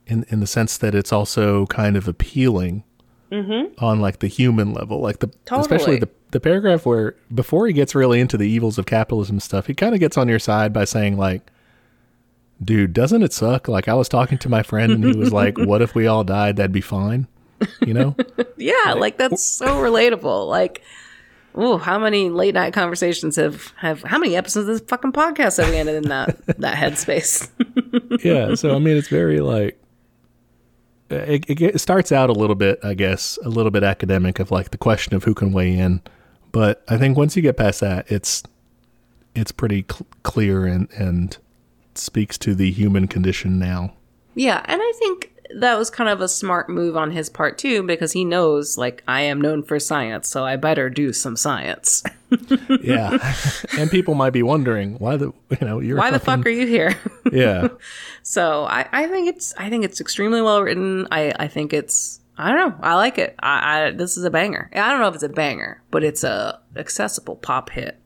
in 0.07 0.25
in 0.29 0.41
the 0.41 0.47
sense 0.47 0.77
that 0.79 0.95
it's 0.95 1.13
also 1.13 1.67
kind 1.67 1.97
of 1.97 2.09
appealing 2.09 2.83
mm-hmm. 3.31 3.85
on 3.85 4.01
like 4.01 4.19
the 4.19 4.27
human 4.27 4.73
level, 4.73 5.01
like 5.01 5.21
the 5.21 5.31
especially 5.53 5.99
the 5.99 6.09
the 6.33 6.41
paragraph 6.41 6.85
where 6.85 7.15
before 7.33 7.67
he 7.69 7.73
gets 7.73 7.95
really 7.95 8.19
into 8.19 8.37
the 8.37 8.49
evils 8.49 8.77
of 8.77 8.87
capitalism 8.87 9.39
stuff, 9.39 9.69
he 9.69 9.75
kind 9.75 9.95
of 9.95 10.01
gets 10.01 10.19
on 10.19 10.29
your 10.29 10.41
side 10.41 10.73
by 10.73 10.85
saying 10.85 11.17
like, 11.17 11.49
"Dude, 12.63 12.93
doesn't 12.93 13.23
it 13.23 13.33
suck?" 13.33 13.69
Like 13.69 13.89
I 13.89 13.95
was 13.95 14.09
talking 14.09 14.39
to 14.39 14.49
my 14.49 14.63
friend 14.63 14.93
and 14.93 15.05
he 15.05 15.17
was 15.17 15.33
like, 15.33 15.59
"What 15.59 15.83
if 15.83 15.95
we 15.95 16.07
all 16.07 16.25
died? 16.25 16.57
That'd 16.57 16.73
be 16.73 16.81
fine," 16.81 17.27
you 17.85 17.95
know. 17.95 18.17
Yeah, 18.57 18.95
like 18.97 19.19
that's 19.19 19.45
so 19.45 19.67
relatable. 19.67 20.49
Like, 20.49 20.81
oh, 21.55 21.77
how 21.77 21.99
many 21.99 22.31
late 22.31 22.55
night 22.55 22.73
conversations 22.73 23.37
have 23.37 23.73
have 23.77 24.03
how 24.03 24.19
many 24.19 24.37
episodes 24.37 24.69
of 24.69 24.79
this 24.79 24.89
fucking 24.89 25.13
podcast 25.13 25.59
have 25.59 25.69
we 25.69 25.77
ended 25.77 25.97
in 25.97 26.09
that 26.09 26.47
that 26.59 26.77
headspace? 26.77 27.51
yeah 28.25 28.55
so 28.55 28.75
i 28.75 28.79
mean 28.79 28.97
it's 28.97 29.09
very 29.09 29.41
like 29.41 29.79
it, 31.11 31.45
it 31.49 31.61
it 31.61 31.79
starts 31.81 32.13
out 32.13 32.31
a 32.31 32.33
little 32.33 32.57
bit 32.57 32.79
i 32.83 32.95
guess 32.95 33.39
a 33.45 33.49
little 33.49 33.71
bit 33.71 33.83
academic 33.83 34.39
of 34.39 34.51
like 34.51 34.71
the 34.71 34.79
question 34.79 35.15
of 35.15 35.25
who 35.25 35.35
can 35.35 35.53
weigh 35.53 35.77
in 35.77 36.01
but 36.53 36.83
i 36.89 36.97
think 36.97 37.17
once 37.17 37.37
you 37.37 37.43
get 37.43 37.57
past 37.57 37.81
that 37.81 38.11
it's 38.11 38.43
it's 39.35 39.53
pretty 39.53 39.85
cl- 39.91 40.07
clear 40.23 40.65
and 40.65 40.91
and 40.93 41.39
speaks 41.99 42.39
to 42.39 42.55
the 42.55 42.71
human 42.71 43.07
condition 43.09 43.59
now 43.59 43.93
yeah, 44.35 44.63
and 44.65 44.81
I 44.83 44.93
think 44.99 45.33
that 45.57 45.79
was 45.79 45.91
kind 45.91 46.11
of 46.11 46.21
a 46.21 46.29
smart 46.29 46.69
move 46.69 46.97
on 46.97 47.13
his 47.13 47.29
part 47.29 47.59
too, 47.59 47.83
because 47.83 48.13
he 48.13 48.25
knows 48.25 48.77
like 48.77 49.03
I 49.07 49.23
am 49.23 49.41
known 49.41 49.63
for 49.63 49.79
science, 49.79 50.29
so 50.29 50.45
I 50.45 50.57
better 50.57 50.91
do 50.91 51.13
some 51.13 51.37
science. 51.37 52.03
yeah 52.83 53.35
and 53.79 53.91
people 53.91 54.15
might 54.15 54.33
be 54.33 54.43
wondering 54.43 54.95
why 54.95 55.17
the 55.17 55.33
you 55.51 55.67
know 55.67 55.79
you're 55.79 55.97
Why 55.97 56.11
the 56.11 56.19
fuck 56.19 56.45
are 56.45 56.51
you 56.51 56.67
here? 56.67 56.99
yeah 57.33 57.69
so 58.25 58.65
I, 58.65 58.89
I 58.91 59.07
think 59.07 59.29
it's 59.29 59.55
I 59.57 59.71
think 59.71 59.85
it's 59.85 60.01
extremely 60.01 60.43
well 60.43 60.63
written. 60.63 61.07
I, 61.11 61.33
I 61.39 61.49
think 61.49 61.73
it's 61.73 62.21
I 62.37 62.51
don't 62.51 62.71
know. 62.71 62.77
I 62.85 62.95
like 62.95 63.19
it. 63.19 63.37
I, 63.39 63.87
I 63.87 63.91
this 63.93 64.17
is 64.17 64.25
a 64.25 64.31
banger. 64.31 64.69
I 64.75 64.91
don't 64.91 65.01
know 65.01 65.09
if 65.09 65.15
it's 65.15 65.23
a 65.23 65.29
banger, 65.29 65.81
but 65.93 66.03
it's 66.03 66.25
a 66.25 66.61
accessible 66.75 67.37
pop 67.37 67.71
hit. 67.71 68.01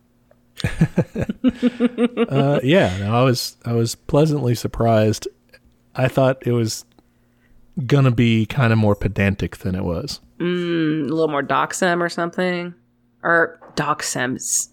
uh, 2.29 2.61
yeah 2.63 2.97
no, 2.99 3.15
i 3.15 3.23
was 3.23 3.57
i 3.65 3.73
was 3.73 3.95
pleasantly 3.95 4.55
surprised. 4.55 5.29
I 5.95 6.07
thought 6.07 6.47
it 6.47 6.53
was 6.53 6.85
gonna 7.87 8.13
be 8.13 8.47
kind 8.47 8.73
of 8.73 8.79
more 8.79 8.95
pedantic 8.95 9.59
than 9.59 9.75
it 9.75 9.85
was. 9.85 10.21
A 10.41 10.45
little 10.45 11.29
more 11.29 11.43
doxem 11.43 12.01
or 12.01 12.09
something? 12.09 12.75
Or 13.23 13.59
doxems 13.75 14.69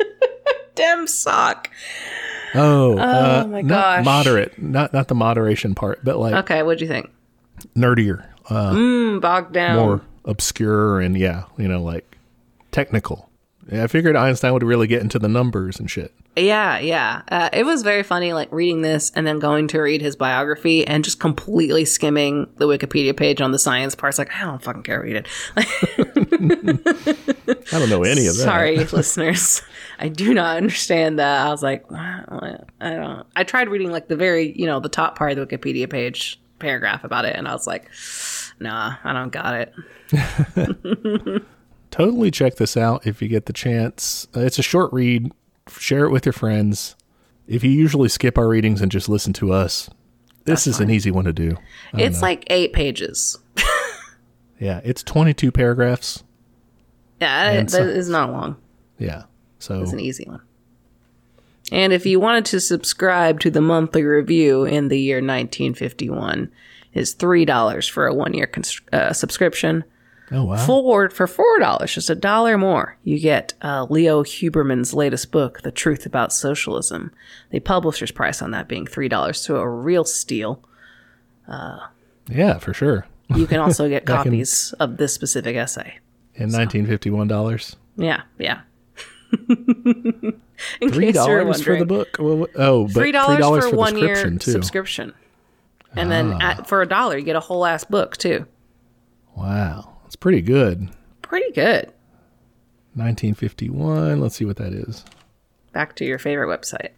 dem 0.74 1.06
sock. 1.06 1.70
Oh, 2.54 2.98
uh, 2.98 3.46
my 3.48 3.62
gosh. 3.62 4.04
moderate, 4.04 4.60
not 4.60 4.92
not 4.92 5.08
the 5.08 5.14
moderation 5.14 5.74
part, 5.74 6.04
but 6.04 6.18
like 6.18 6.34
okay 6.34 6.62
what'd 6.62 6.80
you 6.82 6.88
think? 6.88 7.10
nerdier, 7.76 8.26
uh, 8.48 8.72
mm, 8.72 9.20
bogged 9.20 9.52
down. 9.52 9.76
more 9.76 10.00
obscure, 10.24 11.00
and 11.00 11.16
yeah, 11.16 11.44
you 11.56 11.68
know, 11.68 11.82
like 11.82 12.18
technical. 12.72 13.29
Yeah, 13.70 13.84
I 13.84 13.86
figured 13.86 14.16
Einstein 14.16 14.52
would 14.52 14.62
really 14.64 14.86
get 14.86 15.00
into 15.00 15.18
the 15.18 15.28
numbers 15.28 15.78
and 15.78 15.90
shit. 15.90 16.12
yeah 16.36 16.78
yeah 16.78 17.22
uh, 17.28 17.48
it 17.52 17.64
was 17.64 17.82
very 17.82 18.02
funny 18.02 18.32
like 18.32 18.50
reading 18.52 18.82
this 18.82 19.10
and 19.14 19.26
then 19.26 19.38
going 19.38 19.68
to 19.68 19.80
read 19.80 20.00
his 20.00 20.16
biography 20.16 20.86
and 20.86 21.04
just 21.04 21.18
completely 21.20 21.84
skimming 21.84 22.46
the 22.56 22.66
wikipedia 22.66 23.14
page 23.16 23.40
on 23.40 23.50
the 23.50 23.58
science 23.58 23.94
parts 23.96 24.16
like 24.18 24.30
i 24.34 24.42
don't 24.42 24.62
fucking 24.62 24.82
care 24.84 25.02
read 25.02 25.16
it 25.16 25.26
I 27.72 27.78
don't 27.78 27.90
know 27.90 28.04
any 28.04 28.26
of 28.26 28.36
that. 28.36 28.42
sorry 28.44 28.78
listeners 28.78 29.60
i 29.98 30.08
do 30.08 30.32
not 30.32 30.56
understand 30.56 31.18
that 31.18 31.46
i 31.46 31.50
was 31.50 31.62
like 31.64 31.90
what? 31.90 32.64
i 32.80 32.90
don't 32.90 33.26
i 33.36 33.42
tried 33.44 33.68
reading 33.68 33.90
like 33.90 34.06
the 34.08 34.16
very 34.16 34.52
you 34.58 34.66
know 34.66 34.78
the 34.80 34.88
top 34.88 35.18
part 35.18 35.36
of 35.36 35.38
the 35.38 35.46
wikipedia 35.56 35.90
page 35.90 36.40
paragraph 36.60 37.02
about 37.04 37.24
it 37.24 37.34
and 37.36 37.48
i 37.48 37.52
was 37.52 37.66
like 37.66 37.90
nah 38.60 38.94
i 39.04 39.12
don't 39.12 39.32
got 39.32 39.54
it 39.54 39.74
Totally 41.90 42.30
check 42.30 42.56
this 42.56 42.76
out 42.76 43.06
if 43.06 43.20
you 43.20 43.28
get 43.28 43.46
the 43.46 43.52
chance. 43.52 44.26
Uh, 44.36 44.40
it's 44.40 44.58
a 44.58 44.62
short 44.62 44.92
read. 44.92 45.32
Share 45.68 46.04
it 46.04 46.10
with 46.10 46.24
your 46.26 46.32
friends. 46.32 46.96
If 47.46 47.64
you 47.64 47.70
usually 47.70 48.08
skip 48.08 48.38
our 48.38 48.48
readings 48.48 48.80
and 48.80 48.92
just 48.92 49.08
listen 49.08 49.32
to 49.34 49.52
us, 49.52 49.90
this 50.44 50.66
is 50.66 50.78
an 50.80 50.88
easy 50.90 51.10
one 51.10 51.24
to 51.24 51.32
do. 51.32 51.56
it's 51.94 52.22
like 52.22 52.44
eight 52.48 52.72
pages 52.72 53.38
Yeah, 54.58 54.80
it's 54.84 55.02
22 55.02 55.50
paragraphs. 55.52 56.22
yeah 57.20 57.50
it, 57.52 57.62
that 57.64 57.70
so- 57.70 57.82
is 57.84 58.08
not 58.08 58.30
long 58.32 58.56
Yeah. 58.98 59.24
So 59.58 59.82
It's 59.82 59.92
an 59.92 60.00
easy 60.00 60.24
one. 60.24 60.40
And 61.72 61.92
if 61.92 62.06
you 62.06 62.18
wanted 62.18 62.46
to 62.46 62.60
subscribe 62.60 63.40
to 63.40 63.50
the 63.50 63.60
monthly 63.60 64.02
review 64.02 64.64
in 64.64 64.88
the 64.88 64.98
year 64.98 65.18
1951, 65.18 66.50
is 66.94 67.12
three 67.12 67.44
dollars 67.44 67.86
for 67.86 68.06
a 68.06 68.14
one 68.14 68.32
year 68.34 68.46
cons- 68.46 68.80
uh, 68.92 69.12
subscription. 69.12 69.84
Oh 70.32 70.44
wow. 70.44 70.66
Forward 70.66 71.12
for 71.12 71.26
four 71.26 71.58
dollars, 71.58 71.94
just 71.94 72.10
a 72.10 72.14
dollar 72.14 72.56
more, 72.58 72.96
you 73.04 73.18
get 73.18 73.54
uh, 73.62 73.86
Leo 73.88 74.22
Huberman's 74.22 74.94
latest 74.94 75.30
book, 75.30 75.62
"The 75.62 75.70
Truth 75.70 76.06
About 76.06 76.32
Socialism." 76.32 77.12
The 77.50 77.60
publisher's 77.60 78.10
price 78.10 78.42
on 78.42 78.50
that 78.52 78.68
being 78.68 78.86
three 78.86 79.08
dollars, 79.08 79.40
so 79.40 79.56
a 79.56 79.68
real 79.68 80.04
steal. 80.04 80.62
yeah, 82.28 82.58
for 82.58 82.72
sure. 82.74 83.06
You 83.34 83.46
can 83.46 83.60
also 83.60 83.88
get 83.88 84.02
in- 84.06 84.06
copies 84.06 84.72
of 84.80 84.96
this 84.96 85.14
specific 85.14 85.56
essay. 85.56 85.98
In 86.34 86.44
1951 86.44 87.28
dollars. 87.28 87.76
Yeah, 87.96 88.22
yeah. 88.38 88.60
Three 90.90 91.12
dollars 91.12 91.62
for 91.62 91.76
the 91.78 91.86
book. 91.86 92.16
Well, 92.18 92.46
oh, 92.56 92.84
but 92.84 92.94
three 92.94 93.12
dollars 93.12 93.64
for, 93.64 93.70
the 93.70 93.76
one 93.76 93.96
year 93.96 94.16
subscription, 94.16 94.38
too. 94.38 94.50
subscription, 94.52 95.14
and 95.94 96.10
then 96.10 96.40
at, 96.40 96.66
for 96.66 96.82
a 96.82 96.86
dollar 96.86 97.16
you 97.16 97.24
get 97.24 97.36
a 97.36 97.40
whole 97.40 97.64
ass 97.64 97.84
book 97.84 98.16
too. 98.16 98.46
Wow, 99.36 99.96
that's 100.10 100.16
pretty 100.16 100.42
good. 100.42 100.88
Pretty 101.22 101.52
good. 101.52 101.92
1951. 102.94 104.20
Let's 104.20 104.34
see 104.34 104.44
what 104.44 104.56
that 104.56 104.72
is. 104.72 105.04
Back 105.70 105.94
to 105.96 106.04
your 106.04 106.18
favorite 106.18 106.48
website. 106.48 106.88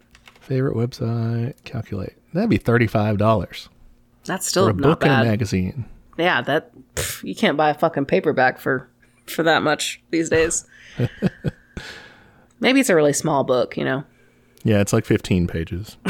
Favorite 0.41 0.75
website. 0.75 1.63
Calculate. 1.63 2.13
That'd 2.33 2.49
be 2.49 2.57
thirty-five 2.57 3.19
dollars 3.19 3.69
That's 4.25 4.47
still 4.47 4.65
for 4.65 4.71
a 4.71 4.73
book 4.73 5.03
and 5.03 5.11
a 5.11 5.23
magazine. 5.29 5.85
yeah, 6.17 6.41
that 6.41 6.71
pff, 6.95 7.23
you 7.23 7.35
can't 7.35 7.55
buy 7.55 7.69
a 7.69 7.75
fucking 7.75 8.05
paperback 8.05 8.57
for 8.57 8.89
for 9.27 9.43
that 9.43 9.61
much 9.61 10.01
these 10.09 10.29
days. 10.29 10.65
Maybe 12.59 12.79
it's 12.79 12.89
a 12.89 12.95
really 12.95 13.13
small 13.13 13.43
book, 13.43 13.77
you 13.77 13.85
know. 13.85 14.05
Yeah, 14.63 14.81
it's 14.81 14.91
like 14.91 15.05
15 15.05 15.45
pages. 15.45 15.97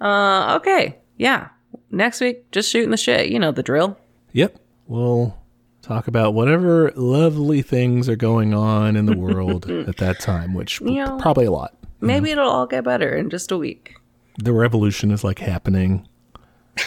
Uh, 0.00 0.56
okay. 0.58 0.96
Yeah. 1.18 1.50
Next 1.90 2.20
week, 2.20 2.50
just 2.52 2.70
shooting 2.70 2.90
the 2.90 2.96
shit. 2.96 3.28
You 3.30 3.38
know 3.38 3.50
the 3.52 3.62
drill. 3.62 3.98
Yep. 4.32 4.56
We'll 4.86 5.36
talk 5.82 6.06
about 6.08 6.34
whatever 6.34 6.92
lovely 6.94 7.62
things 7.62 8.08
are 8.08 8.16
going 8.16 8.54
on 8.54 8.96
in 8.96 9.06
the 9.06 9.16
world 9.18 9.68
at 9.70 9.96
that 9.96 10.20
time, 10.20 10.54
which 10.54 10.80
You 10.80 11.04
know- 11.04 11.18
probably 11.18 11.46
a 11.46 11.50
lot. 11.50 11.74
Maybe 12.02 12.30
it'll 12.30 12.48
all 12.48 12.66
get 12.66 12.84
better 12.84 13.14
in 13.14 13.28
just 13.28 13.50
a 13.52 13.58
week. 13.58 13.94
The 14.42 14.52
revolution 14.54 15.10
is 15.10 15.22
like 15.24 15.38
happening. 15.38 16.06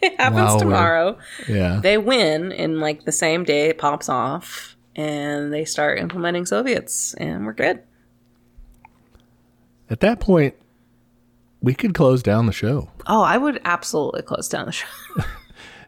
It 0.00 0.14
happens 0.20 0.52
Wow, 0.52 0.58
tomorrow. 0.58 1.18
Yeah. 1.48 1.80
They 1.82 1.98
win 1.98 2.52
in 2.52 2.78
like 2.78 3.04
the 3.04 3.10
same 3.10 3.42
day 3.42 3.70
it 3.70 3.78
pops 3.78 4.08
off, 4.08 4.76
and 4.94 5.52
they 5.52 5.64
start 5.64 5.98
implementing 5.98 6.46
Soviets, 6.46 7.14
and 7.14 7.44
we're 7.44 7.52
good. 7.52 7.82
At 9.90 9.98
that 10.00 10.20
point, 10.20 10.54
we 11.60 11.74
could 11.74 11.94
close 11.94 12.22
down 12.22 12.46
the 12.46 12.52
show. 12.52 12.90
Oh, 13.06 13.22
I 13.22 13.36
would 13.38 13.60
absolutely 13.64 14.22
close 14.22 14.48
down 14.48 14.66
the 14.66 14.72
show. 14.72 14.86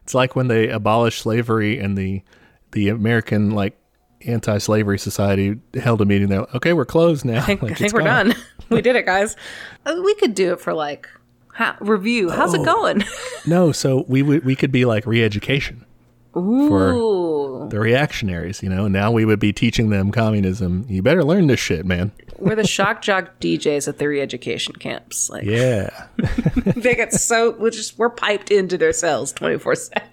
It's 0.03 0.15
like 0.15 0.35
when 0.35 0.47
they 0.47 0.67
abolished 0.67 1.21
slavery 1.21 1.77
and 1.79 1.95
the 1.97 2.23
the 2.71 2.89
American 2.89 3.51
like 3.51 3.77
anti-slavery 4.25 4.97
society 4.99 5.59
held 5.75 6.01
a 6.01 6.05
meeting. 6.05 6.27
They're 6.27 6.39
like, 6.41 6.55
okay, 6.55 6.73
we're 6.73 6.85
closed 6.85 7.23
now. 7.23 7.37
I 7.37 7.41
think, 7.41 7.61
Like, 7.61 7.71
I 7.73 7.75
think 7.75 7.93
we're 7.93 8.01
gone. 8.03 8.29
done. 8.29 8.37
we 8.69 8.81
did 8.81 8.95
it, 8.95 9.05
guys. 9.05 9.35
Uh, 9.85 10.01
We 10.03 10.15
could 10.15 10.33
do 10.35 10.53
it 10.53 10.59
for 10.59 10.73
like 10.73 11.07
ha- 11.53 11.77
review. 11.79 12.29
How's 12.31 12.55
Oh. 12.55 12.61
it 12.61 12.65
going? 12.65 13.03
No, 13.45 13.71
so 13.71 14.03
we 14.07 14.21
would 14.23 14.43
we 14.43 14.55
could 14.55 14.71
be 14.71 14.85
like 14.85 15.05
re-education 15.05 15.85
for 16.33 16.91
Ooh, 16.93 17.67
the 17.69 17.79
reactionaries, 17.79 18.63
you 18.63 18.69
know. 18.69 18.87
Now 18.87 19.11
we 19.11 19.25
would 19.25 19.39
be 19.39 19.51
teaching 19.53 19.89
them 19.89 20.11
communism. 20.11 20.85
You 20.87 21.01
better 21.01 21.23
learn 21.23 21.47
this 21.47 21.59
shit, 21.59 21.85
man. 21.85 22.11
we're 22.37 22.55
the 22.55 22.65
shock 22.65 23.01
jock 23.01 23.39
DJs 23.39 23.87
at 23.87 23.97
the 23.97 24.07
re-education 24.07 24.73
camps. 24.75 25.29
Like 25.29 25.43
Yeah. 25.43 25.89
they 26.55 26.95
get 26.95 27.13
so 27.13 27.51
we're 27.51 27.69
just 27.69 27.97
we're 27.97 28.09
piped 28.09 28.49
into 28.51 28.77
their 28.77 28.93
cells 28.93 29.31
twenty 29.33 29.57
four 29.57 29.75
seven. 29.75 30.07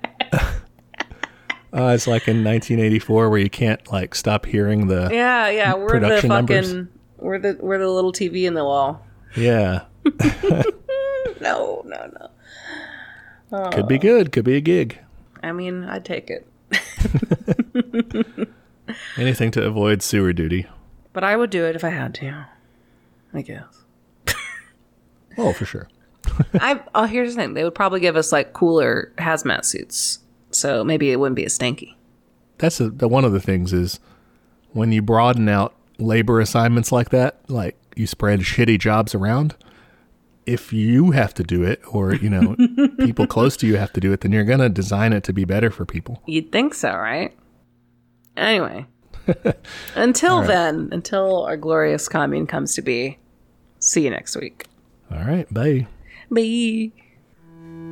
Uh, 1.70 1.93
it's 1.95 2.07
like 2.07 2.27
in 2.27 2.43
1984 2.43 3.28
where 3.28 3.39
you 3.39 3.51
can't 3.51 3.93
like 3.93 4.15
stop 4.15 4.47
hearing 4.47 4.86
the 4.89 5.11
Yeah, 5.12 5.49
yeah. 5.51 5.74
We're 5.74 6.01
the 6.01 6.09
Production 6.09 6.31
fucking 6.31 6.47
numbers. 6.57 6.86
we're 7.19 7.39
the 7.39 7.59
we're 7.61 7.78
the 7.78 7.89
little 7.90 8.12
TV 8.12 8.45
in 8.45 8.55
the 8.55 8.65
wall. 8.65 9.05
yeah. 9.36 9.85
No, 11.40 11.82
no, 11.86 12.11
no. 13.53 13.70
Could 13.70 13.86
be 13.86 13.99
good. 13.99 14.32
Could 14.32 14.45
be 14.45 14.57
a 14.57 14.61
gig. 14.61 14.99
I 15.43 15.52
mean, 15.52 15.85
I'd 15.85 16.05
take 16.05 16.31
it. 16.31 16.47
Anything 19.16 19.51
to 19.52 19.65
avoid 19.65 20.02
sewer 20.02 20.32
duty. 20.32 20.66
But 21.12 21.24
I 21.24 21.36
would 21.36 21.51
do 21.51 21.65
it 21.65 21.77
if 21.77 21.85
I 21.85 21.90
had 21.90 22.15
to. 22.16 22.47
I 23.35 23.43
guess. 23.43 23.65
Oh, 25.40 25.52
for 25.52 25.65
sure. 25.65 25.89
I 26.55 26.82
oh 26.97 27.05
here's 27.05 27.36
the 27.36 27.40
thing. 27.40 27.55
They 27.55 27.62
would 27.62 27.74
probably 27.74 28.01
give 28.01 28.16
us 28.16 28.32
like 28.32 28.52
cooler 28.52 29.12
hazmat 29.19 29.65
suits. 29.65 30.19
So 30.51 30.82
maybe 30.82 31.12
it 31.12 31.20
wouldn't 31.20 31.36
be 31.36 31.44
as 31.44 31.56
stanky. 31.56 31.94
That's 32.59 32.81
a, 32.81 32.90
the, 32.90 33.06
one 33.06 33.24
of 33.24 33.31
the 33.32 33.40
things 33.40 33.73
is 33.73 34.01
when 34.73 34.90
you 34.90 35.01
broaden 35.01 35.48
out 35.48 35.74
labor 35.98 36.40
assignments 36.40 36.90
like 36.90 37.10
that, 37.10 37.39
like 37.48 37.77
you 37.94 38.09
spread 38.09 38.40
shitty 38.40 38.81
jobs 38.81 39.15
around. 39.15 39.55
If 40.48 40.72
you 40.72 41.10
have 41.10 41.34
to 41.34 41.42
do 41.42 41.62
it, 41.62 41.80
or 41.86 42.14
you 42.14 42.30
know, 42.30 42.56
people 42.98 43.26
close 43.26 43.56
to 43.58 43.66
you 43.66 43.76
have 43.76 43.92
to 43.92 44.00
do 44.00 44.12
it, 44.12 44.22
then 44.22 44.32
you're 44.32 44.44
gonna 44.44 44.68
design 44.68 45.12
it 45.12 45.24
to 45.24 45.32
be 45.32 45.44
better 45.44 45.70
for 45.70 45.84
people. 45.84 46.22
You'd 46.26 46.50
think 46.50 46.74
so, 46.74 46.90
right? 46.94 47.36
Anyway. 48.36 48.86
until 49.94 50.42
then, 50.42 50.88
until 50.90 51.44
our 51.44 51.58
glorious 51.58 52.08
commune 52.08 52.46
comes 52.46 52.74
to 52.74 52.82
be, 52.82 53.18
see 53.78 54.04
you 54.04 54.10
next 54.10 54.36
week. 54.36 54.64
All 55.12 55.24
right, 55.24 55.52
bye. 55.52 55.86
Bye. 56.30 56.92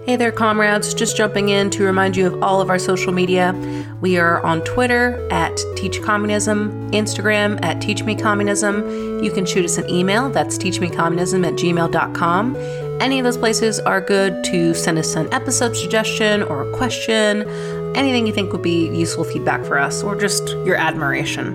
Hey 0.06 0.14
there, 0.14 0.30
comrades. 0.30 0.94
Just 0.94 1.16
jumping 1.16 1.48
in 1.48 1.68
to 1.70 1.82
remind 1.82 2.16
you 2.16 2.28
of 2.28 2.40
all 2.40 2.60
of 2.60 2.70
our 2.70 2.78
social 2.78 3.12
media. 3.12 3.52
We 4.00 4.18
are 4.18 4.40
on 4.46 4.62
Twitter 4.62 5.28
at 5.32 5.58
Teach 5.74 6.00
Communism, 6.00 6.92
Instagram 6.92 7.58
at 7.64 7.80
Teach 7.80 8.04
Me 8.04 8.14
Communism. 8.14 9.24
You 9.24 9.32
can 9.32 9.44
shoot 9.44 9.64
us 9.64 9.78
an 9.78 9.90
email. 9.90 10.30
That's 10.30 10.58
teachmecommunism 10.58 11.44
at 11.44 11.54
gmail.com. 11.54 12.56
Any 13.00 13.18
of 13.18 13.24
those 13.24 13.36
places 13.36 13.80
are 13.80 14.00
good 14.00 14.44
to 14.44 14.74
send 14.74 14.96
us 14.96 15.16
an 15.16 15.26
episode 15.34 15.76
suggestion 15.76 16.44
or 16.44 16.70
a 16.70 16.76
question, 16.76 17.42
anything 17.96 18.28
you 18.28 18.32
think 18.32 18.52
would 18.52 18.62
be 18.62 18.86
useful 18.96 19.24
feedback 19.24 19.64
for 19.64 19.76
us, 19.76 20.04
or 20.04 20.14
just 20.14 20.50
your 20.64 20.76
admiration. 20.76 21.52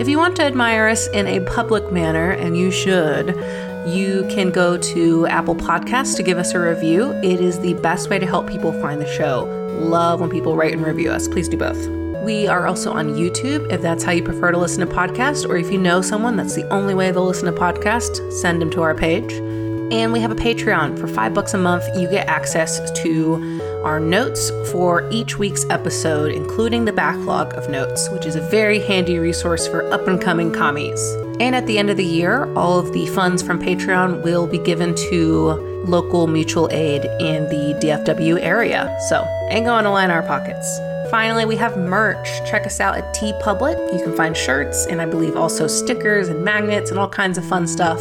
If 0.00 0.08
you 0.08 0.16
want 0.16 0.36
to 0.36 0.42
admire 0.42 0.88
us 0.88 1.06
in 1.08 1.26
a 1.26 1.40
public 1.40 1.92
manner, 1.92 2.30
and 2.30 2.56
you 2.56 2.70
should, 2.70 3.38
you 3.86 4.26
can 4.30 4.50
go 4.50 4.76
to 4.78 5.26
Apple 5.26 5.54
Podcasts 5.54 6.16
to 6.16 6.22
give 6.22 6.38
us 6.38 6.54
a 6.54 6.58
review. 6.58 7.12
It 7.22 7.40
is 7.40 7.60
the 7.60 7.74
best 7.74 8.08
way 8.08 8.18
to 8.18 8.26
help 8.26 8.46
people 8.46 8.72
find 8.80 9.00
the 9.00 9.06
show. 9.06 9.44
Love 9.78 10.20
when 10.20 10.30
people 10.30 10.56
write 10.56 10.72
and 10.72 10.84
review 10.84 11.10
us. 11.10 11.28
Please 11.28 11.48
do 11.48 11.56
both. 11.56 11.86
We 12.24 12.46
are 12.46 12.66
also 12.66 12.90
on 12.92 13.14
YouTube 13.14 13.70
if 13.70 13.82
that's 13.82 14.02
how 14.02 14.12
you 14.12 14.22
prefer 14.22 14.50
to 14.52 14.56
listen 14.56 14.86
to 14.86 14.94
podcasts, 14.94 15.46
or 15.46 15.58
if 15.58 15.70
you 15.70 15.78
know 15.78 16.00
someone 16.00 16.36
that's 16.36 16.54
the 16.54 16.66
only 16.70 16.94
way 16.94 17.10
they'll 17.10 17.26
listen 17.26 17.52
to 17.52 17.60
podcasts, 17.60 18.32
send 18.32 18.62
them 18.62 18.70
to 18.70 18.80
our 18.80 18.94
page. 18.94 19.32
And 19.92 20.10
we 20.10 20.20
have 20.20 20.30
a 20.30 20.34
Patreon. 20.34 20.98
For 20.98 21.06
five 21.06 21.34
bucks 21.34 21.52
a 21.52 21.58
month, 21.58 21.84
you 21.94 22.08
get 22.08 22.26
access 22.26 22.90
to 23.02 23.60
our 23.84 24.00
notes 24.00 24.50
for 24.72 25.06
each 25.10 25.38
week's 25.38 25.68
episode, 25.68 26.32
including 26.32 26.86
the 26.86 26.92
backlog 26.92 27.52
of 27.52 27.68
notes, 27.68 28.08
which 28.08 28.24
is 28.24 28.34
a 28.34 28.40
very 28.40 28.80
handy 28.80 29.18
resource 29.18 29.68
for 29.68 29.84
up 29.92 30.08
and 30.08 30.20
coming 30.22 30.50
commies. 30.50 30.98
And 31.40 31.54
at 31.54 31.66
the 31.66 31.78
end 31.78 31.90
of 31.90 31.96
the 31.96 32.04
year, 32.04 32.52
all 32.54 32.78
of 32.78 32.92
the 32.92 33.06
funds 33.06 33.42
from 33.42 33.60
Patreon 33.60 34.22
will 34.22 34.46
be 34.46 34.58
given 34.58 34.94
to 35.10 35.52
local 35.84 36.26
mutual 36.26 36.68
aid 36.70 37.04
in 37.20 37.44
the 37.48 37.78
DFW 37.82 38.40
area. 38.40 38.96
So, 39.08 39.26
ain't 39.50 39.66
going 39.66 39.84
to 39.84 39.90
line 39.90 40.10
our 40.10 40.22
pockets. 40.22 40.78
Finally, 41.10 41.44
we 41.44 41.56
have 41.56 41.76
merch. 41.76 42.26
Check 42.48 42.66
us 42.66 42.80
out 42.80 42.96
at 42.96 43.14
TeePublic. 43.14 43.92
You 43.92 44.02
can 44.02 44.16
find 44.16 44.36
shirts 44.36 44.86
and 44.86 45.00
I 45.00 45.06
believe 45.06 45.36
also 45.36 45.66
stickers 45.66 46.28
and 46.28 46.44
magnets 46.44 46.90
and 46.90 46.98
all 46.98 47.08
kinds 47.08 47.36
of 47.36 47.44
fun 47.46 47.66
stuff 47.66 47.98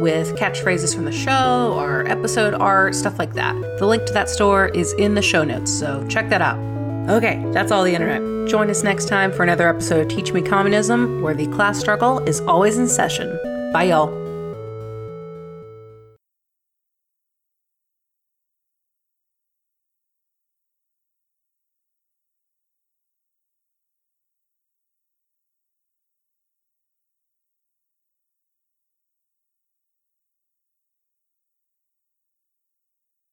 with 0.00 0.34
catchphrases 0.36 0.94
from 0.94 1.04
the 1.04 1.12
show 1.12 1.74
or 1.78 2.06
episode 2.08 2.54
art, 2.54 2.94
stuff 2.94 3.18
like 3.18 3.32
that. 3.34 3.54
The 3.78 3.86
link 3.86 4.04
to 4.06 4.12
that 4.12 4.28
store 4.28 4.66
is 4.68 4.92
in 4.94 5.14
the 5.14 5.22
show 5.22 5.44
notes, 5.44 5.72
so 5.72 6.06
check 6.08 6.28
that 6.28 6.42
out. 6.42 6.73
Okay, 7.08 7.44
that's 7.52 7.70
all 7.70 7.84
the 7.84 7.94
internet. 7.94 8.48
Join 8.48 8.70
us 8.70 8.82
next 8.82 9.08
time 9.08 9.30
for 9.30 9.42
another 9.42 9.68
episode 9.68 10.00
of 10.00 10.08
Teach 10.08 10.32
Me 10.32 10.40
Communism, 10.40 11.20
where 11.20 11.34
the 11.34 11.46
class 11.48 11.78
struggle 11.78 12.20
is 12.20 12.40
always 12.42 12.78
in 12.78 12.88
session. 12.88 13.38
Bye, 13.74 13.84
y'all. 13.84 14.23